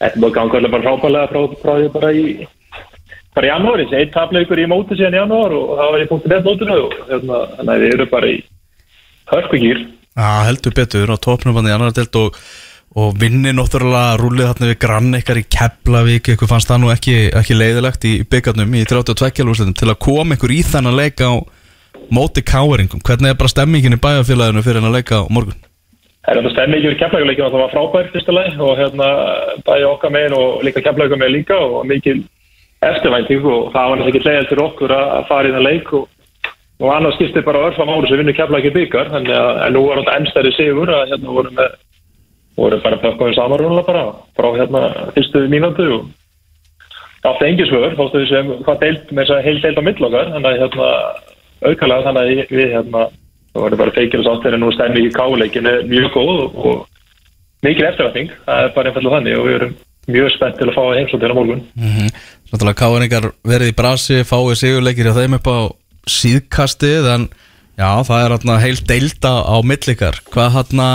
þetta 0.00 0.26
að 0.26 0.34
ganga 0.34 0.58
alveg 0.58 0.74
bara 0.74 0.88
hrápalega 0.88 1.30
frá, 1.30 1.42
frá 1.62 1.74
því 1.78 1.90
bara 1.94 2.12
í 2.12 2.24
bara 3.34 3.48
í 3.48 3.50
janúari, 3.50 3.86
einn 3.90 4.12
tapleikur 4.14 4.62
í 4.62 4.66
móti 4.70 4.96
síðan 4.98 5.16
í 5.16 5.20
janúar 5.20 5.54
og 5.56 5.74
það 5.78 5.92
var 5.94 6.02
í 6.04 6.08
punktu 6.10 6.30
með 6.30 6.48
mótinu 6.48 6.76
og 6.84 6.96
hérna, 7.08 7.40
að 7.64 7.82
við 7.82 7.94
erum 7.96 8.10
bara 8.12 8.30
í 8.30 8.36
hörkugýr 9.32 9.80
Já, 10.14 10.46
heldur 10.46 10.74
betur 10.76 11.10
á 11.10 11.18
topnum 11.18 11.56
hann 11.58 11.66
í 11.66 11.74
annar 11.74 11.94
delt 11.94 12.14
og, 12.20 12.36
og 12.94 13.16
vinni 13.18 13.50
náttúrulega 13.50 14.14
rúlið 14.20 14.46
þarna 14.52 14.70
við 14.70 14.78
grann 14.84 15.18
ykkar 15.18 15.40
í 15.40 15.44
Keflavík 15.50 16.30
ykkur 16.36 16.50
fannst 16.50 16.70
það 16.70 16.84
nú 16.84 16.92
ekki, 16.94 17.16
ekki 17.34 17.58
leiðilegt 17.58 18.06
í 18.06 18.14
byggarnum 18.30 18.76
í 18.78 18.84
32 18.86 19.46
lúslitum 19.48 19.74
til 19.74 19.90
að 19.90 19.98
koma 20.06 20.38
ykkur 20.38 20.54
í 20.54 20.60
þennan 20.68 20.98
leik 21.00 21.18
á 21.18 21.34
móti 22.14 22.44
káeringum 22.46 23.02
hvernig 23.02 23.32
er 23.32 23.40
bara 23.40 23.50
stemmingin 23.50 23.96
í 23.96 24.02
bæjarfélaginu 24.06 24.62
fyrir 24.62 24.78
hennar 24.80 24.94
leika 24.94 25.24
á 25.24 25.30
morgun? 25.34 25.58
Það 26.24 26.30
er 26.30 26.40
þetta 26.40 26.54
stemmi 26.54 26.78
ekki 26.78 26.88
fyrir 26.88 27.00
keflækuleikin 27.02 27.44
og 27.44 27.52
það 27.52 27.64
var 27.64 27.74
frábær 27.74 28.10
fyrsta 28.14 28.38
leið 28.38 28.62
og 28.64 28.78
hérna 28.78 29.08
bæði 29.66 29.90
okkar 29.90 30.14
megin 30.14 30.38
og 30.38 30.64
líka 30.64 30.84
keflækuleikum 30.84 31.24
megin 31.24 31.36
líka 31.40 31.58
og 31.58 31.84
mikil 31.90 32.22
eftirvænting 32.84 33.44
og 33.44 33.72
það 33.74 33.90
var 33.90 33.98
náttúrulega 33.98 34.14
ekki 34.14 34.28
leiðil 34.28 34.48
til 34.52 34.62
okkur 34.64 34.94
að 34.94 35.12
að 35.18 35.28
fara 35.32 35.50
í 35.50 35.54
það 35.56 35.66
leik 35.68 35.92
og, 35.98 36.06
og 36.80 36.90
annars 36.90 37.18
skipti 37.18 37.44
bara 37.46 37.66
örfam 37.68 37.92
ári 37.94 38.10
sem 38.10 38.20
vinnur 38.20 38.36
keflæki 38.38 38.74
byggar 38.74 39.12
þannig 39.12 39.34
að 39.38 39.74
nú 39.76 39.84
var 39.86 40.02
þetta 40.02 40.16
ennstæri 40.18 40.52
sigur 40.56 40.90
að 40.90 41.12
hérna 41.12 41.36
voru 41.38 41.54
með 41.54 41.76
voru 42.58 42.80
bara 42.82 43.00
pökkaði 43.02 43.36
samarunlega 43.38 43.86
bara 43.86 44.04
frá 44.38 44.48
hérna 44.58 44.82
fyrstu 45.14 45.44
mínútu 45.50 45.86
og 45.98 47.30
átti 47.30 47.48
engi 47.48 47.68
svör 47.70 47.94
þóttu 47.98 48.22
við 48.22 48.32
sem 48.32 48.50
hvað 48.66 48.82
deilt 48.82 49.12
með 49.12 49.22
þess 49.24 49.36
að 49.36 49.46
heil 49.46 49.60
deilt 49.62 49.80
á 49.80 49.86
millokkar 49.88 50.32
þannig 50.34 50.50
að 50.50 50.60
hérna 50.64 50.88
aukalega 51.64 52.06
þannig 52.08 52.22
að 52.22 52.58
við 52.58 52.74
hérna 52.74 53.06
það 53.54 53.62
voru 53.62 53.80
bara 53.80 53.94
feikir 53.94 54.20
og 54.20 54.26
sátt 54.28 54.44
þegar 54.44 54.60
nú 54.60 54.74
stemmi 54.74 55.06
í 55.06 55.14
káleikin 55.14 55.70
er 55.70 55.82
mjög 55.88 56.10
góð 56.14 56.34
og, 56.34 56.58
og 56.58 57.64
mikil 57.64 57.86
eftirvætning, 57.88 58.32
það 58.44 58.62
er 58.64 58.72
bara 58.74 58.90
einfallega 58.90 59.18
þannig 59.20 59.38
og 59.38 59.46
við 59.46 59.58
erum 59.58 59.74
mjög 60.14 60.32
spennt 60.34 60.58
til 60.58 60.68
að 60.68 60.76
fá 60.76 60.82
heimsótt 60.98 61.22
hérna 61.22 61.36
á 61.36 61.38
morgun. 61.38 61.62
Mm 61.78 62.14
Náttúrulega 62.54 62.78
káeringar 62.78 63.24
verið 63.42 63.70
í 63.72 63.74
brasi 63.74 64.20
fáið 64.28 64.58
sigurleikir 64.60 65.08
hjá 65.08 65.16
þeim 65.16 65.38
upp 65.38 65.48
á 65.50 65.58
síðkastið 66.10 67.10
en 67.14 67.28
já, 67.78 67.90
það 68.06 68.18
er 68.20 68.34
hérna 68.36 68.58
heil 68.62 68.80
deilda 68.88 69.34
á 69.44 69.56
millikar 69.66 70.18
hvað 70.30 70.56
hérna 70.58 70.88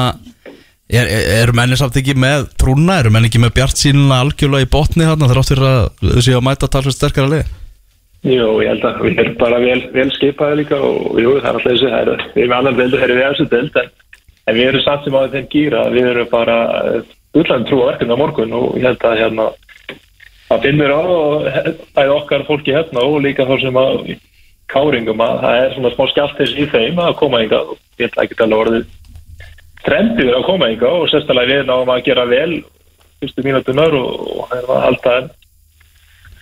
er, 0.89 1.05
er, 1.05 1.23
eru 1.43 1.55
menni 1.57 1.77
samt 1.79 1.97
ekki 1.99 2.15
með 2.17 2.49
trúna, 2.59 2.99
eru 3.01 3.13
menni 3.13 3.29
ekki 3.29 3.41
með 3.43 3.55
bjart 3.59 3.81
sínuna 3.81 4.21
algjörlega 4.23 4.67
í 4.67 4.71
botni 4.73 5.07
hérna 5.07 5.29
þráttur 5.31 5.63
að 5.65 5.81
þau 6.01 6.21
séu 6.25 6.37
að 6.39 6.45
mæta 6.49 6.71
talsveit 6.71 6.97
sterkara 6.97 7.33
lið 7.35 7.55
Jú, 8.27 8.47
ég 8.59 8.67
held 8.67 8.83
að 8.83 8.97
við 9.05 9.19
erum 9.23 9.35
bara 9.39 9.59
vel, 9.63 9.79
vel 9.95 10.09
skipaði 10.11 10.57
líka 10.59 10.75
og 10.83 11.21
jú, 11.23 11.37
það 11.37 11.45
er 11.45 11.53
alltaf 11.53 11.69
þessi, 11.69 11.87
það 11.87 12.01
er, 12.01 12.23
við 12.33 12.41
erum 12.43 12.55
annan 12.57 12.75
deldu, 12.75 12.97
það 12.99 13.05
er 13.05 13.13
við 13.15 13.27
þessu 13.29 13.45
deld, 13.53 13.77
en, 13.79 13.93
en 14.43 14.57
við 14.57 14.67
erum 14.71 14.83
samt 14.83 15.05
sem 15.05 15.15
á 15.15 15.21
þeim 15.35 15.47
gýra, 15.53 15.83
við 15.93 16.09
erum 16.09 16.27
bara 16.33 16.57
ullan 17.39 17.63
trú 17.69 17.79
á 17.79 17.87
verkefni 17.93 18.17
á 18.19 18.19
morgun 18.19 18.57
og 18.59 18.75
ég 18.75 18.89
held 18.89 19.05
að 19.07 19.21
hérna, 19.21 19.45
það 20.49 20.65
finnur 20.67 20.91
á 20.91 20.99
og 20.99 21.47
bæði 21.95 22.13
okkar 22.17 22.45
fólki 22.49 22.75
hérna 22.75 23.05
og 23.07 23.21
líka 23.23 23.47
þá 23.47 23.55
sem 23.63 23.79
að 23.79 23.95
káringum 24.69 25.21
að 25.23 25.43
það 25.43 25.59
er 25.59 25.75
svona 25.75 25.91
smá 25.93 26.07
skjálftis 26.11 26.55
í 26.55 26.65
þeim 26.69 26.99
að 27.03 27.15
koma 27.19 27.43
ynga 27.43 27.61
og 27.65 27.77
ég 27.99 28.11
að 28.13 28.25
ekki 28.25 28.41
alveg 28.45 28.63
orðið 28.63 28.87
trendið 29.85 30.33
að 30.35 30.45
koma 30.47 30.69
ynga 30.73 30.91
og 30.99 31.07
sérstæðlega 31.11 31.53
við 31.53 31.69
náum 31.69 31.93
að 31.93 32.03
gera 32.05 32.25
vel 32.29 32.51
fyrstu 33.19 33.45
mínutunar 33.45 33.95
og, 33.99 34.11
og 34.35 34.51
hérna, 34.53 34.81
halda 34.85 35.15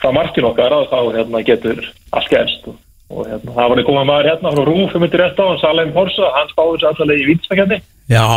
frá 0.01 0.11
markin 0.13 0.47
okkar 0.49 0.75
að 0.75 0.89
þá 0.91 0.99
hérna, 1.17 1.43
getur 1.45 1.79
allt 2.13 2.31
gerst. 2.31 2.67
Og, 2.69 2.77
og 3.13 3.29
hérna, 3.29 3.53
það 3.55 3.71
var 3.71 3.83
komað 3.87 4.09
maður 4.11 4.31
hérna 4.31 4.53
frá 4.53 4.63
Rúf 4.69 4.97
um 4.97 5.05
þetta 5.05 5.21
rétt 5.23 5.41
á, 5.41 5.45
hann 5.47 5.61
Salem 5.63 5.93
Horsa 5.95 6.33
hann 6.35 6.51
spáði 6.51 6.81
sér 6.81 6.89
allavega 6.91 7.23
í 7.23 7.29
Já, 8.11 8.27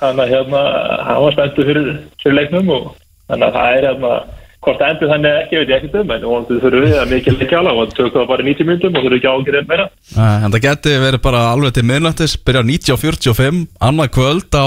þannig 0.00 0.24
að 0.24 0.34
hérna, 0.34 0.64
hann 1.08 1.22
var 1.24 1.36
spenntu 1.36 1.68
fyrir, 1.70 1.88
fyrir 2.22 2.38
leiknum 2.38 2.74
og 2.74 2.90
þannig 3.30 3.48
að 3.48 3.56
það 3.58 3.78
er 3.78 3.88
hérna 3.88 4.12
hvort 4.64 4.80
það 4.80 4.90
endur 4.92 5.10
þannig 5.12 5.36
ekki, 5.42 5.58
veit 5.60 5.68
ég 5.70 5.76
ekkert 5.78 5.98
um 6.02 6.10
en 6.14 6.24
vonandi 6.28 6.56
þurfum 6.62 6.84
við 6.84 6.96
að 6.98 7.10
mikið 7.12 7.36
leikja 7.42 7.58
alveg 7.60 7.78
og 7.82 7.92
tökum 7.94 8.16
það 8.18 8.30
bara 8.32 8.42
í 8.42 8.46
90 8.48 8.68
myndum 8.70 8.96
og 8.98 9.04
þurfum 9.04 9.18
ekki 9.18 9.30
ágjörðið 9.32 9.68
meira. 9.70 9.84
Eh, 10.18 10.44
en 10.44 10.54
það 10.54 10.64
geti 10.66 10.94
verið 11.04 11.22
bara 11.28 11.42
alveg 11.52 11.76
til 11.78 11.84
miðnættis 11.88 12.34
byrja 12.48 12.62
á 12.64 12.70
90.45 12.72 13.60
annað 13.88 14.10
kvöld 14.18 14.58
á 14.58 14.66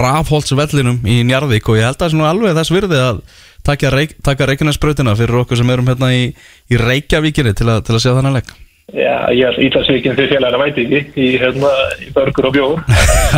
Rafholtsvellinum 0.00 1.00
í 1.10 1.18
Njarðvík 1.26 1.68
og 1.72 1.78
ég 1.80 1.88
held 1.88 1.96
að 1.96 2.02
það 2.04 2.08
er 2.08 2.14
svona 2.14 2.30
alveg 2.32 2.56
þess 2.60 2.74
virði 2.76 3.00
að 3.02 3.18
taka, 3.66 3.90
reik, 3.96 4.14
taka 4.22 4.46
Reykjanesbrautina 4.52 5.16
fyrir 5.18 5.40
okkur 5.42 5.58
sem 5.60 5.74
erum 5.74 5.90
hérna 5.90 6.12
í, 6.14 6.22
í 6.70 6.78
Reykjavíkinni 6.80 7.54
til, 7.58 7.66
að- 7.72 7.82
til 7.88 7.96
að 7.98 8.04
sjá 8.06 8.12
þannig 8.20 8.38
leik 8.38 8.54
Já, 8.94 9.26
ég 9.34 9.42
er 9.42 9.56
ítalsvíkinn 9.66 10.14
fyrir 10.14 10.28
félagina 10.30 10.58
væti 10.60 10.84
ekki 10.94 11.22
í, 11.24 11.30
hérna, 11.42 11.70
í 11.98 12.12
börgur 12.14 12.46
og 12.46 12.52
bjór. 12.54 12.82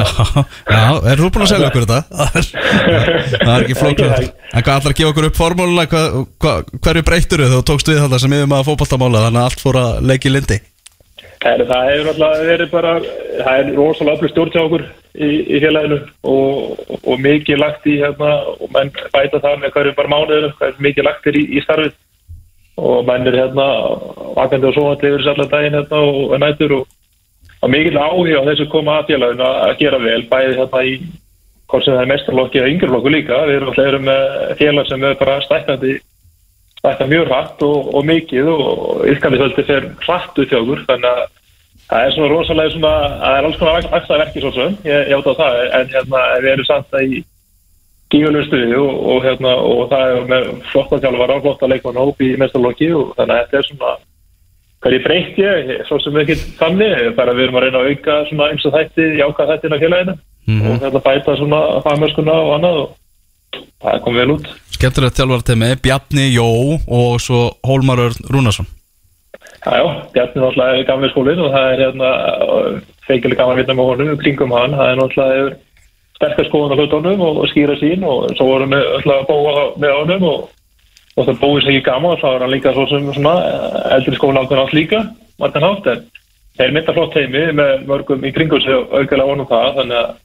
Já, 0.69 0.83
er 1.09 1.23
þú 1.23 1.31
búin 1.33 1.45
að 1.47 1.53
selja 1.55 1.71
okkur 1.71 1.87
þetta? 1.89 2.01
það 3.47 3.53
er 3.55 3.63
ekki 3.65 3.77
flókið 3.79 4.11
En 4.13 4.67
hvað 4.67 4.75
ætlar 4.75 4.93
að 4.93 4.99
gefa 4.99 5.13
okkur 5.15 5.29
upp 5.31 5.39
formúluna? 5.39 5.87
Hva, 5.89 6.03
hva, 6.45 6.53
hverju 6.85 7.05
breyttur 7.09 7.45
og 7.49 7.63
tókst 7.65 7.89
við 7.89 8.03
þetta 8.03 8.21
sem 8.21 8.35
yfir 8.37 8.51
maður 8.51 8.69
fótballtamála 8.69 9.23
þannig 9.25 9.41
að 9.41 9.49
allt 9.49 9.65
fór 9.65 9.79
að 9.81 10.03
leiki 10.11 10.33
lindi 10.35 10.59
Það, 11.39 11.63
það 11.71 11.89
hefur 11.89 12.07
náttúrulega 12.11 12.47
verið 12.51 12.71
bara, 12.73 12.93
það 13.39 13.63
er 13.63 13.73
rosalega 13.79 14.19
öflug 14.19 14.33
stjórn 14.33 14.53
hjá 14.53 14.61
okkur 14.67 14.85
í, 15.15 15.29
í 15.55 15.61
félaginu 15.63 15.99
og, 16.35 16.83
og 16.99 17.23
mikið 17.25 17.63
lagt 17.63 17.89
í 17.89 17.95
hérna 18.03 18.35
og 18.59 18.69
menn 18.75 18.93
bæta 19.15 19.41
það 19.41 19.63
með 19.63 19.75
hverjum 19.77 19.99
bara 20.01 20.13
mánuður, 20.13 20.49
er 20.67 20.77
mikið 20.83 21.09
lagt 21.09 21.31
er 21.31 21.39
í, 21.39 21.45
í 21.55 21.63
starfið 21.65 21.95
og 22.79 23.07
menn 23.09 23.27
er 23.27 23.39
hérna 23.43 23.69
vakandi 24.37 24.71
og 24.71 24.77
sofandi 24.77 25.11
yfir 25.11 25.33
allan 25.33 25.53
daginn 25.53 25.79
hérna 25.79 26.03
og, 26.09 26.21
og 26.33 26.43
nættur 26.43 26.77
og, 26.81 26.85
og 27.63 27.73
mikið 27.75 27.99
áhuga 27.99 28.43
á 28.43 28.49
þessu 28.51 28.69
koma 28.73 29.01
að 29.01 29.09
félaginu 29.13 29.47
að 29.49 29.57
að 29.69 29.81
gera 29.83 30.03
vel, 30.05 30.21
bæði 30.31 30.61
hérna 30.61 30.85
í 30.85 30.93
hvort 31.69 31.85
sem 31.85 31.97
það 31.97 32.05
er 32.05 32.13
mestarlokki 32.13 32.61
eða 32.61 32.71
yngjurlokku 32.73 33.11
líka, 33.13 33.41
við 33.49 33.59
erum 33.59 33.73
alltaf 33.73 34.05
með 34.09 34.55
félag 34.61 34.89
sem 34.89 35.03
er 35.05 35.19
bara 35.21 35.41
stækkandi 35.45 35.99
stækka 36.79 37.09
mjög 37.11 37.27
hratt 37.29 37.65
og, 37.67 37.91
og 37.95 38.07
mikið 38.07 38.53
og 38.53 39.03
ylkandi 39.11 39.41
þöldi 39.43 39.65
fer 39.67 39.89
hratt 40.07 40.39
út 40.39 40.53
hjá 40.53 40.61
okkur. 40.61 40.85
Þannig 40.89 41.09
að 41.11 41.25
það 41.89 42.05
er 42.05 42.15
svona 42.15 42.31
rosalega 42.33 42.75
svona, 42.75 42.93
það 43.25 43.39
er 43.39 43.49
alls 43.49 43.59
konar 43.61 43.91
axla 43.99 44.21
verki 44.23 44.45
svo 44.45 44.53
sem, 44.55 44.79
ég 44.89 45.13
átta 45.19 45.35
á 45.35 45.41
það 45.41 45.61
en 45.81 45.93
hérna 45.97 46.23
við 46.45 46.51
erum 46.55 46.69
samt 46.69 46.97
að 46.99 47.07
í 47.09 47.23
gífurlegu 48.13 48.47
stuði 48.49 48.77
og, 48.79 48.93
og 49.13 49.25
hérna 49.27 49.55
og 49.61 49.83
það 49.91 50.13
er 50.13 50.29
með 50.33 50.47
flotta 50.71 51.01
þjálfara 51.03 51.41
flotta 51.45 51.69
leikmann 51.69 52.01
hóp 52.01 52.23
í 52.25 52.31
mestarlokki 52.41 52.93
og 52.97 53.11
þannig 53.19 53.35
að 53.35 53.43
þetta 53.43 53.59
er 53.59 53.69
svona 53.69 53.97
hverju 54.85 55.03
breytt 55.05 55.43
ég, 55.43 55.75
svo 55.89 55.99
sem 56.03 56.17
ekki 56.23 56.39
þannig, 56.61 57.13
bara 57.19 57.35
við 57.35 57.49
erum 57.49 57.59
að 57.59 57.67
reyna 57.67 57.83
að 57.83 57.93
auka 57.93 58.17
svona 58.29 58.49
eins 58.53 58.67
og 58.69 58.75
þætti, 58.77 59.11
jáka 59.19 59.49
þættina 59.51 59.81
félaginu 59.83 60.17
og 60.49 60.81
þetta 60.85 61.05
bæta 61.05 61.37
svona 61.37 61.61
fagmörskuna 61.85 62.39
og 62.47 62.55
annað 62.57 62.81
og 62.83 62.97
það 63.83 64.03
kom 64.05 64.19
vel 64.19 64.35
út. 64.37 64.51
Skemmtilegt 64.79 65.19
þjálfartemi, 65.19 65.71
Bjarni 65.83 66.29
Jó 66.33 66.49
og 66.79 67.19
svo 67.23 67.45
Hólmar 67.67 68.07
Örn 68.07 68.29
Rúnarsson. 68.33 68.69
Já, 69.67 69.83
Bjarni 70.15 70.41
náttúrulega 70.41 70.79
er 70.79 70.89
gamli 70.89 71.11
skólinn 71.13 71.43
og 71.43 71.53
það 71.53 71.73
er 71.73 71.83
hérna 71.85 72.13
feikileg 73.09 73.41
gaman 73.41 73.57
að 73.57 73.63
vinna 73.63 73.77
með 73.77 73.91
honum 73.91 74.21
kringum 74.23 74.55
hann, 74.55 74.77
það 74.79 74.93
er 74.93 75.01
náttúrulega 75.03 75.57
hefur 76.19 76.35
sterkar 76.35 76.49
skoðun 76.49 76.75
á 76.75 76.79
hlutunum 76.79 77.21
og, 77.23 77.43
skýra 77.51 77.77
sín 77.79 78.05
og 78.05 78.31
svo 78.37 78.47
vorum 78.53 78.73
við 78.75 78.87
öll 78.99 79.13
að 79.15 79.27
búa 79.29 79.67
með 79.79 79.93
honum 79.95 80.25
og, 80.29 80.47
og 81.17 81.27
það 81.27 81.41
búið 81.43 81.63
sér 81.63 81.73
ekki 81.73 81.87
gaman 81.87 82.15
og 82.15 82.23
þá 82.23 82.29
er 82.31 82.45
hann 82.45 82.55
líka 82.55 82.73
svo 82.75 82.87
sem 82.91 83.11
svona 83.15 83.35
eh, 83.47 83.97
eldri 83.97 84.17
skóla 84.17 84.43
ákveðin 84.43 84.63
allt 84.65 84.75
líka, 84.75 85.03
margan 85.39 85.67
hátt 85.69 85.87
en 85.93 86.07
þeir 86.59 86.73
mynda 86.75 86.95
flott 86.97 87.15
heimi 87.15 87.45
með 87.55 87.85
mörgum 87.87 88.25
í 88.27 88.33
kringum 88.35 88.63
sig 88.65 88.75
auðvitað 88.75 89.29
vonum 89.31 89.51
það 89.51 89.79
þannig 89.79 90.01
að 90.03 90.17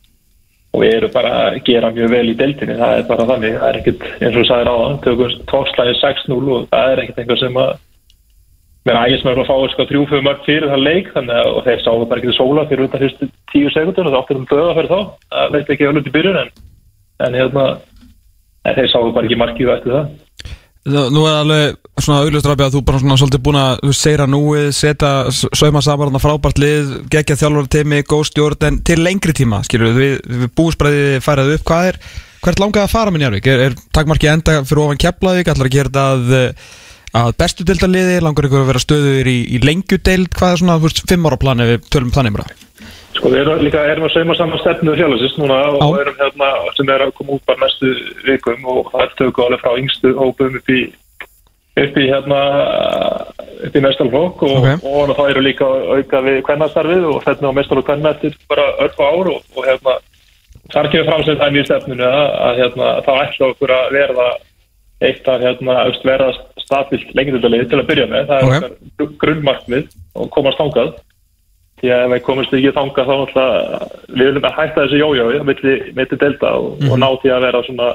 við 0.81 0.95
erum 0.97 1.13
bara 1.13 1.31
að 1.37 1.59
gera 1.67 1.91
mjög 1.93 2.09
vel 2.09 2.29
í 2.31 2.37
deildinni, 2.37 2.75
það 2.79 2.95
er 2.97 3.03
bara 3.05 3.25
þannig, 3.29 3.57
það 3.59 3.67
er 3.67 3.75
ekkit 3.77 4.05
eins 4.09 4.31
og 4.31 4.39
við 4.39 4.47
sagðir 4.49 4.71
á 4.73 4.75
það, 4.79 4.95
tökum 5.03 5.35
tókslæði 5.51 5.97
6-0 5.99 6.39
og 6.55 6.63
það 6.71 6.93
er 6.93 7.01
ekkit 7.03 7.19
einhver 7.21 7.41
sem 7.43 7.59
að 7.61 7.75
með 8.83 8.99
ægismenn 8.99 9.39
að 9.39 9.47
fá 9.47 9.55
sko 9.71 9.85
þrjú-fjögur 9.87 10.25
mörg 10.25 10.43
fyrir 10.47 10.67
það 10.71 10.83
leik 10.83 11.13
þannig 11.13 11.39
að 11.39 11.59
þeir 11.67 11.83
sáu 11.85 12.03
bara 12.03 12.19
ekki 12.19 12.35
sóla 12.35 12.65
fyrir 12.67 12.85
undan 12.87 13.03
fyrstu 13.03 13.29
tíu 13.53 13.71
sekundin 13.71 14.09
og 14.09 14.11
það 14.11 14.19
áttur 14.19 14.39
um 14.41 14.49
döða 14.49 14.75
fyrir 14.79 14.91
þá. 14.91 14.99
Það 15.31 15.55
veit 15.55 15.71
ekki 15.75 15.89
út 15.91 16.09
í 16.09 16.15
byrjun 16.17 16.39
en, 16.41 16.51
en 17.23 17.39
hérna 17.39 17.65
en 18.63 18.77
þeir 18.77 18.91
sáu 18.91 19.13
bara 19.15 19.29
ekki 19.29 19.39
markið 19.39 19.73
eftir 19.77 19.95
það. 19.95 20.11
Nú 20.83 21.21
er 21.23 21.37
alveg 21.39 21.77
svona 22.03 22.25
augljóst 22.25 22.47
rafið 22.49 22.65
að 22.65 22.73
þú 22.75 22.79
bara 22.89 22.99
svona 22.99 23.15
svolítið 23.21 23.41
búin 23.45 23.57
að 23.61 23.91
seira 23.95 24.25
núið, 24.27 24.65
setja, 24.75 25.11
sauma 25.31 25.79
saman 25.83 26.19
frábært 26.19 26.59
lið, 26.59 26.89
gegja 27.13 27.37
þjálfur 27.39 27.69
teimi, 27.71 28.01
góð 28.03 28.25
stjórn, 28.27 28.65
en 28.67 28.79
til 28.83 28.99
lengri 28.99 29.35
tíma, 29.37 29.61
skilur 29.63 29.95
við, 29.95 30.17
við, 30.27 30.49
búsbræðið 30.59 31.15
færið 31.23 31.53
upp, 31.55 31.63
hvað 31.69 31.87
er, 31.93 31.99
hvert 32.43 32.59
langaði 32.59 32.83
að 32.83 32.95
fara 32.97 33.15
með 33.15 33.23
Njarvík? 33.23 33.47
Er, 33.53 33.63
er 33.69 33.77
takmarkið 33.95 34.33
enda 34.33 34.57
fyrir 34.67 34.83
ofan 34.83 34.99
Keflavík, 35.05 35.53
ætlar 35.53 35.71
að 35.71 35.77
gera 35.77 35.93
þetta 35.93 36.43
að, 37.13 37.31
bestu 37.39 37.65
deildaliði, 37.67 38.19
langar 38.25 38.47
ykkur 38.49 38.63
að 38.63 38.69
vera 38.71 38.81
stöður 38.83 39.29
í, 39.29 39.37
í 39.53 39.61
lengjudeild, 39.63 40.31
hvað 40.33 40.55
er 40.55 40.61
svona, 40.61 40.77
þú 40.79 40.89
veist, 40.89 41.03
fimm 41.09 41.29
ára 41.29 41.39
plan 41.41 41.63
ef 41.63 41.71
við 41.73 41.89
tölum 41.93 42.13
planið 42.15 42.37
bara? 42.39 42.57
Sko 43.13 43.29
við 43.29 43.43
erum 43.43 43.61
líka 43.61 43.83
erum 43.85 44.07
að 44.07 44.15
sauma 44.15 44.35
saman 44.37 44.61
stefnu 44.63 44.95
félagsins 44.97 45.35
núna 45.37 45.59
og 45.77 45.83
Já. 45.83 46.01
erum 46.01 46.15
hérna 46.17 46.49
sem 46.73 46.89
er 46.89 47.03
að 47.05 47.13
koma 47.19 47.35
út 47.37 47.43
bara 47.45 47.61
næstu 47.61 47.91
vikum 48.25 48.65
og 48.73 48.89
það 48.89 49.03
er 49.05 49.11
tökum 49.19 49.45
alveg 49.45 49.61
frá 49.61 49.77
yngstu 49.83 50.13
hópum 50.17 50.57
upp 50.57 50.71
í 50.73 50.79
upp 51.83 51.99
í 52.01 52.07
hérna 52.09 52.39
upp 53.67 53.77
í 53.77 53.83
mestalflokk 53.85 54.41
og, 54.47 54.55
Ok. 54.57 54.87
og 54.89 55.13
það 55.17 55.29
eru 55.33 55.43
líka 55.45 55.67
auka 55.67 56.23
við 56.25 56.41
kvennastarfið 56.49 57.05
og 57.11 57.21
þetta 57.27 57.53
á 57.53 57.57
mestalflokk 57.59 57.89
kvenna 57.91 58.15
eftir 58.15 58.35
bara 58.49 58.65
örfa 58.87 59.11
ár 59.13 59.31
og, 59.35 59.45
og 59.53 59.69
hérna 59.69 59.95
þar 60.73 60.89
kemur 60.89 61.09
fram 61.11 61.23
sem 61.27 61.37
það 61.37 61.45
er 61.47 61.55
mjög 61.57 61.69
stefnunu 61.69 62.09
að, 62.09 62.25
að 62.47 62.61
hérna 62.63 62.89
þá 63.05 63.11
ætla 63.27 63.51
okkur 63.53 63.75
að 63.77 63.95
verða 63.99 64.27
eitt 65.07 65.27
af 65.27 65.41
hérna 65.43 65.75
verða 66.03 66.29
stabilt 66.63 67.09
lengindalið 67.17 67.65
til 67.71 67.79
að 67.81 67.89
byrja 67.89 68.07
með. 68.11 68.29
Það 68.29 68.37
er 68.37 68.47
Ok. 68.47 68.53
okkar 68.53 69.17
grunnmarkmið 69.23 69.97
og 70.15 70.29
komast 70.35 70.61
þangað. 70.61 70.93
Því 71.81 71.91
að 71.91 72.03
ef 72.05 72.11
við 72.13 72.23
komumst 72.27 72.53
ekki 72.53 72.75
þangað 72.77 73.09
þá 73.09 73.15
náttúrulega 73.19 73.87
við 74.07 74.25
viljum 74.27 74.47
að 74.49 74.57
hætta 74.59 74.83
þessu 74.83 75.01
jójói 75.01 75.43
milli, 75.49 75.73
milli 75.97 76.19
delta 76.21 76.53
og, 76.55 76.69
og 76.89 76.95
ná 76.99 77.09
því 77.19 77.33
að 77.33 77.43
vera 77.47 77.63
svona 77.67 77.89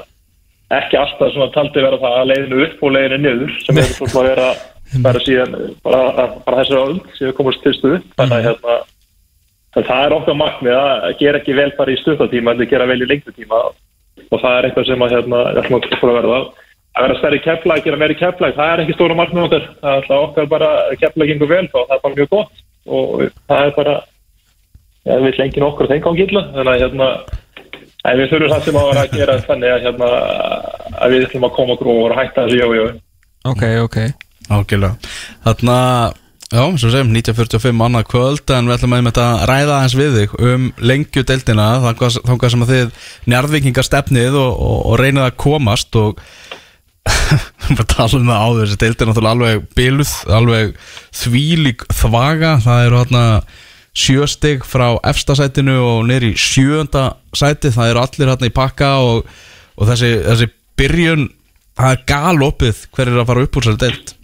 ekki 0.69 0.99
alltaf 0.99 1.33
svona 1.33 1.49
taldi 1.55 1.81
vera 1.81 1.97
það 1.97 2.19
að 2.19 2.29
leiðinu 2.29 2.61
upp 2.67 2.83
og 2.83 2.93
leiðinu 2.93 3.17
niður 3.23 3.55
sem 3.65 3.79
er 3.81 3.89
svona 3.89 4.19
að 4.21 4.29
vera 4.29 4.49
bara 5.01 5.21
síðan 5.25 5.55
bara, 5.81 6.27
bara 6.45 6.61
þessu 6.61 6.77
öll 6.77 6.99
sem 7.17 7.27
við 7.29 7.35
komumst 7.39 7.63
til 7.65 7.73
stuð 7.73 7.97
þannig 8.19 8.37
að 8.37 8.45
hérna 8.45 8.77
það 9.85 10.05
er 10.05 10.15
okkar 10.15 10.37
markmið 10.37 10.77
að 10.79 11.11
gera 11.19 11.39
ekki 11.41 11.57
vel 11.57 11.69
bara 11.77 11.93
í 11.93 11.99
stuttartíma 12.01 12.55
en 12.55 12.63
að 12.63 12.71
gera 12.71 12.87
vel 12.89 13.03
í 13.03 13.09
lengri 13.09 13.35
tíma. 13.35 13.61
Og 14.29 14.41
það 14.41 14.55
er 14.55 14.67
eitthvað 14.67 14.87
sem 14.89 15.05
að 15.05 15.13
hérna 15.15 15.41
að 15.49 15.59
að 15.59 16.17
verða 16.17 16.39
að 16.99 17.07
vera 17.07 17.17
stærri 17.19 17.41
kepla, 17.47 17.79
að 17.79 17.87
gera 17.87 17.99
meiri 18.03 18.19
kepla 18.19 18.53
það 18.59 18.71
er 18.73 18.83
ekki 18.83 18.95
stóra 18.97 19.17
markmið 19.17 19.47
okkar. 19.47 19.67
Það 19.79 19.91
er 19.91 19.99
alltaf 20.03 20.23
okkar 20.27 20.53
bara 20.53 20.69
að 20.91 21.27
gengur 21.31 21.51
vel 21.51 21.65
þá 21.71 21.79
það 21.79 21.97
er 21.97 22.05
bara 22.05 22.17
mjög 22.19 22.31
gott. 22.35 22.63
Og 22.89 23.27
það 23.47 23.65
er 23.65 23.75
bara 23.75 23.99
ja, 25.05 25.17
við 25.17 25.27
vill 25.29 25.43
enginn 25.45 25.67
okkur 25.67 25.89
þeim 25.89 26.05
gangi 26.05 26.25
illa 26.27 26.45
þannig 26.53 26.71
að 26.71 26.81
hérna 26.83 27.09
við 28.19 28.31
þurfum 28.31 28.53
það 28.53 28.65
sem 28.65 28.79
að 28.79 28.89
vera 28.89 29.03
að 29.03 29.17
gera 29.17 29.35
þannig 29.47 29.73
að 29.73 29.85
hérna 29.87 30.09
að 30.99 31.13
við 31.13 31.27
ætlum 31.27 31.45
að 31.47 31.53
koma 31.57 31.75
okkur 31.75 31.91
og 31.93 32.17
hætta 32.17 32.47
þessu 32.47 32.63
jójó 32.63 32.87
Ok, 33.47 33.63
ok. 33.85 33.97
Ágælega 34.49 35.11
Þarna, 35.45 35.77
já, 36.49 36.63
svo 36.81 36.91
segjum 36.91 37.11
1945 37.15 37.83
annað 37.85 38.07
kvöld 38.09 38.53
en 38.55 38.69
við 38.69 38.77
ætlum 38.77 38.95
að 38.97 39.09
þetta 39.09 39.27
ræða 39.51 39.81
hans 39.83 39.97
við 39.99 40.17
þig 40.17 40.37
um 40.49 40.69
lengju 40.91 41.25
deildina 41.27 41.67
þangað 41.85 42.53
sem 42.53 42.65
að 42.65 42.73
þið 42.73 43.11
njarðvikingar 43.33 43.87
stefnið 43.87 44.39
og, 44.39 44.49
og, 44.55 44.79
og 44.89 44.99
reynið 45.03 45.27
að 45.27 45.37
komast 45.45 45.99
og 45.99 46.23
bara 47.77 47.87
tala 47.93 48.19
um 48.19 48.29
það 48.29 48.43
áður 48.45 48.61
þessi 48.63 48.79
deildin 48.83 49.05
er 49.05 49.09
náttúrulega 49.11 49.35
alveg 49.35 49.65
biluð 49.77 50.13
alveg 50.39 50.77
þvílík 51.21 51.87
þvaga. 52.01 52.53
Það 52.65 52.85
eru 52.85 53.01
hérna 53.01 53.25
sjöstig 53.99 54.63
frá 54.67 54.87
efstasætinu 55.09 55.79
og 55.81 56.05
neyri 56.09 56.35
sjönda 56.39 57.09
sæti, 57.35 57.73
það 57.73 57.91
eru 57.93 58.03
allir 58.03 58.31
hérna 58.31 58.49
í 58.49 58.55
pakka 58.55 58.93
og, 59.03 59.27
og 59.79 59.89
þessi, 59.89 60.13
þessi 60.27 60.49
byrjun 60.79 61.27
það 61.79 61.91
er 61.95 62.07
galopið 62.13 62.87
hver 62.95 63.11
er 63.11 63.19
að 63.19 63.29
fara 63.31 63.43
upp 63.45 63.59
úr 63.59 63.67
sér 63.67 63.81
deild. 63.81 64.15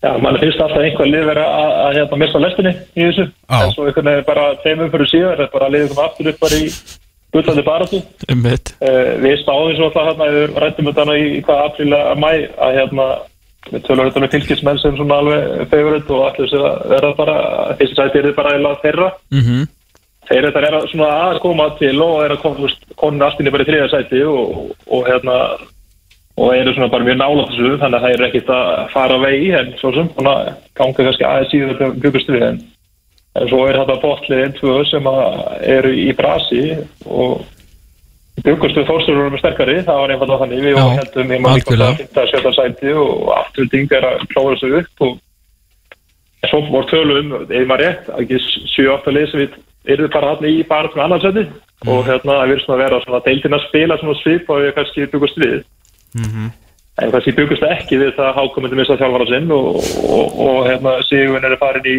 Já, 0.00 0.14
mann 0.16 0.38
finnst 0.40 0.60
alltaf 0.64 0.80
einhver 0.80 1.10
lið 1.10 1.26
vera 1.28 1.44
að, 1.44 1.70
að 1.84 1.96
hérna 1.98 2.18
mista 2.22 2.40
lestinni 2.40 2.72
í 2.96 3.04
þessu. 3.04 3.26
En 3.52 3.72
svo 3.74 3.84
einhvern 3.84 4.08
veginn 4.08 4.28
bara 4.28 4.46
tveimum 4.62 4.92
fyrir 4.94 5.10
síðar 5.10 5.42
er 5.44 5.50
bara 5.52 5.68
að 5.68 5.74
liðið 5.76 5.92
koma 5.92 6.06
aftur 6.08 6.30
upp 6.30 6.40
bara 6.40 6.60
í 6.60 6.70
gullandi 7.34 7.66
baratu 7.66 8.02
um 8.32 8.46
uh, 8.46 9.10
við 9.24 9.36
stáðum 9.42 9.74
svo 9.78 9.90
alltaf 9.90 10.08
hérna 10.10 10.30
við 10.36 10.62
rættum 10.64 10.90
þetta 10.90 11.04
hana 11.06 11.18
í, 11.18 11.26
í 11.38 11.42
hvað 11.46 11.66
apríl 11.66 11.90
að 11.96 12.22
mæ 12.22 12.30
að 12.68 12.78
hérna 12.78 13.10
við 13.70 13.84
tölum 13.86 14.08
þetta 14.08 14.22
með 14.24 14.32
fylgismenn 14.36 14.80
sem 14.80 14.96
svona 14.96 15.20
alveg 15.20 15.68
favorit 15.72 16.14
og 16.14 16.24
allir 16.30 16.48
sem 16.50 16.64
að 16.64 16.88
vera 16.94 17.12
bara 17.18 17.36
fyrst 17.80 17.98
sæti 17.98 18.18
er 18.18 18.30
þið 18.30 18.38
bara 18.38 18.56
eða 18.56 18.78
þeirra. 18.86 19.12
Mm 19.34 19.68
þeir 20.30 20.46
þetta 20.46 20.62
er 20.62 20.76
að, 20.78 20.86
svona 20.92 21.10
að 21.26 21.42
koma 21.42 21.66
til 21.80 21.96
og 22.04 22.22
er 22.22 22.34
að 22.36 22.42
koma, 22.44 22.72
konin 23.00 23.26
aftinni 23.26 23.52
bara 23.54 23.66
í 23.66 23.68
þriða 23.70 23.88
sæti 23.90 24.22
og, 24.30 24.58
og 24.86 25.08
hérna 25.08 25.36
og 26.40 26.52
eru 26.54 26.74
svona 26.76 26.90
bara 26.92 27.06
mjög 27.06 27.18
nála 27.20 27.46
þessu 27.50 27.72
þannig 27.80 27.98
að 27.98 28.04
það 28.04 28.14
er 28.14 28.26
ekkert 28.28 28.52
að 28.56 28.68
fara 28.94 29.16
vegi 29.24 29.48
en 29.58 29.72
svo 29.80 29.92
sem 29.96 30.12
svona 30.14 30.34
ganga 30.78 31.06
kannski 31.08 31.26
aðeins 31.26 31.50
síður 31.52 31.72
þetta 31.72 32.04
byggust 32.04 32.30
við 32.30 32.46
en, 32.46 32.60
en 33.38 33.48
svo 33.50 33.62
er 33.68 33.78
þetta 33.78 33.96
botlið 34.02 34.44
einn 34.44 34.58
tvö 34.58 34.76
sem 34.90 35.08
að 35.10 35.40
eru 35.76 35.94
í 35.94 36.10
brasi 36.18 36.62
og 37.06 37.44
byggust 38.44 38.78
við 38.78 38.86
þórstur 38.88 39.18
með 39.22 39.42
sterkari, 39.42 39.80
það 39.86 40.02
var 40.02 40.12
einfalda 40.14 40.38
þannig. 40.42 40.62
Við 40.64 40.78
Já, 40.78 40.84
heldum 41.00 41.32
í 41.32 41.40
maður 41.44 41.60
líka 41.60 41.74
að 41.76 41.98
finna 42.00 42.22
að 42.22 42.30
setja 42.32 42.52
sæti 42.56 42.94
og 42.96 43.32
afturvilding 43.36 43.96
er 43.98 44.06
að 44.10 44.22
klára 44.32 44.54
þessu 44.54 44.70
upp 44.80 45.04
og 45.06 45.18
svo 46.48 46.62
voru 46.70 46.88
tölum, 46.88 47.34
eða 47.50 47.66
maður 47.68 47.84
rétt, 47.84 48.08
ekki 48.22 48.38
7-8 48.76 49.14
lið 49.16 49.26
sem 49.30 49.42
við 49.42 49.58
erum 49.92 50.12
bara 50.12 50.32
hann 50.32 50.48
í 50.48 50.54
bara 50.68 50.90
með 50.94 51.04
annarsæti 51.04 51.44
og 51.88 52.00
hérna 52.08 52.36
það 52.36 52.48
verður 52.50 52.64
svona 52.64 52.76
að 52.76 52.82
vera 52.84 53.02
svona 53.04 53.20
deildin 53.26 53.56
að 53.56 53.66
spila 53.66 53.98
svona 54.00 54.16
svip 54.20 54.50
og 54.50 54.64
við 54.64 54.74
kannski 54.76 55.06
byggust 55.12 55.40
við. 55.40 55.60
En 57.00 57.12
kannski 57.12 57.36
byggust 57.36 57.64
ekki 57.64 58.00
við 58.00 58.14
það 58.16 58.34
hákomandi 58.36 58.80
missa 58.80 58.96
þjálfara 59.00 59.28
sinn 59.30 59.52
og, 59.56 59.78
og, 60.04 60.40
og 60.46 60.58
hérna 60.68 60.96
Sigurinn 61.08 61.48
er 61.48 61.60
farin 61.60 61.88
í 61.88 61.98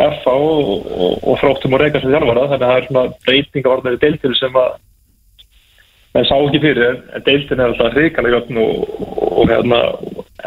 FA 0.00 0.32
og, 0.32 0.86
og, 0.86 1.18
og 1.28 1.40
fróttum 1.40 1.74
og 1.76 1.82
reyka 1.82 2.00
sem 2.00 2.12
þjálfara 2.12 2.46
þannig 2.52 2.64
að 2.64 2.70
það 2.70 2.78
er 2.78 2.86
svona 2.88 3.04
breytinga 3.26 3.72
varðið 3.74 3.98
deildin 4.04 4.36
sem 4.38 4.56
að 4.60 4.70
menn 6.14 6.26
sá 6.26 6.34
ekki 6.38 6.62
fyrir 6.64 6.86
en- 6.88 7.24
deildin 7.26 7.60
er 7.60 7.72
alltaf 7.72 7.96
hrikalega 7.96 8.38
jöfn 8.40 8.60
og, 8.64 8.72
og 9.40 9.50
hérna 9.50 9.80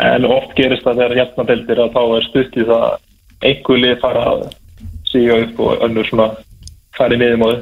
en 0.08 0.26
oft 0.26 0.56
gerist 0.58 0.84
það 0.88 1.04
þegar 1.04 1.20
hérna 1.22 1.48
deildir 1.52 1.84
að 1.84 1.94
þá 1.96 2.02
er 2.18 2.28
stutt 2.30 2.58
í 2.58 2.66
það 2.72 2.88
einhver 3.44 3.82
lið 3.84 4.02
fara 4.02 4.26
að 4.34 4.44
síga 5.12 5.40
upp 5.46 5.62
og 5.64 5.86
önnur 5.88 6.10
svona 6.10 6.30
í 7.14 7.20
miðum 7.22 7.46
á 7.46 7.50
þau 7.52 7.62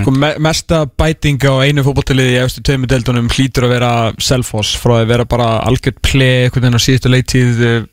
Sko 0.00 0.10
me 0.14 0.30
mesta 0.42 0.80
bæting 0.98 1.38
á 1.46 1.52
einu 1.64 1.84
fótballtaliði 1.86 2.32
í 2.34 2.38
eftir 2.42 2.64
tveimur 2.66 2.90
deildunum 2.90 3.28
hlýtur 3.32 3.66
að 3.68 3.72
vera 3.76 3.90
Selfoss. 4.22 4.74
Frá 4.80 4.94
að 5.00 5.10
vera 5.12 5.24
bara 5.28 5.48
algjört 5.68 6.00
play 6.04 6.44
einhvern 6.46 6.64
veginn 6.66 6.78
á 6.78 6.82
síðustu 6.82 7.08
leiktíð 7.12 7.62
eh, 7.68 7.86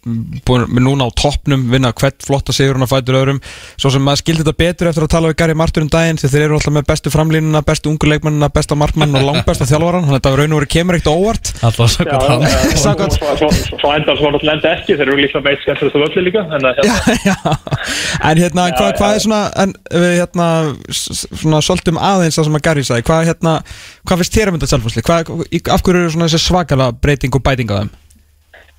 búin 0.47 0.65
með 0.71 0.83
núna 0.87 1.07
á 1.07 1.09
toppnum 1.17 1.61
vinna 1.71 1.91
hvert 1.95 2.19
flotta 2.25 2.51
sigur 2.55 2.75
hann 2.77 2.85
að 2.87 2.93
fætur 2.95 3.19
öðrum. 3.21 3.39
Svo 3.77 3.89
sem 3.93 4.03
maður 4.05 4.21
skildi 4.23 4.41
þetta 4.45 4.59
betur 4.63 4.89
eftir 4.91 5.05
að 5.07 5.13
tala 5.15 5.29
við 5.31 5.37
Gary 5.43 5.55
Martur 5.61 5.85
um 5.85 5.91
daginn 5.93 6.19
því 6.21 6.27
þeir 6.33 6.45
eru 6.47 6.55
alltaf 6.59 6.73
með 6.75 6.85
bestu 6.89 7.13
framlínuna 7.13 7.61
bestu 7.65 7.91
unguleikmannina, 7.93 8.49
besta 8.55 8.73
markmann 8.79 9.15
og 9.19 9.23
langbesta 9.29 9.67
þjálfaran 9.69 10.05
þannig 10.05 10.15
að 10.15 10.21
þetta 10.21 10.35
raun 10.41 10.53
og 10.55 10.59
verið 10.61 10.73
kemur 10.75 10.95
ekkert 10.99 11.13
óvart. 11.13 11.45
Alltaf 11.65 11.87
Svo- 13.75 13.93
endar 13.95 14.15
svo 14.17 14.29
náttúrulega 14.33 14.55
enda 14.57 14.69
ekki 14.75 14.95
þeir 14.97 15.07
eru 15.09 15.19
líka 15.21 15.39
meitt 15.45 15.61
skemmtilegst 15.63 15.95
af 15.95 16.01
öllu 21.75 21.91
líka 21.91 21.95
en 21.95 21.99
að 21.99 22.05
Já, 22.05 22.15
hérna 22.15 22.15
já. 22.15 22.15
En 22.15 22.15
hérna, 22.15 22.15
hvað, 22.15 22.15
hvað 22.15 22.15
er 22.15 22.15
svona 22.15 22.15
en, 22.15 22.15
við, 22.15 22.15
hérna, 22.15 22.15
s- 22.15 22.15
s- 22.15 22.15
svona 22.15 22.15
svolítum 22.15 22.15
aðeins 22.15 22.39
það 22.39 22.45
sem 22.45 22.55
að 22.55 22.65
Gary 22.65 22.83
sagði, 22.83 23.05
hvað, 23.09 23.25
hérna, 23.29 23.53
hvað 24.05 24.17
finnst 24.21 24.35
þér 24.35 24.47
um 24.47 24.57
þetta 24.57 24.71
selfhúsli? 24.73 25.03
Af 25.75 25.81
hverju 25.83 26.01
eru 26.01 26.25
þessi 26.25 26.41
svakala 26.45 26.91
breyting 26.91 27.35
og 27.35 27.43
bæting 27.43 27.69
á 27.71 27.77
þeim? 27.81 27.89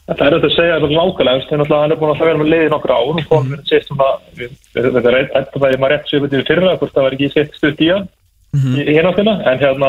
Þetta 0.07 0.23
er 0.27 0.35
þetta 0.37 0.47
að 0.47 0.57
segja 0.57 0.75
þetta 0.79 0.97
nákvæmlega, 0.97 1.47
þegar 1.47 1.59
náttúrulega 1.59 1.83
hann 1.83 1.93
er 1.93 1.99
búin 1.99 2.13
að 2.15 2.21
vera 2.27 2.39
með 2.39 2.51
liði 2.53 2.69
nokkur 2.71 2.93
ár 2.95 3.09
og 3.11 3.25
komið 3.27 3.51
með 3.57 3.63
sést 3.67 3.89
svona, 3.91 4.09
við- 4.39 4.53
þetta 4.77 5.09
er 5.11 5.31
þetta 5.35 5.59
var 5.65 5.73
ég 5.75 5.81
maður 5.83 5.95
rétt 5.97 6.07
sér 6.13 6.21
betið 6.27 6.45
fyrra, 6.47 6.77
hvort 6.79 6.93
það 6.95 7.03
var 7.07 7.17
ekki 7.17 7.31
sett 7.35 7.57
stutt 7.59 7.81
í 7.83 7.89
hann 7.91 8.07
í 8.55 8.95
hináttina, 8.95 9.35
en 9.51 9.59
hérna, 9.59 9.89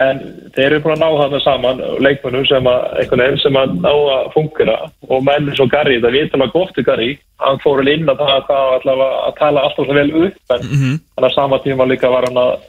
en 0.00 0.20
þeir 0.54 0.66
eru 0.66 0.80
búin 0.84 0.96
að 0.96 1.02
ná 1.02 1.20
þarna 1.20 1.40
saman 1.44 1.84
leikmönnum 2.04 2.48
sem 2.48 2.68
að, 2.70 2.88
einhvern 3.02 3.22
veginn 3.24 3.42
sem 3.42 3.60
að 3.60 3.76
ná 3.84 3.90
að 3.92 4.32
fungera 4.34 4.76
og 5.08 5.24
menn 5.26 5.48
eins 5.50 5.62
og 5.62 5.70
Garri, 5.72 6.00
það 6.00 6.16
við 6.16 6.28
talað 6.32 6.52
gott 6.56 6.74
til 6.76 6.86
Garri, 6.88 7.12
hann 7.44 7.62
fór 7.64 7.82
alveg 7.82 8.00
inn 8.00 8.12
að 8.12 8.24
það, 8.24 8.44
það 8.50 8.74
allavega 8.80 9.22
að 9.28 9.38
tala 9.40 9.64
alltaf 9.68 9.88
svo 9.88 9.96
vel 10.00 10.10
upp, 10.24 10.42
en 10.56 10.68
þannig 10.68 11.30
að 11.30 11.36
sama 11.36 11.62
tíma 11.66 11.88
líka 11.90 12.12
var 12.12 12.28
hann 12.28 12.44
að 12.44 12.68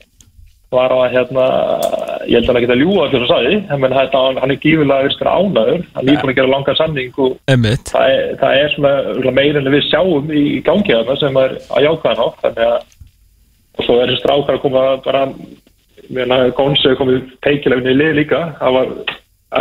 var 0.72 0.94
að 0.96 1.10
hérna, 1.12 1.46
ég 2.32 2.38
held 2.38 2.48
að 2.48 2.56
hann 2.56 2.64
geta 2.64 2.76
ljúa 2.80 3.08
fyrir 3.12 3.26
að 3.26 3.32
sagði, 3.34 3.56
en 3.76 3.82
þetta, 3.92 4.20
hann, 4.24 4.38
hann 4.40 4.54
er 4.54 4.60
gífulega 4.64 5.08
virskar 5.08 5.30
ánaður, 5.34 5.82
hann 5.98 6.12
er 6.14 6.22
búin 6.22 6.32
að 6.32 6.38
gera 6.38 6.52
langan 6.54 6.78
samning 6.80 7.20
og 7.20 7.34
það 7.92 8.14
er, 8.14 8.22
það 8.40 8.62
er 8.62 8.76
svona 8.78 9.34
en 9.50 9.72
við 9.76 9.84
sjáum 9.90 10.32
í 10.32 10.46
gangi 10.64 10.96
þarna 10.96 11.18
sem 11.20 11.40
er 11.44 11.58
að 11.76 11.88
jáka 11.90 12.14
hann 12.14 12.24
á 12.24 12.28
þannig 12.46 12.70
að 12.70 12.80
og 13.78 13.86
svo 13.88 13.98
er 14.00 14.10
þessi 14.12 14.22
strákar 14.22 14.58
að 14.58 14.64
koma 14.66 14.86
bara 15.06 15.26
Gónsi 16.58 16.92
er 16.92 17.00
komið 17.00 17.34
peikilegni 17.46 17.94
í 17.94 17.98
lið 17.98 18.16
líka. 18.20 18.44
Það 18.60 18.78
var 18.78 18.94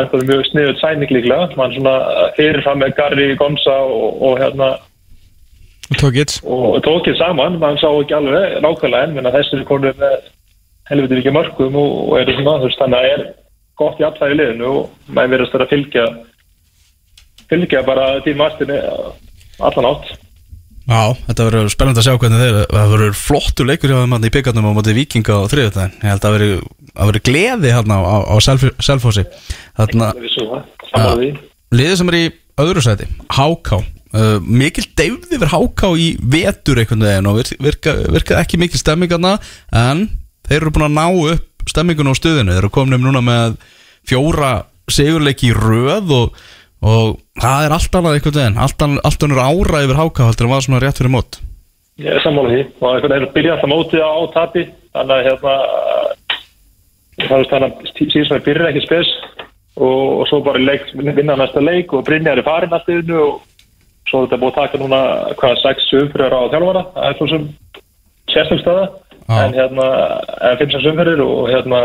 eitthvað 0.00 0.28
mjög 0.28 0.44
sniðut 0.48 0.80
sæning 0.80 1.12
líklega. 1.14 1.50
Mann 1.58 1.74
svona 1.74 1.96
fyrirfram 2.38 2.80
með 2.82 2.94
Garri, 2.98 3.28
Gónsa 3.38 3.76
og, 3.86 4.22
og 4.28 4.38
hérna 4.42 4.76
Tókits 5.98 6.38
og 6.46 6.78
tókið 6.86 7.16
saman, 7.18 7.56
mann 7.58 7.78
sá 7.80 7.88
ekki 7.90 8.14
alveg 8.14 8.60
nákvæmlega 8.62 9.08
en 9.08 9.14
menn 9.16 9.26
að 9.26 9.40
þessi 9.40 9.56
er 9.58 9.64
konur 9.66 9.96
með 9.98 10.12
helviti 10.86 11.18
mikið 11.18 11.34
mörgum 11.34 11.78
og, 11.80 11.96
og 12.06 12.18
eru 12.20 12.36
svona 12.36 12.58
þú 12.60 12.68
veist, 12.68 12.78
þannig 12.78 12.98
að 12.98 13.06
það 13.06 13.14
er 13.14 13.24
gott 13.80 13.98
í 13.98 14.06
alltaf 14.06 14.30
í 14.30 14.36
liðinu 14.38 14.68
og 14.70 15.10
maður 15.16 15.32
verðast 15.34 15.56
að 15.58 15.72
fylgja 15.72 16.04
fylgja 17.50 17.82
bara 17.88 18.06
tímastinni 18.22 18.78
allan 19.66 19.90
átt 19.90 20.12
Já, 20.90 21.02
þetta 21.28 21.44
verður 21.46 21.68
spennandi 21.70 22.00
að 22.02 22.06
sjá 22.08 22.14
hvernig 22.18 22.40
þeir 22.42 22.56
Það 22.74 22.92
verður 22.94 23.12
flottur 23.20 23.68
leikur 23.70 23.92
hjá 23.92 23.98
þeim 24.00 24.14
hann 24.16 24.26
í 24.26 24.32
byggarnum 24.34 24.66
á 24.66 24.72
móti 24.74 24.94
vikinga 24.96 25.36
á 25.38 25.42
þriðutæðin 25.52 25.92
Ég 26.00 26.08
held 26.10 26.18
að 26.18 26.24
það 26.26 26.34
verður- 26.36 26.64
verður 27.04 27.24
gleði 27.28 27.70
hérna 27.76 27.98
á, 28.02 28.16
á 28.26 28.36
Self- 28.42 28.74
Selfossi. 28.82 29.24
Þarna 29.78 30.08
saman 30.90 31.20
því. 31.20 31.28
Liðið 31.78 31.96
sem 32.00 32.10
er 32.10 32.18
í 32.18 32.24
öðru 32.64 32.82
sæti 32.82 33.06
Háká. 33.38 33.78
Uh, 34.10 34.40
Mikil 34.42 34.82
deyfði 34.98 35.36
yfir 35.38 35.52
Háká 35.54 35.92
í 35.94 36.08
vetur 36.18 36.80
einhvern 36.82 37.06
veginn 37.06 37.28
og 37.30 37.38
virka, 37.62 37.94
virka, 38.10 38.40
ekki 38.42 38.58
mikil 38.58 38.80
stemming 38.82 39.12
þarna 39.14 39.36
En 39.70 40.08
þeir 40.50 40.64
eru 40.64 40.72
búin 40.74 40.88
að 40.88 40.96
ná 40.98 41.06
upp 41.36 41.46
stemmingun 41.70 42.10
á 42.10 42.14
stuðinu. 42.18 42.50
Þeir 42.56 42.64
eru 42.64 42.72
komin 42.74 42.98
um 42.98 43.04
núna 43.06 43.22
með 43.22 43.54
fjóra 44.10 44.64
sigurleiki 44.90 45.52
í 45.52 45.54
röð 45.54 46.10
og, 46.16 46.34
og 46.82 47.18
það 47.40 47.66
er 47.66 47.74
allt 47.76 47.96
annað 47.98 48.16
einhvern 48.16 48.38
veginn 48.40 48.58
Allt, 48.58 48.82
annað- 48.84 49.04
ára 49.44 49.84
yfir 49.84 50.00
Háká 50.00 50.28
heldur 50.28 50.46
en 50.46 50.52
var 50.54 50.64
svona 50.64 50.80
rétt 50.80 50.98
fyrir 51.00 51.12
mót. 51.12 51.40
Ég 52.00 52.14
er 52.14 52.22
sammála 52.24 52.48
því. 52.54 52.62
Og 52.80 52.94
einhvern 52.94 53.12
veginn 53.14 53.34
byrja 53.34 53.52
alltaf 53.56 53.70
mótið 53.70 54.00
á 54.00 54.16
tapi 54.32 54.62
þannig 54.94 55.16
að 55.16 55.26
hérna 55.28 55.54
þannig 57.28 57.52
að 57.52 58.10
síðan 58.14 58.44
byrja 58.46 58.70
ekki 58.70 58.82
spes 58.86 59.10
og, 59.76 60.20
og 60.20 60.24
svo 60.28 60.40
bara 60.44 60.58
leik, 60.62 60.88
vinna 60.94 61.36
næsta 61.36 61.62
leik 61.62 61.92
og 61.92 62.04
Brynjar 62.06 62.40
er 62.40 62.46
farin 62.46 62.72
allt 62.74 62.88
yfirnu 62.88 63.20
og 63.20 63.40
svo 64.08 64.22
er 64.22 64.26
þetta 64.28 64.40
búið 64.42 64.50
að 64.50 64.58
taka 64.58 64.80
núna 64.80 65.00
hvað 65.38 65.60
6 65.62 65.90
umfyrir 66.00 66.34
á 66.34 66.40
þjálfara 66.52 66.84
það 66.96 67.08
er 67.10 67.18
svo 67.18 67.28
sem 67.30 67.46
sérstökstöða 68.32 68.86
Já. 69.30 69.36
en 69.44 69.54
hérna 69.58 69.86
en 70.50 70.60
5-6 70.64 70.90
umfyrir 70.90 71.22
og 71.24 71.50
hérna 71.52 71.80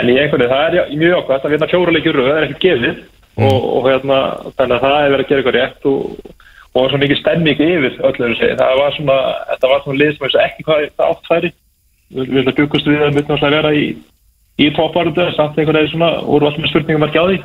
en 0.00 0.10
í 0.10 0.16
einhvern 0.18 0.42
veginn 0.42 0.54
það 0.54 0.80
er 0.80 0.92
mjög 1.04 1.18
okkvæmt 1.20 1.46
að 1.46 1.54
vinna 1.54 1.70
fjóra 1.70 1.94
leikjur 1.96 2.20
það 2.20 2.36
er 2.36 2.48
ekkert 2.48 2.66
gefið 2.66 3.00
og, 3.38 3.58
og 3.76 3.88
hérna 3.88 4.20
þannig 4.58 4.76
að 4.76 4.84
það 4.84 4.96
er 5.00 5.14
verið 5.14 5.24
að 5.24 5.30
gera 5.30 5.42
eitthvað 5.42 5.58
rétt 5.58 5.90
og 5.90 6.38
og 6.70 6.86
svo 6.86 7.00
mikið 7.02 7.18
stemming 7.18 7.62
yfir 7.64 7.96
öllu 8.06 8.28
það 8.38 8.76
var 8.78 8.92
svona, 8.94 9.16
þetta 9.48 9.70
var 9.72 9.80
svona 9.82 10.00
lið 10.00 10.12
sem 10.14 10.42
ekki 10.44 10.66
hvað 10.68 10.84
það 11.00 11.08
átt 11.08 11.30
færi. 11.30 11.50
Við 12.10 12.28
við 12.30 12.38
þetta 12.40 12.56
byggust 12.58 12.90
við 12.90 13.02
að 13.06 13.16
myndum 13.16 13.40
að 13.40 13.56
vera 13.56 13.72
í 13.74 13.86
í 14.60 14.68
topparöndu, 14.76 15.24
samt 15.34 15.58
einhvern 15.58 15.78
veginn 15.80 15.94
svona 15.94 16.10
úr 16.28 16.46
allum 16.46 16.68
spurningum 16.68 17.06
að 17.06 17.14
gjáði 17.16 17.40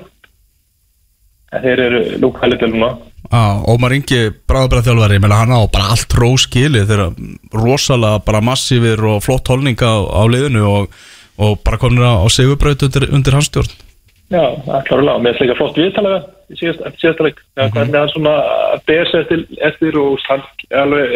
þeir 1.56 1.82
eru 1.86 2.00
lúkvæli 2.20 2.58
til 2.60 2.72
núna. 2.74 2.90
Já, 3.32 3.44
Ómar 3.72 3.94
Ingi, 3.96 4.20
bráðabræð 4.50 4.90
þjálfari, 4.90 5.18
ég 5.18 5.24
meina 5.24 5.40
hann 5.40 5.56
á 5.56 5.62
bara 5.72 5.94
allt 5.94 6.14
róskili 6.20 6.84
þeirra 6.86 7.08
rosalega 7.56 8.20
bara 8.26 8.44
massífir 8.44 9.02
og 9.08 9.24
flott 9.24 9.48
holning 9.50 9.80
á, 9.80 9.96
liðinu 10.30 10.66
og, 10.68 11.00
og 11.40 11.56
bara 11.66 11.80
komin 11.82 12.04
á, 12.04 12.22
sigurbraut 12.30 12.84
undir, 12.86 13.08
undir 13.16 13.38
hans 13.38 13.50
stjórn. 13.50 13.72
Já, 14.34 14.44
það 14.66 14.86
klárlega, 14.88 15.22
með 15.22 15.42
líka 15.44 15.58
flott 15.60 15.78
viðtalega 15.78 16.22
í 16.50 16.56
eftir 16.70 17.00
síðasta 17.02 17.26
leik. 17.28 17.42
Já, 17.58 17.66
hvernig 17.74 17.98
hann 18.00 18.14
svona 18.14 18.36
besa 18.88 19.22
eftir, 19.22 19.44
eftir 19.70 19.98
og 20.02 20.18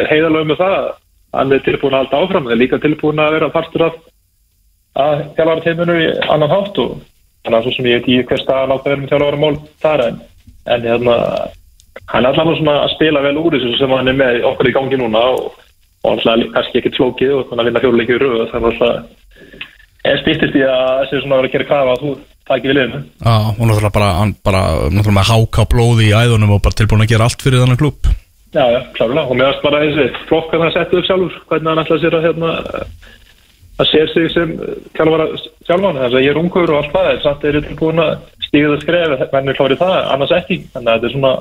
heiðalög 0.09 0.49
með 0.49 0.61
það 0.61 0.89
hann 1.33 1.53
er 1.53 1.63
tilbúin 1.65 1.93
að 1.93 2.03
halda 2.03 2.21
áfram, 2.23 2.47
það 2.47 2.55
er 2.55 2.61
líka 2.63 2.79
tilbúin 2.81 3.21
að 3.21 3.35
vera 3.37 3.51
partur 3.53 3.85
af 3.85 3.97
að 4.99 5.23
þjálfara 5.37 5.65
teiminu 5.65 5.95
í 6.01 6.07
annan 6.33 6.51
hátt 6.51 6.81
og 6.81 6.97
þannig 7.45 7.57
að 7.59 7.65
svo 7.65 7.73
sem 7.75 7.87
ég 7.89 7.99
veit 7.99 8.07
ekki 8.07 8.27
hver 8.31 8.41
stað 8.43 8.73
að 8.73 8.83
vera 8.87 8.99
með 8.99 9.11
þjálfara 9.13 9.41
mál 9.43 9.59
þar 9.83 10.05
en, 10.07 10.19
en 10.73 10.87
hérna 10.89 11.17
hann 12.09 12.25
er 12.25 12.31
allavega 12.31 12.57
svona 12.57 12.75
að 12.83 12.93
spila 12.95 13.23
vel 13.25 13.35
úr 13.37 13.57
þessu 13.57 13.77
sem 13.77 13.93
hann 13.93 14.11
er 14.11 14.17
með 14.17 14.41
okkur 14.49 14.71
í 14.71 14.75
gangi 14.75 14.99
núna 14.99 15.23
og, 15.35 15.61
og 16.03 16.11
alltaf 16.15 16.45
kannski 16.55 16.81
ekkert 16.81 16.99
flókið 16.99 17.35
og 17.37 17.45
þannig 17.49 17.61
að 17.63 17.69
vinna 17.69 17.83
fjóruleiki 17.85 18.17
í 18.17 18.21
röðu 18.23 18.49
þannig 18.53 18.83
að 18.89 20.09
er 20.09 20.21
stýttist 20.23 20.57
í 20.57 20.65
að 20.65 20.91
þessi 21.03 21.21
svona 21.21 21.39
verið 21.39 21.49
að 21.49 21.55
gera 21.57 21.69
krafa 21.69 21.95
að 21.95 22.03
þú 22.03 22.13
taki 22.49 22.71
við 22.71 22.79
liðinu 22.79 23.01
Já, 23.01 23.35
og 23.53 23.61
náttúrulega 23.61 23.93
bara, 23.95 24.09
hann 24.19 24.33
bara 24.45 24.63
náttúrulega 24.89 25.17
með 25.19 25.29
háká 25.31 25.67
blóði 25.71 26.09
í 26.09 26.15
æðunum 26.17 26.55
og 26.57 26.65
bara 26.65 26.79
tilbúin 26.79 27.05
að 27.05 27.13
gera 27.13 27.29
allt 27.29 27.45
fyrir 27.45 27.63
þannig 27.63 27.79
klúb 27.81 28.09
Já, 28.49 28.65
já, 28.73 28.79
klárlega, 28.97 29.27
og 29.29 29.37
mér 29.37 29.51
varst 29.51 29.61
bara 29.61 29.83
þessi 29.83 30.07
flokk 30.25 30.53
að 30.57 30.63
það 30.63 30.71
setja 30.73 30.99
upp 30.99 31.05
sjálfur, 31.05 31.33
hvernig 31.51 31.69
hann 31.69 31.81
ætlaði 31.83 32.01
sér 32.01 32.15
að 32.17 32.23
hérna, 32.25 32.53
að 33.77 33.89
sér 33.91 34.07
sig 34.09 34.31
sem 34.33 34.53
kjálfara 34.97 35.27
sjálfan, 35.67 35.99
þess 36.01 36.17
að 36.17 36.25
ég 36.25 36.33
er 36.33 36.39
ungur 36.41 36.73
og 36.73 36.79
allt 36.79 36.95
það, 36.95 37.09
en 37.11 37.21
samt 37.27 37.45
er 37.45 37.59
ég 37.59 37.67
tilbúin 37.67 38.01
að 38.01 38.15
stíða 38.47 38.71
það 38.71 38.81
skref, 38.81 39.23
menn 39.35 39.53
er 39.53 39.59
klárið 39.59 39.83
það, 39.83 39.97
annars 40.15 40.33
ekki, 40.39 40.57
þannig 40.73 40.89
að 40.89 40.97
þetta 40.97 41.09
er 41.11 41.13
svona 41.13 41.33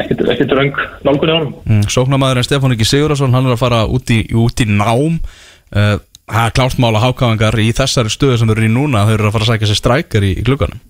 ekkert, 0.00 0.56
röng 0.56 0.80
nálgunni 1.04 1.34
á 1.34 1.38
honum. 1.38 1.54
mm, 1.68 1.84
Sóknarmæðurinn 1.92 2.48
Stefán 2.48 2.74
Ingi 2.74 2.88
Sigurðarsson 2.88 3.36
hann 3.36 3.46
er 3.46 3.54
að 3.54 3.62
fara 3.62 3.84
út 3.84 4.10
í, 4.10 4.22
út 4.32 4.64
í 4.64 4.66
nám. 4.70 5.20
Uh, 5.74 5.98
Það 6.24 6.48
er 6.48 6.56
klárt 6.56 6.80
mál 6.80 6.94
að 6.94 7.04
hákáðingar 7.04 7.60
í 7.60 7.68
þessari 7.76 8.12
stöðu 8.12 8.40
sem 8.40 8.52
eru 8.54 8.64
í 8.64 8.72
núna 8.72 9.04
þau 9.04 9.14
eru 9.14 9.28
að 9.28 9.34
fara 9.36 9.44
að 9.44 9.50
sækja 9.52 9.70
sér 9.70 9.80
strækjar 9.80 10.26
í, 10.26 10.34
í 10.40 10.44
glugganum 10.46 10.80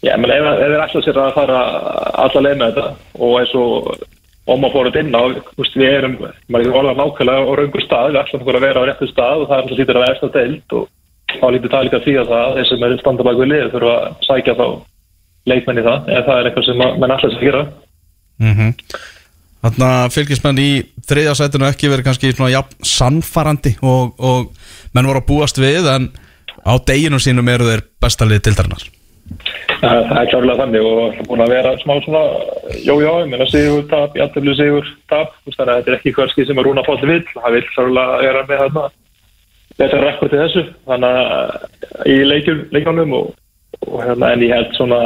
Já, 0.00 0.14
menn 0.16 0.32
ef, 0.32 0.48
þeir 0.60 0.82
ætla 0.84 1.02
sér 1.04 1.20
að 1.20 1.34
fara 1.36 1.60
alla 2.24 2.42
leið 2.44 2.58
með 2.60 2.70
þetta 2.70 2.86
og 3.20 3.34
eins 3.40 3.54
og 3.60 4.06
om 4.50 4.64
að 4.66 4.72
fóra 4.74 4.92
inn 5.00 5.12
á, 5.14 5.22
við 5.60 5.84
erum 5.86 6.16
maður 6.20 6.64
ekki 6.64 6.78
orðað 6.80 7.00
nákvæmlega 7.00 7.44
á 7.44 7.52
raungu 7.60 7.82
stað 7.84 8.08
við 8.08 8.20
ætlum 8.22 8.42
okkur 8.44 8.58
að 8.58 8.64
vera 8.66 8.80
á 8.80 8.88
réttu 8.88 9.08
stað 9.10 9.42
og 9.42 9.50
það 9.50 9.56
er 9.56 9.62
alltaf 9.62 9.80
lítur 9.80 9.98
að 9.98 10.04
vera 10.04 10.16
eftir 10.16 10.32
deild 10.36 10.76
og 10.78 10.88
þá 11.36 11.46
lítur 11.54 11.74
það 11.74 11.86
líka 11.86 12.02
því 12.06 12.14
að 12.20 12.32
það 12.32 12.56
þeir 12.56 12.68
sem 12.70 12.86
eru 12.88 12.98
standa 13.00 13.26
bak 13.28 13.40
við 13.40 13.50
lið 13.52 13.68
þurfa 13.74 13.94
að 14.00 14.26
sækja 14.26 14.56
þá 14.58 14.66
leikmenn 15.50 15.80
í 15.80 15.86
það, 15.86 16.10
eða 16.10 16.26
það 16.26 16.40
er 16.40 16.50
eitthvað 16.50 16.66
sem 16.68 16.80
menn 16.80 17.14
ætla 17.16 17.30
sér 17.30 17.38
að 17.38 17.46
gera 17.46 17.62
mm 18.40 18.54
-hmm. 18.56 18.72
Þannig 19.60 19.86
að 19.86 20.14
fylgismenn 20.14 20.60
í 20.62 20.70
þriðja 21.08 21.34
sætinu 21.36 21.68
ekki 21.68 21.90
verið 21.92 22.06
kannski 22.06 22.32
svona 22.32 22.52
jafn 22.54 22.86
sannfarandi 22.86 23.74
og, 23.84 24.14
og 24.16 24.94
menn 24.96 25.10
voru 25.10 25.20
að 25.20 25.28
búast 25.28 25.60
við 25.60 25.88
en 25.90 26.08
á 26.64 26.72
deginum 26.88 27.20
sínum 27.20 27.48
eru 27.52 27.68
þeir 27.68 27.84
bestalið 28.00 28.42
tildarinnar 28.46 28.88
Það 29.80 30.00
það 30.08 30.20
er 30.20 30.30
klárlega 30.32 30.60
þannig 30.60 30.86
og 30.86 30.96
það 30.98 31.20
er 31.20 31.28
búin 31.28 31.42
að 31.44 31.52
vera 31.54 31.74
smá 31.80 31.92
svona 32.04 32.22
jó-jó, 32.82 33.12
ég 33.22 33.28
meina 33.30 33.46
sigur, 33.48 33.84
tap, 33.92 34.16
jætteflu 34.18 34.54
sigur, 34.58 34.88
tap, 35.12 35.36
þú 35.38 35.50
veist, 35.50 35.60
þannig 35.60 35.72
að 35.72 35.78
þetta 35.78 35.92
er 35.92 35.96
ekki 35.98 36.14
hverski 36.16 36.46
sem 36.48 36.60
að 36.60 36.66
Rúna 36.66 36.84
Fótt 36.88 37.04
vill, 37.06 37.22
það 37.36 37.56
vill 37.56 37.68
svolítið 37.76 38.24
vera 38.24 38.42
með 38.48 38.62
þarna 38.64 38.84
þetta 39.78 40.02
rekord 40.02 40.34
til 40.34 40.42
þessu, 40.42 40.64
þannig 40.90 41.20
að 41.20 42.10
í 42.10 42.18
leikjónum 42.74 43.16
og, 43.20 43.30
og 43.86 44.02
hérna, 44.04 44.32
en 44.34 44.44
ég 44.44 44.54
held 44.56 44.76
svona 44.76 45.00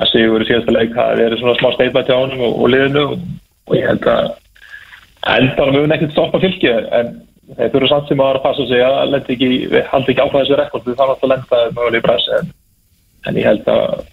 að 0.00 0.12
sigur 0.14 0.44
í 0.44 0.48
síðasta 0.48 0.76
leik, 0.78 0.96
það 0.96 1.24
er 1.26 1.38
svona 1.42 1.58
smá 1.58 1.74
steipað 1.74 2.08
til 2.08 2.20
ánum 2.22 2.46
og, 2.46 2.56
og 2.56 2.72
liðinu 2.72 3.04
og, 3.10 3.28
og 3.70 3.76
ég 3.78 3.86
held 3.86 4.06
að 4.10 4.30
endanum 5.30 5.84
við 5.84 5.96
ekkert 5.96 6.16
stoppa 6.16 6.40
fylki 6.42 6.70
en 6.70 7.12
þeir 7.56 7.72
þurfa 7.74 7.90
samt 7.90 8.08
sem 8.10 8.22
að 8.22 8.28
vera 8.30 8.40
að 8.40 8.46
passa 8.46 8.66
sig 8.70 8.82
að 8.86 9.16
ekki, 9.20 9.48
haldi 9.90 10.12
ekki 10.12 10.24
ákvæða 10.24 10.42
þessu 10.42 10.58
rekord, 10.58 10.88
það 10.88 11.04
er 11.04 11.12
alltaf 11.14 11.30
lenda 11.30 11.62
mögulega 11.76 12.02
í 12.02 12.06
press 12.06 12.28
en 12.38 12.52
en 13.28 13.36
ég 13.36 13.46
held 13.46 13.66
að 13.68 14.04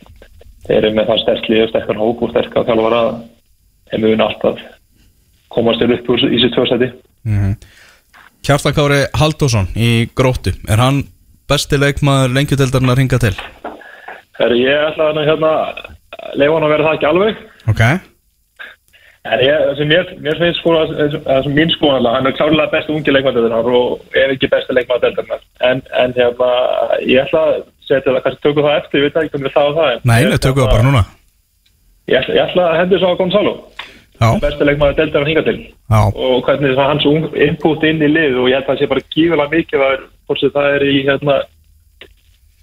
þeir 0.67 0.77
eru 0.81 0.93
með 0.95 1.11
það 1.11 1.21
sterkli 1.23 1.59
og 1.63 1.69
sterkar 1.71 2.01
hóp 2.01 2.23
og 2.23 2.33
sterkar 2.33 2.65
þjálfara 2.67 3.01
að 3.03 3.19
þeir 3.91 4.03
muni 4.03 4.25
alltaf 4.25 4.63
komast 5.53 5.83
þér 5.83 5.93
upp 5.97 6.09
úr 6.13 6.25
í 6.27 6.41
sér 6.41 6.53
tvörsæti 6.55 6.89
mm 6.91 7.37
-hmm. 7.37 7.53
Kjartan 8.47 8.75
Kári 8.75 8.99
Haldósson 9.13 9.67
í 9.75 10.09
gróttu 10.15 10.53
er 10.69 10.83
hann 10.83 11.03
besti 11.47 11.79
leikmaður 11.79 12.35
lengjutildarinnar 12.35 12.97
ringa 12.97 13.17
til? 13.19 13.35
Þegar 14.37 14.55
ég 14.55 14.87
ætla 14.91 15.09
að 15.11 15.27
hérna 15.29 15.51
leifa 16.35 16.53
hann 16.53 16.67
að 16.67 16.73
vera 16.73 16.83
það 16.83 16.95
ekki 16.95 17.11
alveg 17.11 17.35
Ok 17.71 17.81
en 19.25 19.43
ég, 19.43 19.63
sem 19.77 19.89
mér, 19.89 20.11
mér 20.23 20.37
finnst 20.41 20.61
sko 20.61 20.75
að 20.77 20.93
sem 21.45 21.55
mín 21.55 21.71
sko 21.73 21.91
alveg, 21.95 22.13
hann 22.13 22.29
er 22.29 22.35
klárlega 22.37 22.73
besti 22.73 22.93
ungi 22.93 23.15
leikmaður 23.15 23.73
og 23.79 24.15
ef 24.15 24.35
ekki 24.35 24.51
besti 24.51 24.75
leikmaður 24.77 25.21
en, 25.69 25.81
en 26.03 26.15
hérna 26.17 26.51
ég 27.03 27.23
ætla 27.25 27.43
að 27.49 27.59
setja 27.87 28.11
það, 28.11 28.21
kannski 28.25 28.45
tökum 28.45 28.67
það 28.67 28.79
eftir, 28.81 28.99
ég 28.99 29.07
veit 29.07 29.21
ekki 29.23 29.35
hvernig 29.35 29.55
það 29.55 29.69
var 29.69 29.77
það 29.79 30.07
Nei, 30.11 30.17
ég 30.21 30.33
við 30.33 30.43
tökum 30.45 30.63
það 30.63 30.73
bara 30.75 30.87
núna. 30.87 31.03
Ég 32.07 32.21
ætla, 32.21 32.37
ég 32.37 32.43
ætla 32.45 32.69
að 32.69 32.79
hendur 32.81 33.03
svo 33.03 33.11
á 33.11 33.19
Gonzalo 33.19 33.55
besti 34.17 34.65
leikmaður 34.65 34.97
deildar 34.97 35.23
að 35.23 35.29
hinga 35.29 35.43
til. 35.45 35.57
Já, 35.93 35.99
og 36.09 36.39
hvernig 36.47 36.77
það 36.77 36.89
hans 36.89 37.05
input 37.47 37.83
inn 37.85 38.01
í 38.01 38.09
lið 38.09 38.39
og 38.41 38.49
ég 38.49 38.57
held 38.57 38.65
að 38.65 38.71
það 38.71 38.79
sé 38.79 38.89
bara 38.93 39.05
gífilega 39.13 39.53
mikið 39.53 39.83
er, 39.87 40.01
hvort 40.25 40.41
sem 40.41 40.53
það 40.55 40.69
er 40.77 40.85
í 40.87 40.95
hérna 41.05 41.35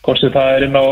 hvort 0.04 0.20
sem 0.20 0.32
það 0.34 0.54
er 0.54 0.66
inn 0.66 0.76
á 0.76 0.86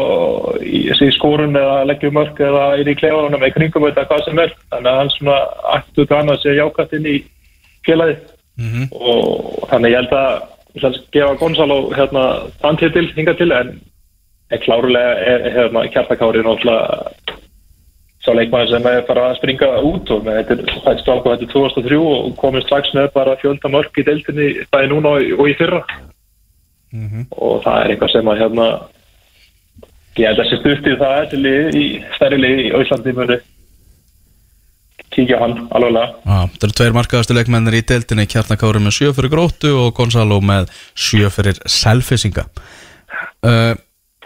skórun 1.17 1.59
eða 1.61 1.79
leggjum 1.91 2.15
mörg 2.17 2.41
eða 2.41 2.67
inn 2.81 2.93
í 2.93 2.99
klefanum 2.99 3.41
eða 3.41 3.55
kringum 3.57 3.89
þetta 3.89 4.07
hvað 4.09 4.25
sem 4.25 4.39
er. 4.45 4.55
Þannig 4.73 4.93
að 4.93 5.01
hann 5.01 5.13
svona 5.17 5.41
aftur 5.77 6.09
til 6.09 6.17
annað 6.17 6.41
sé 6.43 6.57
jákvæmt 6.57 6.97
inn 6.99 7.11
í 7.13 7.17
félagi 7.87 8.17
Mhm. 8.59 8.89
og 8.93 9.69
þannig 9.71 9.93
ég 9.93 9.97
held 9.97 10.13
að 10.13 10.43
ég 10.77 10.83
held 10.83 10.97
að 10.97 11.07
gefa 11.15 11.39
Gonzalo 11.41 11.79
hérna 11.97 12.25
þann 12.61 12.79
titil 12.81 13.07
hinga 13.17 13.35
til 13.39 13.53
en, 13.53 13.81
klárulega 14.53 15.15
er 15.25 15.47
hérna 15.55 15.87
kjartakári 15.89 16.43
náttúrulega 16.45 17.09
sá 18.23 18.31
leikmaður 18.37 18.69
sem 18.69 18.87
er 18.87 19.07
bara 19.09 19.31
að 19.31 19.39
springa 19.41 19.71
út 19.83 20.11
og 20.13 20.27
þetta 20.29 20.59
er 20.93 21.01
stráku 21.01 21.33
þetta 21.33 21.47
er 21.49 21.53
2003 21.55 21.99
og 21.99 22.37
komið 22.37 22.67
strax 22.67 22.93
með 22.95 23.09
bara 23.17 23.39
fjölda 23.41 23.71
mörg 23.73 23.99
í 23.99 24.05
deildinni 24.07 24.49
bæði 24.71 24.91
núna 24.93 25.17
og, 25.17 25.49
í 25.49 25.57
fyrra. 25.59 25.81
Og 27.41 27.63
það 27.65 27.79
er 27.81 27.95
eitthvað 27.95 28.13
sem 28.13 28.29
að 28.29 28.41
hérna 28.43 28.67
ég 30.21 30.29
held 30.29 30.43
að 30.43 30.51
sé 30.51 30.61
stutt 30.61 30.89
í 30.89 30.99
það 31.01 31.17
þessi 31.21 31.41
lið 31.41 31.79
í 31.79 31.87
stærri 32.17 32.39
lið 32.41 32.63
í 32.63 32.69
Íslandi 32.83 33.15
muni 33.17 33.39
kíkja 35.13 35.39
á 35.41 35.43
hann 35.45 35.57
alveg 35.77 36.15
Það 36.25 36.67
eru 36.67 36.77
tveir 36.79 36.97
markaðastu 36.97 37.37
leikmennir 37.37 37.79
í 37.79 37.83
deildinni 37.89 38.29
Kjartan 38.31 38.61
Kári 38.61 38.83
með 38.83 38.97
sjö 38.99 39.13
fyrir 39.17 39.33
gróttu 39.33 39.73
og 39.77 39.93
Gonzalo 39.97 40.41
með 40.45 40.71
sjö 40.93 41.33
fyrir 41.33 41.61
selfisinga 41.69 42.47
uh, 43.49 43.75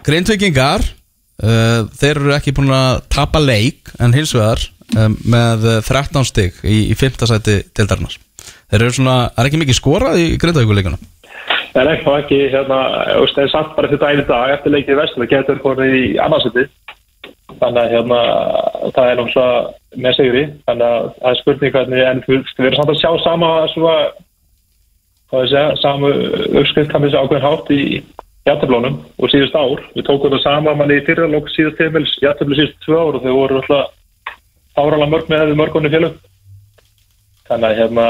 Grindvikingar 0.06 0.84
uh, 0.86 1.86
þeir 1.98 2.14
eru 2.14 2.36
ekki 2.36 2.54
búin 2.56 2.74
að 2.74 3.02
tapa 3.12 3.42
leik 3.42 3.90
en 3.98 4.14
hins 4.16 4.34
vegar 4.36 4.62
um, 4.98 5.18
með 5.26 5.66
13 5.86 6.30
stig 6.30 6.62
í, 6.62 6.86
í 6.90 6.98
5. 6.98 7.26
sæti 7.30 7.60
deildarinnar 7.74 8.22
Þeir 8.66 8.82
eru 8.82 8.94
svona, 8.96 9.16
er 9.38 9.46
ekki 9.46 9.60
mikið 9.60 9.76
skorað 9.78 10.16
í 10.18 10.30
Grindvíkuleikunum? 10.42 11.02
En 11.76 12.02
það 12.04 12.18
ekki 12.22 12.40
hérna, 12.52 12.80
það 13.32 13.42
er 13.44 13.50
samt 13.52 13.72
bara 13.76 13.90
þetta 13.92 14.10
einu 14.10 14.26
dag 14.28 14.52
eftir 14.54 14.72
leikið 14.72 14.94
í 14.94 14.98
vestum, 15.00 15.22
það 15.22 15.32
getur 15.34 15.62
komið 15.64 15.96
í 15.96 16.04
annarsæti 16.24 16.66
þannig 17.60 17.80
að 17.82 17.92
hérna 17.94 18.20
það 18.96 19.10
er 19.10 19.18
náttúrulega 19.20 20.02
með 20.04 20.16
sigri 20.18 20.44
þannig 20.66 20.86
að 20.86 21.08
það 21.16 21.30
er 21.30 21.40
spurning 21.40 21.74
hvernig 21.76 22.04
en 22.10 22.22
við 22.26 22.66
erum 22.66 22.78
samt 22.78 22.92
að 22.92 23.00
sjá 23.00 23.10
sama 23.24 23.50
svona 23.72 23.96
segja, 25.46 25.64
samu 25.82 26.12
uppskrift 26.60 26.92
kannski 26.92 27.10
þessi 27.10 27.20
ákveðin 27.20 27.46
hátt 27.46 27.72
í 27.74 27.80
jættablónum 28.46 28.98
og 29.18 29.32
síðust 29.32 29.56
ár, 29.58 29.82
við 29.96 30.06
tókum 30.06 30.34
það 30.34 30.44
sama 30.44 30.74
manni 30.78 31.00
í 31.00 31.04
fyrralók 31.06 31.50
síðust 31.50 31.80
tímils, 31.80 32.14
jættabli 32.22 32.58
síðust 32.60 32.78
tvö 32.84 33.00
ár 33.00 33.18
og 33.18 33.24
þau 33.24 33.34
voru 33.34 33.60
alltaf 33.60 33.94
áralega 34.76 35.10
mörg 35.10 35.30
með 35.30 35.42
hefði 35.42 35.58
mörgunni 35.60 35.92
félug 35.92 36.20
þannig 37.48 37.68
að 37.68 37.80
hérna 37.80 38.06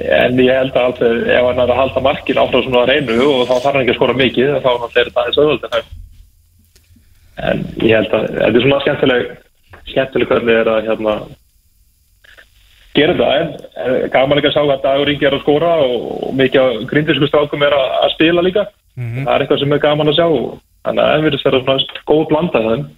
en 0.00 0.38
ég 0.38 0.54
held 0.54 0.76
að 0.76 0.86
alltaf 0.86 1.06
ef 1.34 1.48
hann 1.48 1.58
er 1.64 1.72
að 1.72 1.80
halda 1.80 2.04
markin 2.04 2.40
áfram 2.40 2.64
svona 2.64 2.84
að 2.84 2.92
reynu 2.92 3.18
og 3.26 3.42
þá 3.48 3.54
þarf 3.56 3.68
hann 3.72 3.82
ekki 3.82 3.94
að 3.94 3.98
skora 3.98 4.18
mikið 4.20 4.56
þá 4.62 4.70
er 4.70 4.94
þetta 4.94 5.24
aðeins 5.24 5.40
öðvöld 5.42 5.68
en, 7.40 7.64
ég 7.82 7.96
held 7.96 8.14
að 8.14 8.26
þetta 8.30 8.50
er 8.50 8.64
svona 8.64 8.82
skemmtileg 8.84 9.30
skemmtileg 9.90 10.30
hvernig 10.30 10.60
er 10.60 10.70
að 10.70 10.88
hérna 10.88 11.14
gera 12.94 13.16
þetta 13.18 13.30
en, 13.40 13.52
en 13.84 14.08
gaman 14.14 14.40
ekki 14.40 14.50
að 14.50 14.56
sjá 14.56 14.62
að 14.64 14.82
Dagur 14.86 15.12
Ingi 15.12 15.28
er 15.28 15.36
að 15.36 15.44
skora 15.44 15.74
og, 15.84 16.08
og 16.26 16.32
mikið 16.38 16.80
grindisku 16.90 17.28
strákum 17.30 17.62
er 17.66 17.76
að, 17.76 17.86
að 18.00 18.14
spila 18.16 18.44
líka. 18.44 18.64
Það 18.98 19.30
er 19.34 19.44
eitthvað 19.44 19.62
sem 19.62 19.74
er 19.76 19.82
gaman 19.84 20.10
að 20.10 20.18
sjá 20.18 20.26
þannig 20.86 21.04
að 21.04 21.12
það 21.12 21.24
verður 21.26 21.40
að 21.40 21.46
vera 21.46 21.62
svona 21.66 22.02
góð 22.10 22.24
blanda 22.30 22.64
þannig 22.66 22.88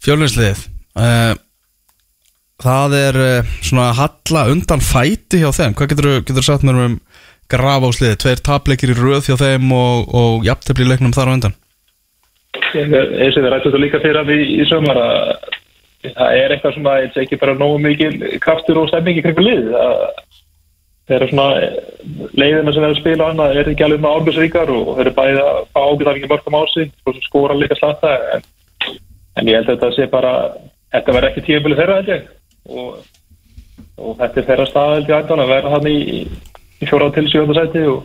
Fjölunsliðið 0.00 0.64
uh, 0.96 1.32
Það 2.60 2.96
er 2.98 3.18
uh, 3.20 3.52
svona 3.64 3.90
halla 3.96 4.46
undan 4.52 4.84
fæti 4.84 5.40
hjá 5.40 5.50
þeim. 5.56 5.76
Hvað 5.78 5.92
getur 5.94 6.10
þú 6.28 6.44
sagt 6.44 6.66
mér 6.66 6.82
um 6.84 6.98
grafásliðið? 7.50 8.18
Tveir 8.22 8.44
tapleikir 8.46 8.92
í 8.92 8.98
röð 8.98 9.30
hjá 9.30 9.38
þeim 9.40 9.72
og, 9.74 10.12
og 10.14 10.46
jafntefli 10.46 10.86
í 10.86 10.90
leiknum 10.92 11.16
þar 11.16 11.32
á 11.32 11.36
undan? 11.38 11.56
Eins 12.74 13.36
og 13.38 13.42
við 13.44 13.50
rættum 13.52 13.70
þetta 13.70 13.82
líka 13.84 14.02
fyrir 14.02 14.20
að 14.20 14.32
við 14.34 14.54
í 14.58 14.68
sömur 14.68 14.98
að 15.00 15.16
það 16.02 16.36
er 16.36 16.54
eitthvað 16.54 16.76
svona, 16.76 16.96
ég 17.04 17.12
sé 17.14 17.24
ekki 17.24 17.38
bara 17.40 17.56
nógu 17.58 17.80
mikil 17.82 18.12
kraftur 18.42 18.80
og 18.80 18.88
stemmingi 18.88 19.22
kring 19.24 19.40
lið 19.42 19.68
það 19.70 21.16
eru 21.16 21.28
svona 21.30 21.48
leiðina 22.38 22.72
sem 22.72 22.84
eru 22.86 22.94
að 22.94 23.00
spila 23.00 23.26
á 23.26 23.30
hana 23.30 23.46
er 23.52 23.68
ekki 23.68 23.84
alveg 23.84 24.02
með 24.02 24.16
árbjörnsríkar 24.16 24.72
og 24.72 24.90
þeir 24.94 25.04
eru 25.04 25.14
bæði 25.16 25.40
að 25.44 25.60
fá 25.74 25.80
ábyrðafingi 25.82 26.30
mörgum 26.30 26.56
á 26.56 26.62
sig 26.72 26.92
og 27.04 27.16
svo 27.16 27.24
skora 27.26 27.56
líka 27.58 27.78
slatta 27.78 28.12
en, 28.36 28.44
en 29.36 29.50
ég 29.50 29.58
held 29.58 29.68
að 29.68 29.74
þetta 29.74 29.90
sé 29.96 30.06
bara 30.12 30.34
þetta 30.94 31.16
verður 31.16 31.30
ekki 31.30 31.46
tíumfjölu 31.48 31.80
þeirra 31.80 31.98
held 31.98 32.12
ég 32.14 32.28
og, 32.68 33.00
og 33.96 34.16
þetta 34.20 34.40
er 34.40 34.48
þeirra 34.50 34.68
stað 34.70 34.94
held 34.98 35.12
ég 35.12 35.34
að 35.36 35.52
vera 35.54 35.74
hann 35.74 35.90
í, 35.90 35.98
í 36.80 36.88
fjóra 36.88 37.10
til 37.14 37.26
sjönda 37.30 37.56
sæti 37.58 37.84
og 37.88 38.02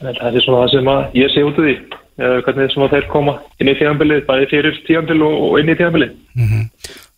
þetta 0.00 0.32
er 0.32 0.44
svona 0.44 0.64
það 0.64 0.74
sem 0.74 0.90
að 0.92 1.20
ég 1.22 1.32
sé 1.32 1.46
út 1.46 1.62
úr 1.62 1.70
því 1.70 1.76
eða 2.16 2.42
hvernig 2.46 2.72
svona 2.72 2.92
þeir 2.92 3.08
koma 3.12 3.34
inn 3.60 3.70
í 3.70 3.76
tíðanbilið, 3.76 4.22
bæði 4.28 4.48
fyrir 4.52 4.78
tíðanbil 4.86 5.18
og, 5.26 5.34
og 5.46 5.58
inn 5.60 5.72
í 5.72 5.76
tíðanbilið. 5.76 6.14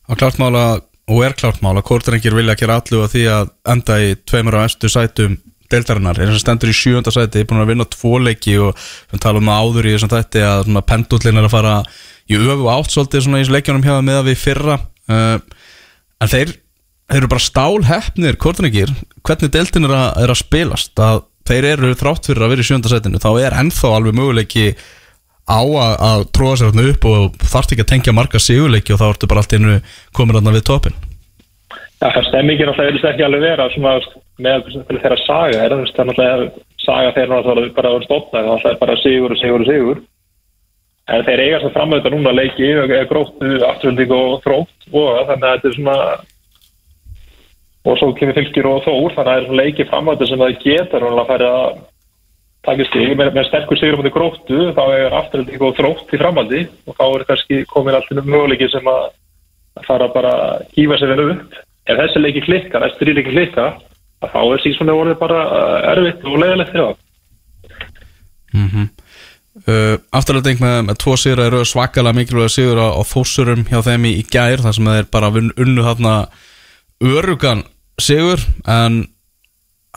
Og 0.08 0.18
klárt 0.18 0.40
mála, 0.42 0.64
og 1.08 1.20
er 1.26 1.36
klárt 1.38 1.62
mála 1.62 1.84
Kortrengir 1.86 2.34
vilja 2.34 2.56
gera 2.58 2.80
allu 2.80 3.04
að 3.04 3.12
því 3.14 3.22
að 3.34 3.52
enda 3.74 3.98
í 4.02 4.10
tveimur 4.26 4.58
á 4.58 4.66
estu 4.66 4.90
sætum 4.90 5.38
deildarinnar. 5.70 6.18
Er 6.18 6.32
sem 6.32 6.42
stendur 6.42 6.72
í 6.72 6.76
sjönda 6.76 7.12
sæti, 7.14 7.44
búin 7.46 7.62
að 7.62 7.74
vinna 7.74 7.86
tvo 7.92 8.18
leiki 8.22 8.56
og 8.62 8.74
við 9.12 9.22
talum 9.22 9.44
um 9.44 9.52
það 9.52 9.62
áður 9.62 9.88
í 9.88 9.94
þessum 9.94 10.14
þætti 10.14 10.44
að 10.48 10.70
pendullin 10.88 11.40
er 11.40 11.48
að 11.48 11.54
fara 11.54 11.74
í 12.28 12.38
öfu 12.38 12.70
átt 12.72 12.94
svolítið 12.94 13.28
í 13.38 13.44
leikjunum 13.54 13.84
hjá 13.86 13.94
með 14.00 14.22
að 14.22 14.30
við 14.32 14.40
fyrra. 14.42 14.78
Uh, 15.08 15.36
en 16.22 16.30
þeir, 16.30 16.54
þeir 17.08 17.20
eru 17.22 17.32
bara 17.32 17.46
stálheppnir 17.46 18.38
kortinegir, 18.40 18.92
hvernig 19.26 19.52
deildin 19.54 19.88
er 19.88 19.96
að, 19.96 20.08
er 20.24 20.34
að 20.34 20.40
spilast? 20.42 20.94
Að 20.98 21.24
þeir 21.48 21.72
eru 21.72 21.92
þrátt 21.96 22.28
fyrir 22.28 22.44
að 22.44 22.54
vera 22.54 22.64
í 22.64 22.68
sjönda 22.68 22.92
sætinu 22.92 23.20
þá 23.22 23.30
er 23.40 23.56
ennþá 23.62 23.92
alveg 23.96 24.16
möguleiki 24.18 24.72
á 25.48 25.60
að, 25.64 25.94
að 26.10 26.24
tróða 26.36 26.56
sér 26.60 26.72
þarna 26.72 26.88
upp 26.92 27.06
og 27.08 27.38
þarf 27.40 27.72
ekki 27.72 27.84
að 27.84 27.92
tengja 27.92 28.16
marga 28.16 28.40
sigurleiki 28.42 28.94
og 28.94 29.00
þá 29.00 29.06
ertu 29.08 29.30
bara 29.30 29.44
allt 29.44 29.54
í 29.54 29.60
einu 29.60 29.78
komin 30.16 30.36
þarna 30.36 30.56
við 30.58 30.66
topin 30.68 30.98
Já, 31.98 32.12
það 32.14 32.28
stemmingin 32.28 32.70
alltaf 32.70 32.86
vilist 32.86 33.08
ekki 33.08 33.24
alveg 33.26 33.42
vera 33.42 33.68
svona, 33.72 33.94
með 34.44 34.68
þeirra 34.90 35.18
saga 35.24 35.64
er 35.64 35.72
það 35.72 36.02
er 36.04 36.10
náttúrulega 36.10 36.50
saga 36.84 37.14
þeirra 37.16 37.40
náttúrulega 37.40 37.76
bara 37.78 37.90
að 37.90 37.96
vera 37.96 38.08
stofna 38.08 38.44
það 38.46 38.70
er 38.70 38.78
bara 38.84 39.00
sigur 39.02 39.34
og 39.34 39.40
sigur 39.40 39.64
og 39.64 39.70
sigur 39.72 40.04
en 41.08 41.24
þeir 41.26 41.42
eiga 41.44 41.60
sem 41.62 41.74
framöða 41.74 42.12
núna 42.12 42.32
leiki 42.36 42.72
gróttu, 43.10 43.52
afturölding 43.64 44.12
og 44.12 44.42
þrótt 44.44 44.90
og 44.92 45.22
þannig 45.28 45.46
að 45.46 45.54
þetta 45.54 45.68
er 45.68 45.76
svona 45.76 45.98
og 47.88 47.94
svo 47.98 48.10
kemur 48.18 48.36
fylgir 48.36 48.68
og 48.68 48.82
þór 48.84 49.14
þannig 49.16 49.20
að 49.20 49.28
það 49.28 49.38
er 49.38 49.46
svona 49.46 49.62
leiki 49.62 49.88
framöða 49.88 50.28
sem 50.28 50.42
það 50.42 50.58
getur 50.64 51.08
að 51.08 51.22
færa 51.30 51.52
að 51.60 51.78
taka 52.68 52.84
stig. 52.88 53.14
Með, 53.16 53.30
með 53.36 53.48
sterkur 53.48 53.80
sigur 53.80 53.96
á 53.96 53.98
mútið 54.00 54.16
gróttu 54.16 54.64
þá 54.76 54.82
er 54.98 55.16
afturölding 55.22 55.64
og 55.64 55.76
þrótt 55.78 56.12
í 56.12 56.20
framhaldi 56.20 56.64
og 56.84 56.98
þá 56.98 57.04
er 57.06 57.26
kannski 57.30 57.62
komin 57.70 57.96
alltaf 57.96 58.28
möguleiki 58.28 58.68
sem 58.72 58.92
að 58.92 59.08
fara 59.86 60.08
bara 60.12 60.32
að 60.48 60.66
kýfa 60.74 60.98
sér 60.98 61.14
vel 61.14 61.30
upp. 61.36 61.60
Ef 61.88 61.96
þessi 62.02 62.20
leiki 62.20 62.42
klikka, 62.44 62.82
þessi 62.82 63.00
þrý 63.00 63.14
leiki 63.16 63.32
klikka 63.32 63.68
þá 64.26 64.40
er 64.42 64.62
sísónu 64.64 64.94
orðið 64.98 65.20
bara 65.20 65.42
erfitt 65.92 66.24
og 66.26 66.40
leiðilegt 66.42 66.74
það 66.74 66.96
mm 68.54 68.68
-hmm. 68.72 68.86
Uh, 69.68 69.94
Afturlega 70.16 70.56
með, 70.62 70.92
tvo 71.02 71.16
sigur 71.20 71.44
eru 71.44 71.64
svakalega 71.68 72.16
mikilvæg 72.16 72.52
sigur 72.52 72.80
á, 72.80 72.88
á 72.96 73.02
fósurum 73.06 73.66
hjá 73.68 73.82
þeim 73.86 74.08
í, 74.08 74.14
í 74.20 74.24
gær 74.28 74.64
þar 74.64 74.76
sem 74.76 74.90
þeir 74.92 75.10
bara 75.12 75.32
unnu 75.32 75.84
þarna 75.86 76.14
örugan 77.04 77.64
sigur 78.00 78.42
en 78.66 79.04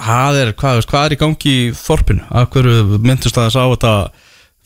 er, 0.01 0.53
hvað, 0.57 0.83
hvað 0.89 1.05
er 1.05 1.15
í 1.15 1.21
gangi 1.21 1.53
í 1.53 1.71
þorpinu? 1.77 2.25
Af 2.29 2.51
hverju 2.53 2.99
myndust 3.03 3.37
að 3.37 3.49
þess 3.49 3.59
á 3.61 3.65
þetta 3.73 3.93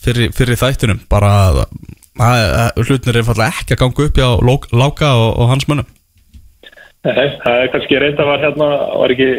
fyrir, 0.06 0.34
fyrir 0.36 0.60
þættunum? 0.61 1.02
Bara 1.11 1.34
hlutnir 2.15 3.11
er 3.11 3.22
einfallega 3.22 3.52
ekki 3.52 3.76
að 3.76 3.82
ganga 3.82 4.06
upp 4.07 4.19
á 4.23 4.32
Láka 4.72 5.11
og, 5.19 5.32
og 5.36 5.52
hans 5.52 5.68
mönnum 5.68 5.88
Nei, 7.06 7.27
það 7.44 7.60
er 7.61 7.68
kannski 7.73 7.99
reynda 8.02 8.26
var 8.26 8.41
hérna, 8.41 8.69
var 8.98 9.14
ekki 9.14 9.32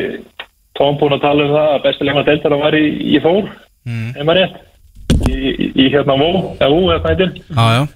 Tóm 0.76 0.98
búin 1.00 1.16
að 1.16 1.24
tala 1.24 1.46
um 1.46 1.54
það 1.54 1.70
að 1.72 1.84
bestilegna 1.86 2.24
deltara 2.26 2.58
var 2.60 2.76
í, 2.76 2.84
í 3.16 3.20
Þór, 3.24 3.46
mm. 3.88 4.08
ef 4.12 4.26
maður 4.28 4.42
rétt, 4.42 4.58
í, 5.24 5.70
í 5.72 5.86
hérna 5.92 6.16
Vó, 6.20 6.28
eða 6.56 6.72
Vó, 6.72 6.80
eða 6.90 6.98
hvað 7.04 7.14
heitir. 7.14 7.38
Já, 7.50 7.66
já. 7.76 7.86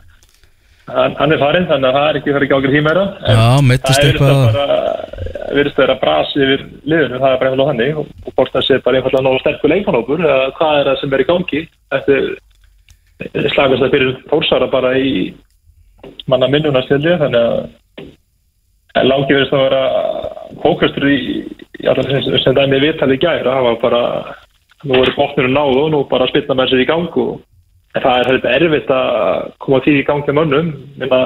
Hann, 0.90 1.14
hann 1.20 1.32
er 1.34 1.38
farinn, 1.38 1.68
þannig 1.70 1.86
að 1.90 1.96
það 1.96 2.08
er 2.08 2.16
ekki, 2.18 2.30
það 2.30 2.38
er 2.38 2.44
ekki 2.46 2.56
ákveð 2.56 2.72
tíma 2.74 2.86
meira. 2.88 3.04
Já, 3.30 3.42
mittist 3.66 4.06
eitthvað. 4.06 4.40
Það 4.56 5.58
virðist 5.58 5.78
að 5.78 5.84
vera 5.84 5.98
brasi 6.00 6.40
yfir 6.44 6.64
liðinu, 6.90 7.20
það 7.20 7.34
er 7.34 7.38
bara 7.40 7.50
einfallega 7.50 7.70
þannig, 7.70 8.00
og, 8.00 8.40
það 8.54 8.66
sé 8.66 8.78
bara 8.86 8.98
einfallega 9.00 9.26
náðu 9.26 9.42
sterkur 9.42 9.72
leikmannópur, 9.74 10.24
eða 10.26 10.48
hvað 10.58 10.80
er 10.80 10.90
það 10.90 10.98
sem 11.00 11.14
er 11.14 11.22
í 11.22 11.28
gangi, 11.30 11.62
eftir 11.98 12.28
slagast 13.54 13.84
það 13.84 13.94
fyrir 13.94 14.12
Þórsara 14.30 14.70
bara 14.72 14.92
í 14.98 15.14
manna 16.30 16.48
minnunarstjöldi, 16.50 17.16
þannig 17.20 17.42
að 17.44 19.06
langi 19.06 19.36
verðist 19.36 19.54
að 19.54 19.64
vera 19.68 19.82
fókustur 20.64 21.06
í, 21.10 21.18
í 21.80 21.90
allar 21.90 22.08
sem, 22.10 22.38
sem 22.42 22.56
dæmi 22.56 22.80
viðtali 22.82 23.18
í 23.18 23.22
gæri. 23.22 23.46
Það 23.46 23.66
var 23.68 23.78
bara, 23.84 24.02
nú 24.88 25.00
er 25.00 25.12
bóknirinn 25.16 25.56
náðu 25.56 25.84
og 25.84 25.90
nú 25.92 26.02
bara 26.08 26.28
spilna 26.30 26.56
með 26.56 26.72
sér 26.72 26.84
í 26.84 26.88
gangu. 26.88 27.26
En 27.94 28.04
það 28.04 28.20
er 28.20 28.28
þetta 28.30 28.52
erfitt 28.56 28.92
að 28.94 29.48
koma 29.64 29.80
því 29.84 29.96
í 29.98 30.06
gangi 30.08 30.36
mönnum. 30.36 30.70
Með 31.00 31.16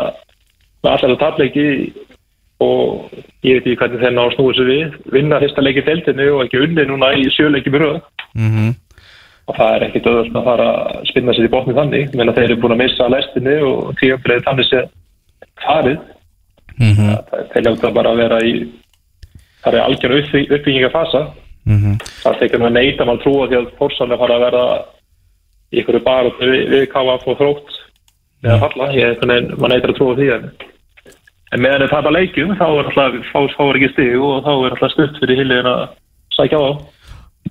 allar 0.90 1.12
að 1.12 1.20
tapleiki 1.20 1.66
og 2.64 3.12
ég 3.44 3.58
veit 3.58 3.66
ekki 3.66 3.76
hvernig 3.82 4.00
þeir 4.02 4.14
ná 4.16 4.22
að 4.24 4.32
snúi 4.36 4.56
sér 4.56 4.70
við. 4.70 4.96
Vinna 5.12 5.42
fyrsta 5.42 5.64
leiki 5.64 5.84
deltinu 5.86 6.30
og 6.36 6.46
ekki 6.46 6.62
unni 6.64 6.86
núna 6.88 7.12
í 7.18 7.28
sjöleiki 7.34 7.74
mjög. 7.74 8.00
Mm 8.34 8.50
-hmm. 8.50 8.74
Og 9.44 9.56
það 9.58 9.74
er 9.74 9.84
ekkit 9.84 10.06
öðvöld 10.08 10.36
að 10.36 10.44
fara 10.44 10.68
að 10.72 11.06
spilna 11.10 11.32
sér 11.34 11.44
í 11.44 11.52
bóknir 11.52 11.78
þannig. 11.78 12.14
Minna, 12.14 12.32
þeir 12.32 12.50
eru 12.50 12.60
búin 12.60 12.74
að 12.74 12.82
missa 12.82 13.08
lestinni 13.08 13.56
og 13.62 13.94
tíumfriði 14.00 14.46
þannig 14.46 14.66
sér 14.70 14.84
farið. 15.66 15.98
Mm 16.78 16.92
-hmm. 16.92 17.10
það 17.22 18.06
að 18.06 18.68
það 19.64 19.74
er 19.74 19.80
algjör 19.80 20.14
uppbyggingafasa 20.18 21.20
mm 21.64 21.78
-hmm. 21.78 21.96
það 22.24 22.38
tekir 22.40 22.62
með 22.62 22.76
neyta 22.76 23.06
mann 23.08 23.22
trúa 23.22 23.48
því 23.48 23.56
að 23.60 23.72
fórsanlega 23.78 24.20
fara 24.22 24.36
að 24.36 24.44
vera 24.46 24.64
í 25.72 25.80
ykkur 25.80 26.00
bara 26.04 26.30
við, 26.40 26.54
við 26.72 26.86
KF 26.92 27.26
og 27.28 27.38
þrótt 27.40 27.74
eða 28.44 28.60
falla, 28.60 28.92
ég 28.92 29.04
er 29.04 29.58
mann 29.58 29.72
neytar 29.72 29.92
að 29.92 29.98
trúa 29.98 30.16
því 30.18 30.30
en, 30.36 30.50
en 31.52 31.64
meðan 31.64 31.86
það 31.86 31.94
tapar 31.96 32.16
leikjum 32.18 32.56
þá 32.58 32.66
er 32.66 32.90
alltaf 32.90 33.56
fáur 33.56 33.78
ekki 33.78 33.92
stig 33.92 34.16
og 34.18 34.44
þá 34.44 34.52
er 34.54 34.76
alltaf 34.76 34.92
stutt 34.92 35.20
fyrir 35.22 35.40
hilin 35.42 35.70
að 35.70 35.82
sækja 36.36 36.60
á. 36.60 36.68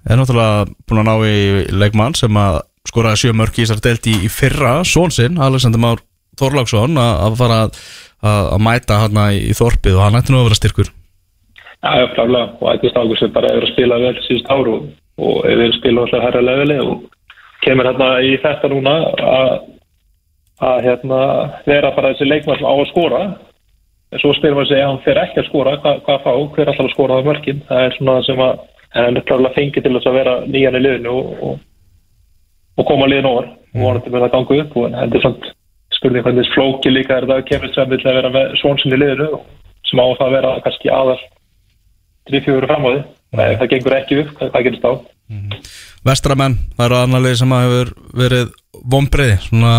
Er 0.10 0.18
náttúrulega 0.18 0.66
búin 0.88 1.02
að 1.02 1.10
ná 1.10 1.16
í 1.26 1.38
leikmann 1.72 2.16
sem 2.16 2.38
að 2.38 2.62
skoraði 2.90 3.22
sjö 3.22 3.34
mörg 3.34 3.58
í 3.58 3.64
þessar 3.64 3.84
delt 3.84 4.08
í, 4.08 4.16
fyrra, 4.30 4.84
svonsinn 4.84 5.40
Alexander 5.40 5.80
Már 5.80 6.02
Þorláksson 6.38 6.98
að 6.98 7.38
fara 7.38 7.60
að 7.68 7.78
að 8.24 8.62
mæta 8.64 9.00
hann 9.04 9.18
í 9.36 9.54
þorpið 9.58 9.98
og 9.98 10.06
hann 10.06 10.20
ætti 10.20 10.34
nú 10.34 10.40
að 10.40 10.48
vera 10.48 10.60
styrkur 10.60 10.92
Já, 11.84 12.00
já, 12.00 12.08
klálega 12.16 12.44
og 12.62 12.70
ætti 12.72 12.90
stákur 12.90 13.18
sem 13.20 13.32
bara 13.36 13.50
er 13.52 13.66
að 13.66 13.74
spila 13.74 14.00
vel 14.00 14.16
síðust 14.24 14.52
ár 14.52 14.68
og, 14.72 14.84
og 15.20 15.48
er 15.50 15.64
að 15.66 15.74
spila 15.76 16.06
alltaf 16.06 16.22
herra 16.24 16.42
leveli 16.42 16.78
og 16.80 17.02
kemur 17.66 17.90
hérna 17.90 18.08
í 18.24 18.38
þetta 18.40 18.70
núna 18.72 18.94
að, 19.32 19.52
að 20.64 20.80
hérna, 20.86 21.20
vera 21.68 21.92
bara 21.96 22.14
þessi 22.14 22.30
leikmann 22.30 22.62
sem 22.62 22.70
á 22.72 22.76
að 22.76 22.88
skora. 22.94 23.20
En 24.14 24.22
svo 24.22 24.32
spyrir 24.38 24.56
maður 24.56 24.70
sig 24.70 24.80
ef 24.80 24.88
hann 24.88 25.04
fer 25.04 25.20
ekki 25.26 25.42
að 25.42 25.50
skora 25.50 25.76
hvað, 25.84 26.00
hvað 26.08 26.24
fá, 26.24 26.32
hver 26.56 26.72
alltaf 26.72 26.88
að 26.88 26.96
skora 26.96 27.20
á 27.20 27.28
mörkin? 27.28 27.62
Það 27.68 27.84
er 27.90 27.98
svona 27.98 28.16
sem 28.30 28.46
að 28.48 28.64
hann 28.96 29.20
er 29.20 29.28
klálega 29.28 29.56
fengið 29.58 29.84
til 29.84 29.96
að 29.98 30.18
vera 30.22 30.40
nýjan 30.48 30.80
í 30.80 30.84
liðinu 30.86 31.18
og, 31.20 31.46
og, 31.50 31.62
og 32.80 32.88
koma 32.88 33.12
liðin 33.12 33.28
over 33.34 33.52
og 33.52 33.84
vonandi 33.84 34.14
með 34.14 34.28
það 34.28 34.34
gangu 34.38 34.60
upp 34.64 34.76
og 34.80 35.00
hendur 35.02 35.24
svona 35.26 35.54
spurning 35.98 36.24
hvernig 36.26 36.52
flóki 36.54 36.94
líka 36.94 37.18
er 37.18 37.28
það 37.28 37.40
að 37.42 37.48
kemur 37.52 37.76
sem 37.76 37.90
vilja 37.92 38.18
vera 38.22 38.32
með 38.34 38.60
svonsinni 38.62 39.00
liðinu 39.02 39.32
sem 39.90 40.00
á 40.00 40.08
það 40.14 40.28
að 40.28 40.36
vera 40.38 40.60
kannski 40.64 40.94
aðal 40.94 41.18
3-4 42.32 42.70
framóði 42.70 43.04
og 43.34 43.40
það 43.40 43.72
gengur 43.72 43.98
ekki 43.98 44.20
upp, 44.24 44.36
hvað, 44.38 44.52
hvað 44.54 44.68
gerist 44.68 44.86
á 44.86 44.92
mm 44.94 45.40
-hmm. 45.40 45.72
Vestramenn, 46.04 46.58
það 46.78 46.86
eru 46.86 47.00
annar 47.00 47.24
lið 47.24 47.36
sem 47.40 47.56
hefur 47.58 47.94
verið 48.14 48.54
vonbreiði 48.84 49.38
svona 49.48 49.74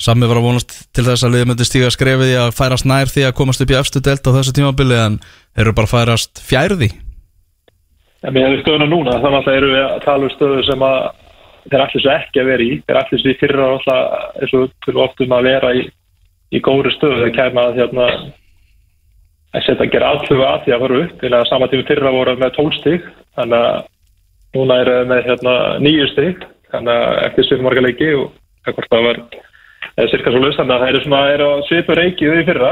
sami 0.00 0.28
var 0.28 0.40
að 0.40 0.46
vonast 0.48 0.74
til 0.96 1.04
þess 1.04 1.26
að 1.26 1.34
liðið 1.34 1.48
myndi 1.50 1.66
stíga 1.68 1.92
skrefið 1.92 2.32
í 2.32 2.36
að 2.40 2.54
færast 2.56 2.88
nær 2.88 3.10
því 3.12 3.26
að 3.28 3.36
komast 3.36 3.60
upp 3.60 3.72
í 3.72 3.76
efstu 3.76 4.00
delt 4.00 4.24
á 4.24 4.36
þessu 4.36 4.54
tímabili 4.56 4.96
en 4.96 5.18
þeir 5.20 5.66
eru 5.66 5.76
bara 5.76 5.90
færast 5.90 6.40
fjærði. 6.40 6.90
Ja, 8.24 8.32
Mér 8.32 8.48
hefur 8.48 8.62
stöðuna 8.64 8.88
núna 8.88 9.18
þannig 9.20 9.38
að 9.40 9.46
það 9.48 9.58
eru 9.58 9.70
að 9.80 10.02
tala 10.04 10.28
um 10.28 10.34
stöðu 10.34 10.64
sem 10.68 10.84
að 10.88 10.98
þeir 11.70 11.84
ætlis 11.84 12.08
ekki 12.14 12.40
að 12.40 12.50
vera 12.50 12.64
í. 12.64 12.72
Þeir 12.86 13.00
ætlis 13.02 13.26
við 13.28 13.38
fyrir 13.42 13.60
að 13.60 13.74
alltaf 13.76 14.00
eins 14.40 14.56
og 14.56 15.00
oftum 15.04 15.36
að 15.36 15.48
vera 15.50 15.72
í, 15.76 15.86
í 16.56 16.62
góðri 16.64 16.94
stöðu. 16.96 17.20
Þegar 17.20 17.36
kemur 17.36 17.68
að 17.68 17.80
hérna 17.80 18.08
að 19.50 19.64
setja 19.66 19.86
að 19.86 19.92
gera 19.94 20.10
alltaf 20.14 20.42
að 20.46 20.64
því 20.64 20.74
að 20.74 20.82
fara 20.84 21.00
upp. 21.04 21.14
Til 21.20 21.32
að 21.34 21.48
saman 21.50 21.72
tíma 21.72 21.88
fyrir 21.88 22.08
að 22.10 22.18
voru 22.18 22.36
með 22.38 22.56
tólstík 22.56 23.08
þannig 23.38 23.66
að 23.70 23.80
núna 24.56 24.80
er 24.82 24.90
með 25.10 25.22
hérna 25.28 25.54
nýju 25.82 26.10
stík 26.10 26.44
þannig 26.70 27.00
að 27.00 27.22
eftir 27.28 27.48
svipmarga 27.48 27.86
leiki 27.86 28.10
og 28.18 28.70
ekkert 28.70 28.94
að 28.96 29.06
vera 29.08 29.46
eða 29.96 30.10
cirka 30.12 30.32
svo 30.32 30.42
löst 30.42 30.60
þannig 30.60 30.76
að 30.76 30.82
það 30.82 30.92
eru 30.92 31.02
svona 31.04 31.20
er 31.34 31.42
að 31.46 31.64
svipa 31.68 31.96
reiki 31.98 32.30
við 32.30 32.46
fyrra 32.48 32.70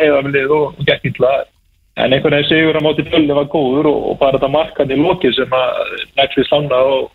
heiða 0.00 0.22
með 0.24 0.34
lið 0.36 0.56
og 0.56 0.80
gekk 0.88 1.06
ítla 1.10 1.32
en 1.96 2.12
einhvern 2.12 2.36
veginn 2.36 2.50
sigur 2.50 2.76
á 2.76 2.84
móti 2.84 3.04
bjölni 3.06 3.36
var 3.36 3.48
góður 3.52 3.88
og, 3.90 4.00
og 4.10 4.18
bara 4.20 4.36
þetta 4.36 4.52
markan 4.52 4.92
í 4.92 4.98
loki 5.00 5.32
sem 5.36 5.56
að 5.56 5.94
nekli 6.20 6.44
stanna 6.48 6.80
og 6.96 7.12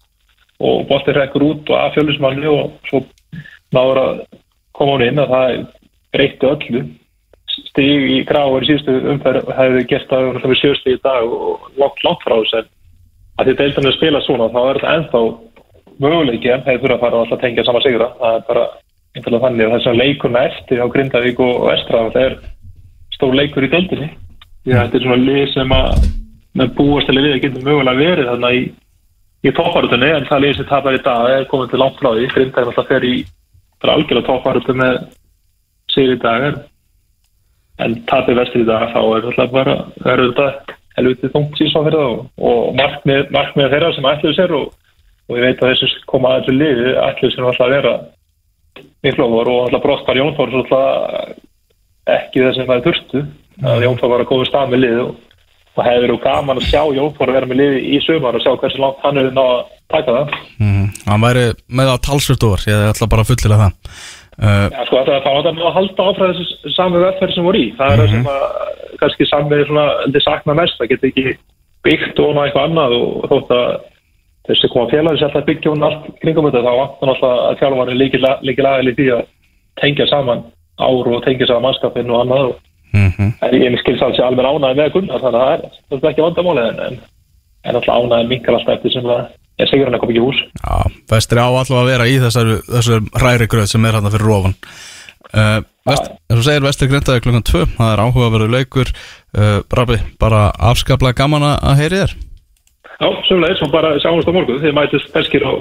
og 0.62 0.86
bóttir 0.90 1.18
rekkur 1.18 1.46
út 1.46 1.70
og 1.74 1.78
að 1.78 1.96
fjölusmanni 1.96 2.50
og 2.50 2.74
svo 2.90 3.02
náður 3.74 4.00
að 4.02 4.20
koma 4.78 4.98
hún 4.98 5.06
inn 5.08 5.22
að 5.22 5.32
það 5.34 5.54
breytti 6.14 6.50
öllu 6.52 6.82
stíg 7.70 8.06
í 8.16 8.20
gráður 8.28 8.66
í 8.66 8.70
síðustu 8.70 8.98
umferð 9.14 9.50
hefði 9.58 9.88
gert 9.90 10.14
að 10.16 10.44
við 10.44 10.60
sjösti 10.62 10.96
í 10.96 11.02
dag 11.04 11.26
og 11.26 11.68
látt 11.82 12.04
látt 12.06 12.24
frá 12.26 12.36
þess 12.40 12.60
að 13.42 13.48
því 13.48 13.56
deildan 13.60 13.88
er 13.88 13.92
að 13.92 13.98
spila 13.98 14.22
svona 14.26 14.50
þá 14.54 14.62
er 14.62 14.80
þetta 14.80 14.96
ennþá 14.98 15.22
möguleiki 16.02 16.52
en 16.52 16.64
hefur 16.66 16.82
þurfa 16.82 16.98
að 16.98 17.04
fara 17.06 17.22
að 17.36 17.44
tengja 17.44 17.66
sama 17.68 17.82
sigra. 17.84 18.10
Það 18.20 18.38
er 18.38 18.46
bara 18.48 18.66
einhverja 19.16 19.44
þannig 19.46 19.68
og 19.68 19.76
þess 19.76 19.92
að 19.92 20.00
leikurna 20.02 20.44
eftir 20.50 20.82
á 20.82 20.86
Grindavík 20.94 21.42
og 21.46 21.66
Vestra 21.68 22.04
það 22.16 22.26
er 22.26 22.38
stór 23.16 23.38
leikur 23.38 23.68
í 23.68 23.72
deildinni. 23.72 24.10
Að 24.68 24.78
þetta 24.78 25.00
er 25.00 25.06
svona 25.06 25.22
lið 25.26 25.44
sem 25.56 25.76
að 25.76 26.08
með 26.60 26.74
búastileg 26.78 27.28
við 27.28 27.36
að 27.36 27.44
geta 27.46 27.66
mögulega 27.66 28.02
verið 28.02 28.32
þarna 28.32 28.54
í 28.56 28.64
í 29.42 29.54
tókvarötunni 29.58 30.10
en 30.14 30.28
það 30.30 30.44
lýsir 30.44 30.68
tapar 30.70 30.94
í 30.94 31.02
dag 31.02 31.32
er 31.34 31.48
komið 31.50 31.72
til 31.72 31.82
langt 31.82 32.02
frá 32.02 32.12
því. 32.14 32.28
Grindag 32.36 32.62
er 32.62 32.72
alltaf 32.72 32.90
fer 32.92 33.08
í 33.08 33.16
algjörlega 33.82 34.28
tókvarötu 34.28 34.78
með 34.78 35.00
dag 36.22 36.62
en 37.80 37.98
tapir 38.10 38.38
vestur 38.38 38.64
í 38.64 38.68
dag 38.68 38.90
þá 38.92 39.02
er 39.02 39.28
alltaf 39.32 39.52
bara 39.54 39.76
er 40.06 40.24
þetta 40.28 40.78
helviti 40.98 41.32
þungt 41.34 41.60
síðan 41.60 41.88
fyrir 41.88 42.00
það 42.00 42.12
og, 42.12 42.24
og 42.50 42.72
markmið, 42.80 43.22
markmið 43.32 43.76
þeirra 43.76 43.92
sem 43.96 44.10
ætluðu 44.12 44.38
sér 44.38 44.56
og, 44.58 44.68
og 45.30 45.38
ég 45.40 45.46
veit 45.48 45.64
að 45.64 45.72
þessu 45.72 46.04
koma 46.12 46.36
allir 46.38 46.58
liði 46.58 46.96
ætluðu 47.08 47.36
sér 47.36 47.48
alltaf 47.48 47.68
að 47.68 47.76
vera 47.78 47.96
miklu 49.06 49.28
ofar 49.28 49.52
og 49.52 49.66
alltaf 49.66 49.84
brottar 49.86 50.20
Jón 50.20 50.38
Þór 50.38 50.54
svo 50.54 50.64
alltaf 50.64 51.36
ekki 52.12 52.46
það 52.46 52.56
sem 52.56 52.70
það 52.70 52.78
er 52.78 52.86
þurftu. 52.88 53.26
Að 53.72 53.84
Jón 53.86 54.00
Þór 54.00 54.14
var 54.14 54.24
að 54.24 54.32
koma 54.32 54.48
stað 54.50 54.72
með 54.72 54.84
lið 54.86 55.02
og, 55.04 55.12
og 55.72 55.84
hefur 55.88 56.06
verið 56.06 56.24
gaman 56.26 56.62
að 56.62 56.70
sjá 56.70 56.82
Jón 56.98 57.14
Þór 57.18 57.32
að 57.32 57.38
vera 57.40 57.52
með 57.52 57.62
lið 57.62 57.78
í 57.82 58.00
sumar 58.06 58.38
og 58.38 58.46
sjá 58.46 58.52
hversu 58.54 58.82
langt 58.82 59.06
hann 59.06 59.22
hefur 59.22 59.38
náð 59.38 59.52
að 59.52 59.62
taka 59.92 60.18
það. 60.18 60.40
Mm, 60.62 60.88
Hann 61.08 61.26
væri 61.26 61.46
með 61.68 61.92
það 61.92 62.02
talsvöld 62.08 62.48
over 62.48 62.66
Ég 62.72 62.90
ætla 62.92 63.10
bara 63.12 63.26
að 63.26 63.32
fullilega 63.32 63.68
það 63.68 63.96
Já, 64.42 64.86
sko, 64.88 65.04
það 65.06 65.16
er 65.16 65.24
það 65.26 65.50
að 65.52 65.74
halda 65.76 66.06
áfram 66.10 66.32
þessu 66.34 66.74
sami 66.74 67.02
velferð 67.04 67.34
sem 67.36 67.46
voru 67.46 67.60
í. 67.62 67.68
Það 67.78 67.92
er 67.92 68.00
það 68.02 68.14
sem 68.16 68.30
að 68.32 68.46
kannski 69.02 69.28
sami 69.30 69.60
svona, 69.68 69.84
þetta 70.08 70.22
sakna 70.26 70.56
mest. 70.58 70.80
Það 70.80 70.92
getur 70.92 71.10
ekki 71.12 71.34
byggt 71.86 72.22
og 72.22 72.40
eitthvað 72.42 72.66
annað 72.70 72.96
og 72.98 73.28
þótt 73.30 73.54
að 73.58 73.68
þessi 74.50 74.72
koma 74.74 74.90
félagi 74.90 75.22
sér 75.22 75.30
alltaf 75.30 75.46
byggja 75.46 75.74
hún 75.74 75.86
allt 75.86 76.10
kringum 76.24 76.48
þetta, 76.50 76.64
þá 76.66 76.80
vantan 76.80 77.14
alltaf 77.14 77.36
að 77.46 77.60
þjálfari 77.62 77.98
líkil 78.00 78.24
aðeins 78.26 78.90
í 78.92 78.96
því 78.98 79.08
að 79.16 79.24
tengja 79.82 80.08
saman 80.10 80.44
ár 80.82 81.12
og 81.12 81.24
tengja 81.26 81.50
saman 81.50 81.68
mannskapin 81.68 82.12
og 82.12 82.24
annað. 82.24 82.54
mm 82.92 83.30
En 83.46 83.56
ég 83.56 83.78
skils 83.80 84.02
alls 84.02 84.18
ég 84.18 84.26
alveg 84.26 84.46
ánæði 84.46 84.80
með 84.80 84.92
Gunnar, 84.96 85.22
þannig 85.22 85.40
að 85.40 85.46
það 85.46 85.54
er, 85.54 85.62
það 85.90 86.04
er 86.04 86.10
ekki 86.10 86.26
vandamálið 86.26 86.66
en, 86.66 86.98
en, 87.64 87.76
alltaf 87.76 87.96
ánæði 87.96 88.28
minkar 88.28 88.58
alltaf 88.58 88.76
eftir 88.76 88.96
sem 88.96 89.06
það 89.06 89.20
er 89.22 89.30
sigur 89.70 89.86
hann 89.90 89.98
að 89.98 90.02
koma 90.04 90.14
ekki 90.16 90.24
hús. 90.26 90.40
Já, 90.62 90.78
vestri 91.14 91.40
á 91.44 91.48
allavega 91.52 91.82
að 91.84 91.90
vera 91.92 92.08
í 92.10 92.16
þessar, 92.24 92.50
þessar 92.72 93.06
hræri 93.22 93.48
gröð 93.52 93.68
sem 93.72 93.86
er 93.86 93.98
hann 94.00 94.10
fyrir 94.14 94.28
rofan 94.32 94.56
uh, 95.36 95.60
vest, 95.88 96.10
eins 96.30 96.40
og 96.40 96.46
segir 96.48 96.66
vestri 96.66 96.88
grindaði 96.92 97.24
klukkan 97.26 97.46
2 97.52 97.64
það 97.78 97.94
er 97.94 98.04
áhugaverður 98.06 98.54
leikur. 98.58 98.92
Uh, 99.32 99.60
Rabbi, 99.72 99.98
bara 100.20 100.48
afskaplega 100.72 101.16
gaman 101.22 101.46
að- 101.54 101.62
að 101.72 101.80
heyri 101.84 102.02
þér. 102.04 102.16
Já, 103.02 103.08
sömulegis, 103.30 103.62
og 103.66 103.72
bara 103.74 103.96
sjáumst 104.04 104.28
á 104.30 104.34
morgun, 104.36 104.60
þið 104.62 104.76
mætist 104.78 105.08
feskir 105.14 105.42
á 105.48 105.52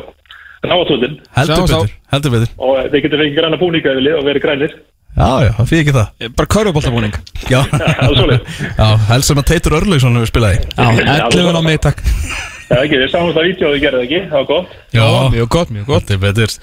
náatúndin 0.60 1.14
heldur 1.36 1.62
betur, 1.64 1.92
heldur 2.12 2.32
betur. 2.34 2.50
Og 2.60 2.74
eh, 2.76 2.88
þið 2.92 3.04
getur 3.06 3.20
fengið 3.22 3.38
græna 3.38 3.56
búninga 3.62 3.92
yfir 3.94 4.04
lið 4.04 4.18
og 4.18 4.26
verið 4.28 4.42
grænir. 4.44 4.74
Já, 5.16 5.28
já, 5.46 5.50
það 5.56 5.70
fyrir 5.70 5.80
ekki 5.86 5.94
það. 5.96 6.10
Eh, 6.20 6.28
Bara 6.36 6.50
körfuboltabúning. 6.54 7.14
Já, 7.50 7.60
Það 7.70 8.04
er 8.04 8.18
svoleiðis. 8.18 8.60
já 8.76 8.88
helst 9.08 9.30
sem 9.32 9.40
að 9.40 9.48
Teitur 9.54 9.76
Örlaugsson 9.80 10.18
hefur 10.20 10.30
spilað 10.34 10.58
í. 10.58 10.60
Já, 10.76 10.86
11 11.32 11.56
á 11.56 11.62
mig 11.64 11.80
takk 12.70 12.78
Já, 12.78 12.84
ekki, 12.86 13.00
við 13.02 13.10
sáum 13.12 13.32
það 13.34 13.48
og 13.66 13.74
þið 13.74 13.82
gerði 13.84 13.98
það 14.00 14.04
ekki, 14.06 14.20
það 14.30 14.36
var 14.38 14.48
gott. 14.50 14.76
Já, 14.94 15.06
mjög 15.34 15.48
gott, 15.56 15.72
mjög 15.74 15.88
gott. 15.90 16.10
Heldur 16.10 16.22
betur. 16.22 16.54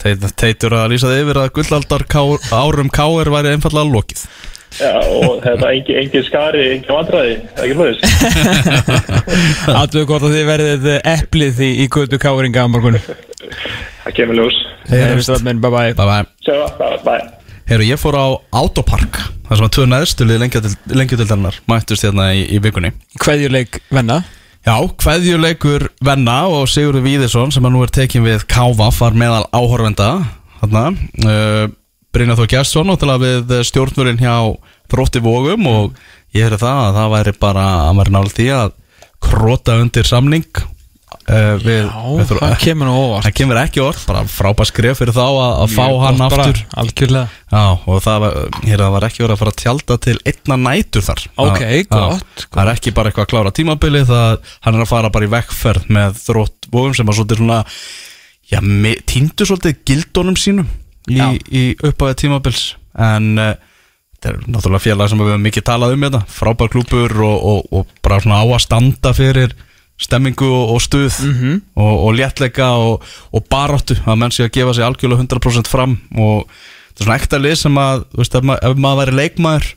Teit- 0.00 0.30
Teitur 0.40 0.76
að 0.78 0.88
lýsa 0.94 1.10
þið 1.10 1.22
yfir 1.26 1.40
að 1.42 1.50
gullaldar 1.58 2.06
árum 2.60 2.88
káir 2.94 3.30
væri 3.34 3.52
einfallega 3.56 3.90
lokið. 3.90 4.22
Já, 4.78 4.92
og 5.02 5.40
þetta 5.42 5.72
engin, 5.74 5.96
engin 5.98 6.22
skari, 6.28 6.60
engin 6.76 6.94
vandræði, 6.94 7.32
það 7.56 7.64
er 7.64 7.66
ekki 7.66 7.78
hlutist. 7.80 8.04
Alveg 9.80 10.06
gott 10.06 10.22
að 10.28 10.36
þið 10.36 10.46
verðið 10.46 10.86
eplið 11.10 11.60
í, 11.66 11.70
í 11.82 11.88
götu 11.90 12.20
káringa 12.22 12.62
á 12.64 12.66
morgun 12.70 13.00
Það 13.00 14.14
kemur 14.16 14.38
ljós. 14.38 14.56
Heyrjumst 14.90 15.42
minn, 15.46 15.60
bye 15.62 15.72
bye 15.74 15.94
Bye 15.98 16.06
bye 16.06 16.24
Sjá 16.46 16.54
það, 16.78 16.96
bæ. 17.04 17.14
Herru, 17.70 17.86
ég 17.90 18.00
fór 18.00 18.16
á 18.18 18.26
Autopark 18.62 19.18
Það 19.50 19.58
sem 19.58 19.66
að 19.66 19.74
tvö 19.76 19.86
neðstulið 19.90 20.42
lengjadildarinnar 20.94 21.58
mættust 21.70 22.06
hérna 22.06 22.30
í, 22.38 22.44
í 22.54 22.60
vikunni. 22.62 22.92
Kveðjuleik 23.18 23.80
venna 23.90 24.20
Já, 24.60 24.76
kveðjuleikur 25.00 25.86
venna 26.04 26.42
og 26.52 26.66
Sigurður 26.68 27.06
Víðisson 27.06 27.52
sem 27.54 27.64
að 27.64 27.72
nú 27.72 27.84
er 27.86 27.92
tekin 27.96 28.26
við 28.26 28.42
KVAF 28.50 28.98
var 29.00 29.14
meðal 29.16 29.46
áhorfenda 29.56 30.08
þarna. 30.60 30.82
Uh, 31.24 31.70
Brynja 32.12 32.36
Þó 32.36 32.44
Gjersson 32.50 32.90
náttúrulega 32.90 33.46
við 33.46 33.54
stjórnvörinn 33.70 34.20
hjá 34.20 34.34
Þrótti 34.92 35.22
Vógum 35.24 35.64
og 35.70 35.96
ég 36.36 36.44
hefði 36.44 36.60
það 36.60 36.82
að 36.82 36.98
það 36.98 37.14
væri 37.14 37.34
bara 37.40 37.64
að 37.86 37.96
maður 37.96 38.12
náli 38.18 38.34
því 38.36 38.48
að 38.58 38.76
krota 39.30 39.78
undir 39.80 40.10
samning 40.10 40.62
uh, 41.28 41.54
við, 41.60 41.84
Já, 41.84 42.00
við 42.16 42.32
það 42.40 42.54
kemur 42.64 42.88
nú 42.88 42.94
óvart. 42.96 43.26
Það 43.26 43.34
kemur 43.40 43.60
ekki 43.60 43.82
orð, 43.84 44.00
bara 44.08 44.22
frábært 44.30 44.70
skref 44.70 45.00
fyrir 45.00 45.14
þá 45.16 45.22
að, 45.26 45.52
að 45.64 45.74
fá 45.76 45.84
hann 46.04 46.20
bara, 46.22 46.46
aftur. 46.46 46.60
Algjörlega. 46.82 47.40
Já, 47.50 47.62
og 47.92 48.02
það 48.06 48.18
var, 48.24 48.36
hér, 48.64 48.82
það 48.84 48.94
var 48.96 49.06
ekki 49.08 49.24
verið 49.24 49.34
að 49.36 49.40
fara 49.42 49.54
að 49.54 49.60
tjalda 49.64 49.98
til 50.06 50.16
einna 50.32 50.58
nætur 50.66 51.06
þar. 51.06 51.24
Ok, 51.46 51.60
Það- 51.60 52.04
gott, 52.10 52.44
Það 52.50 52.62
er 52.64 52.72
ekki 52.74 52.94
bara 52.98 53.10
eitthvað 53.12 53.26
að 53.26 53.32
klára 53.34 53.54
tímabili 53.60 54.04
það, 54.08 54.52
hann 54.66 54.78
er 54.78 54.84
að 54.86 54.92
fara 54.92 55.10
bara 55.14 55.28
í 55.28 55.32
vekkferð 55.36 55.88
með 55.98 56.20
þrótt 56.24 56.70
vóðum 56.74 56.96
sem 56.98 57.10
að 57.10 57.18
svolítið 57.20 57.42
svona 57.42 57.62
já, 58.50 58.60
týndu 59.10 59.46
svolítið 59.48 59.80
gildunum 59.86 60.38
sínum 60.38 60.70
í, 61.10 61.18
í 61.50 61.64
uppáðið 61.86 62.20
tímabils. 62.24 62.64
En 63.00 63.32
uh, 63.38 63.54
þetta 64.20 64.32
er 64.34 64.38
náttúrulega 64.50 64.84
félag 64.84 65.08
sem 65.10 65.20
við 65.22 65.30
höfum 65.32 65.44
mikið 65.46 65.64
talað 65.70 65.94
um 65.96 66.02
þetta 66.06 66.22
frábær 66.28 66.70
klúpur 66.74 67.14
og, 67.24 67.36
og, 67.52 67.60
og 67.80 67.92
bara 68.04 68.18
svona 68.20 68.40
á 68.42 68.46
að 68.50 68.62
standa 68.66 69.12
fyrir 69.16 69.54
stemmingu 70.00 70.48
og, 70.48 70.74
og 70.76 70.80
stuð 70.84 71.18
Mhm. 71.26 71.58
og, 71.76 71.94
og 72.06 72.14
léttleika 72.16 72.70
og, 72.80 73.02
og 73.32 73.44
baráttu 73.52 73.98
að 74.06 74.16
menn 74.22 74.32
sé 74.34 74.46
að 74.46 74.54
gefa 74.56 74.74
sig 74.74 74.84
algjörlega 74.86 75.26
100% 75.26 75.68
fram 75.68 75.98
og 76.16 76.46
þetta 76.48 77.00
er 77.00 77.04
svona 77.04 77.18
ekta 77.20 77.38
lið 77.42 77.54
sem 77.60 77.78
að 77.82 78.04
þú 78.14 78.22
veist, 78.22 78.34
ef, 78.40 78.42
ma 78.48 78.56
ef 78.62 78.76
maður 78.80 79.00
væri 79.04 79.16
leikmaður 79.20 79.68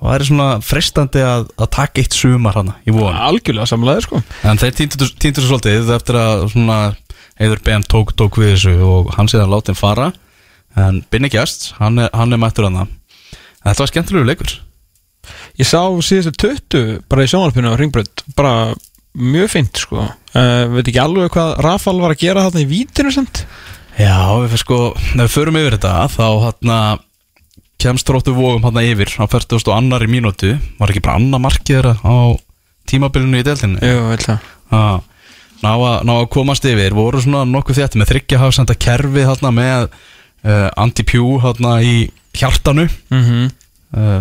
það 0.00 0.08
væri 0.10 0.28
svona 0.30 0.48
frestandi 0.64 1.20
að, 1.26 1.48
að 1.60 1.70
taka 1.76 2.00
eitt 2.00 2.14
sumar 2.16 2.56
hana 2.56 2.76
í 2.88 2.94
von. 2.94 3.12
Algjörlega 3.12 3.66
samlega 3.68 4.00
sko. 4.06 4.22
En 4.48 4.56
þeir 4.62 4.72
týndur 4.78 5.44
svo 5.44 5.50
svolítið 5.58 5.90
eftir 5.98 6.16
að 6.20 6.46
svona 6.54 6.78
Eður 7.40 7.60
Ben 7.64 7.80
tók, 7.88 8.10
tók 8.20 8.36
við 8.36 8.50
þessu 8.54 8.72
og 8.84 9.14
hann 9.16 9.28
séðan 9.32 9.48
látið 9.52 9.78
fara. 9.80 10.10
En 10.76 10.98
Binni 11.10 11.30
Gjast, 11.32 11.70
hann 11.78 11.96
er, 11.98 12.10
hann 12.12 12.32
er 12.32 12.40
mættur 12.40 12.66
hana 12.68 12.82
en 12.84 13.70
þetta 13.72 13.80
var 13.82 13.90
skemmtilegu 13.90 14.26
leikur. 14.28 14.52
Ég 15.60 15.68
sá 15.68 15.80
síðustu 16.04 16.32
20 16.70 17.00
bara 17.08 17.24
í 17.24 17.30
sjónvarpinu 17.32 17.72
á 17.72 17.76
Ringbrönd 17.80 18.22
bara 18.36 18.52
mjög 19.18 19.50
fint 19.50 19.82
sko. 19.82 20.06
Uh, 20.30 20.64
Veit 20.76 20.88
ekki 20.88 21.02
alveg 21.02 21.32
hvað 21.34 21.56
Rafal 21.64 21.98
var 22.00 22.14
að 22.14 22.22
gera 22.22 22.46
þarna 22.46 22.62
í 22.62 22.70
vítinu 22.70 23.10
semt 23.10 23.44
Já, 23.98 24.30
við 24.38 24.52
fyrir 24.52 24.62
sko, 24.62 24.76
ef 24.94 25.16
við 25.18 25.32
förum 25.34 25.58
yfir 25.60 25.76
þetta 25.76 25.94
þá 26.12 26.26
hann 26.46 27.00
kemst 27.80 28.08
þróttu 28.08 28.34
vógum 28.36 28.64
hann 28.68 28.80
yfir 28.82 29.12
á 29.16 29.24
40 29.24 29.60
og 29.66 29.74
annari 29.74 30.08
mínútu. 30.10 30.54
Var 30.78 30.92
ekki 30.92 31.02
bara 31.04 31.18
annað 31.20 31.44
markið 31.46 31.90
á 32.00 32.16
tímabilinu 32.90 33.40
í 33.40 33.46
deltinu 33.46 33.80
Jú, 33.84 34.00
vel 34.10 34.20
það. 34.24 34.48
Já, 34.70 34.84
ná 35.64 35.70
ná 36.06 36.14
að 36.16 36.28
komast 36.34 36.66
yfir. 36.68 36.96
Voru 36.96 37.22
svona 37.22 37.44
nokkuð 37.48 37.82
þetta 37.82 38.00
með 38.00 38.12
þryggja 38.14 38.42
hafsenda 38.42 38.76
kerfi 38.86 39.26
þarna 39.28 39.54
með 39.56 39.86
uh, 39.88 40.68
anti-pew 40.80 41.38
þarna 41.44 41.78
í 41.84 41.96
hjartanu. 42.36 42.86
Mm 43.12 43.24
-hmm. 43.26 43.50
uh, 43.96 44.20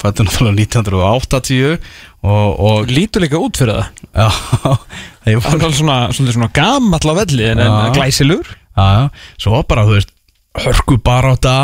fættu 0.00 0.24
náttúrulega 0.24 0.56
1980 0.64 1.78
og, 2.26 2.48
og 2.60 2.90
Lítur 2.90 3.24
líka 3.24 3.40
út 3.40 3.60
fyrir 3.60 3.80
það. 3.80 4.78
Það 5.20 5.60
voru 5.60 5.60
var 5.62 5.74
svona, 5.76 5.98
svona, 6.16 6.32
svona 6.34 6.50
gamall 6.56 7.12
á 7.12 7.14
velli 7.22 7.44
en, 7.50 7.60
en 7.60 7.92
glæsilur. 7.94 8.48
Já, 8.76 9.10
svo 9.40 9.60
bara, 9.68 9.84
þú 9.84 9.98
veist 9.98 10.14
hörku 10.58 10.96
bara 11.04 11.30
á 11.30 11.36
þetta 11.36 11.54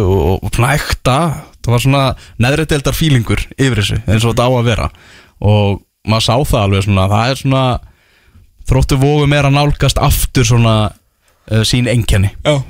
og, 0.00 0.50
knækta 0.56 1.16
það 1.62 1.74
var 1.74 1.84
svona 1.84 2.02
neðri 2.42 2.66
deildar 2.70 2.96
fílingur 2.96 3.42
yfir 3.54 3.78
þessu, 3.78 4.00
eins 4.06 4.24
og 4.26 4.34
þetta 4.34 4.48
á 4.48 4.52
að 4.56 4.68
vera. 4.70 4.88
Og 5.42 5.82
maður 6.08 6.26
sá 6.26 6.34
það 6.50 6.64
alveg 6.64 6.86
svona 6.86 7.06
það 7.12 7.28
er 7.28 7.40
svona 7.42 7.64
þróttu 8.72 8.98
vógum 9.02 9.36
er 9.36 9.48
að 9.48 9.56
nálgast 9.58 10.00
aftur 10.02 10.46
svona 10.48 10.76
uh, 10.90 11.62
sín 11.66 11.90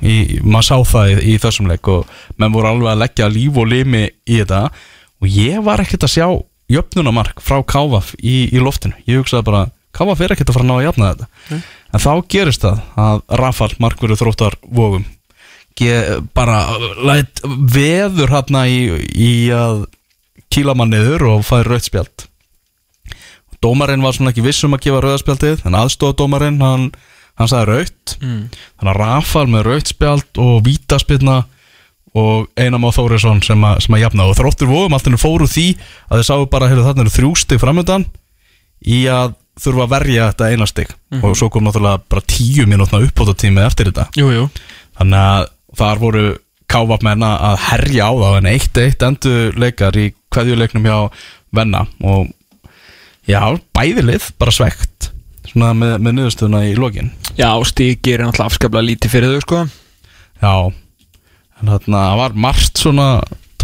í, 0.05 0.15
maður 0.45 0.69
sá 0.69 0.77
það 0.93 1.13
í, 1.13 1.17
í 1.33 1.37
þessum 1.41 1.69
leik 1.71 1.89
og 1.89 2.09
menn 2.37 2.53
voru 2.53 2.69
alveg 2.69 2.93
að 2.93 3.03
leggja 3.05 3.31
líf 3.33 3.61
og 3.61 3.69
limi 3.71 4.05
í 4.05 4.41
þetta. 4.41 4.67
Og 5.23 5.29
ég 5.31 5.63
var 5.65 5.81
ekkert 5.81 6.05
að 6.05 6.15
sjá 6.17 6.27
jöfnunamark 6.71 7.41
frá 7.43 7.59
Kávaf 7.67 8.13
í, 8.19 8.47
í 8.53 8.61
loftinu. 8.63 8.95
Ég 9.09 9.23
hugsaði 9.23 9.47
bara, 9.49 9.63
Kávaf 9.95 10.21
er 10.23 10.35
ekkert 10.35 10.51
að 10.51 10.59
fara 10.59 10.65
að 10.65 10.71
ná 10.71 10.75
að 10.77 10.85
jafna 10.87 11.11
þetta. 11.11 11.59
En 11.93 12.01
þá 12.01 12.11
gerist 12.31 12.63
það 12.65 12.79
að 13.03 13.23
Rafal 13.43 13.73
markverðu 13.83 14.19
þróttar 14.21 14.57
Ge, 15.73 15.93
bara 16.37 16.67
læt 17.01 17.41
veður 17.73 18.29
hérna 18.29 18.67
í, 18.69 18.77
í 19.09 19.33
að 19.49 19.87
kýla 20.53 20.75
mann 20.77 20.93
niður 20.93 21.25
og 21.31 21.47
fæði 21.47 21.65
rauðspjald 21.65 22.25
Dómarinn 23.63 24.03
var 24.05 24.13
svona 24.13 24.33
ekki 24.33 24.43
viss 24.45 24.61
um 24.67 24.75
að 24.77 24.83
gefa 24.85 24.99
rauðspjaldið 25.01 25.63
en 25.65 25.77
aðstofadómarinn, 25.79 26.59
hann, 26.61 26.85
hann 27.39 27.49
sagði 27.49 27.71
rauðt 27.71 28.13
mm. 28.19 28.43
þannig 28.53 28.91
að 28.91 28.99
Rafal 28.99 29.45
með 29.49 29.65
rauðspjald 29.69 30.41
og 30.43 30.53
vítaspilna 30.67 31.39
og 32.15 32.47
Einam 32.59 32.85
á 32.85 32.89
Þórisson 32.93 33.39
sem, 33.43 33.61
að- 33.65 33.79
sem 33.85 33.95
að 33.95 34.03
jafna. 34.05 34.27
Og 34.29 34.35
þróttur 34.37 34.69
vóðum 34.69 34.93
alltaf 34.97 35.21
fóru 35.21 35.47
því 35.49 35.67
að 36.09 36.19
þeir 36.19 36.27
sáu 36.27 36.45
bara 36.49 36.67
heyrðu, 36.69 36.83
þarna 36.85 37.01
eru 37.07 37.13
þrjústig 37.15 37.59
framöndan 37.63 38.05
í 38.85 38.99
að 39.09 39.33
þurfa 39.63 39.83
að 39.85 39.91
verja 39.93 40.27
þetta 40.31 40.49
einastig 40.53 40.89
og 41.23 41.35
svo 41.37 41.49
kom 41.53 41.63
náttúrulega 41.63 42.01
bara 42.09 42.21
tíu 42.25 42.65
mínútna 42.65 43.01
uppbótatími 43.05 43.61
eftir 43.65 43.91
þetta. 43.91 44.07
Jú, 44.17 44.29
jú. 44.33 44.47
Þannig 44.97 45.19
að 45.19 45.47
þar 45.77 45.99
voru 46.01 46.23
káfapmenn 46.73 47.21
að 47.27 47.57
herja 47.69 48.07
á 48.09 48.11
þá 48.17 48.29
en 48.39 48.47
eitt 48.49 48.77
eitt 48.81 49.03
endur 49.05 49.53
leikar 49.61 49.97
í 49.97 50.07
kveðjuleiknum 50.33 50.85
hjá 50.89 50.97
Venna. 51.53 51.83
Og 52.01 52.31
já, 53.29 53.41
bæðilið 53.77 54.31
bara 54.41 54.51
svegt 54.51 55.11
svona 55.51 55.73
með, 55.77 55.97
með 56.01 56.15
niðurstöðuna 56.17 56.63
í 56.69 56.73
lokin. 56.77 57.11
Já, 57.37 57.53
stíkir 57.69 58.19
er 58.21 58.25
náttúrulega 58.25 58.49
afskaplega 58.49 58.87
lítið 58.89 59.13
fyrir 59.13 59.35
þau 59.35 59.43
sko. 59.45 59.61
Já, 60.41 60.53
en 61.63 61.71
þarna 61.71 62.03
það 62.03 62.19
var 62.19 62.37
margt 62.45 62.83
svona 62.83 63.07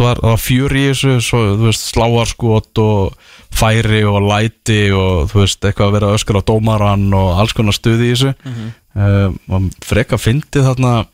var, 0.00 0.20
það 0.20 0.30
var 0.30 0.40
fjör 0.40 0.76
í 0.76 0.84
þessu 0.88 1.20
svo, 1.24 1.40
veist, 1.60 1.86
sláarskot 1.92 2.80
og 2.80 3.14
færi 3.50 4.02
og 4.08 4.22
læti 4.24 4.90
og 4.94 5.30
þú 5.30 5.42
veist, 5.42 5.64
eitthvað 5.64 5.88
að 5.88 5.96
vera 5.98 6.12
öskar 6.16 6.40
á 6.40 6.48
dómaran 6.48 7.12
og 7.12 7.40
alls 7.40 7.52
konar 7.52 7.76
stuði 7.76 8.10
í 8.10 8.14
þessu. 8.14 8.34
Mm 8.44 8.70
og 8.90 9.68
freka 9.86 10.18
fyndið 10.18 10.64
þarna 10.66 11.06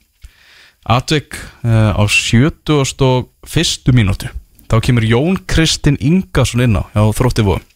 atvik 0.89 1.37
uh, 1.61 1.93
á 1.93 2.03
71. 2.09 3.93
mínútu. 3.93 4.31
Þá 4.65 4.81
kemur 4.81 5.05
Jón 5.05 5.37
Kristinn 5.45 5.99
Ingarsson 6.01 6.65
inn 6.65 6.79
á 6.81 6.89
hjá 6.95 7.05
þrótti 7.19 7.45
vóðum 7.45 7.67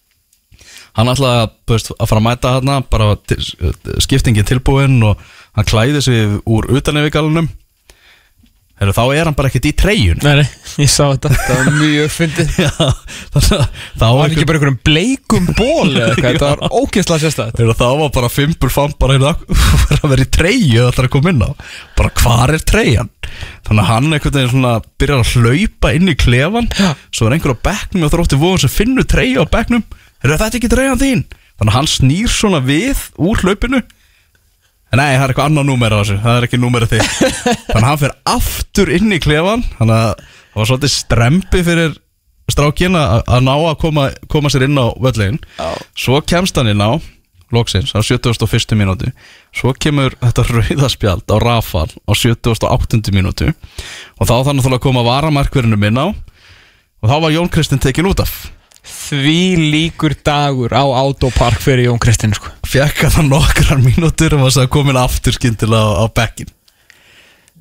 hann 0.97 1.13
ætlaði 1.13 1.43
að, 1.45 1.53
veist, 1.69 1.93
að 1.95 2.09
fara 2.09 2.23
að 2.23 2.27
mæta 2.27 2.55
þarna 2.57 2.79
bara 2.91 3.11
til, 3.29 3.39
skiptingin 4.03 4.49
tilbúin 4.49 4.97
og 5.05 5.21
hann 5.53 5.69
klæði 5.69 6.01
sig 6.03 6.41
úr 6.49 6.67
utaneyfigalunum 6.73 7.51
Heru, 8.81 8.93
þá 8.97 9.03
er 9.13 9.29
hann 9.29 9.35
bara 9.37 9.51
ekkert 9.51 9.67
í 9.69 9.73
treyjun 9.77 10.23
Nei, 10.25 10.39
nei, 10.41 10.47
ég 10.81 10.89
sá 10.89 11.11
þetta, 11.13 11.29
það 11.37 11.59
var 11.59 11.75
mjög 11.77 12.13
fyndið. 12.15 12.55
Já, 12.65 12.71
þannig 13.35 13.51
að 13.53 13.65
þá 13.67 14.01
Það 14.01 14.15
var 14.17 14.31
ekki 14.33 14.47
bara 14.49 14.57
einhverjum 14.61 14.79
bleikum 14.89 15.49
ból 15.59 15.91
eða 15.91 16.07
eitthvað, 16.15 16.31
þetta 16.31 16.49
var 16.49 16.63
ógeðslega 16.81 17.23
sérstætt 17.27 17.61
Heru, 17.61 17.75
þá 17.77 17.85
var 18.01 18.15
bara 18.17 18.31
fimpur 18.33 18.73
fann 18.73 18.95
bara 19.05 19.19
hérna 19.19 19.35
að 20.01 20.09
vera 20.15 20.25
í 20.25 20.31
treyju 20.39 20.81
það 20.87 20.97
þarf 20.97 21.11
að 21.11 21.13
koma 21.19 21.35
inn 21.35 21.45
á. 21.45 21.51
Bara 22.01 22.15
hvar 22.23 22.55
er 22.57 22.65
treyjan? 22.73 23.13
Þannig 23.69 23.83
að 23.85 23.91
hann 23.91 24.09
einhvern 24.17 24.37
veginn 24.39 24.53
svona 24.55 24.73
byrjar 25.03 25.21
að 25.27 25.35
hlaupa 25.37 25.93
inn 25.99 26.09
í 26.11 26.17
klefan 26.25 26.71
Já. 26.73 26.89
svo 27.13 27.29
er 27.29 27.37
einhver 27.37 27.53
á 27.53 27.65
bekknum 27.69 28.07
og 28.09 28.15
þrótti 28.15 28.41
vóðum 28.41 28.63
sem 28.65 28.73
finnur 28.73 29.07
treyju 29.13 29.45
á 29.45 29.53
bekknum. 29.53 29.85
Er 30.25 30.33
þetta 30.41 30.57
ekki 30.57 30.73
treyjan 30.73 31.01
þín. 31.01 31.23
Þannig 31.61 31.75
að 31.75 31.77
hann 31.77 31.91
snýr 31.93 32.33
svona 32.33 32.63
við 32.65 33.05
úr 33.21 33.45
hlaupinu 33.45 33.83
Nei, 34.91 35.15
það 35.15 35.23
er 35.23 35.33
eitthvað 35.33 35.49
annað 35.51 35.67
númer 35.69 35.95
á 35.95 35.99
þessu. 36.01 36.17
Það 36.25 36.37
er 36.37 36.47
ekki 36.49 36.59
númerið 36.61 36.93
þig 36.95 37.05
Þannig 37.71 37.85
að 37.85 37.89
hann 37.89 38.01
fer 38.01 38.15
aftur 38.33 38.91
inn 38.97 39.15
í 39.15 39.21
klefan 39.23 39.63
Þannig 39.79 39.95
að 39.97 40.25
það 40.25 40.61
var 40.61 40.71
svolítið 40.73 40.93
strempi 40.97 41.63
fyrir 41.67 41.97
strákin 42.51 42.99
að 42.99 43.21
að 43.31 43.45
ná 43.47 43.53
að 43.55 43.77
koma, 43.85 44.09
koma 44.33 44.51
sér 44.51 44.67
inn 44.67 44.81
á 44.83 44.87
völlin 44.99 45.39
Svo 45.95 46.19
kemst 46.27 46.59
hann 46.59 46.73
inn 46.73 46.83
á 46.83 46.99
Loksins 47.51 47.91
á 47.95 47.99
71. 47.99 48.79
mínútu. 48.79 49.11
Svo 49.51 49.73
kemur 49.75 50.15
þetta 50.23 50.45
rauðaspjald 50.47 51.27
á 51.27 51.37
Rafan 51.43 51.91
á 52.07 52.13
78. 52.15 53.11
mínútu. 53.11 53.51
Og 54.23 54.31
þá 54.31 54.47
þannig 54.47 54.71
að 54.71 54.83
koma 54.85 55.03
varamarkverðinu 55.03 55.79
inn 55.91 55.99
á. 55.99 56.15
Og 57.03 57.11
þá 57.11 57.17
var 57.27 57.35
Jón 57.35 57.51
Kristinn 57.51 57.83
tekin 57.83 58.07
út 58.07 58.23
af 58.23 58.53
Því 58.81 59.71
líkur 59.75 60.15
dagur 60.25 60.73
á 60.73 60.85
autopark 60.85 61.61
fyrir 61.61 61.91
Jón 61.91 62.01
Kristinn 62.01 62.33
sko. 62.37 62.53
Fekk 62.67 63.05
hann 63.17 63.29
nokkrar 63.29 63.83
mínútur 63.83 64.39
og 64.39 64.49
svo 64.55 64.65
komin 64.73 64.99
aftur 65.01 65.37
skyndilega 65.37 66.01
á, 66.01 66.05
á 66.05 66.07
bekkin 66.09 66.51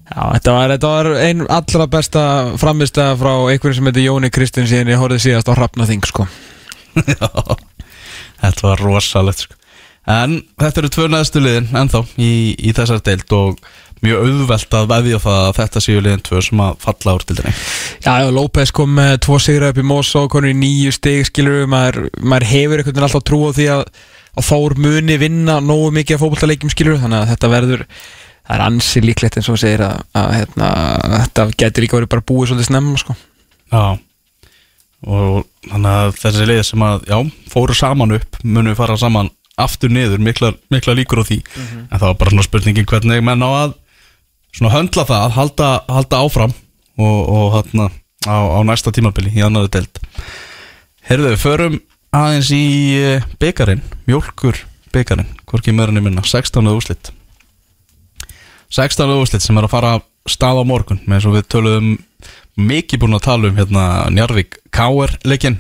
Já, 0.09 0.23
þetta 0.33 0.53
var, 0.55 0.71
þetta 0.73 0.89
var 0.89 1.07
ein 1.21 1.41
allra 1.53 1.85
besta 1.91 2.21
framista 2.57 3.11
frá 3.19 3.33
einhverjum 3.51 3.77
sem 3.77 3.89
heitir 3.91 4.07
Jóni 4.07 4.31
Kristinn 4.33 4.69
síðan 4.69 4.89
ég 4.89 5.01
horfði 5.01 5.19
síðast 5.27 5.51
á 5.51 5.53
Hrafnaþing 5.53 6.07
sko. 6.09 6.25
Já, 7.13 7.29
þetta 8.41 8.65
var 8.65 8.81
rosalegt 8.81 9.45
sko. 9.45 9.59
En 10.09 10.39
þetta 10.57 10.81
eru 10.81 10.89
tvö 10.95 11.05
næðstu 11.13 11.43
liðin 11.43 11.69
ennþá 11.77 12.01
í, 12.17 12.31
í 12.57 12.73
þessar 12.73 13.03
deild 13.05 13.35
og 13.37 13.59
mjög 14.05 14.23
auðvelt 14.23 14.75
að 14.79 14.87
veðja 14.93 15.19
það 15.23 15.39
að 15.47 15.57
þetta 15.59 15.81
séu 15.83 16.03
liðin 16.03 16.23
tvö 16.25 16.41
sem 16.45 16.61
að 16.63 16.77
falla 16.85 17.15
úr 17.17 17.25
dildinni 17.27 17.53
Já, 18.05 18.13
já, 18.23 18.27
López 18.35 18.73
kom 18.75 18.93
með 18.95 19.15
tvo 19.25 19.39
sigra 19.43 19.71
upp 19.73 19.81
í 19.81 19.85
Mosó 19.85 20.23
konur 20.31 20.53
í 20.53 20.57
nýju 20.57 20.93
stig, 20.95 21.27
skilur 21.27 21.67
maður, 21.69 22.09
maður 22.21 22.47
hefur 22.53 22.81
einhvern 22.81 22.95
veginn 22.95 23.07
alltaf 23.09 23.25
trú 23.27 23.41
á 23.47 23.51
því 23.57 23.69
að, 23.75 23.85
að 24.39 24.49
Þór 24.49 24.75
muni 24.85 25.17
vinna 25.21 25.59
nógu 25.63 25.93
mikið 25.99 26.17
af 26.17 26.23
fótballtaleikjum, 26.23 26.73
skilur 26.73 27.01
þannig 27.01 27.23
að 27.23 27.31
þetta 27.33 27.51
verður, 27.55 27.87
það 28.47 28.55
er 28.57 28.65
ansi 28.67 29.03
líklegt 29.03 29.39
eins 29.39 29.49
og 29.51 29.59
segir 29.61 29.83
að, 29.87 30.05
að 30.21 30.29
hérna, 30.37 30.69
þetta 31.15 31.47
getur 31.63 31.85
líka 31.85 31.99
verið 31.99 32.13
bara 32.13 32.27
búið 32.31 32.53
svolítið 32.53 32.69
snemma 32.69 33.01
sko. 33.01 33.17
Já. 33.73 33.83
Og 35.07 35.43
þannig 35.69 35.91
að 35.97 36.15
þessi 36.19 36.47
liðið 36.47 36.65
sem 36.67 36.87
að 36.87 37.05
já, 37.07 37.19
fóru 37.51 37.75
saman 37.77 38.15
upp 38.17 38.39
munu 38.43 38.73
fara 38.75 38.97
saman 38.99 39.29
aftur 39.59 39.91
niður, 39.91 40.21
mikla, 40.23 40.53
mikla 40.71 40.95
líkur 40.97 41.21
á 41.23 41.27
því. 41.27 41.39
En 41.89 41.99
það 41.99 42.07
var 42.07 42.17
bara 42.21 42.33
svona 42.33 42.47
spurningin 42.47 42.87
hvernig 42.89 43.23
menn 43.25 43.43
á 43.43 43.49
að 43.51 43.77
svona 44.55 44.73
höndla 44.73 45.05
það 45.09 45.35
halda, 45.37 45.69
halda 45.89 46.21
áfram 46.25 46.53
og, 46.99 47.19
og 47.29 47.53
hérna 47.57 47.89
á, 48.27 48.37
á 48.37 48.59
næsta 48.67 48.93
tímabili 48.95 49.33
í 49.35 49.45
annari 49.45 49.71
deild 49.73 50.01
Herðu, 51.09 51.33
förum 51.41 51.79
aðeins 52.13 52.49
í 52.53 52.65
byggarinn, 53.41 53.81
mjólkur 54.09 54.57
byggarinn, 54.93 55.29
hvorki 55.49 55.73
meðan 55.73 56.01
ég 56.01 56.05
minna 56.05 56.25
16. 56.25 56.61
úrslit 56.73 57.11
16. 58.69 59.09
úrslit 59.15 59.45
sem 59.45 59.57
er 59.57 59.65
að 59.65 59.73
fara 59.73 59.95
stað 60.29 60.61
á 60.61 60.63
morgun 60.67 61.01
með 61.09 61.25
svo 61.25 61.33
við 61.37 61.49
töluðum 61.49 61.91
mikið 62.59 63.03
búin 63.03 63.17
að 63.17 63.25
tala 63.25 63.49
um 63.49 63.57
hérna 63.57 63.83
Njarvík 64.13 64.59
Káer 64.75 65.15
leikinn 65.23 65.59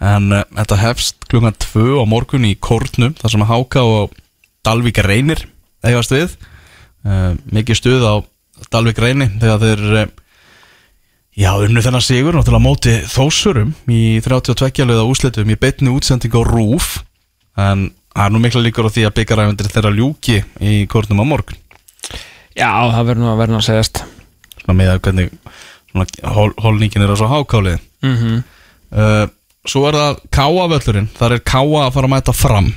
en 0.00 0.32
uh, 0.32 0.44
þetta 0.56 0.80
hefst 0.80 1.26
klukkan 1.28 1.56
2 1.60 2.00
á 2.00 2.04
morgun 2.08 2.48
í 2.48 2.56
Kórnum 2.56 3.14
þar 3.18 3.34
sem 3.34 3.44
að 3.44 3.52
Háka 3.52 3.84
og 3.84 4.14
Dalvík 4.66 5.02
reynir 5.04 5.44
eigast 5.84 6.14
við 6.14 6.36
uh, 7.06 7.32
mikið 7.52 7.80
stuð 7.80 8.06
á 8.06 8.14
Dalvík 8.70 8.98
reyni 9.00 9.30
þegar 9.40 9.62
þeir 9.62 9.84
uh, 10.02 10.08
já, 11.36 11.52
unnu 11.56 11.82
þennan 11.84 12.04
sigur 12.04 12.36
náttúrulega 12.36 12.64
móti 12.64 12.96
þósurum 13.08 13.72
í 13.88 14.20
32 14.24 14.86
löða 14.88 15.06
úslitum 15.08 15.50
í 15.50 15.58
beitni 15.60 15.92
útsending 15.92 16.34
á 16.36 16.42
Rúf 16.44 16.98
en 17.60 17.88
það 18.14 18.26
er 18.26 18.34
nú 18.34 18.42
mikla 18.42 18.62
líkur 18.64 18.90
á 18.90 18.94
því 18.94 19.06
að 19.08 19.16
byggaræfundir 19.20 19.70
þeirra 19.70 19.92
ljúki 19.94 20.40
í 20.60 20.84
Kórnum 20.90 21.22
á 21.22 21.30
morgun. 21.30 21.58
Já, 22.58 22.68
það 22.90 23.04
verður 23.08 23.22
nú 23.22 23.30
að 23.30 23.40
verður 23.40 23.54
nú 23.54 23.60
að 23.60 23.66
segjast. 23.68 24.02
Svona 24.60 24.76
með 24.76 24.92
að 24.92 25.02
hvernig 25.06 25.34
svona, 25.90 26.06
hol, 26.36 26.48
holningin 26.60 27.04
er 27.04 27.14
á 27.14 27.16
svo 27.16 27.28
hákálið 27.30 27.78
mm 28.02 28.16
-hmm. 28.16 28.42
uh, 28.92 29.26
svo 29.64 29.86
er 29.88 29.94
það 29.94 30.22
Káavöllurinn 30.30 31.10
þar 31.16 31.32
er 31.32 31.44
Káa 31.44 31.86
að 31.86 31.92
fara 31.94 32.06
að 32.06 32.14
mæta 32.14 32.32
fram. 32.32 32.74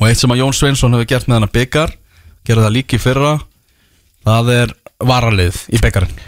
Og 0.00 0.08
eitt 0.08 0.18
sem 0.18 0.30
að 0.30 0.40
Jón 0.40 0.52
Sveinsson 0.56 0.94
hefur 0.94 1.06
gert 1.06 1.28
með 1.28 1.36
hennar 1.36 1.52
byggar 1.52 1.90
gerði 2.46 2.66
það 2.66 2.76
líki 2.76 3.02
fyrra. 3.02 3.34
Það 4.22 4.54
er 4.54 4.76
varalið 5.02 5.64
í 5.74 5.82
byggarinn 5.82 6.22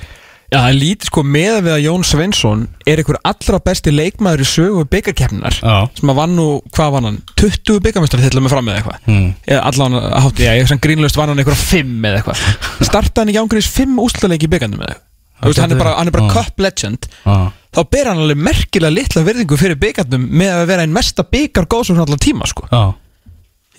Já, 0.55 0.61
það 0.61 0.69
er 0.69 0.77
lítið 0.79 1.09
sko 1.09 1.23
með 1.27 1.55
við 1.65 1.73
að 1.75 1.81
Jón 1.83 2.05
Svensson 2.07 2.61
er 2.87 3.01
einhver 3.01 3.17
allra 3.27 3.59
besti 3.65 3.91
leikmaður 3.91 4.45
í 4.45 4.47
sögu 4.47 4.85
byggarkeppninar 4.93 5.57
Já. 5.59 5.77
sem 5.99 6.13
að 6.13 6.19
vann 6.21 6.37
nú, 6.39 6.45
hvað 6.77 6.93
vann 6.95 7.09
hann? 7.09 7.17
20 7.41 7.81
byggarmestrar 7.83 8.23
til 8.23 8.43
með 8.45 8.53
fram 8.53 8.69
með 8.69 8.79
eitthvað. 8.79 9.09
Eða 9.49 9.65
allan 9.71 9.99
hátti, 10.13 10.47
já, 10.47 10.53
ég 10.61 10.71
sem 10.71 10.83
grínlust 10.85 11.19
vann 11.19 11.33
hann 11.33 11.43
einhverja 11.43 11.59
5 11.73 12.07
eða 12.07 12.21
eitthvað. 12.21 12.45
Starta 12.91 13.25
hann 13.25 13.33
ekki 13.33 13.43
ángriðis 13.43 13.73
5 13.75 13.99
úslaleiki 14.05 14.47
í 14.47 14.53
byggarnum 14.55 14.85
með 14.85 14.95
veist, 15.43 15.61
hann 15.65 15.75
er 15.75 15.81
bara, 15.81 15.97
hann 15.99 16.13
er 16.13 16.15
bara 16.15 16.31
cup 16.31 16.63
legend. 16.63 17.09
Ah. 17.27 17.49
þá 17.75 17.81
ber 17.91 18.13
hann 18.13 18.23
alveg 18.23 18.45
merkilega 18.47 18.95
litla 18.95 19.25
virðingu 19.27 19.59
fyrir 19.59 19.81
byggarnum 19.81 20.29
með 20.31 20.61
að 20.61 20.69
vera 20.71 20.87
einn 20.87 20.95
mesta 20.95 21.27
byggar 21.27 21.67
góðsum 21.67 21.99
allan 22.05 22.23
tíma 22.23 22.47
sko. 22.47 22.69
Já, 22.71 22.95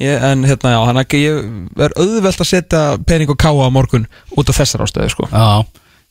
ég, 0.04 0.20
en 0.30 0.44
hérna 0.48 0.74
já, 0.76 0.80
hann 0.90 1.00
ekki, 1.02 1.22
ég 1.24 1.34
er 1.88 1.96
auðvelt 2.00 2.42
að 2.44 2.50
setja 2.52 2.84
pening 3.08 3.30
og 3.32 3.40
káa 3.40 3.68
á 3.68 3.70
morgun 3.74 4.08
út 4.36 4.50
af 4.52 4.60
þessar 4.62 4.86
ástöðu 4.88 5.10
sko 5.16 5.30
já 5.32 5.66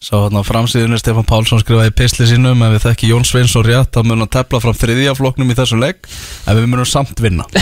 Svo 0.04 0.18
hérna 0.26 0.42
á 0.42 0.44
framsíðunni 0.44 0.98
Stefán 1.00 1.24
Pálsson 1.24 1.60
skrifaði 1.62 1.88
í 1.88 1.94
pisli 1.96 2.26
sínum 2.28 2.60
ef 2.66 2.72
við 2.74 2.82
þekki 2.82 3.08
Jón 3.08 3.24
Sveinsson 3.24 3.64
rétt 3.64 3.94
þá 3.94 4.02
mun 4.04 4.20
hann 4.20 4.28
tefla 4.34 4.58
fram 4.60 4.74
þriðja 4.76 5.14
flokknum 5.16 5.48
í 5.48 5.56
þessum 5.56 5.80
leik 5.80 6.04
en 6.44 6.58
við 6.58 6.66
munum 6.68 6.88
samt 6.88 7.22
vinna 7.24 7.46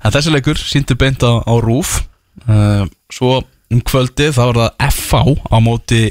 En 0.00 0.14
þessi 0.14 0.32
leikur 0.32 0.56
síndu 0.60 0.94
beint 1.00 1.24
á, 1.26 1.42
á 1.44 1.54
rúf 1.60 1.98
uh, 2.46 2.86
Svo 3.12 3.40
um 3.70 3.82
kvöldi 3.86 4.30
þá 4.34 4.40
var 4.50 4.60
það 4.60 4.86
FH 4.92 5.14
á 5.50 5.56
móti 5.62 6.02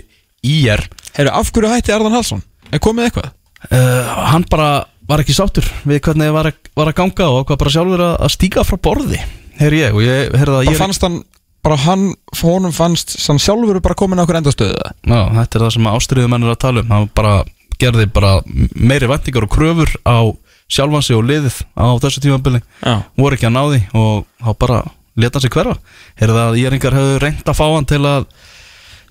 IR 0.46 0.84
Herru, 1.16 1.32
af 1.34 1.50
hverju 1.56 1.72
hætti 1.72 1.96
Arðan 1.96 2.16
Hallsson? 2.16 2.44
Er 2.72 2.84
komið 2.84 3.08
eitthvað? 3.10 3.32
uh, 3.72 4.12
Hann 4.34 4.46
bara 4.52 4.70
var 5.10 5.23
ekki 5.23 5.36
sáttur 5.38 5.68
við 5.90 5.99
hvernig 6.06 6.31
var, 6.36 6.52
að- 6.52 6.72
var 6.77 6.91
að 6.91 6.98
ganga 7.02 7.27
og 7.34 7.48
hvað 7.49 7.60
bara 7.64 7.73
sjálfur 7.76 8.06
að, 8.06 8.15
að 8.26 8.34
stíga 8.36 8.64
frá 8.68 8.77
borði 8.90 9.19
Heyri 9.60 9.81
ég 9.84 9.95
og 9.98 10.03
ég 10.06 10.36
heyrði 10.40 10.57
að 10.61 10.68
ég 10.72 10.77
fannst 10.80 11.03
hann, 11.03 11.18
bara 11.65 11.76
hann, 11.84 12.03
honum 12.41 12.72
fannst 12.76 13.15
hann 13.27 13.41
sjálfur 13.41 13.81
bara 13.84 13.98
komin 13.99 14.22
á 14.22 14.23
okkur 14.23 14.38
endastöðu 14.40 14.77
það 14.77 14.94
Já, 15.10 15.22
þetta 15.40 15.57
er 15.60 15.65
það 15.65 15.73
sem 15.76 15.90
ástriðumenn 15.91 16.45
er 16.48 16.53
að 16.53 16.61
tala 16.64 16.84
um. 16.86 16.94
Hann 16.94 17.10
bara 17.18 17.34
gerði 17.80 18.06
bara 18.11 18.31
meiri 18.76 19.07
vendingar 19.11 19.45
og 19.48 19.52
kröfur 19.56 19.91
á 20.07 20.19
sjálfan 20.69 21.03
sig 21.03 21.15
og 21.18 21.26
liðið 21.26 21.57
á 21.80 21.88
þessu 22.03 22.22
tímabili. 22.22 22.60
Já. 22.84 22.95
Voru 23.18 23.36
ekki 23.38 23.48
að 23.49 23.53
ná 23.56 23.61
því 23.72 23.80
og 23.98 24.26
þá 24.44 24.49
bara 24.61 24.80
leta 25.19 25.40
sig 25.41 25.49
hverfa. 25.56 25.77
Heyrði 26.19 26.41
að 26.44 26.57
Jeringar 26.61 26.98
hefðu 26.99 27.15
reynd 27.23 27.48
að 27.49 27.57
fá 27.57 27.64
hann 27.73 27.88
til 27.90 28.02
að 28.06 28.27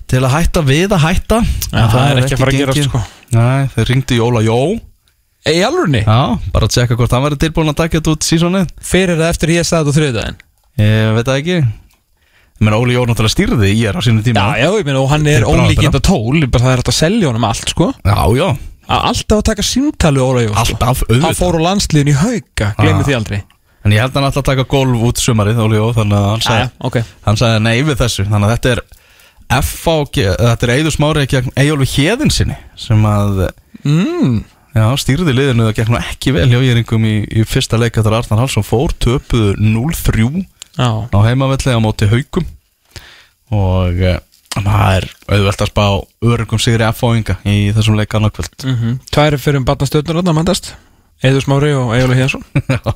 til 0.09 0.21
að 0.23 0.33
hætta 0.37 0.61
við 0.65 0.93
að 0.95 1.03
hætta. 1.03 1.39
Já, 1.43 1.81
En 1.83 1.89
það 1.93 2.05
er 2.13 2.21
ekki 2.23 2.33
að 2.37 2.39
fara 2.45 2.53
að 2.53 2.59
gerast, 2.61 2.79
gengið. 2.79 2.89
sko. 2.89 3.01
Nei, 3.35 3.67
þeir 3.75 3.89
ringdi 3.93 4.17
Jóla 4.21 4.41
Jó 4.45 4.59
Í 5.47 5.61
alvörni? 5.63 6.01
Já, 6.03 6.19
bara 6.51 6.67
að 6.67 6.73
tjekka 6.75 6.97
hvort 6.99 7.13
hann 7.15 7.23
verið 7.23 7.39
tilbúin 7.45 7.71
að 7.71 7.77
taka 7.79 7.97
þetta 7.99 8.11
út 8.15 8.25
sísonið 8.27 8.71
Fyrir 8.83 9.15
eða 9.15 9.29
eftir 9.31 9.53
ég 9.55 9.63
sagði 9.67 9.87
þetta 9.87 9.93
á 9.93 9.97
þriðdæðin 9.99 10.39
Ég 10.79 11.13
veit 11.15 11.27
það 11.29 11.39
ekki. 11.39 11.55
Ég 12.59 12.63
meina 12.67 12.77
Óli 12.79 12.93
Jó 12.97 13.05
náttúrulega 13.07 13.33
stýrði 13.33 13.69
í 13.71 13.79
er 13.87 13.95
á 13.95 14.01
sínum 14.03 14.23
tíma. 14.23 14.43
Já, 14.55 14.65
já, 14.65 14.69
ég 14.79 14.85
meina 14.87 14.99
og 14.99 15.09
hann 15.13 15.27
er 15.31 15.43
bráðabirgða. 15.45 15.69
ólíkinda 15.69 16.01
tól 16.03 16.41
það 16.43 16.67
er 16.73 16.81
hægt 16.81 16.91
að 16.91 16.97
selja 16.99 17.29
honum 17.31 17.47
allt, 17.47 17.71
sko. 17.71 17.87
Já, 18.03 18.17
já. 18.35 18.47
Að 18.89 19.03
Alltaf 19.09 19.37
að 19.39 19.45
taka 19.49 19.63
símtali 19.67 20.19
Óla 20.23 20.43
Jó, 20.43 20.51
sko. 20.51 20.59
Alltaf, 20.63 21.03
Hann 21.07 21.15
auðvitað. 21.19 21.39
fór 21.39 21.55
á 21.55 21.61
landsliðin 21.67 22.11
í 22.11 22.15
hauka, 22.19 22.69
glemir 22.79 23.07
því 23.07 23.15
aldrei. 23.19 23.39
En 23.87 23.95
ég 23.95 24.03
held 24.03 24.11
að 24.11 24.19
hann 24.19 24.27
alltaf 24.29 24.43
að 24.43 24.49
taka 24.51 24.67
golf 24.75 25.03
út 25.09 25.21
sumarið, 25.23 25.59
Óli 25.63 25.79
Jó 25.79 25.85
Þannig 25.99 26.19
að 26.19 26.29
hann 26.33 26.43
sagði, 26.47 26.69
ok. 26.89 26.97
hann 27.29 27.39
sagði 27.39 27.59
nei 27.63 27.75
við 27.87 27.99
þessu. 28.03 28.25
Þannig 28.27 28.47
að 28.49 28.55
þetta 28.57 28.71
er 28.75 28.81
F.A. 29.59 29.95
ge- 30.13 30.35
Þetta 30.39 30.67
er 30.67 30.73
Eidur 30.75 30.95
Smári 30.95 31.27
gegn 31.31 31.51
Eyjólfi 31.55 31.87
Héðinsinni 31.95 32.57
sem 32.75 33.05
að 33.07 33.45
mm. 33.85 34.39
Já, 34.75 34.85
stýrði 35.01 35.33
liðinu 35.33 35.67
það 35.67 35.75
gekk 35.79 35.91
nú 35.91 35.99
ekki 35.99 36.33
vel 36.35 36.47
hjá 36.51 36.59
Jæringum 36.61 37.05
í, 37.09 37.15
í 37.25 37.45
fyrsta 37.49 37.79
leik 37.81 37.95
eftir 37.97 38.13
að 38.13 38.19
Arnar 38.21 38.43
Halsson 38.43 38.65
fór, 38.65 38.93
töpuðu 39.01 39.55
0-3 39.57 40.43
Já, 40.79 40.89
á 41.09 41.19
heimavelli 41.25 41.73
á 41.73 41.79
móti 41.81 42.09
haugum 42.09 42.45
og 43.49 44.03
uh, 44.05 44.19
það 44.53 44.99
er 44.99 45.07
auðvelt 45.25 45.63
að 45.65 45.71
spá 45.71 45.85
örugum 46.29 46.61
sigri 46.61 46.85
F.A.inga 46.85 47.39
í 47.49 47.71
þessum 47.73 47.97
leik 47.97 48.13
annarkvöld 48.13 48.67
mm 48.67 48.99
Tværi 49.09 49.41
fyrir 49.41 49.65
batnastjörnur 49.65 50.21
þarna 50.21 50.37
mætast 50.37 50.75
Eður 51.19 51.43
Smári 51.43 51.73
og 51.75 51.89
Egil 51.97 52.13
Hjarsson 52.15 52.43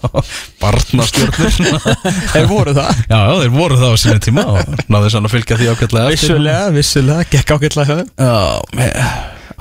Barnastjörnur. 0.62 1.58
Þeir 2.32 2.46
voru 2.48 2.72
það. 2.78 3.02
Já, 3.10 3.20
þeir 3.42 3.52
voru 3.52 3.80
það 3.82 3.92
á 3.92 3.98
sinni 4.00 4.24
tíma 4.24 4.46
og 4.48 4.78
náðu 4.88 5.10
sann 5.12 5.28
að 5.28 5.34
fylgja 5.34 5.58
því 5.60 5.68
ákveðlega 5.74 6.14
eftir. 6.14 6.32
Vissulega, 6.32 6.70
vissulega, 6.72 7.26
gekk 7.34 7.52
Já, 8.16 8.38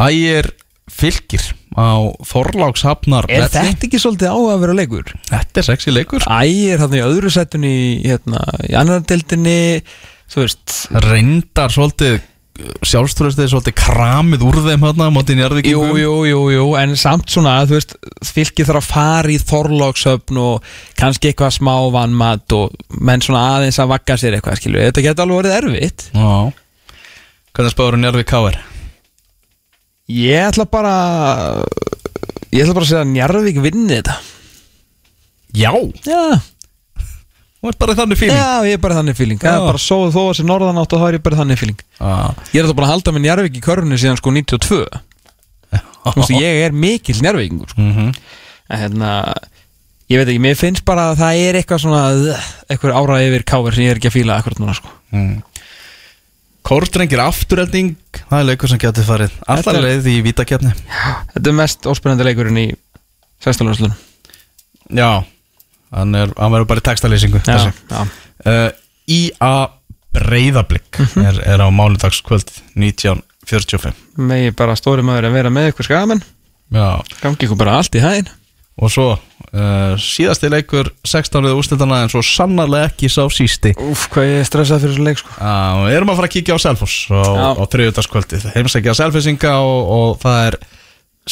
ægir 0.06 0.52
fylgir 0.92 1.44
á 1.72 1.88
Þorlákshafnar 2.28 3.28
Er 3.30 3.46
velli. 3.46 3.52
þetta 3.54 3.86
ekki 3.88 4.00
svolítið 4.02 4.34
á 4.34 4.38
að 4.38 4.64
vera 4.64 4.76
leikur? 4.76 5.14
Þetta 5.30 5.62
er 5.62 5.68
sexy 5.70 5.94
leikur 5.94 6.26
Æ, 6.28 6.42
er 6.74 6.82
þarna 6.82 7.00
í 7.00 7.06
öðru 7.06 7.32
setun 7.32 7.64
í, 7.68 7.76
hérna, 8.04 8.42
í 8.68 8.76
annar 8.78 9.06
deildinni 9.08 9.56
Þú 10.32 10.44
veist 10.44 10.76
Reyndar 11.08 11.72
svolítið 11.72 12.20
sjálfströðstið 12.84 13.48
svolítið 13.48 13.74
kramið 13.80 14.42
úr 14.44 14.58
þeim 14.66 14.82
hérna 14.84 15.06
móti 15.12 15.32
Jú, 15.32 15.38
njarðvíkingum 15.40 15.96
jú, 15.98 16.12
jú, 16.28 16.40
jú, 16.52 16.64
en 16.78 16.92
samt 17.00 17.32
svona, 17.32 17.54
þú 17.68 17.78
veist, 17.78 17.94
fylgið 18.28 18.68
þarf 18.68 18.82
að 18.82 18.90
fara 18.92 19.32
í 19.32 19.38
Þorlókshöfn 19.40 20.40
og 20.42 20.68
kannski 21.00 21.30
eitthvað 21.32 21.56
smá 21.56 21.72
vannmat 21.94 22.54
og 22.58 22.76
menn 23.00 23.24
svona 23.24 23.46
aðeins 23.56 23.80
að 23.82 23.94
vakka 23.94 24.18
sér 24.20 24.36
eitthvað, 24.36 24.60
skilju, 24.60 24.84
þetta 24.84 25.06
geta 25.08 25.24
alveg 25.24 25.40
verið 25.40 25.56
erfitt. 25.62 26.06
Já 26.12 26.52
Hvernig 27.52 27.74
spáður 27.74 27.98
Njarðvík 28.00 28.30
K.R.? 28.30 28.60
Ég 30.12 30.46
ætla 30.50 30.66
bara, 30.68 30.94
ég 32.52 32.62
ætla 32.64 32.74
bara 32.76 32.84
að 32.84 32.90
segja 32.90 33.02
að 33.04 33.12
Njarðvík 33.14 33.60
vinni 33.64 33.98
þetta. 34.00 34.16
Já 35.56 35.70
Já, 36.08 36.40
Þú 37.62 37.70
ert 37.70 37.78
bara 37.78 37.94
þannig 37.94 38.18
fíling 38.18 38.34
já, 38.34 38.46
ég 38.66 38.74
er 38.74 38.80
bara 38.82 38.96
þannig 38.98 39.14
fíling. 39.14 39.38
Það 39.38 39.54
er 39.54 39.68
bara 39.68 39.78
sóðu 39.78 40.08
þó 40.10 40.22
að 40.24 40.32
sé 40.34 40.44
norðanátt 40.48 40.94
og 40.96 41.02
þá 41.02 41.04
er 41.06 41.14
ég 41.14 41.22
bara 41.22 41.38
þannig 41.38 41.60
fíling. 41.60 41.82
Ég 42.02 42.56
er 42.58 42.64
þetta 42.66 42.74
bara 42.80 42.88
að 42.88 42.92
halda 42.96 43.12
með 43.14 43.22
Njarðvík 43.26 43.58
í 43.60 43.62
körfunni 43.62 43.98
síðan 44.02 44.18
sko 44.18 44.32
92. 44.34 44.78
Þú 46.02 46.14
veist, 46.16 46.32
ég 46.34 46.62
er 46.64 46.74
mikill 46.74 47.20
Njarðvíkingur, 47.22 47.70
sko. 47.70 47.84
Mhm. 47.86 48.08
En 48.72 48.80
hérna, 48.82 49.12
ég 50.10 50.18
veit 50.18 50.32
ekki, 50.32 50.42
mér 50.42 50.58
finnst 50.58 50.84
bara 50.88 51.12
að 51.12 51.22
það 51.22 51.44
er 51.46 51.60
eitthvað 51.60 51.82
svona, 51.84 52.02
eitthvað 52.66 52.98
ára 52.98 53.20
yfir 53.28 53.44
káver 53.46 53.76
sem 53.78 53.84
ég 53.86 53.94
er 53.94 54.00
ekki 54.00 54.10
að 54.10 54.16
fíla 54.18 54.40
akkurat 54.40 54.58
núna, 54.62 54.74
sko. 54.74 54.90
mm. 55.14 55.32
Kórdrengir 56.66 57.20
afturhelding 57.22 57.96
Það 58.30 58.38
er 58.38 58.46
leikur 58.52 58.70
sem 58.70 58.78
getur 58.82 59.04
farið 59.08 59.32
er- 59.80 59.86
leið 59.88 60.08
í 60.12 60.16
vítakefni 60.28 60.72
Þetta 61.34 61.46
er 61.52 61.56
mest 61.58 61.88
óspennandi 61.90 62.26
leikurinn 62.28 62.60
í 62.62 62.66
sextalunarslunum. 63.42 63.96
Já 64.94 65.24
Hann, 65.92 66.14
er, 66.16 66.30
hann 66.38 66.52
verður 66.54 66.68
bara 66.70 66.80
í 66.80 66.86
textalýsingu 66.86 67.40
Já, 67.44 67.72
já. 67.90 68.02
uh, 68.46 68.70
Í.A. 69.10 69.54
Breiðablик 70.12 70.98
Mhm. 71.02 71.24
er, 71.26 71.38
er 71.54 71.60
á 71.64 71.68
mánudagskvöld 71.72 72.48
1945 72.76 73.94
Megi 74.20 74.50
bara 74.56 74.76
stóri 74.78 75.02
maður 75.04 75.28
að 75.30 75.36
vera 75.38 75.50
með 75.52 75.70
ykkur 75.72 75.88
skamenn, 75.88 76.22
Já 76.72 77.02
gangi 77.22 77.44
ykkur 77.48 77.58
bara 77.60 77.78
allt 77.80 77.94
í 77.96 78.00
hæðin. 78.00 78.28
Og 78.80 78.88
svo 78.92 79.18
uh, 79.56 79.94
síðasti 80.00 80.50
leikur 80.52 80.90
16. 81.06 81.48
úrstildana 81.52 82.02
en 82.04 82.12
svo 82.12 82.22
sannarlega 82.26 82.90
ekki 82.90 83.10
sá 83.12 83.22
sísti 83.32 83.72
Úf, 83.82 84.06
hvað 84.12 84.28
ég 84.30 84.42
er 84.42 84.48
stressað 84.48 84.84
fyrir 84.84 84.94
þessu 84.96 85.06
leik, 85.08 85.22
sko. 85.22 85.34
uh, 85.38 85.82
Við 85.86 85.96
erum 85.98 86.12
að 86.12 86.20
fara 86.20 86.30
að 86.30 86.34
kíkja 86.36 86.56
á 86.56 86.64
Selfoss 86.64 86.96
á, 87.12 87.52
þriðudagskvöldið 87.74 88.46
Heimsækja 88.56 88.96
Selfossinga 89.00 89.54
og, 89.64 89.92
og 89.96 90.14
það 90.22 90.46
er 90.50 90.58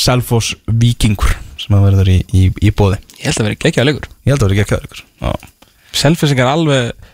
Selfoss 0.01 0.55
Víkingur 0.70 1.32
sem 1.60 1.76
að 1.76 1.86
verður 1.88 2.12
í, 2.12 2.18
í, 2.32 2.44
í 2.62 2.70
bóði 2.72 3.01
Ég 3.20 3.26
held 3.30 3.40
að 3.42 3.48
vera 3.51 3.60
geggjaða 3.66 3.88
leikur. 3.90 4.06
Ég 4.24 4.32
held 4.32 4.44
að 4.44 4.48
verður 4.48 4.76
að 4.76 4.84
leikur 4.84 5.02
Já, 5.20 5.51
Selfisingar 6.01 6.48
alveg 6.55 7.09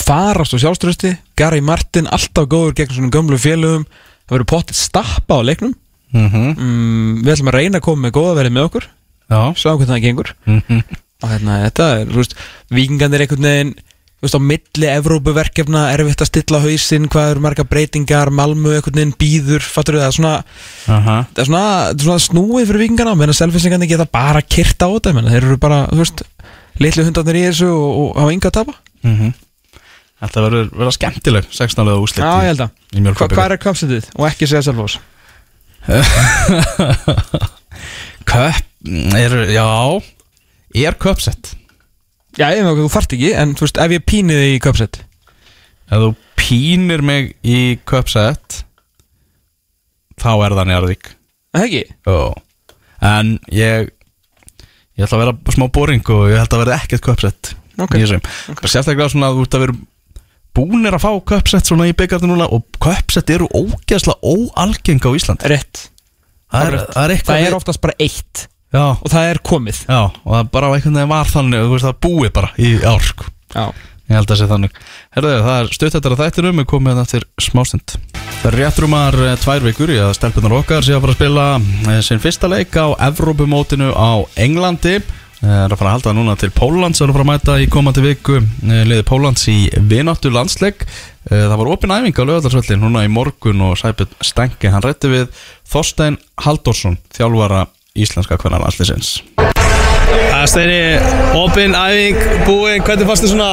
farast 0.00 0.54
og 0.56 0.62
sjálfströsti 0.62 1.10
Gary 1.36 1.60
Martin, 1.60 2.08
alltaf 2.08 2.48
góður 2.48 2.72
gegn 2.78 2.94
svona 2.96 3.12
gömlu 3.12 3.36
félögum 3.38 3.84
Það 4.24 4.32
verður 4.38 4.48
pottið 4.54 4.78
stappa 4.80 5.36
á 5.36 5.44
leiknum 5.44 5.74
mm 6.14 6.28
mm, 6.32 7.22
Við 7.26 7.32
ætlum 7.34 7.50
að 7.52 7.56
reyna 7.58 7.80
að 7.80 7.84
koma 7.84 8.06
með 8.06 8.14
góða 8.16 8.34
verið 8.38 8.54
með 8.54 8.68
okkur. 8.68 8.84
Sjá 9.30 9.72
hvernig 9.72 9.90
það 9.94 10.04
gengur. 10.08 10.34
Mm 10.46 10.84
Og 11.24 11.30
hérna, 11.30 11.54
þetta 11.70 11.84
vikingarnir 12.74 13.22
einhvern 13.24 13.46
veginn 13.48 13.74
á 14.24 14.40
milli 14.40 14.88
Evrópuverkefna 14.88 15.82
erfitt 15.92 16.22
að 16.24 16.30
stilla 16.30 16.60
hausinn 16.64 17.08
Hvað 17.12 17.30
eru 17.34 17.42
marga 17.44 17.64
breytingar, 17.68 18.30
Malmö 18.32 18.74
einhvern 18.78 18.96
veginn 18.98 19.14
býður 19.20 19.64
Fattur 19.64 19.98
það? 20.00 20.06
Er 20.08 20.16
svona, 20.16 20.34
Aha. 20.88 21.16
það 21.30 21.42
er 21.42 21.48
svona, 21.50 21.64
er 21.92 22.04
svona 22.06 22.24
snúið 22.24 22.68
fyrir 22.70 22.84
vikingarna 22.86 23.14
Menna 23.20 23.36
selfisingarnir 23.36 23.90
geta 23.90 24.08
bara 24.08 24.42
kyrt 24.42 24.80
á 24.80 24.88
þetta 24.88 25.14
menna, 25.16 25.32
Þeir 25.34 25.48
eru 25.50 25.58
bara, 25.60 25.80
þú 25.92 26.00
veist, 26.02 26.24
litlu 26.82 27.06
hundarnir 27.08 27.40
í 27.40 27.46
þessu 27.50 27.70
Og, 27.72 27.88
og 28.04 28.20
hafa 28.22 28.36
ynga 28.36 28.52
að 28.52 28.58
tapa. 28.60 28.76
Mm 29.04 29.32
Þetta 30.24 30.44
verður 30.46 30.68
verða 30.72 30.92
skemmtileg 30.94 31.48
16. 31.52 31.88
úrslit 32.00 32.22
Já, 32.22 32.30
ég 32.46 32.52
held 32.54 32.62
að. 32.64 32.70
Hva, 33.18 33.26
Hvað 33.28 33.44
er 33.50 33.60
kapsitið? 33.60 34.06
Og 34.16 34.28
ekki 34.30 34.48
segja 34.48 34.62
Selfoss 34.64 35.00
Köp, 38.24 38.62
er, 38.84 39.36
já. 39.54 39.66
Er 40.74 40.96
köpsett 41.00 41.54
Já, 42.34 42.48
ég 42.50 42.64
veit 42.66 42.80
þú 42.82 42.88
þarft 42.90 43.12
ekki 43.14 43.32
En 43.38 43.52
þú 43.54 43.66
veist, 43.66 43.78
ef 43.78 43.92
ég 43.94 44.04
píni 44.10 44.34
þig 44.38 44.54
í 44.56 44.62
kapsit 44.64 45.00
Ef 45.86 46.00
þú 46.02 46.08
pínir 46.40 47.04
mig 47.06 47.34
í 47.46 47.58
köpsett 47.86 48.62
Þá 50.20 50.30
er 50.46 50.54
það 50.54 50.68
Njarðvík. 50.70 51.08
Það 51.54 51.66
ekki? 51.68 51.82
Jó 52.08 52.18
En 53.04 53.34
ég 53.54 53.90
Ég 54.94 55.06
ætla 55.06 55.18
að 55.18 55.22
vera 55.24 55.54
smá 55.56 55.66
boring 55.74 56.10
og 56.14 56.28
ég 56.30 56.38
held 56.38 56.54
að 56.54 56.62
vera 56.64 56.78
ekkert 56.78 57.04
köpsett 57.06 57.52
Ok. 57.74 57.96
Í 57.98 58.04
þessum 58.04 58.20
okay. 58.52 58.70
Sérstaklega 58.70 59.10
svona 59.10 59.30
að 59.32 59.38
þú 59.40 59.46
ert 59.46 59.56
að 59.58 59.64
vera 59.66 59.78
Búnir 60.54 60.94
að 60.94 61.02
fá 61.02 61.10
köpsett 61.32 61.66
svona 61.66 61.88
í 61.90 61.94
byggarnu 61.98 62.30
núna 62.30 62.46
Og 62.54 62.66
köpsett 62.82 63.30
eru 63.34 63.48
ógeðslega 63.50 64.20
óalgeng 64.22 65.02
á 65.02 65.10
Íslandi. 65.18 65.50
Rétt. 65.50 65.88
Það 66.54 66.68
er, 66.68 66.76
það 66.94 67.14
er 67.16 67.24
Það 67.26 67.40
er 67.40 67.48
við- 67.48 67.56
oftast 67.58 67.82
bara 67.82 67.96
eitt 67.98 68.44
Já, 68.74 68.84
Og 68.98 69.08
það 69.12 69.30
er 69.30 69.38
komið. 69.46 69.80
Já, 69.86 70.00
og 70.10 70.30
það 70.34 70.48
bara 70.58 70.70
einhvern 70.74 70.96
veginn 70.98 71.12
var 71.14 71.28
þannig 71.30 71.64
Þú 71.64 71.74
veist 71.76 71.86
það 71.88 71.98
búið 72.08 72.32
bara 72.34 72.52
í 72.58 72.70
ár 72.82 73.04
sko. 73.06 73.28
Já. 73.54 73.64
Ég 74.04 74.18
held 74.18 74.32
að 74.34 74.36
sé 74.42 74.46
þannig. 74.50 74.74
Herðu, 75.16 75.34
það 75.46 75.58
er 75.62 75.70
stutt 75.78 75.94
þetta 75.94 76.10
að 76.12 76.20
þættinum 76.20 76.58
Við 76.60 76.66
komum 76.74 76.90
hérna 76.90 77.04
eftir 77.06 77.24
smástund 77.40 77.94
Það 78.42 78.48
er 78.50 78.56
réttrumar 78.60 79.16
eh, 79.24 79.36
tvær 79.40 79.62
vikur 79.64 79.92
í 79.94 80.00
að 80.04 80.10
stelpunar 80.18 80.52
okkar 80.58 80.84
sé 80.84 80.92
að 80.92 81.00
fara 81.06 81.14
að 81.14 81.16
spila 81.16 81.44
eh, 81.94 82.00
sinn 82.04 82.20
fyrsta 82.20 82.50
leik 82.52 82.76
á 82.76 82.92
Evrópumótinu 83.06 83.86
á 83.96 84.20
Englandi. 84.44 84.98
Það 85.38 85.54
er 85.62 85.72
að 85.72 85.80
fara 85.80 85.88
að 85.88 85.96
halda 85.96 86.12
núna 86.18 86.34
til 86.40 86.50
Póllands 86.52 87.00
Það 87.00 87.06
er 87.06 87.12
að 87.14 87.16
fara 87.16 87.24
að 87.24 87.30
mæta 87.30 87.54
í 87.64 87.70
komandi 87.72 88.04
viku 88.04 88.36
eh, 88.42 88.82
liði 88.90 89.06
Póllands 89.08 89.46
í 89.48 89.56
vináttu 89.88 90.34
landsleik. 90.34 90.84
Eh, 91.30 91.46
Það 91.46 91.56
var 91.62 91.70
opin 91.72 91.94
æfing 91.96 92.20
á 92.20 92.24
lögadarsvöllin 92.28 92.84
núna 92.84 93.06
í 93.06 93.10
morgun 93.16 93.64
og 93.70 93.78
Sæbjörn 93.80 94.12
Stengi 94.28 94.74
hann 94.74 94.84
rætti 94.84 95.08
við 95.14 95.32
Þorstein 95.72 96.20
Halldórsson 96.44 97.00
þjálfara 97.16 97.64
íslenska 97.94 98.34
hvernig 98.42 98.58
landsliðsins 98.58 99.08
Það 99.34 100.40
er 100.40 100.48
steini, 100.50 100.78
opinn, 101.38 101.74
æfing, 101.78 102.16
búinn, 102.42 102.82
hvernig 102.82 103.06
fannst 103.06 103.22
þið 103.22 103.30
svona 103.30 103.46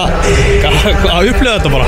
að 1.14 1.30
upplifa 1.30 1.54
þetta 1.60 1.72
bara? 1.72 1.86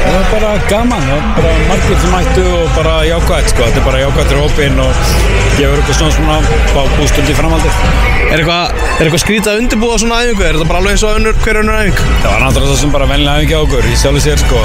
Það 0.00 0.16
er 0.16 0.26
bara 0.32 0.50
gaman, 0.66 1.06
það 1.06 1.14
er 1.16 1.28
bara 1.36 1.52
margir 1.68 2.00
sem 2.02 2.12
mættu 2.14 2.44
og 2.56 2.74
bara 2.74 2.96
jákvæmt 3.06 3.52
sko, 3.52 3.68
þetta 3.68 3.80
er 3.80 3.86
bara 3.86 4.02
jákvæmtur 4.02 4.42
hópin 4.42 4.82
og 4.82 5.00
gefur 5.56 5.78
eitthvað 5.78 5.98
svona 6.00 6.16
svona 6.18 6.36
bá 6.74 6.82
bústund 6.98 7.30
í 7.30 7.38
framhaldið. 7.38 7.80
Er 8.26 8.42
eitthvað, 8.42 8.76
er 8.82 9.06
eitthvað 9.06 9.24
skrítið 9.24 9.52
að 9.52 9.62
undirbúa 9.62 9.98
svona 10.02 10.20
æfingu? 10.24 10.46
Er 10.46 10.58
þetta 10.58 10.70
bara 10.72 10.82
alveg 10.82 10.96
eins 10.96 11.06
og 11.06 11.20
önnur, 11.20 11.40
hver 11.46 11.60
önnur 11.62 11.80
æfing? 11.80 11.98
Það 12.22 12.30
var 12.32 12.44
náttúrulega 12.44 12.72
það 12.74 12.82
sem 12.82 12.96
bara 12.98 13.10
vennilega 13.14 13.36
æfingi 13.40 13.58
á 13.58 13.62
okkur 13.62 13.90
í 13.90 13.98
sjálfu 14.02 14.24
sér 14.26 14.42
sko, 14.42 14.62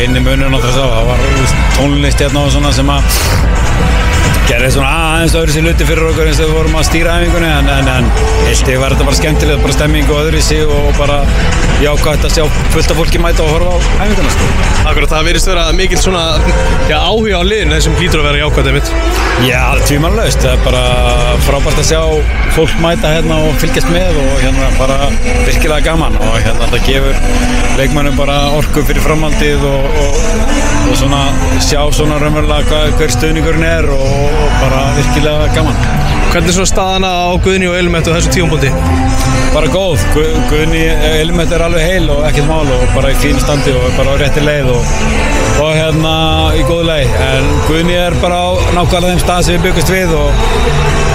eini 0.00 0.26
munur 0.26 0.54
náttúrulega 0.54 0.78
það, 0.78 0.88
það 0.98 1.06
var 1.10 1.18
tónlist 1.78 2.26
hérna 2.26 2.44
og 2.44 2.54
svona 2.58 2.74
sem 2.74 2.94
að 2.94 3.02
gerði 4.48 4.70
svona 4.74 4.90
aðeins 5.14 5.34
öðru 5.38 5.54
sér 5.54 5.64
luti 5.64 5.86
fyrir 5.88 6.06
okkur 6.10 6.28
eins 6.28 6.40
og 6.42 6.50
við 6.50 6.56
vorum 6.58 6.76
að 6.78 6.86
stýra 6.88 7.14
æfingunni 7.20 7.48
en, 7.48 7.70
en, 7.72 7.88
en 7.94 8.08
eitt 8.50 8.68
var 8.80 8.92
þetta 8.92 9.06
bara 9.08 9.18
skemmtilegt, 9.18 9.62
bara 9.64 9.76
stemming 9.76 10.10
og 10.12 10.20
öðru 10.20 10.42
sig 10.44 10.64
og 10.68 10.88
bara 10.98 11.20
jákvæmt 11.82 12.26
að 12.28 12.34
sjá 12.36 12.44
fullt 12.74 12.92
af 12.92 13.00
fólki 13.00 13.20
mæta 13.22 13.44
og 13.44 13.54
horfa 13.54 13.72
á 13.74 14.04
æfinguna 14.04 14.34
sko. 14.34 14.48
Akkurat, 14.84 15.10
það 15.14 15.28
virðist 15.28 15.50
vera 15.50 15.64
mikil 15.76 16.00
svona 16.00 16.24
já, 16.90 16.96
áhuga 16.98 17.40
á 17.40 17.44
liðinu 17.48 17.76
þessum 17.78 17.96
hlýtur 17.98 18.22
að 18.22 18.28
vera 18.28 18.42
jákvæmt 18.42 18.70
einmitt. 18.70 18.92
Já, 19.48 19.62
tvímanlaust, 19.88 20.44
það 20.44 20.52
er 20.52 20.64
bara 20.68 20.84
frábært 21.48 21.80
að 21.82 21.88
sjá 21.90 22.02
fólk 22.54 22.76
mæta 22.84 23.10
hérna 23.16 23.40
og 23.48 23.56
fylgjast 23.62 23.90
með 23.90 24.20
og 24.20 24.32
hérna 24.44 24.70
bara 24.78 24.98
virkilega 25.48 25.82
gaman 25.88 26.20
og 26.20 26.36
hérna 26.38 26.68
þetta 26.68 26.82
gefur 26.86 27.74
leikmannum 27.80 28.18
bara 28.18 28.36
orku 28.54 28.84
fyrir 28.86 29.02
framhaldið 29.02 29.64
og, 29.66 29.88
og, 30.04 30.20
og 30.92 30.98
svona 31.00 31.24
sjá 31.64 31.80
svona 31.96 32.20
raunverulega 32.22 32.84
hver 32.98 33.14
stuðningurinn 33.16 33.66
er 33.66 33.90
og, 33.90 34.33
og 34.34 34.50
bara 34.62 34.80
virkilega 34.96 35.46
gaman. 35.54 36.03
Hvernig 36.34 36.50
er 36.50 36.56
svona 36.56 36.66
staðana 36.70 37.10
á 37.14 37.30
Guðni 37.44 37.68
og 37.70 37.76
Elmett 37.78 38.08
á 38.10 38.14
þessu 38.16 38.32
tíumbúndi? 38.34 38.70
bara 39.54 39.68
góð, 39.70 40.00
Gu- 40.16 40.40
Guðni 40.50 40.80
Elmett 41.20 41.52
er 41.54 41.62
alveg 41.62 41.84
heil 41.86 42.08
og 42.10 42.24
ekkert 42.26 42.48
mál 42.48 42.66
og 42.74 42.80
bara 42.96 43.12
í 43.14 43.18
fín 43.22 43.36
standi 43.38 43.70
og 43.78 43.84
bara 43.94 44.16
á 44.18 44.18
rétti 44.18 44.42
leið 44.42 44.72
og, 44.74 44.88
og 45.62 45.70
hérna 45.78 46.14
í 46.58 46.64
góðu 46.66 46.88
leið 46.88 47.14
en 47.28 47.46
Guðni 47.68 47.94
er 48.00 48.16
bara 48.18 48.40
á 48.42 48.48
nákvæmlega 48.74 49.12
þeim 49.14 49.22
stað 49.22 49.44
sem 49.46 49.54
við 49.60 49.68
byggust 49.68 49.94
við 49.94 50.16
og 50.18 50.42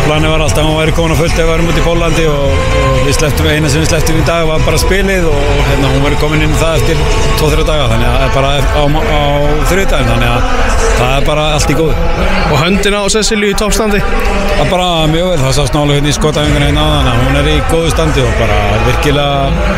planið 0.08 0.32
var 0.32 0.46
alltaf 0.46 0.64
að 0.64 0.70
hann 0.70 0.80
væri 0.80 0.94
komin 0.98 1.14
á 1.14 1.20
fullt 1.20 1.36
ef 1.36 1.44
við 1.44 1.50
varum 1.52 1.68
út 1.74 1.82
í 1.82 1.84
Pólandi 1.90 2.24
og, 2.32 2.64
og 2.80 2.96
við 3.10 3.18
sleftum 3.20 3.50
eina 3.52 3.70
sem 3.70 3.84
við 3.84 3.92
sleftum 3.92 4.22
í 4.22 4.26
dag 4.32 4.48
var 4.48 4.64
bara 4.66 4.80
spilið 4.82 5.28
og 5.34 5.44
hérna 5.68 5.92
hún 5.92 6.06
verið 6.08 6.24
komin 6.24 6.46
inn 6.48 6.56
í 6.56 6.62
það 6.64 6.80
eftir 6.80 7.04
2-3 7.44 7.68
daga. 7.68 7.90
Þannig 7.92 8.10
að 8.24 8.34
bara 8.40 8.56
á, 8.58 8.84
á 8.88 9.22
þriðdæðin 9.70 10.10
þannig 10.14 10.32
að 10.32 10.50
það 10.96 11.14
er 11.20 11.28
bara 11.30 11.46
allt 11.60 11.70
í 11.70 11.78
góðu. 11.78 12.08
Og 12.50 12.58
höndina 12.64 13.04
á 13.04 13.08
Cecilju 13.14 13.52
í 13.54 13.60
toppstandi? 13.60 14.02
Það 15.10 15.16
mjög 15.18 15.30
vel, 15.32 15.38
það 15.42 15.54
sást 15.58 15.74
nálega 15.74 15.96
hérna 15.98 16.10
í 16.12 16.14
skotæfingunni 16.14 16.66
hérna 16.68 16.82
áðan 16.86 17.08
að 17.10 17.22
hún 17.24 17.38
er 17.40 17.48
í 17.50 17.54
góðu 17.72 17.88
standi 17.90 18.22
og 18.22 18.34
bara 18.38 18.58
virkilega 18.84 19.72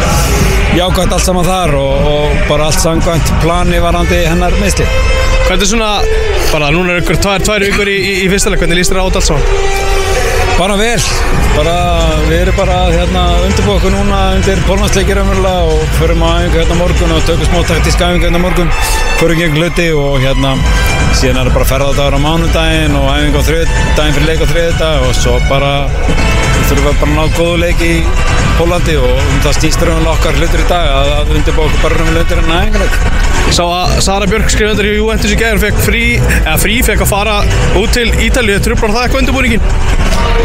jákvæmt 0.76 1.14
allt 1.16 1.24
saman 1.24 1.46
þar 1.48 1.72
og, 1.80 2.08
og 2.10 2.34
bara 2.50 2.66
allt 2.68 2.84
samkvæmt 2.84 3.32
plani 3.40 3.80
varandi 3.80 4.18
hennar 4.26 4.58
meðsli. 4.60 4.90
Hvernig 5.46 5.64
er 5.64 5.70
svona, 5.70 5.88
bara 6.50 6.74
núna 6.76 6.98
er 6.98 7.00
ykkur 7.00 7.22
tvær, 7.24 7.46
tvær 7.48 7.64
vikur 7.64 7.88
í, 7.88 7.96
í, 7.96 8.12
í 8.26 8.28
fyrsta 8.34 8.52
leik, 8.52 8.60
hvernig 8.66 8.82
líst 8.82 8.92
þér 8.92 9.00
á 9.00 9.04
þetta 9.08 9.22
allt 9.22 9.30
saman? 9.30 9.48
Bara 10.58 10.76
vel, 10.82 11.00
bara, 11.56 11.78
við 12.26 12.38
erum 12.42 12.60
bara 12.60 12.82
hérna 12.92 13.24
undirbúið 13.46 13.78
okkur 13.78 13.96
núna 13.96 14.20
undir 14.36 14.66
pólnansleikir 14.68 15.24
umverulega 15.24 15.78
og 15.78 15.96
förum 16.02 16.28
að 16.28 16.42
æfingu 16.42 16.60
hérna 16.60 16.76
á 16.76 16.82
morgun 16.84 17.16
og 17.16 17.24
tökum 17.30 17.48
smá 17.48 17.64
taktíska 17.72 18.12
æfingu 18.12 18.28
hérna 18.28 18.44
á 18.44 18.46
morgun, 18.50 18.76
förum 19.24 19.40
gegn 19.46 19.62
hluti 19.62 19.88
og 19.96 20.20
hérna 20.26 20.58
síðan 21.18 21.42
er 21.42 21.50
það 21.50 21.56
bara 21.58 21.70
ferðardagur 21.70 22.18
á 22.18 22.22
mánudaginn 22.24 22.98
og 22.98 23.08
æfingu 23.12 23.42
á 23.42 23.48
þriðdaginn 23.50 24.16
fyrir 24.18 24.30
leik 24.30 24.44
á 24.44 24.48
þriðdag 24.52 25.08
og 25.08 25.16
svo 25.18 25.34
bara 25.50 25.72
þurfum 26.72 26.88
við 26.88 27.02
bara 27.02 27.12
að 27.12 27.18
ná 27.18 27.38
góðu 27.38 27.58
leik 27.62 27.84
í 27.86 27.94
Pólandi 28.58 28.96
og 29.02 29.12
um 29.18 29.40
það 29.44 29.58
stýstur 29.58 29.92
um 29.92 30.08
okkar 30.12 30.38
hlutur 30.38 30.62
í 30.62 30.68
dag 30.70 30.90
að, 30.92 31.12
að 31.18 31.32
undirbúið 31.38 31.68
okkur 31.68 31.84
bara 31.86 32.04
um 32.06 32.12
hlutur 32.16 32.42
en 32.42 32.52
æfinguleik. 32.58 32.98
Ég 33.42 33.56
sá 33.58 33.64
að 33.66 33.96
Sara 34.06 34.30
Björk 34.32 34.52
skrifa 34.54 34.76
undir 34.76 34.92
í 34.92 34.96
Juventus 34.98 35.34
í 35.34 35.40
gæður, 35.40 35.64
fekk 35.66 35.82
frí, 35.88 36.04
eða 36.44 36.58
frí, 36.62 36.78
fekk 36.88 37.06
að 37.06 37.12
fara 37.12 37.40
út 37.82 37.96
til 37.96 38.08
Ítalíu, 38.28 38.60
trublar 38.64 38.96
það 38.96 39.08
eitthvað 39.08 39.24
undirbúningin? 39.26 39.66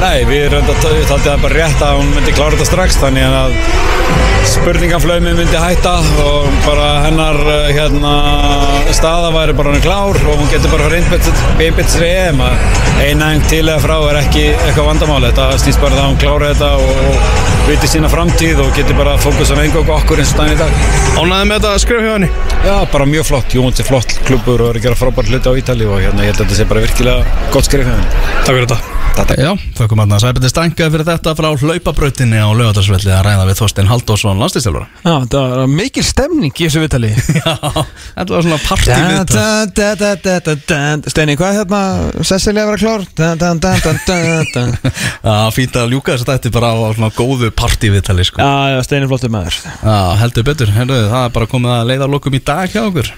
Nei, 0.00 0.24
við 0.28 0.56
taldið 0.66 1.04
það 1.10 1.44
bara 1.44 1.54
rétt 1.54 1.84
að 1.84 2.00
hún 2.00 2.14
myndi 2.16 2.34
klára 2.36 2.56
þetta 2.56 2.70
strax 2.72 2.98
þannig 3.02 3.36
að 3.42 3.60
spurningaflömi 4.46 5.32
myndi 5.34 5.58
hætta 5.58 5.92
og 6.22 6.46
bara 6.66 6.88
hennar 7.06 7.38
eh, 7.50 7.70
hérna, 7.74 8.12
staða 8.94 9.32
væri 9.34 9.56
bara 9.58 9.72
hann 9.74 9.82
klár 9.82 10.18
og 10.20 10.38
hún 10.38 10.50
getur 10.52 10.70
bara 10.70 10.90
sér 11.90 12.04
í 12.06 12.10
EM 12.12 12.42
að 12.44 12.54
einæng 13.02 13.42
til 13.50 13.64
eða 13.64 13.80
frá 13.82 13.96
er 14.10 14.20
ekki 14.22 14.44
eitthvað 14.52 14.88
vandamál 14.92 15.20
þetta 15.26 15.48
snýst 15.62 15.82
bara 15.82 15.98
það 15.98 16.12
hún 16.16 16.22
klára 16.22 16.52
þetta 16.54 16.70
og, 16.80 17.00
og 17.10 17.66
viti 17.66 17.90
sína 17.90 18.08
framtíð 18.08 18.62
og 18.64 18.72
getur 18.76 18.96
bara 18.96 19.16
fókus 19.20 19.52
á 19.52 19.56
engang 19.60 19.90
okkur 19.98 20.22
eins 20.22 20.32
og 20.32 20.40
daginn 20.40 20.56
í 20.56 20.60
dag 20.62 20.72
Ánæði 21.20 21.48
með 21.50 21.56
þetta 21.58 21.72
að 21.74 21.82
skrifa 21.84 22.06
hjá 22.06 22.12
henni? 22.14 22.30
Já, 22.64 22.76
bara 22.92 23.10
mjög 23.12 23.28
flott, 23.30 23.56
Jóns 23.58 23.82
er 23.82 23.90
flott 23.90 24.18
klubur 24.24 24.64
og 24.64 24.72
er 24.72 24.80
að 24.80 24.88
gera 24.88 25.00
frábært 25.02 25.32
hluti 25.32 25.52
á 25.52 25.58
Ítali 25.60 25.88
og 25.88 26.00
hérna, 26.00 26.24
ég 26.24 26.32
held 26.32 26.40
að 26.40 26.46
þetta 26.46 26.60
sé 26.62 26.70
bara 26.72 26.86
virkilega 26.86 27.40
gott 27.52 27.68
skrif 27.68 27.88
hjá 27.88 27.96
henni 27.98 28.28
Takk 28.46 28.54
fyrir 28.54 28.70
þetta. 28.70 28.95
Já, 29.36 29.50
þökkum 29.76 30.00
að 30.00 30.12
Sæbjörn 30.22 30.48
Stænka 30.50 30.86
fyrir 30.92 31.06
þetta 31.06 31.32
frá 31.36 31.48
hlaupabrautinni 31.60 32.38
á 32.40 32.48
lögadagsvelli 32.56 33.12
að 33.12 33.24
ræða 33.26 33.44
við 33.48 33.58
Þorstein 33.60 33.88
Halldórsson 33.90 34.40
landslýstjálfara 34.40 34.86
Já, 35.02 35.12
þetta 35.24 35.42
var 35.42 35.70
mikil 35.72 36.04
stemning 36.06 36.54
í 36.54 36.66
þessu 36.66 36.82
vitali 36.84 37.10
Já, 37.40 37.54
þetta 38.16 38.26
var 38.32 38.46
svona 38.46 38.60
partí 38.64 38.90
við 38.96 39.26
Steini, 41.10 41.36
hvað 41.38 41.52
er 41.52 41.58
hérna? 41.60 41.82
Cecilia 42.26 42.64
að 42.64 42.72
vera 42.72 42.80
klár? 42.82 43.02
Já, 45.26 45.36
fínt 45.54 45.78
að 45.80 45.92
ljúka 45.94 46.14
þess 46.14 46.26
að 46.26 46.32
þetta 46.34 46.54
bara 46.56 46.72
á 46.72 46.76
svona 46.96 47.12
góðu 47.16 47.52
partí 47.56 47.92
við 47.92 48.04
tali 48.08 48.26
sko. 48.26 48.40
Já, 48.42 48.76
já, 48.76 48.82
Steini 48.86 49.06
er 49.06 49.10
flottur 49.12 49.32
maður. 49.32 49.56
Já, 49.82 49.96
heldur 50.22 50.46
betur, 50.46 50.72
Heyrðu, 50.76 51.00
það 51.12 51.24
er 51.24 51.34
bara 51.36 51.50
komið 51.50 51.74
að 51.76 51.88
leiða 51.92 52.10
lokum 52.16 52.36
í 52.36 52.42
dag 52.46 52.70
hjá 52.72 52.82
okkur 52.86 53.12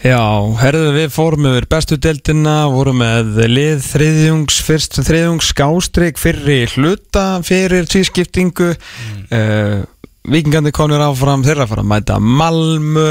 Já, 0.00 0.20
herðu 0.56 0.94
við 0.94 1.10
fórum 1.12 1.46
yfir 1.50 1.66
bestu 1.68 1.98
deildina, 2.00 2.54
vorum 2.72 3.02
með 3.02 3.42
lið 3.50 3.82
þriðjungs, 3.84 4.60
fyrst 4.64 4.96
þriðjungs 5.04 5.50
skástrík 5.52 6.20
fyrir 6.20 6.72
hluta 6.72 7.24
fyrir 7.44 7.84
tvískiptingu 7.90 8.70
mm. 8.72 9.84
Víkingandi 10.28 10.68
konur 10.76 11.00
áfram 11.00 11.40
þeirra 11.40 11.64
að 11.64 11.70
fara 11.70 11.82
að 11.82 11.88
mæta 11.88 12.16
Malmö. 12.20 13.04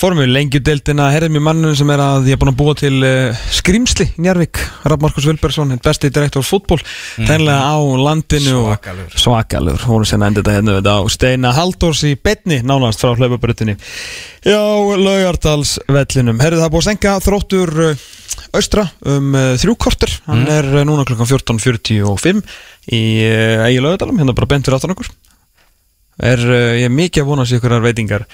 Fórum 0.00 0.18
við 0.18 0.32
lengjudeildina, 0.34 1.06
herðum 1.14 1.38
í 1.38 1.42
mannum 1.46 1.76
sem 1.78 1.92
er 1.94 2.02
að 2.02 2.26
ég 2.26 2.34
er 2.34 2.40
búin 2.40 2.50
að 2.50 2.58
búa 2.58 2.74
til 2.80 2.96
uh, 3.06 3.44
skrýmsli 3.54 4.08
í 4.10 4.24
Njarvík, 4.26 4.58
Raff 4.90 5.04
Markus 5.04 5.28
Vilbergsson 5.30 5.76
besti 5.84 6.10
direktor 6.10 6.42
fútból, 6.42 6.80
þennlega 7.20 7.70
á 7.70 7.78
landinu 7.78 8.56
og 8.64 8.74
Svakalegur. 8.74 9.14
svakalur. 9.22 9.86
Hún 9.86 10.02
er 10.02 10.10
sérna 10.10 10.32
endið 10.32 10.42
þetta 10.42 10.56
hérna 10.58 10.76
við 10.80 10.90
á 10.90 10.98
Steina 11.14 11.54
Halldórs 11.54 12.02
í 12.10 12.12
betni, 12.18 12.60
nánast 12.66 13.06
frá 13.06 13.14
hlaupabrötinni 13.14 13.78
Já, 14.42 14.60
Laugardals 14.98 15.78
vellinum, 15.86 16.42
herðu 16.42 16.64
það 16.64 16.66
er 16.66 16.74
búið 16.74 16.82
að 16.82 16.88
senka 16.90 17.16
þróttur 17.22 17.74
uh, 17.86 18.06
austra 18.58 18.88
um 19.06 19.34
uh, 19.38 19.54
þrjúkortur, 19.62 20.18
hann 20.26 20.46
er 20.50 20.66
uh, 20.74 20.84
núna 20.88 21.06
klokkan 21.06 21.30
14.45 21.30 22.42
í 22.90 23.04
uh, 23.22 23.66
Ægi 23.70 23.82
Laugardalum, 23.84 24.18
hérna 24.18 24.34
bara 24.34 24.50
bent 24.50 24.66
fyrir 24.66 24.80
aftan 24.80 24.98
okkur 24.98 25.12
er 26.22 26.44
uh, 26.46 26.62
ég 26.78 26.86
er 26.88 26.94
mikið 26.94 27.24
að 27.24 27.30
vona 27.32 27.48
sér 27.48 27.60
ykkur 27.60 27.76
veitingar. 27.84 28.28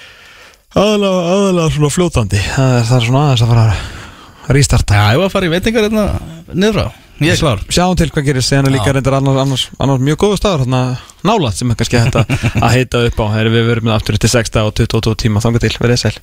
Aðalega, 0.77 1.25
aðalega 1.33 1.73
svona 1.73 1.93
fljótandi. 1.95 2.43
Það 2.53 2.77
er, 2.77 2.87
það 2.89 2.99
er 2.99 3.07
svona 3.07 3.25
aðeins 3.25 3.43
að 3.45 3.51
fara 3.53 3.67
að 3.71 4.55
rístarta 4.57 4.95
Já, 4.95 5.03
ég 5.11 5.19
var 5.21 5.29
að 5.29 5.35
fara 5.35 5.47
í 5.47 5.53
veitingar 5.53 5.87
hérna 5.87 6.07
niður 6.53 6.87
á 6.87 6.89
Ég 7.17 7.33
er 7.33 7.39
klár. 7.41 7.61
Sjáum 7.73 7.97
til 7.97 8.11
hvað 8.13 8.27
gerist, 8.27 8.53
en 8.53 8.67
líka 8.69 8.91
reyndar 8.93 9.15
annars, 9.17 9.39
annars, 9.41 9.63
annars 9.81 10.03
mjög 10.05 10.19
góðu 10.21 10.37
staður, 10.37 10.67
hérna 10.67 10.81
nálat 11.25 11.57
sem 11.57 11.71
er 11.73 11.79
kannski 11.79 11.97
að 11.97 12.19
að 12.65 12.73
heita 12.75 13.01
upp 13.07 13.21
á, 13.25 13.25
Herri, 13.33 13.53
við 13.55 13.69
verum 13.71 13.87
með 13.89 13.95
aftur 13.95 14.19
til 14.21 14.29
6 14.29 14.59
og 14.61 14.75
22 14.77 15.15
tíma, 15.23 15.41
þanga 15.41 15.63
til, 15.65 15.73
verið 15.81 16.03
sæl 16.03 16.19